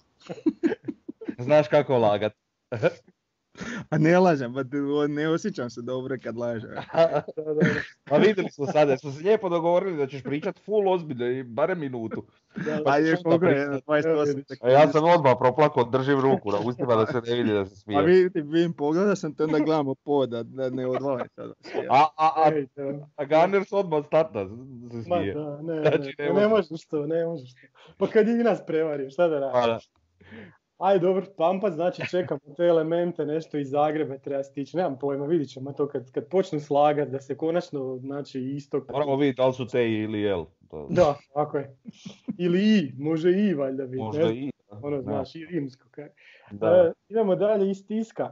Znaš 1.44 1.68
kako 1.68 1.98
lagat. 1.98 2.32
A 3.90 3.98
ne 3.98 4.18
lažem, 4.18 4.54
pa 4.54 4.61
ne 5.08 5.28
osjećam 5.28 5.70
se 5.70 5.82
dobro 5.82 6.16
kad 6.22 6.36
lažem. 6.36 6.70
Pa 8.04 8.16
vidjeli 8.16 8.50
smo 8.50 8.66
sada, 8.66 8.98
smo 8.98 9.12
se 9.12 9.22
lijepo 9.22 9.48
dogovorili 9.48 9.96
da 9.96 10.06
ćeš 10.06 10.22
pričat 10.22 10.58
full 10.58 10.88
ozbiljno 10.88 11.26
i 11.26 11.42
barem 11.42 11.80
minutu. 11.80 12.24
Da. 12.56 12.80
Pa 12.84 12.96
je 12.96 13.16
koliko 13.16 13.46
je, 13.46 13.66
pričat. 13.66 13.84
28 13.86 14.26
vidiš. 14.26 14.58
A 14.62 14.70
ja 14.70 14.88
sam 14.88 15.04
odmah 15.04 15.32
proplako, 15.38 15.84
držim 15.84 16.20
ruku 16.20 16.50
na 16.52 16.58
ustima 16.58 16.94
da 16.94 17.06
se 17.06 17.20
ne 17.26 17.36
vidi 17.36 17.52
da 17.52 17.66
se 17.66 17.72
A 17.72 17.76
smije. 17.76 18.02
vidim, 18.02 18.50
vidim, 18.50 18.72
pogledao 18.72 19.16
sam 19.16 19.34
te 19.34 19.44
onda 19.44 19.58
gledamo 19.58 19.94
po 19.94 20.26
da, 20.26 20.42
da 20.42 20.70
ne 20.70 20.86
odvalim 20.86 21.26
sada. 21.28 21.52
A, 21.90 22.06
a, 22.16 22.30
a, 22.36 22.50
a 23.16 23.24
Gunners 23.24 23.72
odmah 23.72 24.06
starta 24.06 24.48
se 24.48 24.54
Ma 25.08 25.16
smije. 25.16 25.34
da, 25.34 25.62
ne, 25.62 25.80
Znači, 25.80 26.14
ne, 26.18 26.24
ne 26.24 26.40
ne, 26.40 26.48
možeš. 26.48 26.86
to, 26.86 27.06
ne 27.06 27.26
možeš 27.26 27.54
to. 27.54 27.61
Pa 27.98 28.06
kad 28.06 28.28
je 28.28 28.40
i 28.40 28.44
nas 28.44 28.58
prevario, 28.66 29.11
šta 29.11 29.28
da 29.28 29.38
radi? 29.38 29.84
Aj 30.81 30.99
dobro, 30.99 31.26
Pampa, 31.37 31.70
znači 31.70 32.03
čekamo 32.11 32.41
te 32.57 32.64
elemente, 32.64 33.26
nešto 33.26 33.59
iz 33.59 33.70
Zagreba 33.70 34.18
treba 34.18 34.43
stići, 34.43 34.76
nemam 34.76 34.99
pojma, 34.99 35.26
vidit 35.26 35.51
ćemo 35.51 35.72
to 35.72 35.89
kad, 35.89 36.11
kad 36.11 36.28
počnu 36.28 36.61
slagat, 36.61 37.09
da 37.09 37.20
se 37.20 37.37
konačno, 37.37 37.99
znači, 37.99 38.41
istok... 38.41 38.89
Moramo 38.93 39.16
vidjeti 39.16 39.37
da 39.37 39.47
li 39.47 39.53
su 39.53 39.66
te 39.66 39.91
ili 39.91 40.24
L. 40.24 40.45
To, 40.70 40.87
Da, 40.91 41.14
tako 41.35 41.59
je. 41.59 41.76
Ili 42.39 42.78
i, 42.78 42.93
može 42.99 43.31
i 43.31 43.55
valjda 43.55 43.87
biti, 43.87 44.03
možda 44.03 44.24
ne 44.24 44.35
i. 44.35 44.51
ono 44.83 45.03
znaš, 45.03 45.35
i 45.35 45.47
rimsko. 45.47 45.89
Kaj. 45.91 46.09
Da. 46.51 46.66
E, 46.66 46.93
idemo 47.09 47.37
dalje 47.37 47.70
iz 47.70 47.87
tiska. 47.87 48.31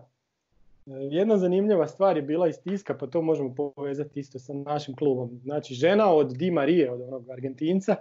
E, 0.87 0.91
Jedna 0.91 1.37
zanimljiva 1.37 1.87
stvar 1.87 2.17
je 2.17 2.23
bila 2.23 2.49
iz 2.49 2.57
tiska, 2.65 2.95
pa 2.95 3.07
to 3.07 3.23
možemo 3.23 3.55
povezati 3.55 4.21
isto 4.21 4.39
sa 4.39 4.53
našim 4.53 4.97
klubom. 4.97 5.41
Znači, 5.43 5.75
žena 5.75 6.13
od 6.13 6.37
Di 6.37 6.51
Marije, 6.51 6.93
od 6.93 7.01
onog 7.01 7.31
Argentinca, 7.31 7.97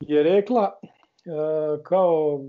je 0.00 0.22
rekla 0.22 0.78
e, 0.82 1.82
kao 1.82 2.40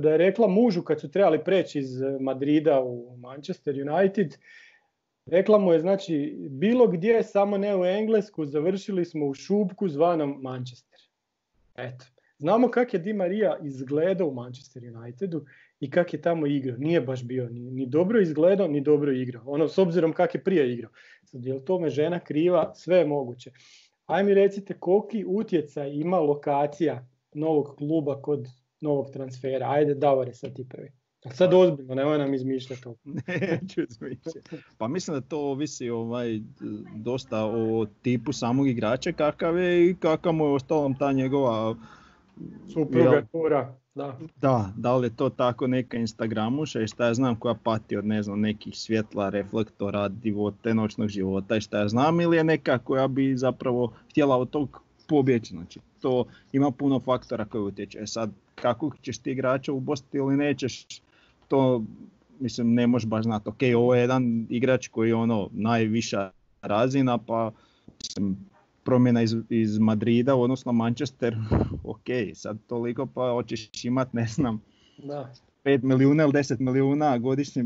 da 0.00 0.10
je 0.10 0.18
rekla 0.18 0.48
mužu 0.48 0.82
kad 0.82 1.00
su 1.00 1.10
trebali 1.10 1.44
preći 1.44 1.78
iz 1.78 2.00
Madrida 2.20 2.80
u 2.80 3.16
Manchester 3.16 3.74
United, 3.90 4.36
rekla 5.26 5.58
mu 5.58 5.72
je 5.72 5.80
znači 5.80 6.36
bilo 6.50 6.86
gdje, 6.86 7.22
samo 7.22 7.58
ne 7.58 7.76
u 7.76 7.84
Englesku, 7.84 8.46
završili 8.46 9.04
smo 9.04 9.26
u 9.26 9.34
šupku 9.34 9.88
zvanom 9.88 10.38
Manchester. 10.42 11.00
Eto. 11.74 12.04
Znamo 12.38 12.68
kak 12.68 12.94
je 12.94 13.00
Di 13.00 13.12
Maria 13.12 13.58
izgledao 13.62 14.28
u 14.28 14.34
Manchester 14.34 14.82
Unitedu 14.96 15.44
i 15.80 15.90
kak 15.90 16.12
je 16.12 16.22
tamo 16.22 16.46
igrao. 16.46 16.76
Nije 16.78 17.00
baš 17.00 17.24
bio 17.24 17.48
ni, 17.48 17.70
ni 17.70 17.86
dobro 17.86 18.20
izgledao, 18.20 18.68
ni 18.68 18.80
dobro 18.80 19.12
igrao. 19.12 19.42
Ono, 19.46 19.68
s 19.68 19.78
obzirom 19.78 20.12
kak 20.12 20.34
je 20.34 20.44
prije 20.44 20.72
igrao. 20.72 20.90
Sad, 21.24 21.44
je 21.44 21.54
li 21.54 21.64
tome 21.64 21.90
žena 21.90 22.20
kriva? 22.20 22.72
Sve 22.74 22.96
je 22.96 23.06
moguće. 23.06 23.50
Aj 24.06 24.24
mi 24.24 24.34
recite 24.34 24.74
koliki 24.78 25.24
utjecaj 25.28 25.90
ima 25.92 26.18
lokacija 26.18 27.06
novog 27.34 27.74
kluba 27.78 28.22
kod 28.22 28.46
novog 28.80 29.10
transfera. 29.12 29.70
Ajde, 29.70 29.94
Davore, 29.94 30.34
sad 30.34 30.54
ti 30.54 30.66
prvi. 30.68 30.92
A 31.24 31.30
sad 31.30 31.54
ozbiljno, 31.54 31.94
nemoj 31.94 32.18
nam 32.18 32.34
izmišljati 32.34 32.82
to. 32.82 32.94
Neću 33.40 33.80
izmišljati. 33.88 34.56
Pa 34.78 34.88
mislim 34.88 35.14
da 35.14 35.20
to 35.20 35.38
ovisi 35.38 35.90
ovaj, 35.90 36.40
dosta 36.96 37.44
o 37.44 37.86
tipu 38.02 38.32
samog 38.32 38.68
igrača 38.68 39.12
kakav 39.12 39.58
je 39.58 39.90
i 39.90 39.94
kakav 39.94 40.32
mu 40.32 40.44
je 40.44 40.54
ostalom 40.54 40.94
ta 40.98 41.12
njegova 41.12 41.74
Supruga, 42.72 43.10
Jel? 43.10 43.22
kura, 43.32 43.74
da. 43.94 44.18
Da, 44.36 44.72
da 44.76 44.96
li 44.96 45.06
je 45.06 45.16
to 45.16 45.30
tako 45.30 45.66
neka 45.66 45.96
Instagramuša 45.96 46.80
i 46.80 46.86
šta 46.86 47.06
ja 47.06 47.14
znam 47.14 47.36
koja 47.36 47.54
pati 47.54 47.96
od 47.96 48.06
ne 48.06 48.22
znam 48.22 48.40
nekih 48.40 48.76
svjetla, 48.76 49.28
reflektora, 49.28 50.08
divote, 50.08 50.74
noćnog 50.74 51.08
života 51.08 51.56
i 51.56 51.60
šta 51.60 51.78
ja 51.78 51.88
znam 51.88 52.20
ili 52.20 52.36
je 52.36 52.44
neka 52.44 52.78
koja 52.78 53.08
bi 53.08 53.36
zapravo 53.36 53.92
htjela 54.10 54.36
od 54.36 54.50
tog 54.50 54.82
pobjeći. 55.08 55.54
Znači 55.54 55.80
to 56.00 56.24
ima 56.52 56.70
puno 56.70 57.00
faktora 57.00 57.44
koji 57.44 57.62
utječe. 57.62 57.98
E 57.98 58.06
Sad 58.06 58.30
kako 58.54 58.90
ćeš 59.02 59.18
ti 59.18 59.30
igrača 59.30 59.72
ubostiti 59.72 60.16
ili 60.16 60.36
nećeš, 60.36 60.86
to 61.48 61.84
mislim 62.40 62.74
ne 62.74 62.86
možeš 62.86 63.08
baš 63.08 63.24
znati. 63.24 63.48
Ok, 63.48 63.58
ovo 63.76 63.94
je 63.94 64.00
jedan 64.00 64.46
igrač 64.48 64.88
koji 64.88 65.08
je 65.08 65.14
ono 65.14 65.48
najviša 65.52 66.30
razina 66.62 67.18
pa 67.18 67.52
mislim, 68.00 68.36
promjena 68.84 69.22
iz, 69.22 69.36
iz 69.48 69.78
Madrida 69.78 70.34
odnosno 70.34 70.72
Manchester, 70.72 71.36
ok, 71.92 72.06
sad 72.34 72.58
toliko 72.66 73.06
pa 73.06 73.30
hoćeš 73.30 73.84
imat, 73.84 74.12
ne 74.12 74.26
znam, 74.26 74.62
da. 74.98 75.32
5 75.64 75.82
milijuna 75.82 76.22
ili 76.22 76.32
10 76.32 76.60
milijuna 76.60 77.18
godišnje, 77.18 77.64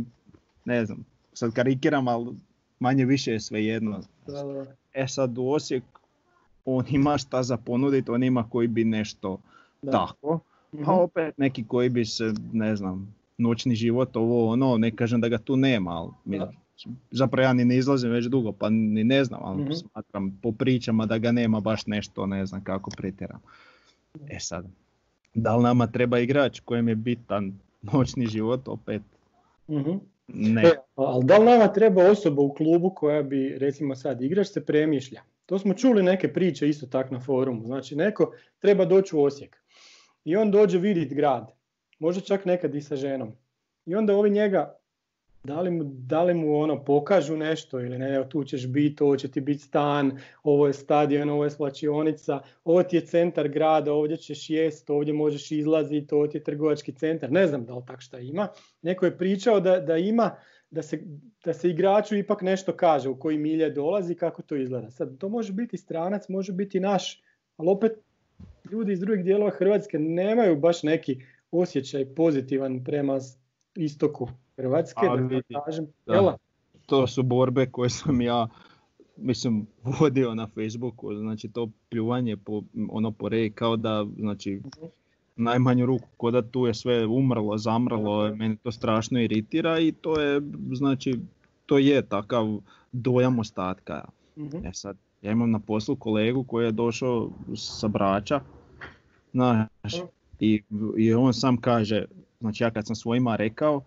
ne 0.64 0.86
znam, 0.86 1.04
sad 1.32 1.52
karikiram, 1.52 2.08
ali 2.08 2.34
manje 2.80 3.04
više 3.04 3.32
je 3.32 3.40
sve 3.40 3.64
jedno. 3.64 4.00
Da, 4.26 4.42
da. 4.42 4.66
E 4.94 5.08
sad 5.08 5.38
u 5.38 5.48
Osijek, 5.48 5.84
on 6.66 6.84
ima 6.88 7.18
šta 7.18 7.42
za 7.42 7.56
ponuditi, 7.56 8.10
on 8.10 8.22
ima 8.22 8.48
koji 8.50 8.68
bi 8.68 8.84
nešto 8.84 9.38
Da. 9.82 9.90
tako, 9.92 10.40
Mhm. 10.72 10.84
pa 10.84 10.92
opet 10.92 11.38
neki 11.38 11.64
koji 11.64 11.88
bi 11.88 12.04
se, 12.04 12.32
ne 12.52 12.76
znam, 12.76 13.14
noćni 13.38 13.74
život, 13.74 14.16
ovo 14.16 14.48
ono, 14.48 14.76
ne 14.76 14.90
kažem 14.90 15.20
da 15.20 15.28
ga 15.28 15.38
tu 15.38 15.56
nema, 15.56 15.90
ali 15.92 16.10
mi- 16.24 16.40
zapravo 17.10 17.44
ja 17.44 17.52
ni 17.52 17.64
ne 17.64 17.76
izlazim 17.76 18.10
već 18.10 18.26
dugo, 18.26 18.52
pa 18.52 18.70
ni 18.70 19.04
ne 19.04 19.24
znam, 19.24 19.40
ali 19.42 19.62
Mhm. 19.62 19.72
smatram 19.72 20.38
po 20.42 20.52
pričama 20.52 21.06
da 21.06 21.18
ga 21.18 21.32
nema 21.32 21.60
baš 21.60 21.86
nešto, 21.86 22.26
ne 22.26 22.46
znam 22.46 22.64
kako 22.64 22.90
pretjeram. 22.90 23.40
E 24.28 24.40
sad, 24.40 24.66
da 25.34 25.56
li 25.56 25.62
nama 25.62 25.86
treba 25.86 26.18
igrač 26.18 26.60
kojem 26.60 26.88
je 26.88 26.94
bitan 26.94 27.52
noćni 27.84 28.26
život, 28.26 28.68
opet 28.68 29.02
Mhm. 29.68 29.90
ne. 30.28 30.62
E, 30.62 30.72
ali 30.96 31.24
da 31.24 31.38
li 31.38 31.44
nama 31.44 31.68
treba 31.68 32.02
osoba 32.04 32.42
u 32.42 32.52
klubu 32.52 32.90
koja 32.90 33.22
bi, 33.22 33.56
recimo 33.58 33.94
sad 33.94 34.22
igrač 34.22 34.46
se 34.46 34.60
premišlja? 34.62 35.20
To 35.46 35.58
smo 35.58 35.74
čuli 35.74 36.02
neke 36.02 36.32
priče 36.32 36.68
isto 36.68 36.86
tako 36.86 37.14
na 37.14 37.20
forumu. 37.20 37.66
Znači 37.66 37.96
neko 37.96 38.32
treba 38.58 38.84
doći 38.84 39.16
u 39.16 39.22
Osijek 39.22 39.64
i 40.24 40.36
on 40.36 40.50
dođe 40.50 40.78
vidjeti 40.78 41.14
grad. 41.14 41.50
Možda 41.98 42.20
čak 42.20 42.44
nekad 42.44 42.74
i 42.74 42.80
sa 42.80 42.96
ženom. 42.96 43.32
I 43.86 43.94
onda 43.94 44.16
ovi 44.16 44.30
njega, 44.30 44.78
da 45.44 45.60
li 45.60 45.70
mu, 45.70 45.84
da 45.84 46.22
li 46.22 46.34
mu 46.34 46.58
ono 46.58 46.84
pokažu 46.84 47.36
nešto 47.36 47.80
ili 47.80 47.98
ne, 47.98 48.28
tu 48.28 48.44
ćeš 48.44 48.66
biti, 48.66 49.02
ovo 49.02 49.16
će 49.16 49.30
ti 49.30 49.40
biti 49.40 49.62
stan, 49.62 50.18
ovo 50.42 50.66
je 50.66 50.72
stadion, 50.72 51.30
ovo 51.30 51.44
je 51.44 51.50
slačionica, 51.50 52.40
ovo 52.64 52.82
ti 52.82 52.96
je 52.96 53.06
centar 53.06 53.48
grada, 53.48 53.92
ovdje 53.92 54.16
ćeš 54.16 54.50
jest, 54.50 54.90
ovdje 54.90 55.14
možeš 55.14 55.50
izlaziti, 55.50 56.14
ovo 56.14 56.26
ti 56.26 56.36
je 56.36 56.44
trgovački 56.44 56.92
centar. 56.92 57.32
Ne 57.32 57.46
znam 57.46 57.64
da 57.64 57.74
li 57.74 57.82
tak 57.86 58.00
šta 58.00 58.18
ima. 58.18 58.48
Neko 58.82 59.06
je 59.06 59.18
pričao 59.18 59.60
da, 59.60 59.80
da 59.80 59.96
ima 59.96 60.36
da 60.74 60.82
se, 60.82 61.02
da 61.44 61.54
se 61.54 61.70
igraču 61.70 62.16
ipak 62.16 62.42
nešto 62.42 62.72
kaže 62.72 63.08
u 63.08 63.18
koji 63.18 63.38
milje 63.38 63.70
dolazi 63.70 64.14
kako 64.14 64.42
to 64.42 64.56
izgleda. 64.56 64.90
Sad, 64.90 65.18
to 65.18 65.28
može 65.28 65.52
biti 65.52 65.76
stranac, 65.76 66.28
može 66.28 66.52
biti 66.52 66.80
naš, 66.80 67.22
ali 67.56 67.68
opet 67.68 67.92
ljudi 68.70 68.92
iz 68.92 69.00
drugih 69.00 69.24
dijelova 69.24 69.50
Hrvatske 69.50 69.98
nemaju 69.98 70.56
baš 70.56 70.82
neki 70.82 71.20
osjećaj 71.50 72.14
pozitivan 72.14 72.84
prema 72.84 73.18
istoku 73.74 74.28
Hrvatske, 74.56 75.06
Ali 75.08 75.20
da 75.20 75.26
vidi, 75.26 75.54
kažem. 75.64 75.86
da. 76.06 76.14
Da? 76.14 76.36
To 76.86 77.06
su 77.06 77.22
borbe 77.22 77.66
koje 77.66 77.90
sam 77.90 78.20
ja 78.20 78.48
mislim, 79.16 79.66
vodio 80.00 80.34
na 80.34 80.46
Facebooku, 80.46 81.14
znači 81.14 81.48
to 81.48 81.70
pljuvanje 81.88 82.36
po, 82.36 82.62
ono 82.90 83.10
po 83.10 83.28
reji 83.28 83.50
kao 83.50 83.76
da, 83.76 84.06
znači, 84.18 84.60
najmanju 85.36 85.86
ruku, 85.86 86.08
ko 86.16 86.30
da 86.30 86.42
tu 86.42 86.66
je 86.66 86.74
sve 86.74 87.06
umrlo, 87.06 87.58
zamrlo, 87.58 88.34
meni 88.34 88.56
to 88.56 88.72
strašno 88.72 89.20
iritira 89.20 89.78
i 89.78 89.92
to 89.92 90.20
je, 90.20 90.40
znači, 90.72 91.18
to 91.66 91.78
je 91.78 92.02
takav 92.02 92.60
dojam 92.92 93.38
ostatka. 93.38 94.04
Mhm. 94.38 94.66
E 94.66 94.70
sad, 94.72 94.96
ja 95.22 95.32
imam 95.32 95.50
na 95.50 95.58
poslu 95.58 95.96
kolegu 95.96 96.44
koji 96.44 96.64
je 96.64 96.72
došao 96.72 97.30
sa 97.56 97.88
Brača, 97.88 98.40
znaš, 99.32 99.68
i, 100.40 100.62
i 100.96 101.14
on 101.14 101.34
sam 101.34 101.56
kaže, 101.56 102.04
znači 102.40 102.62
ja 102.62 102.70
kad 102.70 102.86
sam 102.86 102.96
svojima 102.96 103.36
rekao, 103.36 103.82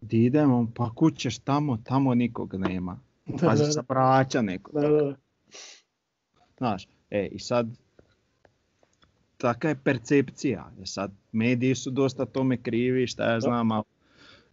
di 0.00 0.24
idemo, 0.24 0.68
pa 0.74 0.90
kućeš 0.94 1.38
tamo, 1.38 1.78
tamo 1.84 2.14
nikog 2.14 2.54
nema. 2.54 3.00
Pazi, 3.40 3.72
sa 3.72 3.82
Brača 3.88 4.42
nekog. 4.42 4.74
da, 4.74 4.88
da, 4.88 5.02
da. 5.02 5.14
Znaš, 6.58 6.88
e 7.10 7.28
i 7.32 7.38
sad, 7.38 7.68
taka 9.38 9.68
je 9.68 9.74
percepcija. 9.74 10.70
E 10.82 10.86
sad, 10.86 11.10
mediji 11.32 11.74
su 11.74 11.90
dosta 11.90 12.26
tome 12.26 12.56
krivi, 12.56 13.06
šta 13.06 13.32
ja 13.32 13.40
znam, 13.40 13.72
ali 13.72 13.84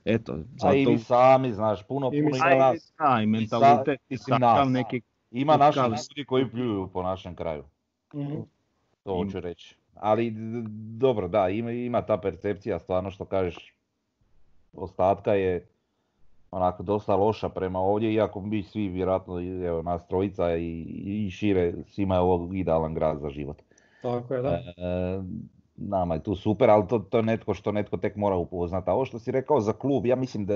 eto, 0.05 0.33
A 0.33 0.75
i 0.75 0.83
zato... 0.83 0.91
vi 0.91 0.97
sami, 0.97 1.53
znaš, 1.53 1.83
puno, 1.83 2.09
puno 2.09 2.35
ima 2.35 2.55
nas. 2.55 2.93
Da, 2.99 3.21
i 3.21 3.25
mentalitet, 3.25 3.99
i 4.09 4.17
takav 4.17 4.65
nas. 4.65 4.73
neki 4.73 5.01
Ima 5.31 5.57
naših 5.57 5.83
ljudi 5.83 6.25
koji 6.25 6.49
pljuju 6.49 6.89
po 6.93 7.03
našem 7.03 7.35
kraju. 7.35 7.63
Mhm. 8.15 8.35
To 9.03 9.15
hoću 9.15 9.39
reći. 9.39 9.75
Ali 9.95 10.31
d- 10.31 10.63
dobro, 10.97 11.27
da, 11.27 11.49
ima, 11.49 11.71
ima 11.71 12.01
ta 12.01 12.17
percepcija, 12.17 12.79
stvarno 12.79 13.11
što 13.11 13.25
kažeš, 13.25 13.73
ostatka 14.73 15.33
je 15.33 15.67
onako 16.51 16.83
dosta 16.83 17.15
loša 17.15 17.49
prema 17.49 17.79
ovdje, 17.79 18.13
iako 18.13 18.41
mi 18.41 18.63
svi 18.63 18.87
vjerojatno, 18.87 19.39
evo 19.67 19.81
nas 19.81 20.07
trojica 20.07 20.55
i, 20.55 20.81
i 21.05 21.31
šire, 21.31 21.73
svima 21.87 22.15
je 22.15 22.21
ovo 22.21 22.53
idealan 22.53 22.93
grad 22.93 23.19
za 23.19 23.29
život. 23.29 23.61
Tako 24.05 24.33
je, 24.33 24.41
da. 24.41 24.49
E, 24.49 24.63
nama 25.77 26.13
je 26.13 26.23
tu 26.23 26.35
super, 26.35 26.69
ali 26.69 26.87
to, 26.87 26.99
to 26.99 27.17
je 27.17 27.23
netko 27.23 27.53
što 27.53 27.71
netko 27.71 27.97
tek 27.97 28.15
mora 28.15 28.35
upoznati. 28.35 28.89
A 28.89 28.93
ovo 28.93 29.05
što 29.05 29.19
si 29.19 29.31
rekao 29.31 29.59
za 29.59 29.73
klub, 29.73 30.05
ja 30.05 30.15
mislim 30.15 30.45
da, 30.45 30.53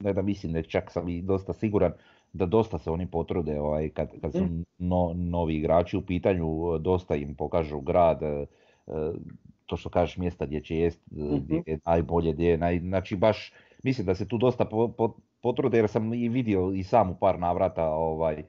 ne 0.00 0.12
da 0.12 0.22
mislim, 0.22 0.52
nek 0.52 0.66
čak 0.66 0.90
sam 0.90 1.08
i 1.08 1.22
dosta 1.22 1.52
siguran 1.52 1.92
da 2.32 2.46
dosta 2.46 2.78
se 2.78 2.90
oni 2.90 3.06
potrude 3.06 3.60
ovaj, 3.60 3.88
kad, 3.88 4.08
kad 4.20 4.32
su 4.32 4.46
no- 4.78 5.12
novi 5.14 5.56
igrači 5.56 5.96
u 5.96 6.02
pitanju, 6.02 6.78
dosta 6.78 7.14
im 7.16 7.34
pokažu 7.34 7.80
grad, 7.80 8.22
e, 8.22 8.46
to 9.66 9.76
što 9.76 9.88
kažeš 9.88 10.16
mjesta 10.16 10.46
gdje 10.46 10.60
će 10.60 10.76
jest, 10.76 10.98
e, 10.98 11.38
gdje 11.40 11.62
je 11.66 11.78
najbolje, 11.86 12.32
gdje 12.32 12.48
je 12.48 12.58
naj, 12.58 12.78
znači 12.78 13.16
baš 13.16 13.52
mislim 13.82 14.06
da 14.06 14.14
se 14.14 14.28
tu 14.28 14.38
dosta 14.38 14.64
po- 14.64 14.88
po- 14.88 15.14
potrude 15.42 15.76
jer 15.78 15.88
sam 15.88 16.14
i 16.14 16.28
vidio 16.28 16.72
i 16.74 16.82
sam 16.82 17.10
u 17.10 17.14
par 17.14 17.38
navrata 17.38 17.90
ovaj, 17.90 18.42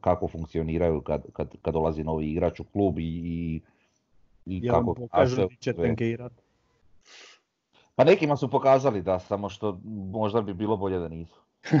kako 0.00 0.28
funkcioniraju 0.28 1.00
kad, 1.00 1.22
kad, 1.32 1.48
kad 1.62 1.74
dolazi 1.74 2.04
novi 2.04 2.30
igrač 2.30 2.60
u 2.60 2.64
klub 2.64 2.98
i, 2.98 3.60
i, 4.46 4.68
vam 4.70 4.80
kako 4.80 4.94
pokažu? 4.94 5.48
Pa 7.94 8.04
nekima 8.04 8.36
su 8.36 8.50
pokazali 8.50 9.02
da, 9.02 9.18
samo 9.18 9.48
što 9.48 9.80
možda 10.12 10.42
bi 10.42 10.54
bilo 10.54 10.76
bolje 10.76 10.98
da 10.98 11.08
nisu. 11.08 11.40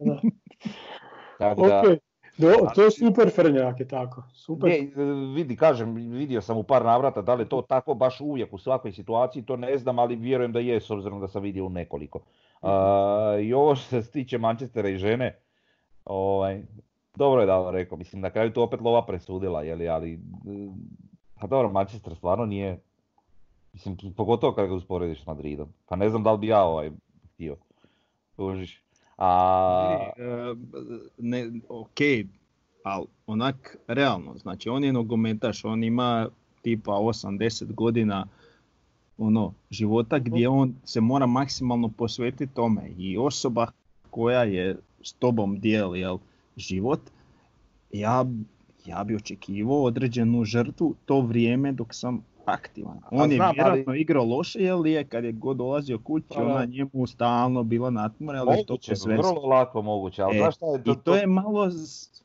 Da. 0.00 0.20
Tako 1.38 1.66
da, 1.66 1.78
Ok, 1.80 1.98
do, 2.38 2.52
to 2.74 2.82
je 2.82 2.90
super 2.90 3.30
Frnjak 3.34 3.80
je 3.80 3.88
tako. 3.88 4.22
Super. 4.32 4.70
Ne, 4.70 4.76
e, 4.76 5.04
vidi, 5.34 5.56
kažem, 5.56 5.94
vidio 5.94 6.40
sam 6.40 6.56
u 6.56 6.62
par 6.62 6.84
navrata, 6.84 7.22
da 7.22 7.34
li 7.34 7.48
to 7.48 7.62
tako 7.62 7.94
baš 7.94 8.20
uvijek 8.20 8.52
u 8.52 8.58
svakoj 8.58 8.92
situaciji, 8.92 9.42
to 9.42 9.56
ne 9.56 9.78
znam, 9.78 9.98
ali 9.98 10.16
vjerujem 10.16 10.52
da 10.52 10.60
je, 10.60 10.80
s 10.80 10.90
obzirom 10.90 11.20
da 11.20 11.28
sam 11.28 11.42
vidio 11.42 11.66
u 11.66 11.68
nekoliko. 11.68 12.20
A, 12.62 13.38
I 13.42 13.52
ovo 13.52 13.76
što 13.76 14.02
se 14.02 14.10
tiče 14.10 14.38
Manchestera 14.38 14.88
i 14.88 14.98
žene, 14.98 15.38
ovaj, 16.06 16.62
dobro 17.14 17.40
je 17.40 17.46
da 17.46 17.56
vam 17.56 17.74
rekao, 17.74 17.98
mislim, 17.98 18.22
na 18.22 18.30
kraju 18.30 18.52
to 18.52 18.62
opet 18.62 18.80
lova 18.80 19.06
presudila, 19.06 19.62
jeli, 19.62 19.88
ali, 19.88 20.12
e, 20.12 20.18
pa 21.40 21.46
dobro, 21.46 21.70
Manchester 21.72 22.14
stvarno 22.16 22.46
nije, 22.46 22.80
mislim, 23.72 23.96
pogotovo 24.16 24.52
kad 24.52 24.68
ga 24.68 24.74
usporediš 24.74 25.22
s 25.22 25.26
Madridom, 25.26 25.68
pa 25.86 25.96
ne 25.96 26.10
znam 26.10 26.22
da 26.22 26.32
li 26.32 26.38
bi 26.38 26.46
ja 26.46 26.64
ovaj 26.64 26.90
htio, 27.34 27.56
kužiš. 28.36 28.82
A, 29.18 30.10
Vidi, 30.16 30.28
e, 30.30 30.54
ne, 31.18 31.50
ok, 31.68 31.98
ali 32.82 33.06
onak 33.26 33.76
realno, 33.86 34.38
znači 34.38 34.68
on 34.68 34.84
je 34.84 34.92
nogometaš, 34.92 35.64
on 35.64 35.84
ima 35.84 36.28
tipa 36.62 36.92
8-10 36.92 37.74
godina 37.74 38.26
ono, 39.18 39.52
života 39.70 40.18
gdje 40.18 40.48
on 40.48 40.74
se 40.84 41.00
mora 41.00 41.26
maksimalno 41.26 41.88
posvetiti 41.88 42.54
tome. 42.54 42.90
I 42.98 43.18
osoba 43.18 43.66
koja 44.10 44.42
je 44.42 44.76
s 45.06 45.12
tobom 45.12 45.60
dijeli 45.60 46.00
jel, 46.00 46.18
život, 46.56 47.00
ja, 47.92 48.24
ja 48.86 49.04
bi 49.04 49.16
očekivao 49.16 49.82
određenu 49.82 50.44
žrtvu 50.44 50.94
to 51.04 51.20
vrijeme 51.20 51.72
dok 51.72 51.94
sam 51.94 52.24
aktivan. 52.44 52.98
On 53.10 53.30
je 53.30 53.36
znam, 53.36 53.48
ali- 53.48 53.54
vjerojatno 53.56 53.94
igrao 53.94 54.24
loše, 54.24 54.58
jel 54.60 54.86
je 54.86 55.04
kad 55.04 55.24
je 55.24 55.32
god 55.32 55.56
dolazio 55.56 55.98
kući, 55.98 56.26
Pa 56.28 56.42
ona 56.42 56.64
njemu 56.64 57.06
stalno 57.06 57.62
bila 57.62 57.90
natmora, 57.90 58.44
ali 58.46 58.64
to 58.66 58.76
će 58.76 58.96
sve 58.96 59.16
vrlo 59.16 59.46
lako 59.46 59.82
moguće, 59.82 60.22
ali 60.22 60.36
E, 60.36 60.38
znaš 60.38 60.56
šta 60.56 60.66
je 60.66 60.82
i 60.84 60.94
to 61.04 61.14
je 61.16 61.26
malo, 61.26 61.70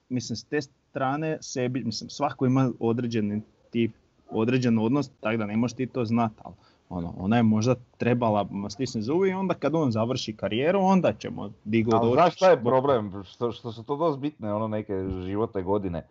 mislim, 0.10 0.36
s 0.36 0.44
te 0.44 0.62
strane 0.62 1.38
sebi, 1.42 1.84
mislim, 1.84 2.10
svako 2.10 2.46
ima 2.46 2.72
određeni 2.80 3.42
tip, 3.70 3.92
određen 4.30 4.80
odnos, 4.80 5.10
tako 5.20 5.38
da 5.38 5.46
ne 5.46 5.58
možeš 5.58 5.76
ti 5.76 5.88
to 5.88 6.06
znati, 6.06 6.36
ali 6.44 6.56
ono, 6.92 7.14
ona 7.18 7.38
je 7.38 7.44
možda 7.44 7.76
trebala 7.98 8.48
stisnuti 8.70 9.04
zubi 9.04 9.30
i 9.30 9.34
onda 9.34 9.54
kad 9.54 9.76
on 9.76 9.92
završi 9.92 10.36
karijeru, 10.36 10.80
onda 10.82 11.14
ćemo 11.14 11.50
di 11.64 11.84
god 11.84 11.94
Ali 11.94 12.04
doći. 12.04 12.14
znaš 12.16 12.36
šta 12.36 12.50
je 12.50 12.64
problem? 12.64 13.24
Što, 13.24 13.52
što 13.52 13.72
su 13.72 13.84
to 13.84 13.96
dosta 13.96 14.20
bitne 14.20 14.54
ono 14.54 14.68
neke 14.68 14.94
životne 15.26 15.62
godine. 15.62 16.06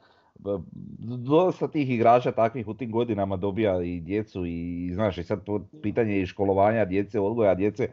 Dosta 0.98 1.68
tih 1.68 1.90
igrača 1.90 2.32
takvih 2.32 2.68
u 2.68 2.74
tim 2.74 2.90
godinama 2.90 3.36
dobija 3.36 3.82
i 3.82 4.00
djecu 4.00 4.46
i 4.46 4.90
znaš 4.94 5.18
i 5.18 5.22
sad 5.22 5.44
to 5.44 5.60
pitanje 5.82 6.20
i 6.20 6.26
školovanja 6.26 6.84
djece, 6.84 7.20
odgoja 7.20 7.54
djece. 7.54 7.88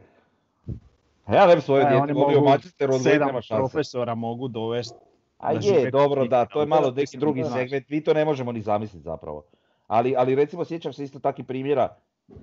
A 1.25 1.35
Ja 1.35 1.47
ne 1.47 1.55
bi 1.55 1.61
svoje 1.61 1.83
E, 1.83 1.95
oni 1.95 2.13
volio 2.13 2.37
odgojiti, 2.37 2.67
Sedam 3.03 3.27
nema 3.27 3.41
šanse. 3.41 3.59
profesora 3.59 4.15
mogu 4.15 4.47
dovesti. 4.47 4.97
A 5.37 5.53
da 5.53 5.67
je, 5.67 5.91
dobro 5.91 6.27
da, 6.27 6.45
to 6.45 6.59
je 6.59 6.65
malo 6.65 6.91
neki 6.91 7.17
drugi 7.17 7.43
segment, 7.43 7.89
mi 7.89 8.03
to 8.03 8.13
ne 8.13 8.25
možemo 8.25 8.51
ni 8.51 8.61
zamisliti 8.61 9.03
zapravo. 9.03 9.43
Ali, 9.87 10.15
ali 10.17 10.35
recimo 10.35 10.65
sjećam 10.65 10.93
se 10.93 11.03
isto 11.03 11.19
takvih 11.19 11.45
primjera, 11.45 11.95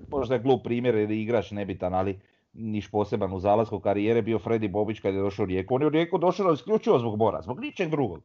možda 0.09 0.35
je 0.35 0.41
glup 0.41 0.63
primjer 0.63 0.95
jer 0.95 1.11
je 1.11 1.21
igrač 1.21 1.51
nebitan, 1.51 1.93
ali 1.93 2.19
niš 2.53 2.91
poseban 2.91 3.33
u 3.33 3.39
zalasku 3.39 3.79
karijere 3.79 4.21
bio 4.21 4.39
Freddy 4.39 4.71
Bobić 4.71 4.99
kad 4.99 5.13
je 5.13 5.21
došao 5.21 5.43
u 5.43 5.47
Rijeku. 5.47 5.75
On 5.75 5.81
je 5.81 5.87
u 5.87 5.89
Rijeku 5.89 6.17
došao 6.17 6.53
isključivo 6.53 6.99
zbog 6.99 7.17
Bora, 7.17 7.41
zbog 7.41 7.59
ničeg 7.59 7.89
drugog. 7.89 8.23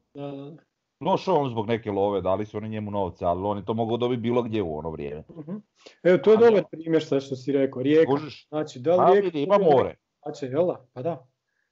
Došao 1.00 1.36
on 1.36 1.50
zbog 1.50 1.68
neke 1.68 1.90
love, 1.90 2.20
dali 2.20 2.46
su 2.46 2.56
oni 2.56 2.68
njemu 2.68 2.90
novce, 2.90 3.24
ali 3.24 3.42
on 3.44 3.58
je 3.58 3.64
to 3.64 3.74
mogao 3.74 3.96
dobiti 3.96 4.20
bilo 4.22 4.42
gdje 4.42 4.62
u 4.62 4.78
ono 4.78 4.90
vrijeme. 4.90 5.22
Mhm. 5.30 5.56
Evo, 6.02 6.18
to 6.18 6.30
je 6.30 6.36
Ali- 6.36 6.46
dobar 6.46 6.64
primjer 6.70 7.04
sad 7.04 7.22
što 7.22 7.36
si 7.36 7.52
rekao. 7.52 7.82
Rijeka. 7.82 8.10
Kužiš? 8.12 8.48
Znači, 8.48 8.78
da 8.78 8.96
Pa 8.96 9.04
li 9.04 9.12
Rijeka... 9.12 9.24
vidi, 9.24 9.42
ima 9.42 9.58
more. 9.58 9.96
Znači, 10.22 10.46
jel 10.46 10.66
da? 10.66 10.86
Pa 10.92 11.02
da. 11.02 11.26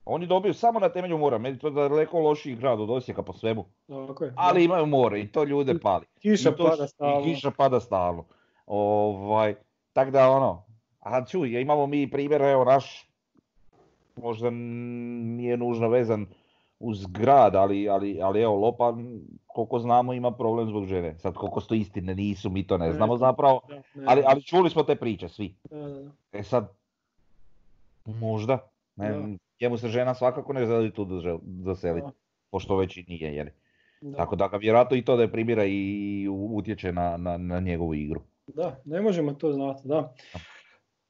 Oni 0.04 0.26
dobiju 0.26 0.54
samo 0.54 0.80
na 0.80 0.88
temelju 0.88 1.18
mora, 1.18 1.38
meni 1.38 1.56
je 1.56 1.60
to 1.60 1.70
daleko 1.70 2.20
lošiji 2.20 2.56
grad 2.56 2.80
od 2.80 2.90
Osijeka 2.90 3.22
po 3.22 3.32
svemu. 3.32 3.64
Je. 4.20 4.32
Ali 4.36 4.64
imaju 4.64 4.86
more 4.86 5.20
i 5.20 5.32
to 5.32 5.44
ljude 5.44 5.78
pali. 5.82 6.06
Kiša 6.20 6.50
I 6.50 6.56
to 6.56 6.64
pada 6.64 6.86
stalno. 6.86 7.20
I 7.20 7.24
kiša 7.24 7.50
pada 7.50 7.80
stalno. 7.80 8.24
Ovaj, 8.66 9.54
tak 9.98 10.10
da 10.10 10.30
ono, 10.30 10.62
a 11.00 11.24
čuj, 11.24 11.60
imamo 11.60 11.86
mi 11.86 12.10
primjer, 12.10 12.42
evo 12.42 12.64
naš, 12.64 13.10
možda 14.16 14.50
nije 14.50 15.56
nužno 15.56 15.88
vezan 15.88 16.26
uz 16.78 17.06
grad, 17.06 17.54
ali, 17.54 17.88
ali, 17.88 18.22
ali 18.22 18.42
evo 18.42 18.54
Lopa, 18.54 18.88
m, 18.88 19.20
koliko 19.46 19.78
znamo, 19.78 20.12
ima 20.12 20.30
problem 20.30 20.68
zbog 20.68 20.84
žene. 20.84 21.18
Sad 21.18 21.34
koliko 21.34 21.60
sto 21.60 21.74
istine 21.74 22.14
nisu, 22.14 22.50
mi 22.50 22.66
to 22.66 22.78
ne 22.78 22.92
znamo 22.92 23.16
znam. 23.16 23.30
zapravo, 23.30 23.60
ali, 24.06 24.22
ali 24.26 24.42
čuli 24.42 24.70
smo 24.70 24.82
te 24.82 24.96
priče 24.96 25.28
svi. 25.28 25.54
E 26.32 26.42
sad, 26.42 26.72
možda, 28.04 28.58
ne, 28.96 29.36
njemu 29.60 29.76
se 29.76 29.88
žena 29.88 30.14
svakako 30.14 30.52
ne 30.52 30.66
želi 30.66 30.92
tu 30.92 31.04
Da. 31.04 32.10
pošto 32.50 32.76
već 32.76 32.96
i 32.96 33.04
nije, 33.08 33.34
jeli. 33.34 33.50
Da. 34.00 34.16
Tako 34.16 34.36
da 34.36 34.48
ga 34.48 34.56
vjerojatno 34.56 34.96
i 34.96 35.04
to 35.04 35.16
da 35.16 35.22
je 35.22 35.32
primjera 35.32 35.64
i 35.64 36.28
utječe 36.30 36.92
na, 36.92 37.16
na, 37.16 37.36
na 37.36 37.60
njegovu 37.60 37.94
igru. 37.94 38.20
Da, 38.48 38.80
ne 38.84 39.00
možemo 39.00 39.32
to 39.32 39.52
znati, 39.52 39.88
da. 39.88 40.14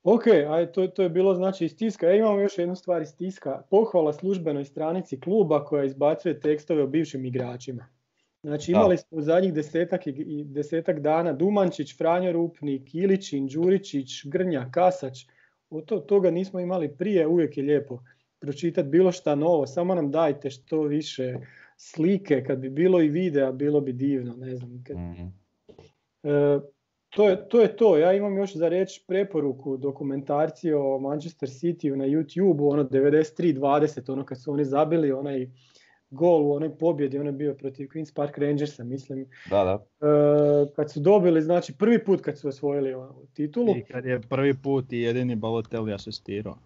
Ok, 0.02 0.23
aj 0.27 0.73
to, 0.73 0.86
to 0.86 1.02
je 1.02 1.09
bilo 1.09 1.35
znači 1.35 1.65
iz 1.65 1.77
tiska. 1.77 2.06
Ja 2.06 2.15
imamo 2.15 2.40
još 2.40 2.59
jednu 2.59 2.77
stvar 2.77 3.02
iz 3.02 3.16
tiska. 3.16 3.62
Pohvala 3.70 4.12
službenoj 4.12 4.65
stranici 4.65 5.20
kluba 5.20 5.65
koja 5.65 5.85
izbacuje 5.85 6.40
tekstove 6.40 6.82
o 6.82 6.86
bivšim 6.86 7.24
igračima. 7.24 7.86
Znači 8.43 8.73
imali 8.73 8.97
smo 8.97 9.19
u 9.19 9.23
zadnjih 9.23 9.55
desetak, 9.55 10.06
i- 10.06 10.44
desetak 10.44 11.01
dana 11.01 11.32
Dumančić, 11.32 11.97
Franjo 11.98 12.32
Rupnik, 12.32 12.94
Ilićin, 12.94 13.47
Đuričić, 13.47 14.09
Grnja, 14.24 14.69
Kasač. 14.70 15.19
Od 15.70 15.85
to, 15.85 15.98
toga 15.98 16.31
nismo 16.31 16.60
imali 16.60 16.89
prije, 16.90 17.27
uvijek 17.27 17.56
je 17.56 17.65
lijepo 17.65 18.02
pročitati 18.39 18.89
bilo 18.89 19.12
šta 19.12 19.35
novo. 19.35 19.66
Samo 19.66 19.94
nam 19.94 20.10
dajte 20.10 20.51
što 20.51 20.82
više 20.82 21.36
slike, 21.77 22.44
kad 22.44 22.59
bi 22.59 22.70
bilo 22.70 23.02
i 23.02 23.09
videa, 23.09 23.52
bilo 23.52 23.81
bi 23.81 23.93
divno, 23.93 24.35
ne 24.36 24.56
znam. 24.56 24.85
Kad, 24.86 24.97
Mhm. 24.97 25.27
E, 26.23 26.60
to, 27.11 27.29
je, 27.29 27.49
to 27.49 27.61
je 27.61 27.77
to. 27.77 27.99
Ja 27.99 28.13
imam 28.13 28.37
još 28.37 28.57
za 28.57 28.69
reći 28.69 29.05
preporuku 29.07 29.77
dokumentarci 29.77 30.73
o 30.73 30.99
Manchester 30.99 31.49
City 31.49 31.97
na 31.97 32.05
YouTube, 32.05 32.73
ono 32.73 32.85
93-20, 32.85 34.13
ono 34.13 34.25
kad 34.25 34.43
su 34.43 34.53
oni 34.53 34.65
zabili 34.65 35.13
onaj 35.13 35.49
gol 36.11 36.47
u 36.47 36.53
onoj 36.53 36.79
pobjedi, 36.79 37.19
on 37.19 37.27
je 37.27 37.33
bio 37.33 37.55
protiv 37.55 37.89
Queen's 37.89 38.15
Park 38.15 38.39
Rangersa, 38.39 38.85
mislim. 38.85 39.27
Da, 39.51 39.65
da. 39.65 39.85
E, 40.09 40.73
kad 40.77 40.91
su 40.93 41.01
dobili, 41.01 41.43
znači 41.43 41.75
prvi 41.79 42.05
put 42.05 42.21
kad 42.21 42.39
su 42.39 42.49
osvojili 42.49 42.95
ovu 42.95 43.27
titulu. 43.35 43.77
I 43.77 43.85
kad 43.85 44.05
je 44.05 44.21
prvi 44.21 44.55
put 44.55 44.93
i 44.93 44.99
jedini 44.99 45.37
Balotelli 45.37 45.93
asistirao. 45.93 46.59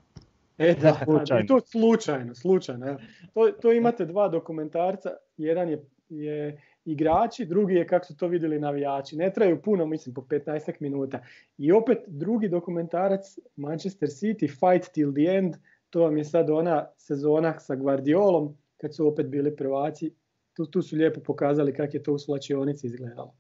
E 0.59 0.75
da, 0.75 0.99
slučajno. 1.05 1.47
to 1.49 1.61
slučajno, 1.61 2.35
slučajno. 2.35 2.97
To, 3.35 3.51
to 3.51 3.73
imate 3.73 4.05
dva 4.05 4.29
dokumentarca, 4.29 5.11
jedan 5.37 5.69
je, 5.69 5.85
je 6.09 6.63
igrači, 6.85 7.45
drugi 7.45 7.75
je 7.75 7.87
kako 7.87 8.07
su 8.07 8.17
to 8.17 8.29
vidjeli 8.29 8.61
navijači. 8.61 9.17
Ne 9.17 9.33
traju 9.33 9.63
puno, 9.63 9.87
mislim, 9.87 10.15
po 10.15 10.21
15 10.21 10.73
minuta. 10.81 11.21
I 11.59 11.73
opet 11.73 11.99
drugi 12.07 12.49
dokumentarac, 12.49 13.39
Manchester 13.57 14.09
City, 14.09 14.49
Fight 14.49 14.93
till 14.93 15.13
the 15.13 15.37
end, 15.39 15.55
to 15.91 16.01
vam 16.01 16.19
je 16.19 16.25
sad 16.25 16.51
ona 16.51 16.87
sezona 16.97 17.59
sa 17.59 17.75
Guardiolom, 17.75 18.57
kad 18.77 18.95
su 18.95 19.09
opet 19.09 19.27
bili 19.27 19.57
prvaci. 19.57 20.15
Tu, 20.57 20.67
tu 20.67 20.83
su 20.83 20.97
lijepo 20.97 21.21
pokazali 21.21 21.75
kako 21.75 21.97
je 21.97 22.03
to 22.03 22.13
u 22.13 22.19
slačionici 22.19 22.87
izgledalo. 22.87 23.35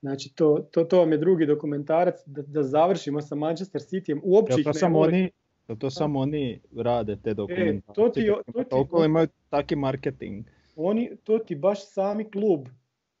Znači, 0.00 0.34
to, 0.34 0.68
to, 0.70 0.84
to 0.84 0.98
vam 0.98 1.12
je 1.12 1.18
drugi 1.18 1.46
dokumentarac, 1.46 2.14
da, 2.26 2.42
da 2.42 2.62
završimo 2.62 3.20
sa 3.20 3.34
Manchester 3.34 3.80
Cityjem. 3.80 4.20
Uopće 4.22 4.54
ja, 4.58 4.64
to 4.64 4.72
samo 4.72 4.98
oni, 4.98 5.30
to, 5.66 5.74
to 5.74 5.90
samo 5.90 6.20
oni 6.20 6.60
rade 6.76 7.16
te 7.16 7.34
dokumentarce. 7.34 8.00
E, 8.00 8.04
to 8.04 8.08
ti, 8.08 8.26
to 8.52 8.62
ti, 8.62 8.68
toliko 8.70 9.04
imaju 9.04 9.28
taki 9.50 9.76
marketing 9.76 10.46
oni, 10.76 11.10
to 11.24 11.38
ti 11.38 11.54
baš 11.54 11.86
sami 11.86 12.30
klub 12.30 12.68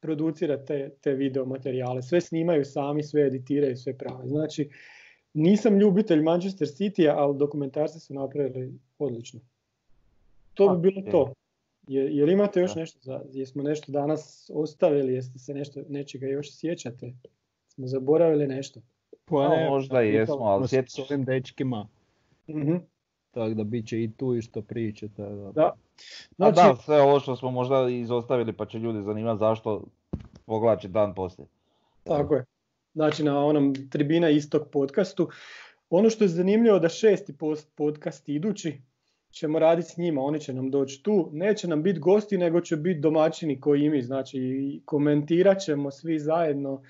producira 0.00 0.64
te, 0.64 0.90
te 1.00 1.14
video 1.14 1.44
materijale, 1.44 2.02
sve 2.02 2.20
snimaju 2.20 2.64
sami, 2.64 3.02
sve 3.02 3.26
editiraju, 3.26 3.76
sve 3.76 3.98
prave. 3.98 4.28
Znači, 4.28 4.70
nisam 5.34 5.78
ljubitelj 5.78 6.22
Manchester 6.22 6.68
City, 6.68 7.12
ali 7.16 7.38
dokumentarci 7.38 8.00
su 8.00 8.14
napravili 8.14 8.78
odlično. 8.98 9.40
To 10.54 10.76
bi 10.76 10.90
bilo 10.90 11.10
to. 11.10 11.32
Je, 11.86 12.16
jel 12.16 12.30
imate 12.30 12.60
još 12.60 12.74
nešto 12.74 12.98
za, 13.02 13.20
jesmo 13.32 13.62
nešto 13.62 13.92
danas 13.92 14.50
ostavili, 14.54 15.14
jeste 15.14 15.38
se 15.38 15.54
nešto, 15.54 15.82
nečega 15.88 16.26
još 16.26 16.56
sjećate? 16.56 17.12
Smo 17.68 17.86
zaboravili 17.86 18.46
nešto? 18.46 18.80
Pa 19.24 19.48
ne, 19.48 19.68
možda 19.70 20.02
i 20.02 20.08
jesmo, 20.08 20.44
ali 20.44 20.68
s 20.68 20.98
ovim 21.10 21.24
dečkima. 21.24 21.88
mm 22.48 22.91
Tako 23.32 23.54
da 23.54 23.64
bit 23.64 23.88
će 23.88 24.02
i 24.02 24.10
tu 24.16 24.34
isto 24.34 24.62
priče. 24.62 25.08
Da. 25.16 25.52
da. 25.54 25.72
Znači... 26.36 26.60
A 26.60 26.72
da, 26.72 26.76
sve 26.76 27.00
ovo 27.00 27.20
što 27.20 27.36
smo 27.36 27.50
možda 27.50 27.88
izostavili 27.88 28.52
pa 28.52 28.66
će 28.66 28.78
ljudi 28.78 29.02
zanimati 29.02 29.38
zašto 29.38 29.84
poglači 30.46 30.88
dan 30.88 31.14
poslije. 31.14 31.46
Tako 32.04 32.34
je. 32.34 32.44
Znači 32.94 33.24
na 33.24 33.44
onom 33.44 33.74
Tribina 33.90 34.30
istog 34.30 34.62
podcastu. 34.72 35.28
Ono 35.90 36.10
što 36.10 36.24
je 36.24 36.28
zanimljivo 36.28 36.78
da 36.78 36.88
šesti 36.88 37.34
podcast 37.76 38.28
idući 38.28 38.80
ćemo 39.30 39.58
raditi 39.58 39.88
s 39.88 39.96
njima, 39.96 40.22
oni 40.22 40.40
će 40.40 40.52
nam 40.52 40.70
doći 40.70 41.02
tu, 41.02 41.30
neće 41.32 41.68
nam 41.68 41.82
biti 41.82 42.00
gosti 42.00 42.38
nego 42.38 42.60
će 42.60 42.76
biti 42.76 43.00
domaćini 43.00 43.60
koji 43.60 43.90
mi, 43.90 44.02
znači 44.02 44.80
komentirat 44.84 45.60
ćemo 45.60 45.90
svi 45.90 46.18
zajedno, 46.18 46.82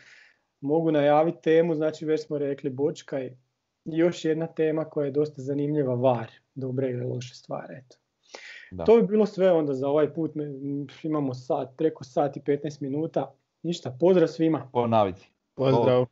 mogu 0.61 0.93
najaviti 0.93 1.43
temu, 1.43 1.75
znači 1.75 2.05
već 2.05 2.27
smo 2.27 2.39
rekli 2.39 2.71
Bočkaj, 2.71 3.37
još 3.85 4.25
jedna 4.25 4.47
tema 4.47 4.85
koja 4.85 5.05
je 5.05 5.11
dosta 5.11 5.43
zanimljiva, 5.43 5.95
VAR, 5.95 6.31
dobre 6.55 6.91
ili 6.91 7.05
loše 7.05 7.35
stvari, 7.35 7.75
eto. 7.79 7.97
To 8.87 8.97
bi 8.97 9.07
bilo 9.07 9.27
sve 9.27 9.53
onda 9.53 9.75
za 9.75 9.89
ovaj 9.89 10.15
put. 10.15 10.33
Imamo 11.03 11.35
sat, 11.35 11.69
preko 11.77 12.05
sat 12.05 12.37
i 12.37 12.41
15 12.41 12.83
minuta. 12.83 13.35
Ništa, 13.63 13.97
pozdrav 14.01 14.29
svima. 14.29 14.69
Ponaviti. 14.73 15.33
Pozdrav. 15.55 16.07